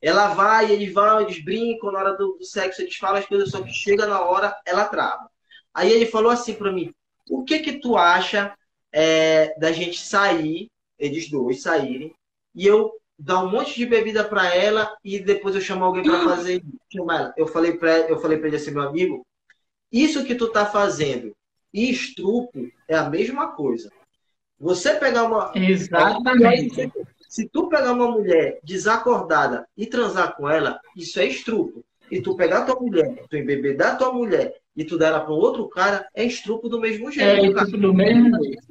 Ela 0.00 0.34
vai, 0.34 0.70
eles 0.70 0.92
vão, 0.92 1.20
eles 1.20 1.42
brincam, 1.42 1.92
na 1.92 1.98
hora 1.98 2.16
do, 2.16 2.36
do 2.38 2.44
sexo 2.44 2.82
eles 2.82 2.96
falam 2.96 3.18
as 3.18 3.26
coisas, 3.26 3.50
só 3.50 3.62
que 3.62 3.72
chega 3.72 4.06
na 4.06 4.20
hora 4.20 4.54
ela 4.66 4.86
trava. 4.86 5.30
Aí 5.72 5.90
ele 5.90 6.06
falou 6.06 6.30
assim 6.30 6.54
pra 6.54 6.72
mim, 6.72 6.92
o 7.30 7.44
que 7.44 7.58
que 7.60 7.80
tu 7.80 7.96
acha 7.96 8.54
é, 8.92 9.58
da 9.58 9.72
gente 9.72 9.98
sair, 10.00 10.70
eles 10.98 11.30
dois 11.30 11.62
saírem, 11.62 12.14
e 12.54 12.66
eu 12.66 12.92
dar 13.18 13.42
um 13.44 13.50
monte 13.50 13.76
de 13.76 13.86
bebida 13.86 14.24
pra 14.24 14.54
ela 14.54 14.94
e 15.04 15.18
depois 15.18 15.54
eu 15.54 15.60
chamar 15.60 15.86
alguém 15.86 16.02
pra 16.02 16.24
fazer. 16.24 16.62
Eu 17.36 17.46
falei 17.46 17.76
para 17.76 18.08
eu 18.08 18.18
falei 18.18 18.38
para 18.38 18.48
ele 18.48 18.56
assim, 18.56 18.70
meu 18.70 18.82
amigo, 18.82 19.26
isso 19.90 20.24
que 20.24 20.34
tu 20.34 20.48
tá 20.48 20.66
fazendo 20.66 21.34
e 21.72 21.90
estrupo 21.90 22.68
é 22.88 22.96
a 22.96 23.08
mesma 23.08 23.48
coisa. 23.52 23.90
Você 24.58 24.94
pegar 24.94 25.24
uma 25.24 25.52
Exatamente. 25.54 26.90
se 27.28 27.48
tu 27.48 27.68
pegar 27.68 27.92
uma 27.92 28.10
mulher 28.10 28.60
desacordada 28.62 29.66
e 29.76 29.86
transar 29.86 30.36
com 30.36 30.48
ela, 30.48 30.80
isso 30.96 31.18
é 31.18 31.26
estrupo. 31.26 31.84
E 32.10 32.20
tu 32.20 32.36
pegar 32.36 32.64
tua 32.64 32.78
mulher, 32.80 33.24
tu 33.28 33.36
embebedar 33.36 33.98
tua 33.98 34.12
mulher 34.12 34.54
e 34.76 34.84
tu 34.84 34.96
dar 34.98 35.08
ela 35.08 35.20
para 35.20 35.32
um 35.32 35.38
outro 35.38 35.68
cara, 35.68 36.08
é 36.14 36.24
estrupo 36.24 36.68
do 36.68 36.80
mesmo 36.80 37.08
É 37.08 37.12
jeito, 37.12 37.54
cara. 37.54 37.66
tipo 37.66 37.78
do 37.78 37.92
mesmo 37.94 38.30
jeito. 38.42 38.62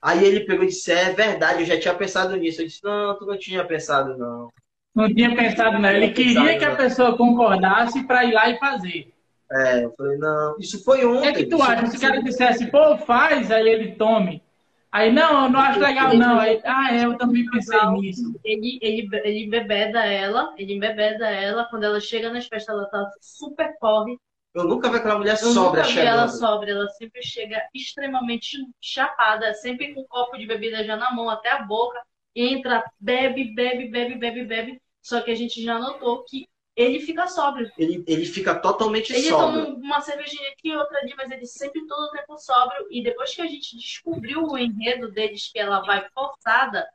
Aí 0.00 0.24
ele 0.24 0.40
pegou 0.40 0.64
e 0.64 0.68
disse, 0.68 0.92
é 0.92 1.12
verdade, 1.12 1.60
eu 1.62 1.66
já 1.66 1.78
tinha 1.78 1.94
pensado 1.94 2.36
nisso. 2.36 2.62
Eu 2.62 2.66
disse, 2.66 2.82
não, 2.84 3.18
tu 3.18 3.26
não 3.26 3.38
tinha 3.38 3.64
pensado, 3.64 4.16
não. 4.16 4.50
Não 4.94 5.12
tinha 5.12 5.34
pensado, 5.34 5.78
não. 5.78 5.90
Ele 5.90 6.10
queria 6.10 6.58
que 6.58 6.64
a 6.64 6.76
pessoa 6.76 7.16
concordasse 7.16 8.04
para 8.04 8.24
ir 8.24 8.32
lá 8.32 8.48
e 8.50 8.58
fazer. 8.58 9.12
É, 9.50 9.84
eu 9.84 9.94
falei, 9.96 10.18
não, 10.18 10.56
isso 10.58 10.84
foi 10.84 11.04
O 11.04 11.16
ontem. 11.16 11.22
que 11.22 11.28
é 11.28 11.32
que 11.32 11.46
tu 11.46 11.62
acha? 11.62 11.86
Se 11.86 11.96
o 11.96 12.00
cara 12.00 12.22
dissesse, 12.22 12.66
pô, 12.70 12.98
faz, 12.98 13.50
aí 13.50 13.66
ele 13.66 13.92
tome. 13.92 14.42
Aí, 14.90 15.12
não, 15.12 15.44
eu 15.44 15.50
não 15.50 15.60
acho 15.60 15.80
legal, 15.80 16.14
não. 16.14 16.38
Aí, 16.38 16.60
ah, 16.64 16.94
é, 16.94 17.04
eu 17.04 17.16
também 17.16 17.44
pensei 17.50 17.78
nisso. 17.92 18.34
Ele, 18.44 18.78
ele, 18.80 19.08
ele 19.24 19.44
embebeda 19.44 20.04
ela, 20.04 20.54
ele 20.56 20.74
embebeda 20.74 21.28
ela, 21.28 21.64
quando 21.66 21.84
ela 21.84 22.00
chega 22.00 22.30
nas 22.30 22.46
festas, 22.46 22.74
ela 22.74 22.86
tá 22.86 23.10
super 23.20 23.76
corre. 23.78 24.18
Eu 24.58 24.64
nunca 24.68 24.90
vi 24.90 24.96
aquela 24.98 25.18
mulher 25.18 25.38
Eu 25.40 25.52
sobra 25.52 25.82
nunca 25.82 25.88
vi 25.92 26.04
ela 26.04 26.26
chegando. 26.26 26.28
sobra, 26.28 26.70
ela 26.70 26.88
sempre 26.90 27.22
chega 27.22 27.62
extremamente 27.74 28.56
chapada, 28.80 29.54
sempre 29.54 29.94
com 29.94 30.02
um 30.02 30.06
copo 30.06 30.36
de 30.38 30.46
bebida 30.46 30.84
já 30.84 30.96
na 30.96 31.10
mão, 31.12 31.28
até 31.30 31.50
a 31.50 31.62
boca, 31.62 32.00
entra, 32.34 32.84
bebe, 33.00 33.54
bebe, 33.54 33.88
bebe, 33.88 34.16
bebe, 34.16 34.44
bebe. 34.44 34.82
Só 35.02 35.20
que 35.22 35.30
a 35.30 35.34
gente 35.34 35.62
já 35.62 35.78
notou 35.78 36.24
que 36.24 36.48
ele 36.76 37.00
fica 37.00 37.26
sóbrio. 37.26 37.70
Ele, 37.76 38.04
ele 38.06 38.24
fica 38.24 38.54
totalmente 38.54 39.12
Ele 39.12 39.28
toma 39.28 39.64
sóbrio. 39.64 39.76
uma 39.78 40.00
cervejinha 40.00 40.48
aqui, 40.50 40.76
outra 40.76 40.98
ali, 41.00 41.12
mas 41.16 41.30
ele 41.30 41.46
sempre 41.46 41.84
todo 41.86 42.04
o 42.06 42.10
tempo 42.12 42.36
sóbrio. 42.38 42.86
E 42.90 43.02
depois 43.02 43.34
que 43.34 43.42
a 43.42 43.46
gente 43.46 43.76
descobriu 43.76 44.44
o 44.44 44.56
enredo 44.56 45.10
deles, 45.10 45.50
que 45.50 45.58
ela 45.58 45.80
vai 45.80 46.08
forçada, 46.10 46.86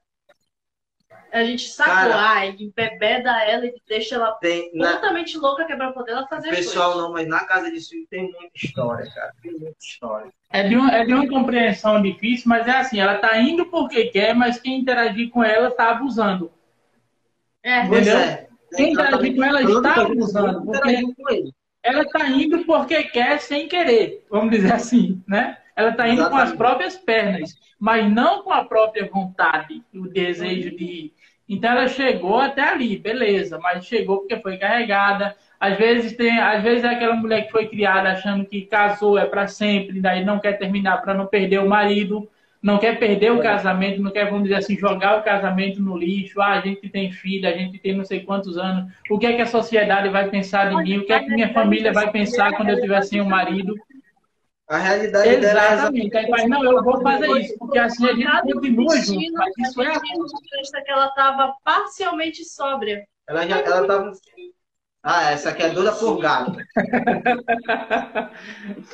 a 1.34 1.44
gente 1.44 1.68
sacou, 1.68 1.94
Cara, 1.94 2.32
ah, 2.34 2.46
ele 2.46 2.66
embebeda 2.66 3.32
ela 3.44 3.66
e 3.66 3.74
deixa 3.88 4.16
ela 4.16 4.32
Tem, 4.34 4.72
na, 4.74 4.94
totalmente 4.94 5.38
louca, 5.38 5.66
que 5.66 5.74
é 5.74 5.76
pra 5.76 5.92
poder 5.92 6.12
ela 6.12 6.28
fazer 6.28 6.50
pessoal 6.52 6.92
coisas. 6.92 7.04
não, 7.04 7.12
mas 7.14 7.28
na 7.28 7.44
casa 7.46 7.72
de 7.72 7.82
swing 7.82 8.06
tem 8.08 8.24
muita 8.24 8.52
história, 8.56 9.10
cara. 9.14 9.34
Tem 9.42 9.52
muita 9.52 9.76
história. 9.80 10.32
É 10.52 10.64
de, 10.68 10.76
uma, 10.76 10.92
é 10.92 11.04
de 11.06 11.14
uma 11.14 11.28
compreensão 11.28 12.02
difícil, 12.02 12.46
mas 12.48 12.68
é 12.68 12.72
assim, 12.72 13.00
ela 13.00 13.18
tá 13.18 13.38
indo 13.40 13.66
porque 13.66 14.06
quer, 14.06 14.36
mas 14.36 14.60
quem 14.60 14.80
interagir 14.80 15.30
com 15.32 15.44
ela 15.44 15.72
tá 15.72 15.90
abusando. 15.90 16.52
É, 17.64 17.88
Pois 17.88 18.06
Entendeu? 18.08 18.18
é. 18.20 18.48
Quem 18.76 18.94
interagir 18.94 19.36
com 19.36 19.44
ela 19.44 19.62
está 19.64 19.96
gente 19.96 20.12
abusando, 20.12 20.66
porque 20.66 21.04
ela 21.82 22.06
tá 22.06 22.28
indo 22.30 22.64
porque 22.66 23.04
quer 23.06 23.40
sem 23.40 23.68
querer, 23.68 24.26
vamos 24.30 24.52
dizer 24.52 24.72
assim, 24.74 25.22
né? 25.28 25.58
Ela 25.76 25.92
tá 25.94 26.08
indo 26.08 26.18
com 26.30 26.36
as 26.36 26.50
Exatamente. 26.50 26.58
próprias 26.58 26.98
pernas, 26.98 27.56
mas 27.80 28.10
não 28.12 28.44
com 28.44 28.52
a 28.54 28.64
própria 28.64 29.10
vontade, 29.12 29.84
o 29.94 30.08
desejo 30.08 30.76
de 30.76 30.84
ir. 30.84 31.14
Então 31.48 31.72
ela 31.72 31.88
chegou 31.88 32.40
até 32.40 32.62
ali, 32.62 32.98
beleza, 32.98 33.60
mas 33.60 33.86
chegou 33.86 34.20
porque 34.20 34.38
foi 34.40 34.58
carregada. 34.58 35.36
Às 35.60 35.78
vezes 35.78 36.14
tem, 36.16 36.40
às 36.40 36.64
vezes 36.64 36.84
é 36.84 36.90
aquela 36.90 37.16
mulher 37.16 37.46
que 37.46 37.52
foi 37.52 37.68
criada 37.68 38.12
achando 38.12 38.46
que 38.46 38.62
casou 38.66 39.18
é 39.18 39.26
para 39.26 39.48
sempre, 39.48 40.02
daí 40.02 40.24
não 40.24 40.40
quer 40.40 40.54
terminar 40.58 41.02
para 41.02 41.14
não 41.14 41.26
perder 41.28 41.60
o 41.60 41.68
marido, 41.70 42.30
não 42.62 42.78
quer 42.80 42.98
perder 42.98 43.32
o 43.32 43.40
É. 43.40 43.44
casamento, 43.44 44.02
não 44.02 44.12
quer, 44.12 44.26
vamos 44.30 44.44
dizer 44.44 44.56
assim, 44.56 44.78
jogar 44.78 45.20
o 45.20 45.24
casamento 45.24 45.82
no 45.82 45.98
lixo. 45.98 46.42
Ah, 46.42 46.54
a 46.54 46.62
gente 46.62 46.90
tem 46.90 47.12
filho, 47.12 47.48
a 47.48 47.52
gente 47.52 47.78
tem 47.78 47.94
não 47.96 48.06
sei 48.06 48.22
quantos 48.22 48.58
anos. 48.58 48.92
O 49.10 49.20
que 49.20 49.26
é 49.26 49.34
que 49.34 49.42
a 49.42 49.46
sociedade 49.46 50.10
vai 50.10 50.30
pensar 50.30 50.70
de 50.70 50.78
mim? 50.78 50.98
O 50.98 51.06
que 51.06 51.14
é 51.14 51.20
que 51.20 51.30
minha 51.30 51.52
família 51.54 51.92
vai 51.92 52.10
pensar 52.10 52.54
quando 52.54 52.70
eu 52.70 52.80
tiver 52.80 53.02
sem 53.04 53.22
o 53.22 53.26
marido? 53.26 53.76
A 54.68 54.78
realidade 54.78 55.38
dela 55.38 55.62
é 55.66 55.74
Exatamente. 55.74 56.18
Aí 56.18 56.30
faz, 56.30 56.48
não, 56.50 56.64
eu 56.64 56.84
vou 56.84 57.02
fazer 57.02 57.28
isso, 57.42 57.58
porque 57.60 57.78
assim 57.78 58.08
a 58.08 58.14
gente 58.14 58.54
continua 58.54 58.96
junto. 58.98 59.34
Mas 59.34 59.54
isso 60.62 60.78
é 60.78 60.82
que 60.82 60.92
ela 60.92 61.10
tava 61.12 61.54
parcialmente 61.64 62.46
sóbria. 62.46 63.06
Ela 63.28 63.46
já 63.48 63.60
ela 63.60 63.86
tava. 63.88 64.12
Ah, 65.04 65.32
essa 65.32 65.50
aqui 65.50 65.64
é 65.64 65.70
doida 65.70 65.92
por 65.92 66.18
gato. 66.18 66.56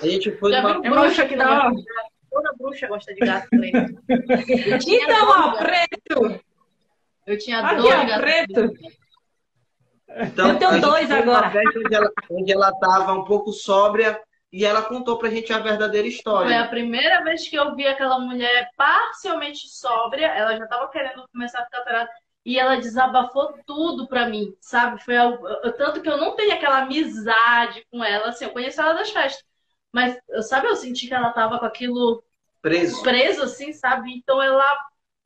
A 0.02 0.08
gente 0.08 0.32
foi 0.38 0.52
Já 0.52 0.62
numa- 0.62 0.82
viu 0.82 0.86
É 0.86 0.90
uma 0.91 1.02
bruxa 1.02 1.24
que 1.26 1.30
de 1.30 1.36
gato? 1.38 1.76
Toda 2.32 2.54
bruxa 2.58 2.88
gosta 2.88 3.14
de 3.14 3.20
gato 3.20 3.48
preto. 3.50 3.96
Tinha 4.80 5.04
Então, 5.04 5.28
ó, 5.30 5.58
preto. 5.58 6.41
Eu 7.28 7.38
tinha 7.38 7.60
Aqui, 7.60 7.76
dois 7.82 7.94
gatos 7.94 8.16
preto. 8.22 8.54
pretos. 8.54 9.00
Então, 10.22 10.50
Eu 10.50 10.58
tenho 10.58 10.70
a 10.72 10.74
gente 10.74 10.82
dois 10.82 11.12
agora. 11.12 11.52
Onde 11.78 11.96
ela, 11.96 12.12
onde 12.32 12.52
ela 12.52 12.72
tava 12.80 13.14
um 13.14 13.24
pouco 13.24 13.52
sóbria 13.54 14.20
e 14.51 14.65
ela 14.65 14.84
contou 14.84 15.17
pra 15.17 15.30
gente 15.30 15.53
a 15.53 15.59
verdadeira 15.59 16.07
Foi 16.41 16.53
a 16.55 16.67
história. 16.67 16.69
primeira 16.69 17.23
vez 17.23 17.47
que 17.49 17.55
eu 17.57 17.76
vi 17.76 17.85
aquela 17.88 18.19
mulher 18.19 18.69
parcialmente 18.77 19.67
sóbria. 19.69 20.27
Ela 20.27 20.55
já 20.57 20.67
tava 20.67 20.89
querendo 20.89 21.27
começar 21.31 21.59
a 21.61 21.65
ficar 21.65 21.80
alterada. 21.80 22.09
E 22.45 22.57
ela 22.57 22.77
desabafou 22.77 23.53
tudo 23.65 24.07
pra 24.07 24.27
mim, 24.30 24.55
sabe? 24.61 25.03
Foi 25.03 25.15
eu- 25.17 25.73
tanto 25.77 26.01
que 26.01 26.09
eu 26.09 26.17
não 26.17 26.35
tenho 26.35 26.53
aquela 26.53 26.80
amizade 26.84 27.85
com 27.91 28.03
ela, 28.03 28.30
assim, 28.30 28.45
eu 28.45 28.51
conheço 28.51 28.81
ela 28.81 28.93
das 28.93 29.11
festas. 29.11 29.43
Mas, 29.91 30.17
eu- 30.30 30.41
sabe, 30.43 30.67
eu 30.67 30.76
senti 30.76 31.07
que 31.07 31.13
ela 31.13 31.31
tava 31.34 31.59
com 31.59 31.65
aquilo 31.65 32.23
Preso. 32.61 33.01
preso, 33.03 33.43
assim, 33.43 33.73
sabe? 33.73 34.13
Então 34.13 34.41
ela 34.41 34.65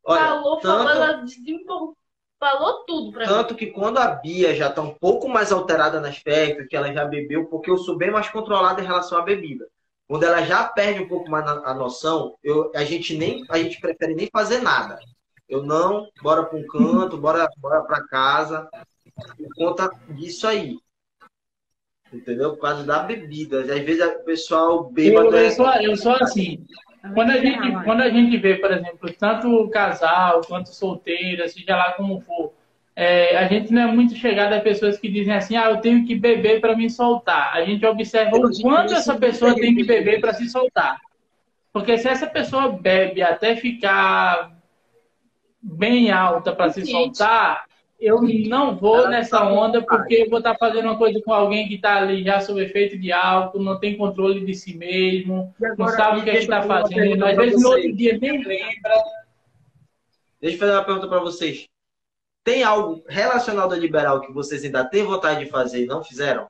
Olha, 0.06 0.20
falou, 0.20 0.62
falou, 0.62 0.86
tanto, 0.86 0.90
ela 0.90 1.14
desempolgou, 1.24 1.98
falou 2.44 2.84
tudo 2.86 3.12
pra 3.14 3.22
mim. 3.22 3.28
tanto 3.28 3.56
que 3.56 3.68
quando 3.68 4.00
a 4.00 4.08
Bia 4.08 4.54
já 4.54 4.70
tá 4.70 4.82
um 4.82 4.94
pouco 4.94 5.30
mais 5.30 5.50
alterada 5.50 6.02
no 6.02 6.08
aspecto, 6.08 6.68
que 6.68 6.76
ela 6.76 6.92
já 6.92 7.06
bebeu, 7.06 7.46
porque 7.46 7.72
eu 7.72 7.78
sou 7.78 7.98
bem 7.98 8.12
mais 8.12 8.28
controlado 8.30 8.82
em 8.82 8.86
relação 8.86 9.18
à 9.18 9.22
bebida. 9.22 9.66
Quando 10.06 10.24
ela 10.24 10.44
já 10.44 10.66
perde 10.66 11.02
um 11.02 11.08
pouco 11.08 11.32
mais 11.32 11.48
a 11.48 11.74
noção, 11.74 12.36
eu, 12.44 12.70
a 12.76 12.84
gente 12.84 13.18
nem 13.18 13.46
a 13.50 13.58
gente 13.58 13.80
prefere 13.80 14.14
nem 14.14 14.30
fazer 14.30 14.62
nada. 14.62 15.00
Eu 15.48 15.64
não, 15.64 16.08
bora 16.22 16.44
para 16.44 16.60
um 16.60 16.68
canto, 16.68 17.18
bora, 17.18 17.48
bora 17.58 17.82
para 17.84 18.06
casa, 18.08 18.70
por 19.38 19.48
conta 19.56 19.90
disso 20.10 20.46
aí. 20.46 20.78
Entendeu? 22.12 22.52
Por 22.52 22.62
causa 22.62 22.84
da 22.84 23.00
bebida. 23.00 23.62
Às 23.62 23.68
vezes 23.68 24.06
o 24.06 24.24
pessoal 24.26 24.84
bêbado. 24.92 25.36
Eu, 25.36 25.46
eu, 25.46 25.52
sou, 25.52 25.74
eu 25.76 25.96
sou 25.98 26.14
assim. 26.14 26.66
Quando 27.14 27.32
a, 27.32 27.38
gente, 27.38 27.84
quando 27.84 28.02
a 28.02 28.10
gente 28.10 28.38
vê, 28.38 28.56
por 28.56 28.72
exemplo, 28.72 29.14
tanto 29.20 29.68
casal 29.70 30.42
quanto 30.48 30.70
solteira, 30.70 31.50
seja 31.50 31.76
lá 31.76 31.92
como 31.94 32.22
for, 32.22 32.54
é, 32.96 33.36
a 33.36 33.48
gente 33.48 33.74
não 33.74 33.82
é 33.82 33.88
muito 33.88 34.16
chegado 34.16 34.54
a 34.54 34.62
pessoas 34.62 34.98
que 34.98 35.10
dizem 35.10 35.34
assim, 35.34 35.58
ah, 35.58 35.70
eu 35.70 35.78
tenho 35.78 36.06
que 36.06 36.16
beber 36.16 36.62
para 36.62 36.76
me 36.78 36.90
soltar. 36.90 37.54
A 37.54 37.66
gente 37.66 37.86
observa 37.86 38.38
o 38.38 38.62
quanto 38.62 38.94
essa 38.94 39.16
pessoa 39.18 39.54
tem 39.54 39.76
que 39.76 39.84
beber 39.84 40.22
para 40.22 40.34
se 40.34 40.48
soltar. 40.48 41.02
Porque 41.74 41.98
se 41.98 42.08
essa 42.08 42.28
pessoa 42.28 42.70
bebe 42.70 43.22
até 43.22 43.56
ficar 43.56 44.54
bem 45.62 46.12
alta 46.12 46.54
para 46.54 46.70
se 46.70 46.86
soltar, 46.86 47.66
eu 48.04 48.22
não 48.22 48.76
vou 48.76 49.08
nessa 49.08 49.40
tá 49.40 49.48
onda 49.48 49.82
porque 49.82 50.16
eu 50.16 50.30
vou 50.30 50.40
estar 50.40 50.54
tá 50.54 50.58
fazendo 50.60 50.86
uma 50.86 50.98
coisa 50.98 51.22
com 51.22 51.32
alguém 51.34 51.70
que 51.70 51.76
está 51.76 51.98
ali 51.98 52.22
já 52.22 52.42
sob 52.42 52.62
efeito 52.62 52.98
de 52.98 53.14
álcool, 53.14 53.64
não 53.64 53.80
tem 53.80 53.98
controle 53.98 54.46
de 54.46 54.54
si 54.54 54.76
mesmo, 54.76 55.56
não 55.78 55.88
sabe 55.88 56.20
o 56.20 56.24
que 56.24 56.30
é 56.30 56.40
está 56.40 56.62
fazendo, 56.62 57.26
às 57.26 57.38
vezes 57.38 57.62
no 57.62 57.70
outro 57.70 57.96
dia 57.96 58.18
nem 58.18 58.44
lembra. 58.44 58.94
Deixa 60.42 60.58
eu 60.58 60.60
fazer 60.60 60.74
uma 60.74 60.84
pergunta 60.84 61.08
para 61.08 61.20
vocês. 61.20 61.70
Tem 62.44 62.62
algo 62.62 63.02
relacionado 63.08 63.74
ao 63.74 63.80
liberal 63.80 64.20
que 64.20 64.34
vocês 64.34 64.66
ainda 64.66 64.84
têm 64.84 65.04
vontade 65.04 65.46
de 65.46 65.50
fazer 65.50 65.84
e 65.84 65.88
não 65.88 66.04
fizeram? 66.04 66.50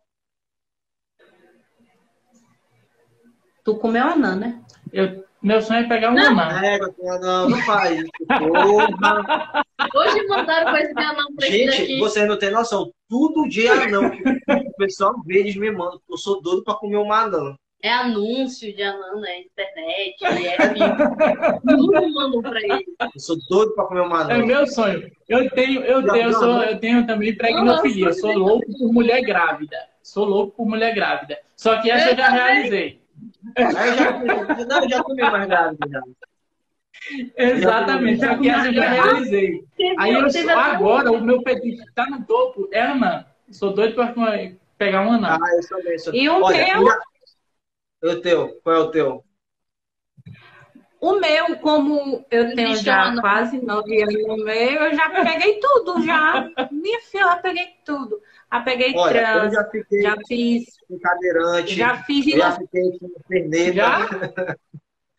Tu 3.64 3.76
comeu 3.78 4.04
anã, 4.04 4.36
né? 4.36 4.62
Eu, 4.92 5.23
meu 5.44 5.62
sonho 5.62 5.82
é 5.82 5.88
pegar 5.88 6.12
um 6.12 6.14
não. 6.14 6.40
anã. 6.40 6.66
É, 6.66 6.80
não, 7.20 7.50
não 7.50 7.58
faz 7.64 8.00
isso. 8.00 8.10
Hoje 9.94 10.28
mandaram 10.28 10.72
coisa 10.72 10.94
de 10.94 11.04
anão 11.04 11.36
pra 11.36 11.48
Gente, 11.48 11.66
daqui. 11.66 12.00
vocês 12.00 12.28
não 12.28 12.38
têm 12.38 12.52
noção. 12.52 12.92
Tudo 13.10 13.48
de 13.50 13.68
anão 13.68 14.10
que 14.10 14.24
o 14.24 14.74
pessoal 14.78 15.14
vê, 15.26 15.40
eles 15.40 15.56
me 15.56 15.70
mandam. 15.70 16.00
Eu 16.10 16.18
sou 16.18 16.42
doido 16.42 16.64
pra 16.64 16.76
comer 16.76 16.98
uma 16.98 17.24
anã. 17.24 17.56
É 17.84 17.92
anúncio 17.92 18.74
de 18.74 18.82
anão 18.82 19.20
na 19.20 19.38
internet, 19.38 20.16
é 20.24 20.58
Tudo 21.68 22.14
mandam 22.14 22.42
pra 22.42 22.62
ele. 22.62 22.86
Eu 23.14 23.20
sou 23.20 23.38
doido 23.50 23.76
pra 23.76 23.84
comer 23.84 24.00
uma 24.00 24.22
anã. 24.22 24.36
É 24.36 24.38
meu 24.38 24.66
sonho. 24.66 25.12
Eu 25.28 25.50
tenho, 25.50 25.82
eu 25.82 26.02
tenho, 26.06 26.30
eu, 26.30 26.34
sou, 26.34 26.64
eu 26.64 26.80
tenho 26.80 27.06
também 27.06 27.36
pregnofilia. 27.36 28.06
Eu 28.06 28.14
sou 28.14 28.32
louco 28.32 28.66
por 28.78 28.94
mulher 28.94 29.22
grávida. 29.22 29.78
Sou 30.02 30.24
louco 30.24 30.56
por 30.56 30.66
mulher 30.66 30.96
grávida. 30.96 31.38
Só 31.58 31.82
que 31.82 31.92
essa 31.92 32.08
eu, 32.08 32.12
eu 32.12 32.18
já 32.18 32.30
realizei. 32.30 33.03
Eu 33.56 33.72
já, 33.72 34.66
não, 34.66 34.90
já 34.90 35.04
comi 35.04 35.22
mais 35.22 35.48
grávida 35.48 35.90
já. 35.90 36.02
Exatamente, 37.36 38.26
só 38.26 38.38
que 38.38 38.50
essa 38.50 38.68
eu 38.68 38.74
já 38.74 38.90
realizei. 38.90 39.66
Aí 39.98 40.14
eu, 40.14 40.60
agora 40.60 41.12
o 41.12 41.22
meu 41.22 41.42
pedido 41.44 41.84
está 41.84 42.06
no 42.06 42.26
topo 42.26 42.70
é 42.72 42.82
anã. 42.82 43.26
Sou 43.52 43.74
doido 43.74 43.96
para 43.96 44.14
pegar 44.78 45.02
um 45.02 45.14
anã. 45.14 45.38
Ah, 45.42 45.56
eu. 45.56 46.00
Sou... 46.00 46.14
E 46.14 46.30
o 46.30 46.42
Olha, 46.42 46.80
meu? 46.80 48.12
O 48.12 48.22
teu, 48.22 48.60
qual 48.64 48.76
é 48.76 48.80
o 48.80 48.92
teu? 48.92 49.24
O 51.00 51.20
meu, 51.20 51.58
como 51.58 52.26
eu 52.32 52.56
tenho 52.56 52.78
já 52.78 53.14
quase 53.20 53.62
nove 53.62 54.02
anos 54.02 54.26
no 54.26 54.38
meio, 54.38 54.80
eu 54.80 54.96
já 54.96 55.10
peguei 55.10 55.60
tudo, 55.60 56.02
já. 56.02 56.50
Minha 56.72 57.02
filha, 57.02 57.24
eu 57.24 57.42
peguei 57.42 57.68
tudo. 57.84 58.22
Já 58.54 58.60
peguei 58.62 58.94
Olha, 58.96 59.14
trans, 59.14 59.54
já, 59.54 59.64
fiquei 59.66 60.02
já 60.04 60.16
fiz. 60.28 60.66
Com 60.88 61.00
cadeirante. 61.00 61.76
Já 61.76 62.04
fiz. 62.04 62.26
Já 62.26 62.52
fiquei 62.52 63.00
com 63.00 63.10
perneta. 63.28 63.74
Já? 63.74 64.58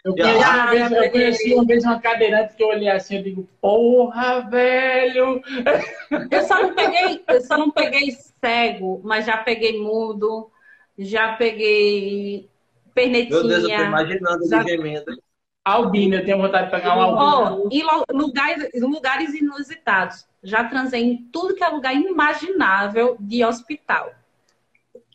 Eu, 0.05 0.15
conheci, 0.15 0.41
já, 0.41 0.55
uma 0.55 0.71
vez, 0.71 0.93
eu 0.93 1.11
conheci 1.11 1.55
uma 1.55 1.65
vez 1.65 1.85
uma 1.85 2.01
cadeirante 2.01 2.55
que 2.55 2.63
eu 2.63 2.69
olhei 2.69 2.91
assim, 2.91 3.17
eu 3.17 3.23
digo, 3.23 3.49
porra, 3.59 4.41
velho! 4.51 5.41
Eu 6.31 6.43
só 6.43 6.63
não 6.63 6.75
peguei, 6.75 7.25
eu 7.27 7.41
só 7.41 7.57
não 7.57 7.71
peguei 7.71 8.11
cego, 8.39 9.01
mas 9.03 9.25
já 9.25 9.39
peguei 9.39 9.81
mudo, 9.81 10.51
já 10.99 11.33
peguei 11.33 12.51
pernetinha. 12.95 13.41
Meu 13.41 13.49
Deus, 13.49 13.65
eu 13.65 13.77
tô 13.77 13.83
imaginando 13.83 14.47
já... 14.47 14.63
gemendo. 14.63 15.24
Albina, 15.65 16.17
eu 16.17 16.25
tenho 16.25 16.39
vontade 16.39 16.67
de 16.67 16.71
pegar 16.71 16.95
uma 16.95 17.05
albina. 17.05 17.57
Oh, 17.57 17.69
em 17.71 17.83
lugares, 18.15 18.69
lugares 18.75 19.35
inusitados. 19.35 20.27
Já 20.43 20.65
transei 20.65 21.03
em 21.03 21.17
tudo 21.33 21.55
que 21.55 21.65
é 21.65 21.69
lugar 21.69 21.95
imaginável 21.95 23.17
de 23.19 23.43
hospital. 23.43 24.13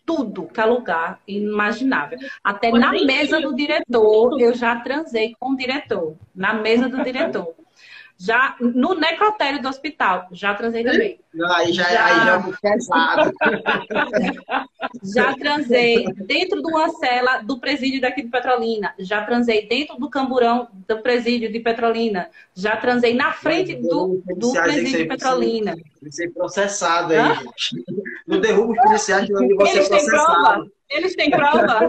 Tudo 0.03 0.47
que 0.47 0.59
é 0.59 0.65
lugar 0.65 1.19
imaginável. 1.27 2.17
Até 2.43 2.71
na 2.71 2.91
mesa 2.91 3.39
do 3.39 3.55
diretor, 3.55 4.41
eu 4.41 4.55
já 4.55 4.75
transei 4.77 5.35
com 5.39 5.51
o 5.51 5.55
diretor. 5.55 6.15
Na 6.33 6.51
mesa 6.51 6.89
do 6.89 7.03
diretor. 7.03 7.53
Já 8.21 8.57
no 8.59 8.95
necrotério 8.95 9.61
do 9.61 9.69
hospital, 9.69 10.27
já 10.33 10.53
transei 10.53 10.83
também. 10.83 11.17
aí 11.45 11.71
já, 11.71 11.83
já... 11.83 12.05
Aí 12.05 12.25
já 12.25 12.35
é 12.35 12.53
pesado. 12.61 13.31
já 15.15 15.33
transei 15.35 16.05
dentro 16.27 16.61
de 16.61 16.67
uma 16.67 16.89
cela 16.89 17.37
do 17.37 17.57
presídio 17.61 18.01
daqui 18.01 18.21
de 18.21 18.27
Petrolina. 18.27 18.93
Já 18.99 19.23
transei 19.23 19.65
dentro 19.69 19.97
do 19.97 20.09
camburão 20.09 20.67
do 20.85 21.01
presídio 21.01 21.49
de 21.49 21.61
Petrolina. 21.61 22.29
Já 22.53 22.75
transei 22.75 23.13
na 23.13 23.31
frente 23.31 23.75
do, 23.75 24.21
do 24.35 24.51
presídio 24.51 24.97
de 24.97 25.05
Petrolina. 25.05 25.77
Ser 26.09 26.33
processado 26.33 27.13
aí, 27.13 27.21
No 28.27 28.41
derrubo 28.41 28.73
os 28.73 28.81
policiais 28.81 29.27
de 29.27 29.33
onde 29.33 29.55
você 29.55 29.79
é 29.79 29.87
processado. 29.87 30.71
Eles 30.89 31.15
têm 31.15 31.29
prova. 31.29 31.87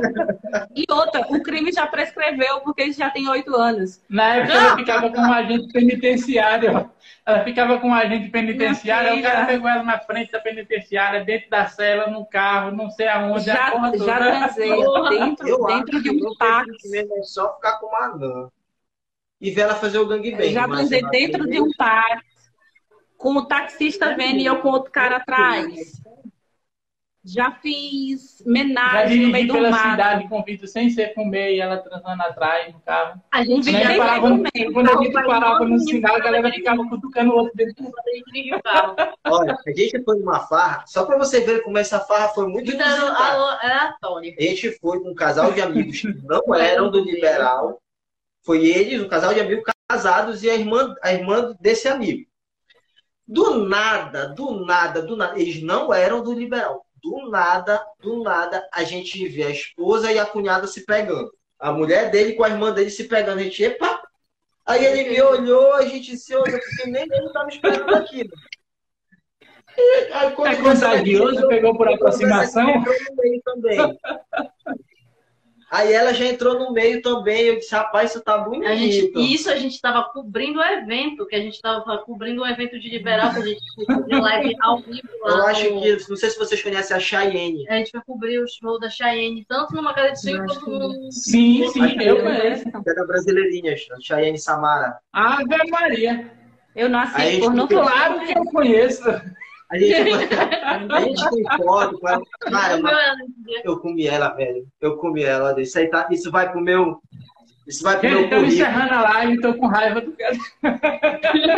E 0.77 0.85
outra, 0.91 1.27
o 1.29 1.43
crime 1.43 1.73
já 1.73 1.87
prescreveu 1.87 2.61
porque 2.61 2.83
ele 2.83 2.93
já 2.93 3.09
tem 3.09 3.27
oito 3.29 3.57
anos. 3.57 4.03
Na 4.09 4.37
época 4.37 4.53
ela 4.53 4.77
ficava 4.77 5.11
com 5.11 5.21
um 5.21 5.33
agente 5.33 5.73
penitenciário. 5.73 6.91
Ela 7.25 7.45
ficava 7.45 7.79
com 7.79 7.89
um 7.89 7.95
agente 7.95 8.29
penitenciário, 8.29 9.19
o 9.19 9.23
cara 9.23 9.47
pegou 9.47 9.69
ela 9.69 9.83
na 9.83 9.99
frente 10.01 10.33
da 10.33 10.41
penitenciária, 10.41 11.25
dentro 11.25 11.49
da 11.49 11.67
cela, 11.67 12.09
no 12.09 12.27
carro, 12.27 12.73
não 12.73 12.91
sei 12.91 13.09
aonde. 13.09 13.45
Já, 13.45 13.73
já 13.97 14.17
trazei 14.17 14.71
dentro, 15.09 15.49
eu 15.49 15.65
dentro 15.65 16.03
de 16.03 16.11
um 16.11 16.35
táxi. 16.35 16.99
É 16.99 17.23
só 17.23 17.55
ficar 17.55 17.79
com 17.79 17.87
uma 17.87 18.05
anã. 18.07 18.49
E 19.41 19.51
ver 19.51 19.63
ela 19.63 19.75
fazer 19.75 19.99
o 19.99 20.07
gangbang. 20.07 20.53
Já 20.53 20.69
trazei 20.69 21.03
dentro 21.09 21.49
de 21.49 21.61
um 21.61 21.71
táxi, 21.73 22.27
com 23.17 23.37
o 23.37 23.47
taxista 23.47 24.15
vendo 24.15 24.39
e 24.39 24.47
eu 24.47 24.61
com 24.61 24.69
outro 24.69 24.91
cara 24.91 25.17
atrás. 25.17 26.03
Já 27.23 27.53
fiz 27.53 28.43
menagem 28.47 29.21
no 29.21 29.29
meio 29.29 29.47
do 29.47 29.53
pela 29.53 29.71
mato. 29.71 29.91
cidade 29.91 30.29
com 30.29 30.43
Vitor 30.43 30.67
sem 30.67 30.89
ser 30.89 31.13
comer 31.13 31.55
e 31.55 31.61
ela 31.61 31.77
transando 31.77 32.23
atrás 32.23 32.73
no 32.73 32.81
carro. 32.81 33.21
A 33.31 33.45
gente 33.45 33.71
né? 33.71 33.99
parava, 33.99 34.31
no, 34.31 34.43
Quando 34.73 34.91
a 34.91 35.03
gente 35.03 35.13
parava 35.13 35.65
no 35.67 35.79
sinal, 35.81 36.17
a 36.17 36.21
galera 36.21 36.51
ficava 36.51 36.83
cutucando 36.89 37.33
o 37.33 37.37
outro 37.37 37.53
dentro 37.55 37.85
do. 37.85 37.91
Olha, 39.27 39.59
a 39.67 39.71
gente 39.71 40.03
foi 40.03 40.19
numa 40.19 40.41
farra, 40.47 40.85
só 40.87 41.05
para 41.05 41.19
você 41.19 41.41
ver 41.41 41.63
como 41.63 41.77
essa 41.77 42.01
farra 42.01 42.29
foi 42.29 42.49
muito 42.49 42.73
então, 42.73 43.15
aleatória. 43.15 44.35
A 44.39 44.43
gente 44.43 44.79
foi 44.79 45.01
com 45.01 45.11
um 45.11 45.15
casal 45.15 45.53
de 45.53 45.61
amigos 45.61 46.01
que 46.01 46.09
não 46.25 46.55
eram 46.55 46.91
do 46.91 47.05
liberal. 47.05 47.83
Foi 48.43 48.67
eles, 48.67 49.03
um 49.03 49.09
casal 49.09 49.35
de 49.35 49.41
amigos 49.41 49.65
casados 49.87 50.43
e 50.43 50.49
a 50.49 50.55
irmã, 50.55 50.95
a 51.03 51.13
irmã 51.13 51.55
desse 51.61 51.87
amigo. 51.87 52.27
Do 53.29 53.67
nada, 53.67 54.29
do 54.29 54.65
nada, 54.65 55.03
do 55.03 55.17
nada, 55.17 55.39
eles 55.39 55.63
não 55.63 55.93
eram 55.93 56.23
do 56.23 56.33
liberal 56.33 56.87
do 57.03 57.31
nada, 57.31 57.85
do 58.01 58.23
nada, 58.23 58.69
a 58.73 58.83
gente 58.85 59.27
vê 59.29 59.45
a 59.45 59.51
esposa 59.51 60.13
e 60.13 60.19
a 60.19 60.27
cunhada 60.27 60.67
se 60.67 60.85
pegando. 60.85 61.31
A 61.59 61.73
mulher 61.73 62.11
dele 62.11 62.35
com 62.35 62.45
a 62.45 62.49
irmã 62.49 62.73
dele 62.73 62.91
se 62.91 63.05
pegando. 63.05 63.41
A 63.41 63.43
gente, 63.43 63.63
epa! 63.63 64.01
Aí 64.67 64.85
ele 64.85 65.11
me 65.11 65.21
olhou, 65.21 65.75
a 65.75 65.83
gente 65.83 66.17
se 66.17 66.35
olhou, 66.35 66.59
porque 66.59 66.91
nem 66.91 67.03
ele 67.03 67.27
estava 67.27 67.49
esperando 67.49 67.95
aquilo. 67.95 68.31
E, 69.77 70.13
aí, 70.13 70.31
quando 70.33 70.53
é 70.53 70.57
contagioso, 70.57 71.49
pegou 71.49 71.77
por 71.77 71.89
aproximação. 71.89 72.67
Também. 73.45 73.99
Aí 75.71 75.93
ela 75.93 76.13
já 76.13 76.25
entrou 76.25 76.59
no 76.59 76.73
meio 76.73 77.01
também. 77.01 77.43
Eu 77.43 77.57
disse, 77.57 77.73
rapaz, 77.73 78.11
isso 78.11 78.21
tá 78.21 78.37
bonito. 78.37 78.67
A 78.67 78.75
gente, 78.75 79.13
isso 79.17 79.49
a 79.49 79.55
gente 79.55 79.75
estava 79.75 80.03
cobrindo 80.11 80.59
o 80.59 80.65
evento, 80.65 81.27
que 81.27 81.37
a 81.37 81.41
gente 81.41 81.55
estava 81.55 81.99
cobrindo 81.99 82.43
o 82.43 82.47
evento 82.47 82.79
de 82.81 82.89
liberal, 82.89 83.33
que 83.33 83.39
a 83.39 83.47
gente 83.47 83.61
fez 83.77 84.21
live 84.21 84.57
ao 84.61 84.79
vivo. 84.79 85.09
Lá 85.23 85.31
eu 85.31 85.47
acho 85.47 85.75
no... 85.75 85.81
que, 85.81 86.11
não 86.11 86.17
sei 86.17 86.31
se 86.31 86.39
vocês 86.39 86.61
conhecem 86.61 86.97
a 86.97 86.99
Cheyenne. 86.99 87.69
A 87.69 87.77
gente 87.77 87.93
vai 87.93 88.03
cobrir 88.05 88.41
o 88.41 88.49
show 88.49 88.81
da 88.81 88.91
Cheyenne, 88.91 89.45
tanto 89.49 89.73
numa 89.75 89.95
casa 89.95 90.11
de 90.11 90.21
swing 90.21 90.45
quanto 90.45 90.71
no. 90.71 91.13
Sim, 91.13 91.69
sim, 91.69 92.03
eu 92.03 92.21
conheço. 92.21 92.65
É 92.69 92.95
da 92.95 93.07
Brasileirinha, 93.07 93.77
Cheyenne 94.01 94.39
Samara. 94.39 94.99
Ave 95.13 95.71
Maria. 95.71 96.33
Eu 96.75 96.89
não 96.89 97.01
assisto 97.01 97.41
por 97.41 97.55
não 97.55 97.69
Claro 97.69 98.27
que 98.27 98.37
eu 98.37 98.45
conheço. 98.47 99.03
A 99.71 99.79
gente, 99.79 99.95
a 100.93 101.01
gente 101.01 101.31
tem 101.31 101.45
foto 101.57 101.99
com 101.99 102.09
ela. 102.09 102.23
Cara, 102.41 102.81
eu 103.63 103.79
comi 103.79 104.07
ela, 104.07 104.31
velho. 104.31 104.67
Eu 104.81 104.97
comi 104.97 105.23
ela. 105.23 105.61
Isso, 105.61 105.79
aí 105.79 105.89
tá, 105.89 106.09
isso 106.11 106.31
vai 106.31 106.51
pro 106.51 106.61
meu. 106.61 107.01
Isso 107.69 107.85
vai 107.85 108.01
pro 108.01 108.09
meu 108.09 108.23
currículo. 108.23 108.47
encerrando 108.47 108.95
a 108.95 109.03
live, 109.03 109.41
tô 109.41 109.55
com 109.55 109.69
raiva 109.69 110.01
do 110.01 110.13
cara. 110.17 110.37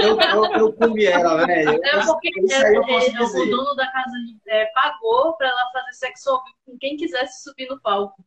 Eu, 0.02 0.20
eu, 0.20 0.52
eu 0.52 0.72
comi 0.74 1.06
ela, 1.06 1.46
velho. 1.46 1.80
É 1.82 2.04
porque 2.04 2.30
isso 2.38 2.66
aí 2.66 2.74
eu 2.74 2.84
posso 2.84 3.12
dizer. 3.12 3.40
o 3.40 3.50
dono 3.50 3.74
da 3.74 3.90
casa 3.90 4.12
é, 4.48 4.66
pagou 4.74 5.34
pra 5.38 5.48
ela 5.48 5.70
fazer 5.72 5.92
sexo 5.92 6.38
com 6.66 6.76
quem 6.76 6.98
quisesse 6.98 7.42
subir 7.42 7.66
no 7.66 7.80
palco. 7.80 8.22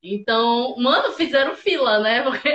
Então, 0.00 0.76
mano, 0.78 1.12
fizeram 1.14 1.56
fila, 1.56 1.98
né? 1.98 2.22
Porque... 2.22 2.48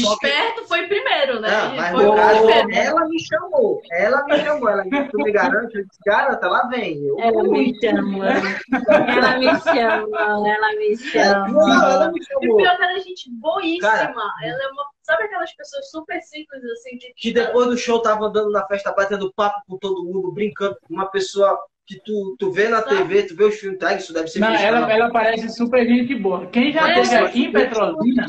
Só 0.00 0.16
que- 0.18 0.26
Esperto 0.26 0.66
foi 0.68 0.86
primeiro, 0.86 1.40
né? 1.40 1.50
Não, 1.50 1.76
mas 1.76 1.90
foi 1.90 2.04
no 2.06 2.14
caso, 2.14 2.48
ela 2.72 3.08
me 3.08 3.20
chamou. 3.20 3.82
Ela 3.92 4.24
me 4.24 4.38
chamou. 4.38 4.68
Ela 4.68 4.82
disse, 4.84 5.08
tu 5.10 5.18
me 5.18 5.32
garante? 5.32 5.76
Eu 5.78 5.84
disse, 5.84 6.00
garanta, 6.06 6.46
ela 6.46 6.68
vem. 6.68 7.04
Eu 7.04 7.18
Ela 7.20 7.42
me 7.42 7.74
chama. 7.80 8.26
Ela 8.28 9.38
me 9.38 9.46
chama. 9.60 10.48
Ela 10.48 10.72
me 10.76 10.88
Não, 10.90 10.96
chama. 10.96 11.92
ela 11.92 12.10
me 12.12 12.18
E 12.20 12.24
chamou. 12.24 12.56
pior 12.56 12.76
que 12.76 12.82
ela 12.82 12.92
é 12.96 13.00
gente 13.00 13.30
boíssima. 13.32 13.88
Cara. 13.90 14.14
ela 14.44 14.62
é 14.64 14.68
uma. 14.68 14.84
Sabe 15.02 15.24
aquelas 15.24 15.52
pessoas 15.54 15.90
super 15.90 16.20
simples, 16.22 16.62
assim, 16.64 16.96
de. 16.96 17.12
Que 17.16 17.32
depois 17.32 17.66
do 17.66 17.76
show 17.76 18.00
tava 18.00 18.26
andando 18.26 18.50
na 18.50 18.64
festa, 18.66 18.92
batendo 18.92 19.32
papo 19.34 19.60
com 19.68 19.76
todo 19.78 20.04
mundo, 20.04 20.32
brincando 20.32 20.76
com 20.86 20.94
uma 20.94 21.06
pessoa 21.10 21.58
que 21.84 22.00
tu, 22.04 22.36
tu 22.38 22.52
vê 22.52 22.68
na 22.68 22.80
TV, 22.80 23.24
tu 23.24 23.34
vê 23.36 23.44
os 23.44 23.56
filmes, 23.56 23.78
tá? 23.80 23.92
Isso 23.94 24.14
deve 24.14 24.28
ser 24.28 24.38
Não, 24.38 24.54
ela, 24.54 24.90
ela 24.90 25.10
parece 25.10 25.48
super 25.50 25.84
gente 25.84 26.14
boa. 26.14 26.46
Quem 26.46 26.72
já 26.72 26.88
É, 26.88 26.94
teve 27.02 27.16
aqui 27.16 27.44
em 27.46 27.52
Petrolina, 27.52 28.26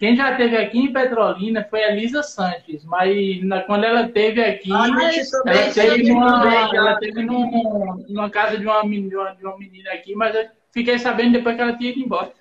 quem 0.00 0.16
já 0.16 0.34
teve 0.34 0.56
aqui 0.56 0.78
em 0.78 0.92
Petrolina 0.92 1.62
foi 1.68 1.84
a 1.84 1.92
Elisa 1.92 2.22
Sanches, 2.22 2.82
mas 2.86 3.44
na- 3.44 3.60
quando 3.60 3.84
ela 3.84 4.08
teve 4.08 4.42
aqui, 4.42 4.72
A 4.72 4.86
gente 5.10 5.30
também, 5.30 5.54
ela 5.60 5.72
teve, 5.74 6.08
numa, 6.10 6.74
ela 6.74 6.98
teve 6.98 7.22
num- 7.22 8.04
numa 8.08 8.30
casa 8.30 8.56
de 8.56 8.64
uma, 8.64 8.80
de 8.82 9.14
uma, 9.14 9.30
de 9.32 9.44
uma 9.44 9.58
menina 9.58 9.92
aqui, 9.92 10.14
mas 10.14 10.34
eu 10.34 10.46
fiquei 10.72 10.98
sabendo 10.98 11.32
depois 11.32 11.54
que 11.54 11.60
ela 11.60 11.76
tinha 11.76 11.90
ido 11.90 12.00
embora. 12.00 12.32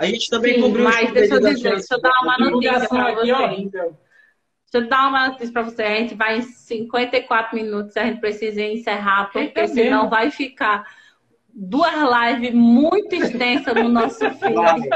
A 0.00 0.04
gente 0.04 0.28
também 0.28 0.54
Sim, 0.54 0.62
cobriu 0.62 0.84
mas 0.84 1.12
deixa 1.12 1.34
eu 1.36 1.40
dizer, 1.40 1.62
da 1.62 1.76
deixa 1.76 1.94
eu 1.94 2.00
dar 2.00 2.10
uma 2.22 2.38
notícia 2.38 2.44
Divulgação 2.46 2.98
pra 2.98 3.08
aqui. 3.08 3.70
Deixa 3.70 3.94
eu 4.74 4.88
dar 4.88 5.08
uma 5.08 5.28
notícia 5.28 5.52
pra 5.52 5.62
você. 5.62 5.82
A 5.84 5.94
gente 6.00 6.14
vai 6.16 6.38
em 6.38 6.42
54 6.42 7.54
minutos, 7.54 7.96
a 7.96 8.04
gente 8.04 8.20
precisa 8.20 8.60
encerrar, 8.60 9.26
porque 9.26 9.60
Eita 9.60 9.68
senão 9.68 10.10
vai 10.10 10.32
ficar 10.32 10.84
duas 11.54 11.92
lives 11.94 12.52
muito 12.54 13.14
extensas 13.14 13.74
no 13.74 13.88
nosso 13.88 14.18
feed. 14.38 14.88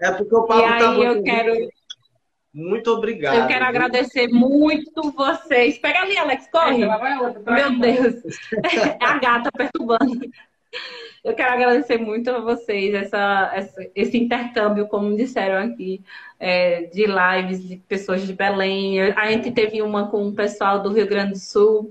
É 0.00 0.12
porque 0.12 0.34
o 0.34 0.44
E 0.44 0.48
papo 0.48 0.62
tá 0.62 0.76
aí 0.90 0.96
muito 0.96 1.02
eu 1.04 1.22
quero, 1.22 1.68
Muito 2.54 2.90
obrigado. 2.90 3.38
eu 3.40 3.46
quero 3.46 3.64
agradecer 3.64 4.28
muito 4.28 5.10
vocês. 5.12 5.78
Pega 5.78 6.00
ali, 6.00 6.16
Alex, 6.18 6.48
corre. 6.50 6.86
Tá 6.86 7.52
Meu 7.52 7.66
aqui. 7.68 7.78
Deus, 7.80 8.14
é 9.00 9.04
a 9.04 9.18
gata 9.18 9.50
perturbando. 9.50 10.20
Eu 11.24 11.34
quero 11.34 11.52
agradecer 11.54 11.98
muito 11.98 12.30
a 12.30 12.40
vocês 12.40 12.92
essa, 12.94 13.52
essa- 13.54 13.86
esse 13.94 14.18
intercâmbio, 14.18 14.88
como 14.88 15.14
disseram 15.16 15.58
aqui, 15.70 16.02
é, 16.40 16.82
de 16.86 17.04
lives 17.06 17.62
de 17.68 17.76
pessoas 17.76 18.26
de 18.26 18.32
Belém. 18.32 19.00
A 19.12 19.30
gente 19.30 19.52
teve 19.52 19.80
uma 19.82 20.08
com 20.10 20.26
o 20.26 20.34
pessoal 20.34 20.82
do 20.82 20.92
Rio 20.92 21.06
Grande 21.06 21.32
do 21.32 21.38
Sul 21.38 21.88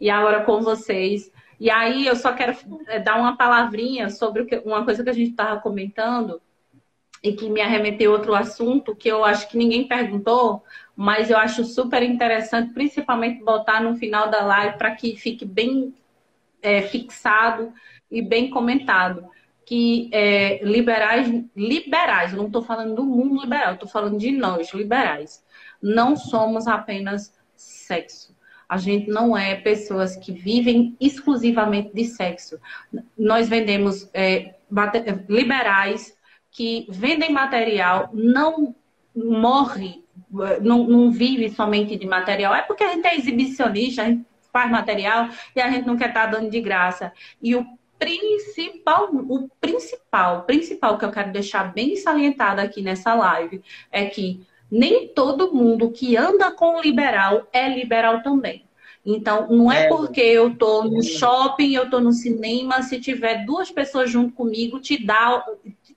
e 0.00 0.10
agora 0.10 0.42
com 0.44 0.60
vocês. 0.60 1.32
E 1.58 1.70
aí 1.70 2.06
eu 2.06 2.16
só 2.16 2.32
quero 2.32 2.56
é, 2.86 2.98
dar 2.98 3.18
uma 3.18 3.36
palavrinha 3.36 4.10
sobre 4.10 4.46
uma 4.64 4.84
coisa 4.84 5.02
que 5.02 5.10
a 5.10 5.14
gente 5.14 5.30
estava 5.30 5.60
comentando 5.60 6.40
e 7.22 7.32
que 7.32 7.48
me 7.48 7.60
arremeteu 7.60 8.12
outro 8.12 8.34
assunto 8.34 8.94
que 8.94 9.08
eu 9.08 9.24
acho 9.24 9.48
que 9.48 9.56
ninguém 9.56 9.88
perguntou, 9.88 10.62
mas 10.94 11.30
eu 11.30 11.38
acho 11.38 11.64
super 11.64 12.02
interessante, 12.02 12.72
principalmente 12.72 13.42
botar 13.42 13.80
no 13.82 13.96
final 13.96 14.30
da 14.30 14.44
live 14.44 14.78
para 14.78 14.94
que 14.94 15.16
fique 15.16 15.44
bem 15.44 15.94
é, 16.62 16.82
fixado 16.82 17.72
e 18.10 18.20
bem 18.20 18.50
comentado. 18.50 19.28
Que 19.64 20.08
é, 20.12 20.64
liberais, 20.64 21.28
liberais, 21.56 22.32
não 22.32 22.46
estou 22.46 22.62
falando 22.62 22.94
do 22.94 23.04
mundo 23.04 23.42
liberal, 23.42 23.74
estou 23.74 23.88
falando 23.88 24.18
de 24.18 24.30
nós, 24.30 24.72
liberais. 24.72 25.44
Não 25.82 26.14
somos 26.14 26.68
apenas 26.68 27.34
sexo. 27.56 28.35
A 28.68 28.76
gente 28.76 29.08
não 29.08 29.36
é 29.36 29.54
pessoas 29.54 30.16
que 30.16 30.32
vivem 30.32 30.96
exclusivamente 31.00 31.94
de 31.94 32.04
sexo. 32.04 32.58
Nós 33.16 33.48
vendemos 33.48 34.08
é, 34.12 34.54
mate- 34.70 35.04
liberais 35.28 36.16
que 36.50 36.86
vendem 36.88 37.32
material, 37.32 38.10
não 38.12 38.74
morre, 39.14 40.02
não, 40.60 40.86
não 40.86 41.10
vive 41.10 41.50
somente 41.50 41.96
de 41.96 42.06
material. 42.06 42.54
É 42.54 42.62
porque 42.62 42.82
a 42.82 42.92
gente 42.92 43.06
é 43.06 43.16
exibicionista, 43.16 44.02
a 44.02 44.06
gente 44.06 44.24
faz 44.52 44.70
material 44.70 45.28
e 45.54 45.60
a 45.60 45.70
gente 45.70 45.86
não 45.86 45.96
quer 45.96 46.08
estar 46.08 46.26
dando 46.26 46.50
de 46.50 46.60
graça. 46.60 47.12
E 47.42 47.54
o 47.54 47.66
principal, 47.98 49.10
o 49.12 49.48
principal, 49.60 50.42
principal 50.42 50.98
que 50.98 51.04
eu 51.04 51.10
quero 51.10 51.32
deixar 51.32 51.72
bem 51.72 51.96
salientado 51.96 52.60
aqui 52.60 52.82
nessa 52.82 53.14
live 53.14 53.62
é 53.90 54.06
que 54.06 54.46
nem 54.70 55.08
todo 55.08 55.52
mundo 55.52 55.90
que 55.90 56.16
anda 56.16 56.50
com 56.50 56.80
liberal 56.80 57.46
é 57.52 57.68
liberal 57.68 58.22
também. 58.22 58.64
Então, 59.08 59.46
não 59.48 59.70
é, 59.70 59.84
É. 59.84 59.88
porque 59.88 60.20
eu 60.20 60.56
tô 60.56 60.82
no 60.82 61.00
shopping, 61.00 61.72
eu 61.72 61.88
tô 61.88 62.00
no 62.00 62.12
cinema, 62.12 62.82
se 62.82 62.98
tiver 63.00 63.44
duas 63.46 63.70
pessoas 63.70 64.10
junto 64.10 64.32
comigo, 64.34 64.80
te 64.80 65.04
dá 65.04 65.44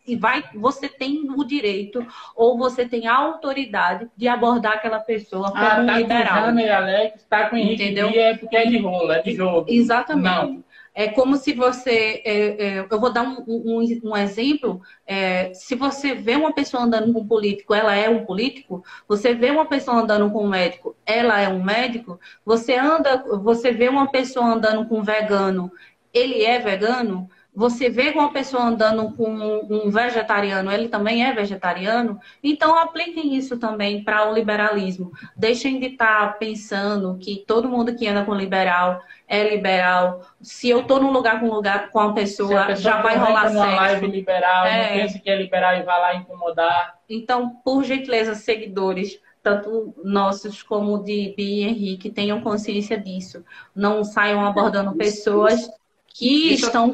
e 0.08 0.16
vai, 0.16 0.44
você 0.56 0.88
tem 0.88 1.28
o 1.36 1.44
direito 1.44 2.06
ou 2.36 2.58
você 2.58 2.88
tem 2.88 3.08
a 3.08 3.16
autoridade 3.16 4.08
de 4.16 4.28
abordar 4.28 4.74
aquela 4.74 5.00
pessoa 5.00 5.52
como 5.52 5.64
Ah, 5.64 5.70
tá 5.70 5.94
com 5.94 5.98
liberal. 5.98 6.46
Jana 6.46 6.62
e 6.62 6.70
Alex, 6.70 7.26
tá 7.28 7.50
com 7.50 7.58
Henrique 7.58 7.84
Entendeu? 7.84 8.10
É 8.10 8.38
porque 8.38 8.56
é 8.58 8.66
de 8.66 8.78
rolo, 8.78 9.12
é 9.12 9.22
de 9.22 9.34
jogo. 9.34 9.66
Exatamente. 9.68 10.24
Não. 10.24 10.64
É 11.02 11.08
como 11.08 11.38
se 11.38 11.54
você. 11.54 12.22
é, 12.26 12.80
é, 12.80 12.88
eu 12.92 13.00
vou 13.00 13.10
dar 13.14 13.24
um, 13.24 13.38
um- 13.48 14.00
um 14.04 14.18
exemplo. 14.18 14.82
É, 15.08 15.54
se 15.54 15.74
você 15.76 16.14
vê 16.14 16.36
uma 16.36 16.54
pessoa 16.54 16.84
andando 16.84 17.14
com 17.14 17.22
um 17.22 17.28
político, 17.28 17.74
ela 17.74 17.96
é 17.96 18.10
um 18.10 18.26
político. 18.26 18.84
Você 19.08 19.34
vê 19.34 19.50
uma 19.50 19.66
pessoa 19.66 19.98
andando 20.02 20.30
com 20.30 20.44
um 20.44 20.50
médico, 20.50 20.98
ela 21.06 21.40
é 21.40 21.48
um 21.48 21.64
médico. 21.64 22.20
Você 22.46 22.76
anda, 22.76 23.24
você 23.42 23.72
vê 23.72 23.88
uma 23.88 24.12
pessoa 24.12 24.46
andando 24.48 24.90
com 24.90 25.00
um 25.00 25.04
vegano, 25.04 25.72
ele 26.14 26.44
é 26.44 26.60
vegano. 26.60 27.30
Você 27.54 27.90
vê 27.90 28.10
uma 28.12 28.32
pessoa 28.32 28.64
andando 28.64 29.12
com 29.16 29.28
um 29.70 29.90
vegetariano, 29.90 30.72
ele 30.72 30.88
também 30.88 31.26
é 31.26 31.34
vegetariano. 31.34 32.20
Então 32.44 32.78
apliquem 32.78 33.36
isso 33.36 33.58
também 33.58 34.04
para 34.04 34.30
o 34.30 34.34
liberalismo. 34.34 35.12
Deixem 35.36 35.80
de 35.80 35.88
estar 35.88 36.38
pensando 36.38 37.18
que 37.18 37.44
todo 37.48 37.68
mundo 37.68 37.96
que 37.96 38.08
anda 38.08 38.24
com 38.24 38.36
liberal 38.36 39.02
é 39.30 39.48
liberal. 39.48 40.22
Se 40.42 40.68
eu 40.68 40.84
tô 40.84 41.00
num 41.00 41.12
lugar 41.12 41.40
com 41.40 41.46
um 41.46 41.54
lugar 41.54 41.92
com 41.92 42.00
uma 42.00 42.16
pessoa, 42.16 42.66
pessoa 42.66 42.76
já 42.76 43.02
vai 43.02 43.18
for 43.20 43.28
rolar 43.28 43.54
numa 43.54 43.76
live 43.76 44.00
sexo. 44.00 44.12
liberal, 44.12 44.66
É. 44.66 44.82
não 44.82 45.02
pense 45.02 45.20
que 45.20 45.30
é 45.30 45.36
liberal 45.36 45.76
e 45.76 45.84
vai 45.84 46.02
lá 46.02 46.16
incomodar. 46.16 47.00
Então, 47.08 47.50
por 47.64 47.84
gentileza, 47.84 48.34
seguidores, 48.34 49.22
tanto 49.44 49.94
nossos 50.04 50.64
como 50.64 51.04
de 51.04 51.34
Bia 51.38 51.68
e 51.68 51.70
Henrique, 51.70 52.10
tenham 52.10 52.42
consciência 52.42 52.98
disso. 52.98 53.46
Não 53.76 54.04
saiam 54.04 54.44
abordando 54.44 54.96
pessoas 54.96 55.70
que 56.08 56.54
Isso 56.54 56.66
estão 56.66 56.94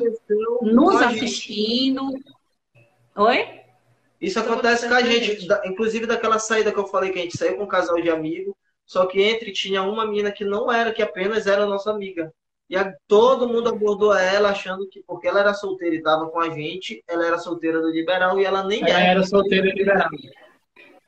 nos 0.62 1.02
assistindo. 1.02 2.12
Oi? 3.16 3.62
Isso 4.20 4.40
acontece 4.40 4.88
com 4.90 4.94
a 4.94 5.02
gente, 5.02 5.48
inclusive 5.66 6.06
daquela 6.06 6.38
saída 6.38 6.72
que 6.72 6.80
eu 6.80 6.88
falei 6.88 7.12
que 7.12 7.20
a 7.20 7.22
gente 7.22 7.38
saiu 7.38 7.56
com 7.56 7.64
um 7.64 7.68
casal 7.68 8.02
de 8.02 8.10
amigo, 8.10 8.56
só 8.86 9.06
que 9.06 9.22
entre 9.22 9.52
tinha 9.52 9.84
uma 9.84 10.06
menina 10.06 10.32
que 10.32 10.46
não 10.46 10.72
era, 10.72 10.94
que 10.94 11.02
apenas 11.02 11.48
era 11.48 11.66
nossa 11.66 11.92
amiga. 11.92 12.32
E 12.70 12.76
a- 12.76 12.94
todo 13.08 13.48
mundo 13.48 13.70
abordou 13.70 14.14
ela 14.16 14.50
achando 14.50 14.88
que 14.90 15.04
porque 15.06 15.28
ela 15.28 15.40
era 15.40 15.54
solteira 15.54 15.96
e 15.96 16.00
estava 16.00 16.28
com 16.30 16.40
a 16.40 16.50
gente, 16.50 17.04
ela 17.08 17.26
era 17.26 17.38
solteira 17.38 17.82
do 17.82 17.92
liberal 17.92 18.40
e 18.40 18.46
ela 18.46 18.64
nem 18.64 18.82
Ela 18.82 18.90
era. 19.00 19.12
era 19.12 19.24
solteira 19.24 19.68
e 19.68 19.72
liberal. 19.72 20.10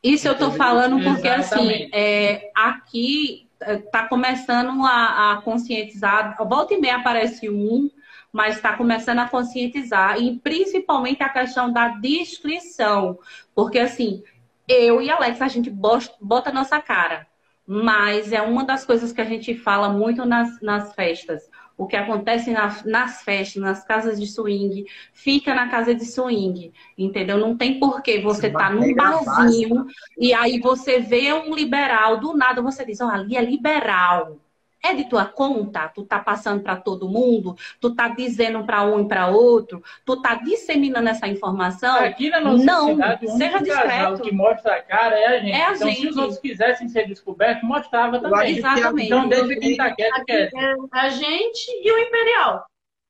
Isso 0.03 0.27
eu 0.27 0.37
tô 0.37 0.51
falando 0.51 1.01
porque, 1.03 1.27
assim, 1.27 1.55
Exatamente. 1.57 1.89
é, 1.93 2.51
aqui 2.55 3.47
é, 3.59 3.77
tá 3.77 4.07
começando 4.07 4.83
a, 4.85 5.33
a 5.33 5.41
conscientizar. 5.41 6.37
Volta 6.47 6.73
e 6.75 6.79
meia 6.79 6.97
aparece 6.97 7.49
um, 7.49 7.89
mas 8.31 8.55
está 8.57 8.77
começando 8.77 9.19
a 9.19 9.27
conscientizar. 9.27 10.21
E 10.21 10.39
principalmente 10.39 11.23
a 11.23 11.29
questão 11.29 11.71
da 11.71 11.89
descrição. 11.89 13.17
Porque, 13.55 13.79
assim, 13.79 14.23
eu 14.67 15.01
e 15.01 15.09
Alex, 15.09 15.41
a 15.41 15.47
gente 15.47 15.69
bota, 15.69 16.13
bota 16.21 16.49
a 16.51 16.53
nossa 16.53 16.79
cara. 16.79 17.25
Mas 17.67 18.31
é 18.31 18.41
uma 18.41 18.63
das 18.63 18.85
coisas 18.85 19.11
que 19.11 19.19
a 19.21 19.25
gente 19.25 19.53
fala 19.55 19.89
muito 19.89 20.25
nas, 20.25 20.61
nas 20.61 20.95
festas. 20.95 21.43
O 21.77 21.85
que 21.85 21.95
acontece 21.97 22.49
na- 22.51 22.81
nas 22.85 23.21
festas, 23.23 23.61
nas 23.61 23.83
casas 23.83 24.19
de 24.19 24.25
swing, 24.25 24.85
fica 25.13 25.53
na 25.53 25.69
casa 25.69 25.93
de 25.93 26.05
swing, 26.05 26.71
entendeu? 26.97 27.37
Não 27.37 27.55
tem 27.57 27.79
porquê 27.79 28.19
você 28.21 28.49
tá 28.49 28.69
num 28.69 28.79
Regra 28.81 29.03
barzinho 29.03 29.85
e 30.17 30.33
aí 30.33 30.59
você 30.59 30.99
vê 30.99 31.33
um 31.33 31.53
liberal, 31.53 32.19
do 32.19 32.35
nada 32.35 32.61
você 32.61 32.85
diz, 32.85 32.99
ó, 33.01 33.09
ali 33.09 33.35
é 33.35 33.41
liberal. 33.43 34.39
É 34.83 34.93
de 34.93 35.09
tua 35.09 35.25
conta? 35.25 35.87
Tu 35.89 36.03
tá 36.03 36.19
passando 36.19 36.61
para 36.61 36.75
todo 36.75 37.09
mundo? 37.09 37.55
Tu 37.81 37.93
tá 37.95 38.07
dizendo 38.09 38.63
para 38.63 38.83
um 38.85 39.01
e 39.01 39.07
para 39.07 39.27
outro? 39.27 39.83
Tu 40.05 40.21
tá 40.21 40.35
disseminando 40.35 41.09
essa 41.09 41.27
informação? 41.27 41.97
Aqui 41.99 42.29
na 42.29 42.39
nossa 42.39 42.63
Não, 42.63 42.87
cidade, 42.89 43.25
o 43.25 43.29
seja 43.31 43.59
discreto. 43.59 44.21
que 44.21 44.31
mostra 44.31 44.75
a 44.75 44.81
cara 44.81 45.15
é 45.19 45.25
a 45.27 45.39
gente. 45.39 45.51
É 45.51 45.65
a 45.65 45.73
então, 45.73 45.87
se 45.89 45.95
gente. 45.95 46.07
os 46.09 46.17
outros 46.17 46.39
quisessem 46.39 46.87
ser 46.89 47.07
descobertos, 47.07 47.63
mostrava 47.63 48.19
também. 48.19 48.57
Exatamente. 48.57 49.07
Então, 49.07 49.27
deixa 49.27 49.55
quem 49.59 49.75
tá 49.75 49.93
quieto, 49.95 50.13
Aqui 50.13 50.25
quieto. 50.25 50.55
é 50.55 50.75
a 50.99 51.09
gente 51.09 51.71
e 51.83 51.91
o 51.91 51.97
Imperial. 51.99 52.65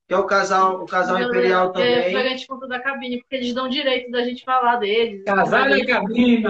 Que 0.07 0.13
é 0.13 0.17
o 0.17 0.23
casal, 0.23 0.81
o 0.83 0.85
casal 0.85 1.21
imperial 1.21 1.69
É, 1.71 1.73
foi 1.73 1.81
a 1.83 2.03
também. 2.13 2.29
gente 2.29 2.47
conta 2.47 2.65
da 2.65 2.79
cabine, 2.79 3.17
porque 3.19 3.35
eles 3.35 3.53
dão 3.53 3.67
direito 3.67 4.09
da 4.09 4.23
gente 4.23 4.45
falar 4.45 4.77
deles. 4.77 5.21
Casal 5.25 5.69
e 5.71 5.85
cabine. 5.85 6.43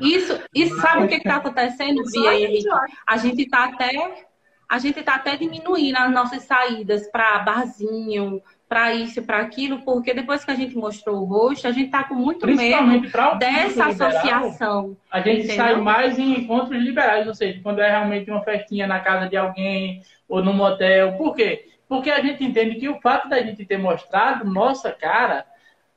Isso, 0.00 0.38
e 0.54 0.68
sabe 0.68 1.04
o 1.04 1.08
que 1.08 1.16
está 1.16 1.36
acontecendo, 1.36 2.02
Bia 2.10 2.30
a 2.30 2.34
gente 2.34 2.44
Henrique? 2.44 2.68
olha. 2.68 2.92
A 3.06 3.16
gente 3.16 3.42
está 3.42 3.64
até 3.64 4.26
a 4.68 4.78
gente 4.78 4.98
está 4.98 5.14
até 5.14 5.36
diminuindo 5.36 5.96
as 5.96 6.10
nossas 6.12 6.42
saídas 6.42 7.08
para 7.10 7.38
barzinho, 7.38 8.42
para 8.68 8.92
isso, 8.92 9.22
para 9.22 9.38
aquilo, 9.38 9.82
porque 9.82 10.12
depois 10.12 10.44
que 10.44 10.50
a 10.50 10.56
gente 10.56 10.76
mostrou 10.76 11.20
o 11.20 11.24
rosto, 11.24 11.68
a 11.68 11.70
gente 11.70 11.86
está 11.86 12.02
com 12.02 12.14
muito 12.14 12.44
medo 12.48 13.08
dessa 13.38 13.86
associação. 13.86 14.96
A 15.10 15.20
gente 15.20 15.44
entendeu? 15.44 15.56
sai 15.56 15.76
mais 15.76 16.18
em 16.18 16.40
encontros 16.40 16.82
liberais, 16.82 17.28
ou 17.28 17.34
seja, 17.34 17.60
quando 17.62 17.80
é 17.80 17.88
realmente 17.88 18.28
uma 18.28 18.42
festinha 18.42 18.88
na 18.88 18.98
casa 18.98 19.28
de 19.28 19.36
alguém 19.36 20.02
ou 20.28 20.42
num 20.42 20.52
motel. 20.52 21.12
Por 21.12 21.36
quê? 21.36 21.68
Porque 21.88 22.10
a 22.10 22.20
gente 22.20 22.42
entende 22.42 22.74
que 22.74 22.88
o 22.88 23.00
fato 23.00 23.28
da 23.28 23.40
gente 23.40 23.64
ter 23.64 23.78
mostrado 23.78 24.44
nossa 24.44 24.90
cara 24.90 25.46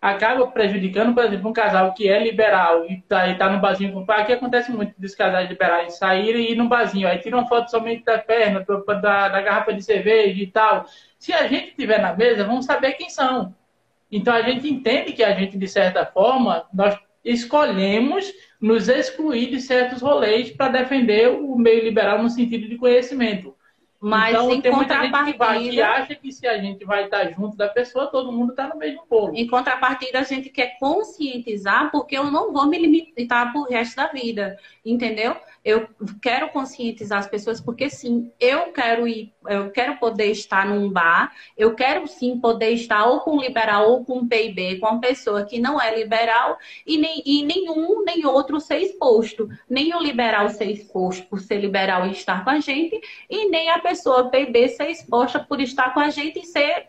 acaba 0.01 0.47
prejudicando, 0.47 1.13
por 1.13 1.25
exemplo, 1.25 1.49
um 1.49 1.53
casal 1.53 1.93
que 1.93 2.07
é 2.07 2.23
liberal 2.23 2.85
e 2.85 3.01
tá, 3.01 3.27
e 3.27 3.37
tá 3.37 3.49
no 3.49 3.59
barzinho 3.59 3.91
com 3.91 4.01
o 4.01 4.05
pai, 4.05 4.25
que 4.25 4.33
acontece 4.33 4.71
muito 4.71 4.93
dos 4.97 5.13
casais 5.13 5.49
liberais 5.49 5.97
saírem 5.97 6.45
e 6.45 6.51
ir 6.53 6.55
no 6.55 6.69
barzinho, 6.69 7.07
aí 7.07 7.17
tiram 7.19 7.47
foto 7.47 7.69
somente 7.69 8.03
da 8.05 8.17
perna, 8.17 8.65
da, 8.65 9.27
da 9.27 9.41
garrafa 9.41 9.73
de 9.73 9.83
cerveja 9.83 10.41
e 10.41 10.47
tal. 10.47 10.85
Se 11.17 11.33
a 11.33 11.47
gente 11.47 11.69
estiver 11.69 12.01
na 12.01 12.15
mesa, 12.15 12.45
vamos 12.45 12.65
saber 12.65 12.93
quem 12.93 13.09
são. 13.09 13.53
Então 14.11 14.33
a 14.33 14.41
gente 14.41 14.67
entende 14.67 15.11
que 15.11 15.23
a 15.23 15.33
gente, 15.33 15.57
de 15.57 15.67
certa 15.67 16.05
forma, 16.05 16.65
nós 16.73 16.97
escolhemos 17.23 18.31
nos 18.59 18.87
excluir 18.87 19.49
de 19.49 19.59
certos 19.59 20.01
rolês 20.01 20.49
para 20.51 20.71
defender 20.71 21.29
o 21.29 21.57
meio 21.57 21.83
liberal 21.83 22.23
no 22.23 22.29
sentido 22.29 22.67
de 22.67 22.77
conhecimento. 22.77 23.55
Mas 24.01 24.29
então, 24.29 24.53
em 24.53 24.61
tem 24.61 24.71
contrapartida... 24.71 25.25
gente 25.25 25.31
que, 25.33 25.37
vai, 25.37 25.69
que 25.69 25.81
acha 25.81 26.15
que 26.15 26.31
se 26.31 26.47
a 26.47 26.57
gente 26.57 26.85
vai 26.85 27.03
estar 27.03 27.29
junto 27.31 27.57
da 27.57 27.67
pessoa, 27.67 28.07
todo 28.07 28.31
mundo 28.31 28.51
está 28.51 28.67
no 28.67 28.77
mesmo 28.77 29.03
bolo. 29.09 29.35
Em 29.35 29.45
contrapartida, 29.45 30.19
a 30.19 30.23
gente 30.23 30.49
quer 30.49 30.77
conscientizar, 30.79 31.91
porque 31.91 32.17
eu 32.17 32.31
não 32.31 32.53
vou 32.53 32.65
me 32.65 32.77
limitar 32.77 33.51
para 33.51 33.59
o 33.59 33.65
resto 33.65 33.97
da 33.97 34.07
vida, 34.07 34.57
entendeu? 34.85 35.35
Eu 35.63 35.87
quero 36.21 36.49
conscientizar 36.49 37.19
as 37.19 37.27
pessoas 37.27 37.61
porque 37.61 37.89
sim, 37.89 38.31
eu 38.39 38.71
quero 38.71 39.07
ir, 39.07 39.33
eu 39.47 39.71
quero 39.71 39.97
poder 39.97 40.31
estar 40.31 40.65
num 40.65 40.89
bar, 40.91 41.33
eu 41.57 41.75
quero 41.75 42.07
sim 42.07 42.39
poder 42.39 42.71
estar 42.71 43.05
ou 43.05 43.21
com 43.21 43.39
liberal 43.39 43.89
ou 43.89 44.05
com 44.05 44.27
PIB, 44.27 44.79
com 44.79 44.87
uma 44.87 45.01
pessoa 45.01 45.45
que 45.45 45.59
não 45.59 45.81
é 45.81 45.97
liberal 45.97 46.57
e, 46.85 46.97
nem, 46.97 47.21
e 47.25 47.43
nenhum 47.43 48.03
nem 48.03 48.25
outro 48.25 48.59
ser 48.59 48.79
exposto. 48.79 49.49
Nem 49.69 49.95
o 49.95 50.01
liberal 50.01 50.49
ser 50.49 50.69
exposto 50.69 51.25
por 51.27 51.39
ser 51.39 51.59
liberal 51.59 52.07
e 52.07 52.11
estar 52.11 52.43
com 52.43 52.49
a 52.49 52.59
gente, 52.59 52.99
e 53.29 53.49
nem 53.49 53.69
a 53.69 53.79
pessoa 53.79 54.29
PIB 54.29 54.69
ser 54.69 54.89
exposta 54.89 55.39
por 55.39 55.59
estar 55.61 55.93
com 55.93 55.99
a 55.99 56.09
gente 56.09 56.39
e 56.39 56.45
ser 56.45 56.88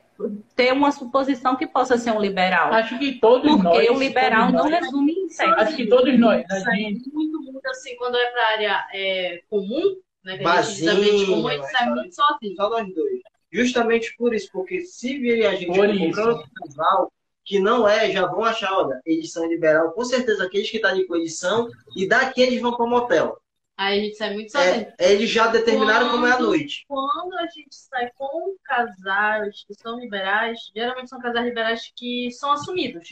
ter 0.55 0.73
uma 0.73 0.93
suposição 0.93 1.57
que 1.57 1.67
possa 1.67 1.97
ser 1.97 2.11
um 2.13 2.21
liberal. 2.21 2.73
Acho 2.73 2.99
que 2.99 3.19
todos 3.21 3.51
Porque 3.51 3.63
nós. 3.63 3.77
Porque 3.77 3.91
o 3.91 3.99
liberal 3.99 4.53
não 4.53 4.69
nós, 4.69 4.81
resume 4.81 5.13
em 5.13 5.29
sexo. 5.29 5.55
Acho 5.55 5.77
que 5.77 5.87
todos 5.87 6.19
nós. 6.19 6.45
A 6.51 6.75
gente... 6.75 7.11
Muito, 7.13 7.41
muito 7.43 7.67
assim, 7.67 7.97
quando 7.97 8.17
é 8.17 8.31
para 8.31 8.43
a 8.43 8.51
área 8.51 8.87
é, 8.93 9.43
comum, 9.49 9.97
né? 10.25 10.39
Que 10.39 10.45
a 10.47 10.63
gente 10.63 11.27
comum, 11.27 11.49
a 11.49 11.53
gente 11.53 11.71
sai 11.71 11.91
muito 11.91 12.15
sozinho. 12.15 12.57
Só 12.57 12.71
nós 12.71 12.95
dois. 12.95 13.21
Justamente 13.53 14.15
por 14.17 14.33
isso, 14.35 14.49
porque 14.53 14.83
se 14.83 15.19
vir 15.19 15.45
a 15.47 15.55
gente 15.55 15.67
comprando 15.67 16.29
outro 16.29 16.51
casal 16.55 17.13
que 17.45 17.59
não 17.59 17.89
é, 17.89 18.11
já 18.13 18.27
vão 18.27 18.45
achar, 18.45 18.73
olha, 18.73 19.01
edição 19.05 19.45
liberal, 19.49 19.91
com 19.91 20.05
certeza 20.05 20.45
aqueles 20.45 20.71
que 20.71 20.77
estão 20.77 20.93
tá 20.93 20.97
de 20.97 21.05
com 21.05 21.17
edição, 21.17 21.69
e 21.97 22.07
daqui 22.07 22.41
eles 22.41 22.61
vão 22.61 22.77
para 22.77 22.87
o 22.87 22.89
motel. 22.89 23.40
Aí 23.81 23.98
a 23.98 24.02
gente 24.05 24.16
sai 24.16 24.35
muito 24.35 24.52
sozinho. 24.52 24.93
É, 24.98 25.11
eles 25.11 25.31
já 25.31 25.47
determinaram 25.47 26.09
quando, 26.09 26.12
como 26.12 26.27
é 26.27 26.32
a 26.32 26.39
noite. 26.39 26.85
Quando 26.86 27.35
a 27.39 27.47
gente 27.47 27.74
sai 27.74 28.11
com 28.15 28.55
casais 28.62 29.65
que 29.66 29.73
são 29.73 29.98
liberais, 29.98 30.70
geralmente 30.77 31.09
são 31.09 31.19
casais 31.19 31.47
liberais 31.47 31.90
que 31.97 32.31
são 32.31 32.52
assumidos. 32.52 33.09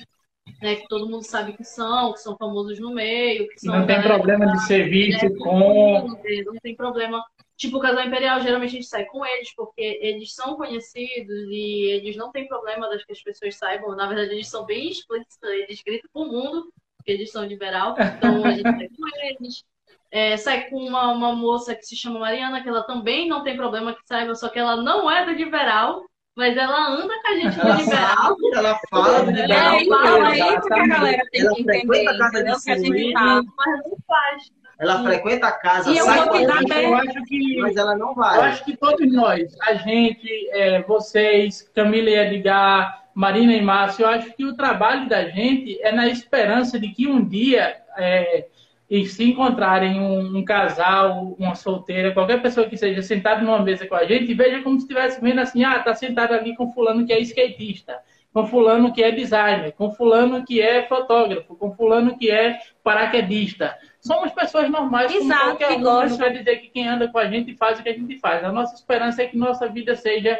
Né, 0.60 0.76
que 0.76 0.88
todo 0.88 1.08
mundo 1.08 1.22
sabe 1.22 1.54
que 1.54 1.64
são, 1.64 2.12
que 2.12 2.20
são 2.20 2.36
famosos 2.36 2.78
no 2.78 2.92
meio. 2.92 3.48
Que 3.48 3.60
são 3.60 3.78
não 3.78 3.86
tem 3.86 4.02
problema 4.02 4.46
de 4.46 4.66
ser 4.66 4.90
visto 4.90 5.22
né, 5.30 5.38
com. 5.38 6.06
Não 6.08 6.54
tem 6.62 6.76
problema. 6.76 7.24
Tipo, 7.56 7.78
o 7.78 7.80
casal 7.80 8.04
imperial, 8.04 8.40
geralmente 8.42 8.70
a 8.70 8.72
gente 8.72 8.86
sai 8.86 9.06
com 9.06 9.24
eles, 9.24 9.54
porque 9.54 9.98
eles 10.02 10.34
são 10.34 10.54
conhecidos 10.54 11.48
e 11.48 11.92
eles 11.92 12.14
não 12.14 12.30
têm 12.30 12.46
problema 12.46 12.90
das 12.90 13.02
que 13.04 13.12
as 13.12 13.22
pessoas 13.22 13.56
saibam. 13.56 13.96
Na 13.96 14.06
verdade, 14.06 14.32
eles 14.32 14.48
são 14.48 14.66
bem 14.66 14.90
explícitos, 14.90 15.38
eles 15.42 15.82
gritam 15.82 16.10
pro 16.12 16.26
mundo 16.26 16.70
que 17.04 17.12
eles 17.12 17.30
são 17.30 17.42
liberal. 17.44 17.94
Então, 17.98 18.44
a 18.44 18.50
gente 18.50 18.62
sai 18.62 18.88
com 18.88 19.08
eles. 19.24 19.64
É, 20.10 20.36
sai 20.36 20.70
com 20.70 20.76
uma, 20.76 21.12
uma 21.12 21.32
moça 21.34 21.74
que 21.74 21.84
se 21.84 21.94
chama 21.94 22.20
Mariana, 22.20 22.62
que 22.62 22.68
ela 22.68 22.82
também 22.82 23.28
não 23.28 23.42
tem 23.42 23.56
problema 23.56 23.92
que 23.92 24.00
saiba, 24.06 24.34
só 24.34 24.48
que 24.48 24.58
ela 24.58 24.76
não 24.76 25.10
é 25.10 25.24
do 25.24 25.32
liberal, 25.32 26.02
mas 26.34 26.56
ela 26.56 26.88
anda 26.90 27.12
com 27.20 27.28
a 27.28 27.34
gente 27.34 27.58
no 27.58 27.74
liberal. 27.74 28.36
ela 28.54 28.80
fala 28.88 29.24
do 29.24 29.30
liberal. 29.30 29.74
É, 29.74 29.84
fala 29.84 30.36
isso 30.36 30.68
que 30.68 30.80
a 30.80 30.86
galera 30.86 31.22
tem 31.30 31.40
ela 31.42 31.54
que 31.54 31.60
entender. 31.62 32.08
A 32.08 32.18
casa 32.18 32.44
de 32.44 32.62
que 32.62 32.70
a 32.70 32.78
gente 32.78 33.12
fala, 33.12 33.42
mas 33.56 33.80
não 33.84 33.98
faz. 34.06 34.58
Ela 34.78 35.02
frequenta 35.02 35.48
a 35.48 35.52
casa, 35.52 35.90
e 35.90 35.96
sai 35.96 36.20
eu, 36.20 36.32
gente, 36.32 36.72
eu 36.72 36.94
acho 36.94 37.24
que, 37.24 37.56
mas 37.58 37.76
ela 37.76 37.96
não 37.96 38.14
vai. 38.14 38.36
Eu 38.36 38.42
acho 38.42 38.64
que 38.64 38.76
todos 38.76 39.12
nós, 39.12 39.52
a 39.62 39.74
gente, 39.74 40.48
é, 40.52 40.82
vocês, 40.82 41.68
Camila 41.74 42.08
e 42.08 42.14
Edgar, 42.14 43.02
Marina 43.12 43.52
e 43.54 43.60
Márcio, 43.60 44.04
eu 44.04 44.08
acho 44.10 44.32
que 44.34 44.44
o 44.44 44.54
trabalho 44.54 45.08
da 45.08 45.24
gente 45.24 45.76
é 45.82 45.90
na 45.90 46.06
esperança 46.06 46.78
de 46.78 46.90
que 46.90 47.08
um 47.08 47.28
dia 47.28 47.76
é, 47.96 48.46
e 48.90 49.04
se 49.06 49.22
encontrarem 49.22 50.00
um, 50.00 50.38
um, 50.38 50.44
casal, 50.44 51.36
uma 51.38 51.54
solteira, 51.54 52.12
qualquer 52.12 52.40
pessoa 52.40 52.66
que 52.66 52.76
seja 52.76 53.02
sentado 53.02 53.44
numa 53.44 53.60
mesa 53.62 53.86
com 53.86 53.94
a 53.94 54.04
gente, 54.04 54.32
veja 54.32 54.62
como 54.62 54.78
se 54.78 54.84
estivesse 54.84 55.20
vendo 55.20 55.40
assim, 55.40 55.62
ah, 55.62 55.78
tá 55.80 55.94
sentado 55.94 56.32
ali 56.32 56.56
com 56.56 56.72
fulano 56.72 57.04
que 57.04 57.12
é 57.12 57.20
skatista, 57.20 57.98
com 58.32 58.46
fulano 58.46 58.92
que 58.92 59.02
é 59.02 59.10
designer, 59.10 59.72
com 59.72 59.90
fulano 59.90 60.42
que 60.44 60.60
é 60.60 60.84
fotógrafo, 60.84 61.54
com 61.54 61.74
fulano 61.74 62.16
que 62.16 62.30
é 62.30 62.58
paraquedista. 62.82 63.76
Somos 64.00 64.32
pessoas 64.32 64.70
normais, 64.70 65.12
Exato, 65.12 65.40
como 65.40 65.58
qualquer 65.58 65.76
um. 65.76 65.80
Não 66.08 66.18
quer 66.18 66.32
dizer 66.32 66.56
que 66.56 66.68
quem 66.68 66.88
anda 66.88 67.08
com 67.08 67.18
a 67.18 67.26
gente 67.26 67.54
faz 67.56 67.78
o 67.78 67.82
que 67.82 67.90
a 67.90 67.94
gente 67.94 68.18
faz. 68.18 68.42
A 68.42 68.52
nossa 68.52 68.74
esperança 68.74 69.22
é 69.22 69.26
que 69.26 69.36
nossa 69.36 69.68
vida 69.68 69.94
seja 69.96 70.38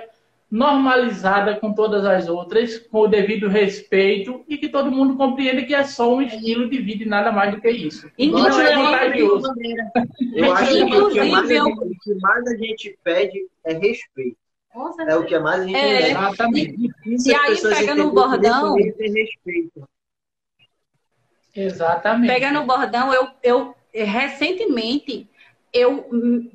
normalizada 0.51 1.57
com 1.57 1.75
todas 1.75 2.05
as 2.05 2.29
outras, 2.29 2.79
com 2.79 3.01
o 3.01 3.09
devido 3.09 3.49
respeito 3.49 4.45
e 4.49 4.57
que 4.57 4.69
todo 4.69 4.91
mundo 4.91 5.17
compreenda 5.17 5.63
que 5.63 5.75
é 5.75 5.85
só 5.85 6.15
um 6.15 6.23
estilo 6.23 6.71
de 6.71 6.79
vida 6.79 7.05
e 7.05 7.07
nada 7.07 7.31
mais 7.31 7.55
do 7.55 7.61
que 7.61 7.71
isso. 7.71 8.11
Inclusive, 8.19 8.75
não 8.75 8.95
é 8.95 9.11
vantajoso. 9.11 9.53
Eu 10.35 10.53
acho 10.53 10.87
que 10.87 10.97
o 10.97 11.11
que, 11.11 11.25
mais 11.25 11.51
a 11.51 11.55
gente, 11.55 11.71
o 11.71 11.99
que 12.03 12.15
mais 12.15 12.47
a 12.47 12.57
gente 12.57 12.99
pede 13.05 13.47
é 13.65 13.75
respeito. 13.75 14.39
É 15.07 15.17
o 15.17 15.25
que 15.25 15.39
mais 15.39 15.61
a 15.61 15.65
gente 15.65 15.77
é, 15.77 15.99
pede. 15.99 16.11
Exatamente. 16.11 16.95
E, 17.05 17.29
e 17.29 17.35
aí 17.35 17.61
pega 17.61 17.95
no 17.95 18.13
bordão. 18.13 18.75
Respeito. 18.75 19.89
Exatamente. 21.55 22.33
Pega 22.33 22.53
no 22.53 22.65
bordão, 22.65 23.13
eu, 23.13 23.29
eu 23.43 23.75
recentemente 23.93 25.29
eu 25.73 26.09
hum, 26.11 26.51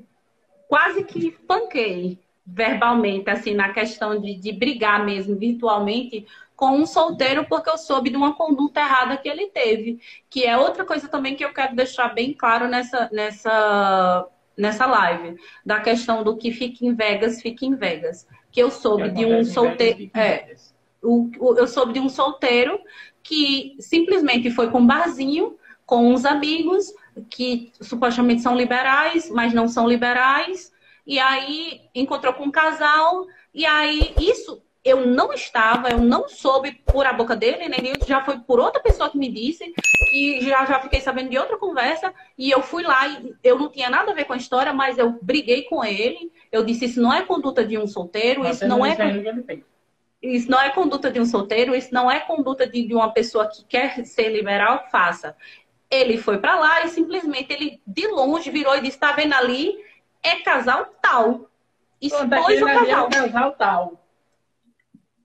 quase 0.68 1.04
que 1.04 1.32
panquei 1.32 2.23
verbalmente, 2.46 3.30
assim, 3.30 3.54
na 3.54 3.72
questão 3.72 4.20
de, 4.20 4.36
de 4.36 4.52
brigar 4.52 5.06
mesmo 5.06 5.36
virtualmente 5.36 6.26
com 6.56 6.78
um 6.78 6.86
solteiro 6.86 7.46
porque 7.46 7.70
eu 7.70 7.78
soube 7.78 8.10
de 8.10 8.18
uma 8.18 8.34
conduta 8.34 8.80
errada 8.80 9.18
que 9.18 9.28
ele 9.28 9.48
teve. 9.48 10.00
Que 10.30 10.46
é 10.46 10.58
outra 10.58 10.86
coisa 10.86 11.08
também 11.08 11.36
que 11.36 11.44
eu 11.44 11.54
quero 11.54 11.76
deixar 11.76 12.14
bem 12.14 12.34
claro 12.34 12.68
nessa, 12.68 13.10
nessa, 13.12 14.28
nessa 14.58 14.86
live. 14.86 15.38
Da 15.66 15.80
questão 15.80 16.24
do 16.24 16.38
que 16.38 16.52
fica 16.52 16.86
em 16.86 16.94
Vegas, 16.94 17.42
fica 17.42 17.66
em 17.66 17.76
Vegas. 17.76 18.28
Que 18.52 18.62
eu 18.62 18.70
soube 18.70 19.10
de 19.10 19.26
um 19.26 19.44
solteiro. 19.44 20.10
É, 20.14 20.56
o, 21.02 21.30
o, 21.40 21.58
eu 21.58 21.68
soube 21.68 21.94
de 21.94 22.00
um 22.00 22.10
solteiro 22.10 22.80
que 23.22 23.76
simplesmente 23.80 24.52
foi 24.52 24.70
com 24.70 24.80
um 24.80 24.88
barzinho, 24.88 25.58
com 25.86 26.14
uns 26.14 26.26
amigos 26.26 26.94
que 27.30 27.72
supostamente 27.80 28.42
são 28.42 28.56
liberais, 28.56 29.30
mas 29.30 29.54
não 29.54 29.68
são 29.68 29.88
liberais 29.88 30.73
e 31.06 31.20
aí 31.20 31.82
encontrou 31.94 32.34
com 32.34 32.44
um 32.44 32.52
casal, 32.52 33.26
e 33.54 33.66
aí 33.66 34.14
isso 34.20 34.62
eu 34.84 35.08
não 35.08 35.32
estava, 35.32 35.90
eu 35.90 36.00
não 36.00 36.28
soube 36.28 36.74
por 36.86 37.06
a 37.06 37.14
boca 37.14 37.36
dele, 37.36 37.70
nem 37.70 37.94
já 38.06 38.22
foi 38.24 38.40
por 38.40 38.60
outra 38.60 38.82
pessoa 38.82 39.10
que 39.10 39.18
me 39.18 39.32
disse, 39.32 39.74
que 40.12 40.42
já, 40.42 40.66
já 40.66 40.80
fiquei 40.82 41.00
sabendo 41.00 41.30
de 41.30 41.38
outra 41.38 41.58
conversa, 41.58 42.14
e 42.38 42.52
eu 42.52 42.62
fui 42.62 42.84
lá 42.84 43.08
e 43.08 43.34
eu 43.44 43.58
não 43.58 43.70
tinha 43.70 43.90
nada 43.90 44.12
a 44.12 44.14
ver 44.14 44.26
com 44.26 44.34
a 44.34 44.38
história, 44.38 44.74
mas 44.74 44.98
eu 44.98 45.18
briguei 45.22 45.64
com 45.64 45.86
ele, 45.86 46.32
eu 46.52 46.66
disse, 46.66 46.86
isso 46.86 47.02
não 47.02 47.14
é 47.14 47.22
conduta 47.22 47.66
de 47.66 47.78
um 47.78 47.88
solteiro, 47.88 48.42
mas 48.42 48.58
isso 48.58 48.68
não 48.68 48.86
é. 48.86 48.94
Isso 50.22 50.50
não 50.50 50.60
é 50.60 50.70
conduta 50.70 51.12
de 51.12 51.20
um 51.20 51.26
solteiro, 51.26 51.76
isso 51.76 51.94
não 51.94 52.10
é 52.10 52.20
conduta 52.22 52.66
de, 52.66 52.86
de 52.86 52.94
uma 52.94 53.12
pessoa 53.12 53.48
que 53.48 53.64
quer 53.66 54.06
ser 54.06 54.30
liberal, 54.30 54.88
faça. 54.90 55.36
Ele 55.92 56.18
foi 56.18 56.38
para 56.38 56.58
lá 56.58 56.86
e 56.86 56.90
simplesmente 56.90 57.52
ele 57.52 57.82
de 57.86 58.08
longe 58.08 58.50
virou 58.50 58.76
e 58.76 58.82
disse: 58.82 58.98
tá 58.98 59.12
vendo 59.12 59.34
ali? 59.34 59.76
É 60.24 60.38
casal 60.38 60.86
tal. 61.02 61.50
Expôs 62.02 62.62
o 62.62 62.66
casal. 62.66 63.08
É 63.08 63.10
casal 63.10 63.52
tal. 63.54 64.04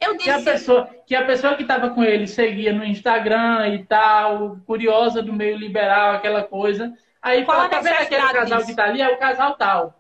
Eu 0.01 0.17
disse... 0.17 0.25
Que 0.25 0.31
a 0.31 0.43
pessoa 0.43 0.91
que 1.09 1.15
a 1.15 1.25
pessoa 1.25 1.55
que 1.57 1.63
estava 1.63 1.89
com 1.91 2.05
ele 2.05 2.27
seguia 2.27 2.71
no 2.71 2.85
Instagram 2.85 3.69
e 3.69 3.85
tal, 3.87 4.59
curiosa 4.67 5.23
do 5.23 5.33
meio 5.33 5.57
liberal, 5.57 6.13
aquela 6.13 6.43
coisa. 6.43 6.93
Aí 7.23 7.47
Qual 7.47 7.57
fala, 7.57 7.71
tá 7.71 7.81
vendo 7.81 7.95
aquele 7.95 8.21
casal 8.21 8.59
disso? 8.59 8.67
que 8.69 8.77
tá 8.77 8.85
ali? 8.85 9.01
É 9.01 9.09
o 9.09 9.17
casal 9.17 9.55
tal. 9.57 9.95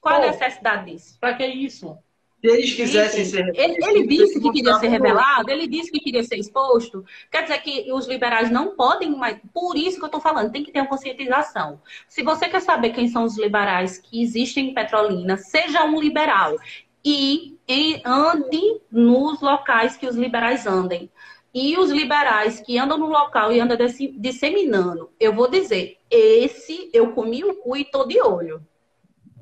Qual 0.00 0.16
Pô, 0.16 0.22
a 0.22 0.26
necessidade 0.26 0.90
disso? 0.90 1.18
Pra 1.20 1.34
que 1.34 1.44
isso? 1.44 1.98
Se 2.40 2.46
eles 2.46 2.72
quisessem 2.72 3.24
Sim, 3.24 3.30
ser 3.30 3.52
ele, 3.56 3.76
ele 3.84 4.06
disse 4.06 4.40
que 4.40 4.52
queria 4.52 4.74
ser 4.74 4.88
revelado, 4.88 5.50
ele 5.50 5.66
disse 5.66 5.90
que 5.90 5.98
queria 5.98 6.22
ser 6.22 6.36
exposto. 6.36 7.04
Quer 7.30 7.42
dizer 7.42 7.58
que 7.62 7.92
os 7.92 8.06
liberais 8.06 8.48
não 8.48 8.76
podem 8.76 9.16
mais. 9.16 9.38
Por 9.52 9.76
isso 9.76 9.98
que 9.98 10.04
eu 10.04 10.06
estou 10.06 10.20
falando, 10.20 10.52
tem 10.52 10.62
que 10.62 10.70
ter 10.70 10.80
uma 10.80 10.88
conscientização. 10.88 11.80
Se 12.08 12.22
você 12.22 12.48
quer 12.48 12.60
saber 12.60 12.90
quem 12.90 13.08
são 13.08 13.24
os 13.24 13.36
liberais 13.36 13.98
que 13.98 14.22
existem 14.22 14.70
em 14.70 14.74
Petrolina, 14.74 15.36
seja 15.36 15.84
um 15.84 16.00
liberal 16.00 16.56
e, 17.04 17.56
e 17.66 18.00
ande 18.04 18.80
nos 18.90 19.40
locais 19.40 19.96
que 19.96 20.06
os 20.06 20.14
liberais 20.14 20.64
andem. 20.64 21.10
E 21.52 21.76
os 21.76 21.90
liberais 21.90 22.60
que 22.60 22.78
andam 22.78 22.98
no 22.98 23.08
local 23.08 23.50
e 23.50 23.58
andam 23.58 23.76
disseminando, 24.18 25.10
eu 25.18 25.32
vou 25.32 25.50
dizer, 25.50 25.96
esse 26.08 26.88
eu 26.92 27.12
comi 27.12 27.42
o 27.42 27.56
cu 27.56 27.76
e 27.76 27.84
tô 27.84 28.06
de 28.06 28.20
olho. 28.20 28.62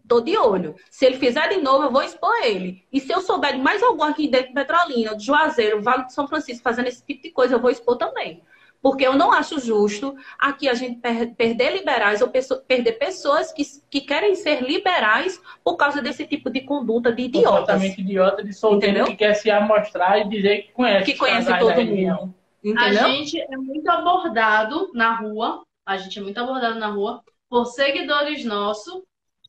Tô 0.08 0.20
de 0.20 0.36
olho. 0.36 0.76
Se 0.90 1.04
ele 1.04 1.16
fizer 1.16 1.48
de 1.48 1.56
novo, 1.56 1.84
eu 1.84 1.90
vou 1.90 2.02
expor 2.02 2.34
ele. 2.44 2.84
E 2.92 3.00
se 3.00 3.12
eu 3.12 3.20
souber 3.20 3.54
de 3.54 3.60
mais 3.60 3.82
algum 3.82 4.04
aqui 4.04 4.28
dentro 4.28 4.48
de 4.48 4.54
Petrolina, 4.54 5.16
de 5.16 5.24
Juazeiro, 5.24 5.82
Vale 5.82 6.06
de 6.06 6.12
São 6.12 6.28
Francisco, 6.28 6.62
fazendo 6.62 6.88
esse 6.88 7.04
tipo 7.04 7.22
de 7.22 7.30
coisa, 7.30 7.54
eu 7.54 7.60
vou 7.60 7.70
expor 7.70 7.96
também. 7.96 8.42
Porque 8.80 9.04
eu 9.04 9.16
não 9.16 9.32
acho 9.32 9.58
justo 9.58 10.14
aqui 10.38 10.68
a 10.68 10.74
gente 10.74 11.00
per 11.00 11.34
perder 11.34 11.72
liberais 11.72 12.22
ou 12.22 12.28
perder 12.28 12.92
pessoas 12.92 13.50
que, 13.52 13.64
que 13.90 14.00
querem 14.02 14.36
ser 14.36 14.62
liberais 14.62 15.40
por 15.64 15.76
causa 15.76 16.00
desse 16.00 16.24
tipo 16.24 16.50
de 16.50 16.60
conduta 16.60 17.10
de 17.10 17.22
idiotas. 17.22 17.58
Completamente 17.58 18.00
idiota 18.00 18.44
de 18.44 18.52
solteiro 18.52 18.98
Entendeu? 18.98 19.06
que 19.10 19.16
quer 19.16 19.34
se 19.34 19.50
amostrar 19.50 20.20
e 20.20 20.28
dizer 20.28 20.62
que 20.62 20.72
conhece. 20.72 21.04
Que 21.04 21.18
conhece 21.18 21.58
todo 21.58 21.84
mundo. 21.84 22.34
Entendeu? 22.62 23.04
A 23.04 23.08
gente 23.08 23.40
é 23.40 23.56
muito 23.56 23.88
abordado 23.88 24.90
na 24.94 25.16
rua, 25.16 25.62
a 25.84 25.96
gente 25.96 26.18
é 26.18 26.22
muito 26.22 26.38
abordado 26.38 26.78
na 26.78 26.88
rua 26.88 27.24
por 27.48 27.64
seguidores 27.66 28.44
nossos 28.44 29.02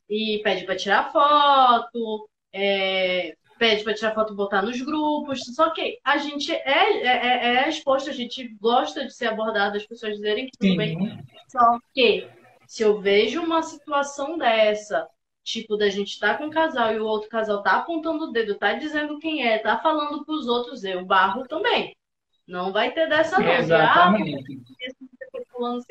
e 0.09 0.39
pede 0.43 0.65
para 0.65 0.75
tirar 0.75 1.11
foto, 1.11 2.29
é, 2.53 3.35
pede 3.57 3.83
para 3.83 3.93
tirar 3.93 4.13
foto 4.13 4.33
e 4.33 4.35
botar 4.35 4.61
nos 4.61 4.81
grupos. 4.81 5.41
Só 5.55 5.71
que 5.71 5.99
a 6.03 6.17
gente 6.17 6.51
é, 6.51 7.03
é, 7.03 7.07
é, 7.07 7.55
é 7.65 7.69
exposto, 7.69 8.09
a 8.09 8.13
gente 8.13 8.47
gosta 8.59 9.05
de 9.05 9.13
ser 9.13 9.27
abordado, 9.27 9.77
as 9.77 9.85
pessoas 9.85 10.15
dizerem 10.15 10.45
que 10.45 10.57
tudo 10.57 10.71
Sim. 10.71 10.77
bem. 10.77 11.23
Só 11.47 11.77
que 11.93 12.27
se 12.67 12.83
eu 12.83 12.99
vejo 12.99 13.41
uma 13.41 13.61
situação 13.63 14.37
dessa, 14.37 15.07
tipo, 15.43 15.77
da 15.77 15.89
gente 15.89 16.13
estar 16.13 16.33
tá 16.33 16.37
com 16.37 16.45
um 16.45 16.49
casal 16.49 16.93
e 16.93 16.99
o 16.99 17.05
outro 17.05 17.29
casal 17.29 17.61
tá 17.61 17.77
apontando 17.77 18.25
o 18.25 18.31
dedo, 18.31 18.55
tá 18.55 18.73
dizendo 18.73 19.19
quem 19.19 19.47
é, 19.47 19.57
tá 19.57 19.77
falando 19.77 20.25
pros 20.25 20.47
outros, 20.47 20.83
eu 20.83 21.05
barro 21.05 21.47
também. 21.47 21.95
Não 22.47 22.71
vai 22.71 22.93
ter 22.93 23.09
dessa 23.09 23.39
não. 23.39 23.51
Exatamente. 23.51 24.61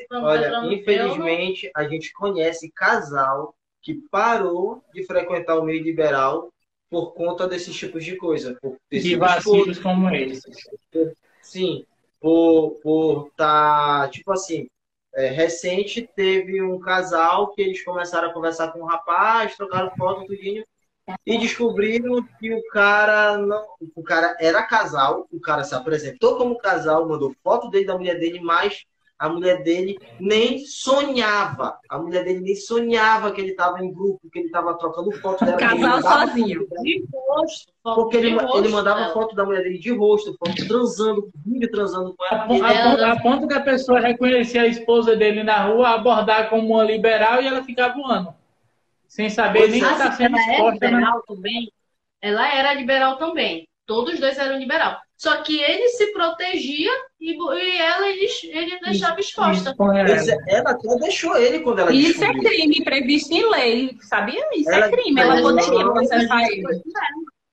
Olha, 0.09 0.73
infelizmente, 0.73 1.69
a 1.75 1.87
gente 1.87 2.11
conhece 2.13 2.71
casal 2.71 3.53
que 3.81 3.95
parou 4.11 4.83
de 4.93 5.05
frequentar 5.05 5.57
o 5.57 5.63
meio 5.63 5.83
liberal 5.83 6.51
por 6.89 7.13
conta 7.13 7.47
desses 7.47 7.75
tipos 7.75 8.03
de 8.03 8.15
coisa. 8.15 8.57
Por 8.61 8.77
de 8.89 9.15
vacilos 9.15 9.79
como 9.79 10.09
esses. 10.13 10.69
Sim, 11.41 11.85
por 12.19 12.79
por 12.81 13.31
tá, 13.35 14.09
tipo 14.11 14.31
assim, 14.31 14.67
é, 15.13 15.27
recente 15.29 16.07
teve 16.15 16.61
um 16.61 16.79
casal 16.79 17.51
que 17.51 17.61
eles 17.61 17.83
começaram 17.83 18.29
a 18.29 18.33
conversar 18.33 18.71
com 18.71 18.79
um 18.79 18.85
rapaz, 18.85 19.55
trocaram 19.55 19.91
foto, 19.95 20.25
tudinho, 20.25 20.65
e 21.25 21.37
descobriram 21.37 22.21
que 22.39 22.53
o 22.53 22.61
cara 22.67 23.37
não, 23.37 23.65
o 23.95 24.03
cara 24.03 24.35
era 24.39 24.63
casal, 24.63 25.27
o 25.31 25.39
cara 25.39 25.63
se 25.63 25.73
apresentou 25.73 26.37
como 26.37 26.57
casal, 26.57 27.07
mandou 27.07 27.33
foto 27.43 27.69
dele 27.69 27.85
da 27.85 27.97
mulher 27.97 28.19
dele, 28.19 28.39
mas 28.39 28.85
a 29.19 29.29
mulher 29.29 29.63
dele 29.63 29.97
nem 30.19 30.59
sonhava. 30.59 31.79
A 31.89 31.97
mulher 31.97 32.23
dele 32.23 32.39
nem 32.39 32.55
sonhava 32.55 33.31
que 33.31 33.41
ele 33.41 33.51
estava 33.51 33.83
em 33.83 33.91
grupo, 33.91 34.29
que 34.31 34.39
ele 34.39 34.45
estava 34.45 34.77
trocando 34.77 35.11
foto 35.13 35.43
dela. 35.43 35.57
Casal 35.57 36.01
sozinho. 36.01 36.67
De 36.83 37.03
rosto. 37.11 37.73
Porque 37.83 38.17
ele, 38.17 38.37
rosto, 38.37 38.57
ele 38.59 38.69
mandava 38.69 38.99
dela. 39.01 39.13
foto 39.13 39.35
da 39.35 39.43
mulher 39.43 39.63
dele 39.63 39.79
de 39.79 39.91
rosto, 39.91 40.35
foto 40.37 40.67
transando, 40.67 41.31
vídeo 41.43 41.71
transando 41.71 42.13
com 42.15 42.25
ela. 42.25 42.43
A, 42.43 43.07
a, 43.07 43.11
a, 43.13 43.21
ponto 43.21 43.47
que 43.47 43.53
a 43.55 43.61
pessoa 43.61 43.99
reconhecia 43.99 44.61
a 44.61 44.67
esposa 44.67 45.15
dele 45.15 45.43
na 45.43 45.65
rua, 45.65 45.89
abordar 45.89 46.49
como 46.49 46.75
uma 46.75 46.83
liberal 46.83 47.41
e 47.41 47.47
ela 47.47 47.63
ficava 47.63 47.95
voando. 47.95 48.35
Sem 49.07 49.29
saber 49.29 49.59
pois 49.59 49.71
nem 49.71 49.81
que 49.81 49.87
está 49.87 50.11
sendo 50.11 50.37
exposta. 50.37 50.85
Ela, 50.85 50.95
liberal 50.95 51.23
também. 51.25 51.71
ela 52.21 52.55
era 52.55 52.73
liberal 52.73 53.17
também. 53.17 53.67
Todos 53.85 54.15
os 54.15 54.19
dois 54.19 54.37
eram 54.37 54.59
liberal. 54.59 54.99
Só 55.17 55.41
que 55.41 55.59
ele 55.59 55.87
se 55.89 56.13
protegia 56.13 56.91
e, 57.19 57.31
e 57.31 57.77
ela 57.79 58.07
ele, 58.07 58.27
ele 58.43 58.79
deixava 58.79 59.19
exposta. 59.19 59.75
Ela 60.47 60.69
até 60.69 60.95
deixou 60.99 61.35
ele 61.35 61.59
quando 61.61 61.79
ela 61.79 61.91
Isso 61.91 62.23
é 62.23 62.27
descobriu. 62.27 62.51
é 62.51 62.55
crime 62.55 62.83
previsto 62.83 63.33
em 63.33 63.49
lei. 63.49 63.97
Sabia? 64.01 64.47
Isso 64.53 64.69
é 64.69 64.75
ela, 64.75 64.85
é 64.85 64.91
crime. 64.91 65.19
Ela 65.19 65.41
poderia 65.41 65.91
processar 65.91 66.43
ele. 66.43 66.63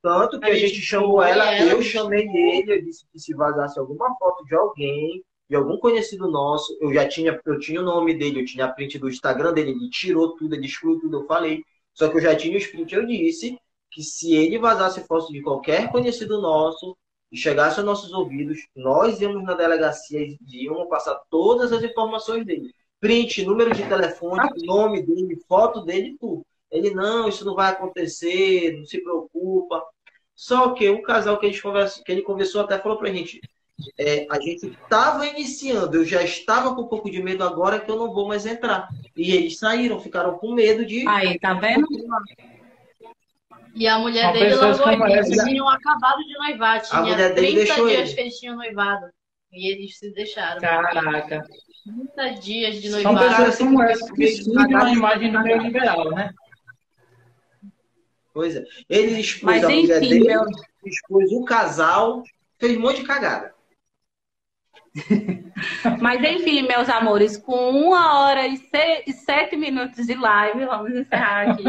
Tanto 0.02 0.38
que 0.38 0.50
a, 0.50 0.52
a 0.52 0.54
gente 0.54 0.82
chamou 0.82 1.22
ela, 1.22 1.50
ela, 1.54 1.70
eu 1.72 1.80
chamei 1.80 2.28
ele, 2.28 2.74
eu 2.74 2.84
disse 2.84 3.06
que 3.10 3.18
se 3.18 3.32
vazasse 3.34 3.78
alguma 3.78 4.14
foto 4.18 4.44
de 4.44 4.54
alguém, 4.54 5.24
de 5.48 5.56
algum 5.56 5.78
conhecido 5.78 6.30
nosso, 6.30 6.76
eu 6.82 6.92
já 6.92 7.08
tinha, 7.08 7.40
eu 7.46 7.58
tinha 7.58 7.80
o 7.80 7.84
nome 7.84 8.12
dele, 8.12 8.40
eu 8.40 8.44
tinha 8.44 8.66
a 8.66 8.72
print 8.72 8.98
do 8.98 9.08
Instagram 9.08 9.54
dele, 9.54 9.70
ele 9.70 9.88
tirou 9.88 10.36
tudo, 10.36 10.54
ele 10.54 10.66
excluiu 10.66 11.00
tudo, 11.00 11.20
eu 11.20 11.26
falei. 11.26 11.62
Só 11.94 12.08
que 12.08 12.18
eu 12.18 12.20
já 12.20 12.36
tinha 12.36 12.54
o 12.54 12.58
sprint, 12.58 12.94
eu 12.94 13.06
disse 13.06 13.56
que 13.90 14.02
se 14.02 14.34
ele 14.34 14.58
vazasse 14.58 15.06
foto 15.06 15.32
de 15.32 15.40
qualquer 15.40 15.90
conhecido 15.90 16.42
nosso, 16.42 16.94
e 17.34 17.36
chegasse 17.36 17.80
aos 17.80 17.86
nossos 17.86 18.12
ouvidos, 18.12 18.64
nós 18.76 19.20
íamos 19.20 19.42
na 19.42 19.54
delegacia 19.54 20.20
e 20.20 20.38
íamos 20.52 20.88
passar 20.88 21.20
todas 21.28 21.72
as 21.72 21.82
informações 21.82 22.46
dele. 22.46 22.72
Print, 23.00 23.44
número 23.44 23.74
de 23.74 23.82
telefone, 23.82 24.48
nome 24.64 25.02
dele, 25.02 25.36
foto 25.48 25.80
dele, 25.80 26.16
tudo. 26.20 26.46
Ele, 26.70 26.94
não, 26.94 27.28
isso 27.28 27.44
não 27.44 27.56
vai 27.56 27.72
acontecer, 27.72 28.76
não 28.78 28.86
se 28.86 29.02
preocupa. 29.02 29.82
Só 30.32 30.70
que 30.74 30.88
o 30.88 31.02
casal 31.02 31.36
que, 31.40 31.50
que 31.50 32.12
ele 32.12 32.22
conversou 32.22 32.60
até 32.60 32.78
falou 32.78 32.98
pra 32.98 33.12
gente, 33.12 33.40
é, 33.98 34.28
a 34.30 34.40
gente 34.40 34.68
estava 34.68 35.26
iniciando, 35.26 35.96
eu 35.96 36.04
já 36.04 36.22
estava 36.22 36.72
com 36.72 36.82
um 36.82 36.88
pouco 36.88 37.10
de 37.10 37.20
medo 37.20 37.42
agora 37.42 37.80
que 37.80 37.90
eu 37.90 37.96
não 37.96 38.14
vou 38.14 38.28
mais 38.28 38.46
entrar. 38.46 38.88
E 39.16 39.32
eles 39.32 39.58
saíram, 39.58 39.98
ficaram 39.98 40.38
com 40.38 40.54
medo 40.54 40.86
de. 40.86 41.04
Aí, 41.08 41.36
tá 41.40 41.52
vendo? 41.54 41.88
E 43.74 43.88
a 43.88 43.98
mulher 43.98 44.24
São 44.24 44.32
dele 44.32 44.54
logo 44.54 45.06
eles 45.06 45.44
tinham 45.44 45.68
acabado 45.68 46.18
de 46.24 46.34
noivar. 46.34 46.80
Tinha 46.80 47.34
30 47.34 47.34
dias 47.34 47.78
ele. 47.78 48.14
que 48.14 48.20
eles 48.20 48.38
tinham 48.38 48.56
noivado. 48.56 49.06
E 49.52 49.72
eles 49.72 49.98
se 49.98 50.12
deixaram. 50.12 50.60
Caraca. 50.60 51.44
30 51.84 52.40
dias 52.40 52.80
de 52.80 52.88
noivado. 52.90 53.18
São 53.18 53.28
pessoas 53.28 53.58
como 53.58 53.82
essa 53.82 54.14
que 54.14 54.28
surgem 54.28 54.76
uma 54.76 54.90
imagem 54.90 55.32
do 55.32 55.42
meio 55.42 55.62
liberal, 55.62 56.10
né? 56.12 56.30
Pois 58.32 58.56
é. 58.56 58.64
Ele 58.88 59.20
expôs 59.20 59.42
Mas, 59.42 59.64
a 59.64 59.68
mulher 59.68 60.02
enfim, 60.02 60.08
dele, 60.08 60.28
meu... 60.28 60.44
expôs 60.84 61.32
o 61.32 61.44
casal, 61.44 62.22
fez 62.58 62.76
um 62.76 62.80
monte 62.80 63.00
de 63.00 63.06
cagada. 63.06 63.53
Mas 66.00 66.22
enfim, 66.22 66.62
meus 66.62 66.88
amores, 66.88 67.36
com 67.36 67.70
uma 67.70 68.20
hora 68.20 68.46
e, 68.46 68.60
e 69.06 69.12
sete 69.12 69.56
minutos 69.56 70.06
de 70.06 70.14
live, 70.14 70.64
vamos 70.66 70.94
encerrar 70.94 71.50
aqui. 71.50 71.64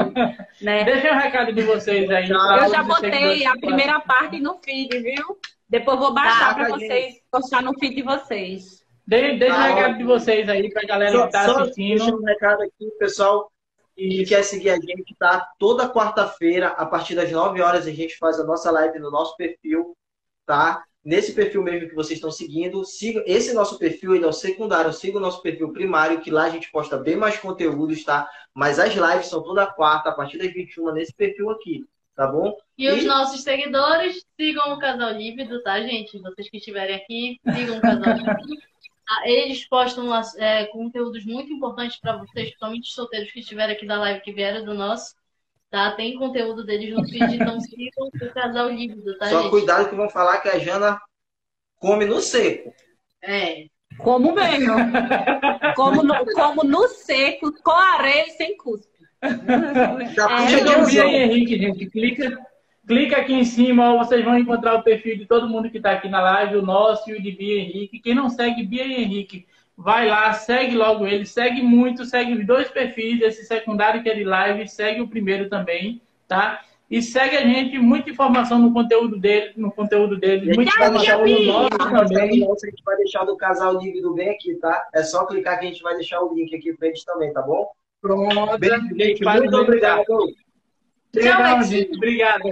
Né? 0.62 0.84
Deixa 0.86 1.12
um 1.12 1.18
recado 1.18 1.54
de 1.54 1.62
vocês 1.64 2.10
aí. 2.10 2.30
Eu 2.30 2.70
já 2.70 2.84
botei 2.84 3.46
a 3.46 3.58
primeira 3.58 4.00
parte 4.00 4.40
no 4.40 4.58
feed, 4.64 5.00
viu? 5.00 5.38
Depois 5.68 5.98
vou 5.98 6.14
baixar 6.14 6.50
tá, 6.50 6.56
para 6.56 6.70
vocês, 6.70 7.16
postar 7.32 7.64
no 7.64 7.78
feed 7.80 7.96
de 7.96 8.04
vocês. 8.04 8.86
De, 9.08 9.38
deixa 9.38 9.56
tá, 9.56 9.62
um 9.62 9.76
recado 9.76 9.98
de 9.98 10.04
vocês 10.04 10.50
aí 10.50 10.72
para 10.72 10.84
a 10.84 10.88
galera 10.88 11.12
só, 11.12 11.22
que 11.22 11.26
está 11.26 11.62
assistindo. 11.62 11.98
Deixa 11.98 12.16
um 12.16 12.24
recado 12.24 12.62
aqui, 12.62 12.92
pessoal. 13.00 13.52
E 13.98 14.26
quer 14.26 14.44
seguir 14.44 14.72
a 14.72 14.76
gente, 14.76 15.16
tá? 15.18 15.48
Toda 15.58 15.90
quarta-feira, 15.90 16.68
a 16.68 16.86
partir 16.86 17.16
das 17.16 17.32
9 17.32 17.62
horas, 17.62 17.88
a 17.88 17.92
gente 17.92 18.18
faz 18.18 18.40
a 18.40 18.44
nossa 18.44 18.70
live 18.70 19.00
no 19.00 19.10
nosso 19.10 19.36
perfil, 19.38 19.96
tá? 20.46 20.84
Nesse 21.06 21.34
perfil 21.34 21.62
mesmo 21.62 21.88
que 21.88 21.96
vocês 21.96 22.18
estão 22.18 22.32
seguindo. 22.32 22.84
Siga, 22.84 23.24
esse 23.28 23.54
nosso 23.54 23.78
perfil 23.78 24.16
ele 24.16 24.26
é 24.26 24.28
o 24.28 24.34
secundário, 24.34 24.92
siga 24.92 25.20
o 25.20 25.22
nosso 25.22 25.42
perfil 25.44 25.72
primário, 25.72 26.20
que 26.20 26.32
lá 26.32 26.46
a 26.46 26.50
gente 26.50 26.72
posta 26.72 26.98
bem 26.98 27.16
mais 27.16 27.38
conteúdos, 27.38 28.04
tá? 28.04 28.28
Mas 28.54 28.80
as 28.80 28.94
lives 28.94 29.28
são 29.28 29.44
toda 29.44 29.68
quarta, 29.68 30.10
a 30.10 30.14
partir 30.14 30.40
das 30.40 30.52
21 30.52 30.92
nesse 30.92 31.14
perfil 31.14 31.52
aqui, 31.52 31.86
tá 32.16 32.26
bom? 32.26 32.58
E, 32.76 32.88
e... 32.88 32.92
os 32.92 33.06
nossos 33.06 33.44
seguidores, 33.44 34.26
sigam 34.36 34.74
o 34.74 34.80
Casal 34.80 35.12
Lívido, 35.12 35.62
tá, 35.62 35.80
gente? 35.80 36.18
Vocês 36.18 36.50
que 36.50 36.58
estiverem 36.58 36.96
aqui, 36.96 37.40
sigam 37.54 37.78
o 37.78 37.82
Casal 37.82 38.16
Lívido. 38.18 38.76
Ah, 39.08 39.30
eles 39.30 39.64
postam 39.68 40.10
é, 40.40 40.66
conteúdos 40.66 41.24
muito 41.26 41.54
importantes 41.54 41.98
para 41.98 42.18
vocês, 42.18 42.48
principalmente 42.48 42.88
os 42.88 42.94
solteiros 42.96 43.32
que 43.32 43.40
estiverem 43.40 43.76
aqui 43.76 43.86
da 43.86 44.00
live, 44.00 44.22
que 44.22 44.34
vieram 44.34 44.66
do 44.66 44.74
nosso. 44.74 45.14
Tá? 45.70 45.92
Tem 45.92 46.18
conteúdo 46.18 46.66
deles 46.66 46.94
no 46.94 47.08
feed, 47.08 47.36
então 47.36 47.60
sigam 47.60 48.08
o 48.08 48.34
casal 48.34 48.70
líquido, 48.70 49.18
tá, 49.18 49.28
Só 49.28 49.42
gente? 49.42 49.52
cuidado 49.52 49.90
que 49.90 49.96
vão 49.96 50.10
falar 50.10 50.40
que 50.40 50.48
a 50.48 50.60
Jana 50.60 51.00
come 51.78 52.06
no 52.06 52.22
seco. 52.22 52.74
É. 53.22 53.66
Como 53.98 54.34
mesmo. 54.34 54.74
como, 55.76 56.04
no, 56.04 56.26
como 56.34 56.64
no 56.64 56.88
seco, 56.88 57.52
com 57.64 57.72
areia 57.72 58.28
e 58.28 58.32
sem 58.32 58.58
cuspe. 58.58 58.96
Já 60.16 60.32
é, 60.32 60.48
Chegou 60.50 60.84
o 60.84 60.86
Bia 60.86 61.06
Henrique, 61.06 61.58
gente. 61.58 61.90
Clica, 61.90 62.38
clica 62.88 63.18
aqui 63.18 63.34
em 63.34 63.46
cima, 63.46 63.98
vocês 63.98 64.24
vão 64.24 64.38
encontrar 64.38 64.76
o 64.76 64.84
perfil 64.84 65.18
de 65.18 65.26
todo 65.26 65.50
mundo 65.50 65.70
que 65.70 65.78
está 65.78 65.92
aqui 65.92 66.08
na 66.08 66.22
live, 66.22 66.58
o 66.58 66.62
nosso 66.62 67.10
e 67.10 67.14
o 67.14 67.22
de 67.22 67.32
Bia 67.32 67.62
Henrique. 67.62 68.00
Quem 68.00 68.14
não 68.14 68.30
segue 68.30 68.64
Bia 68.64 68.86
Henrique, 68.86 69.48
vai 69.78 70.08
lá, 70.08 70.32
segue 70.34 70.76
logo 70.76 71.06
ele, 71.06 71.26
segue 71.26 71.62
muito, 71.62 72.06
segue 72.06 72.34
os 72.34 72.46
dois 72.46 72.70
perfis, 72.70 73.22
esse 73.22 73.46
secundário 73.46 74.02
que 74.02 74.10
é 74.10 74.16
de 74.16 74.24
live, 74.24 74.68
segue 74.68 75.02
o 75.02 75.08
primeiro 75.08 75.50
também, 75.50 76.02
tá? 76.28 76.62
E 76.90 77.02
segue 77.02 77.36
a 77.36 77.42
gente, 77.42 77.78
muita 77.80 78.10
informação 78.10 78.60
no 78.60 78.72
conteúdo 78.72 79.18
dele, 79.18 79.54
no 79.58 79.72
conteúdo 79.72 80.18
dele, 80.18 80.52
a 80.52 80.56
muita 80.56 80.72
gente 80.72 80.80
vai 80.80 80.92
deixar 80.92 81.18
informação 81.18 81.20
o 81.20 81.22
no 81.22 81.38
link, 81.38 81.48
nosso 81.48 81.70
também. 81.78 82.28
a 82.28 82.70
gente 82.70 82.84
vai 82.84 82.98
deixar 82.98 83.26
do 83.26 83.36
casal 83.36 83.78
Dívido 83.80 84.14
bem 84.14 84.30
aqui, 84.30 84.56
tá? 84.56 84.88
É 84.94 85.04
só 85.04 85.26
clicar 85.26 85.60
que 85.60 85.66
a 85.66 85.70
gente 85.70 85.82
vai 85.82 85.96
deixar 85.96 86.22
o 86.22 86.34
link 86.34 86.56
aqui 86.56 86.74
pra 86.74 86.88
eles 86.88 87.04
também, 87.04 87.34
tá 87.34 87.42
bom? 87.42 87.68
Pronto, 88.02 88.58
Beijo, 88.60 88.88
gente. 88.96 89.24
Muito 89.24 89.28
o 89.28 89.40
link 89.40 89.54
obrigado. 89.56 90.06
Tchau, 90.06 90.28
Obrigado, 91.12 91.60
Betinho. 91.60 91.82
gente. 91.82 91.96
Obrigado. 91.96 92.44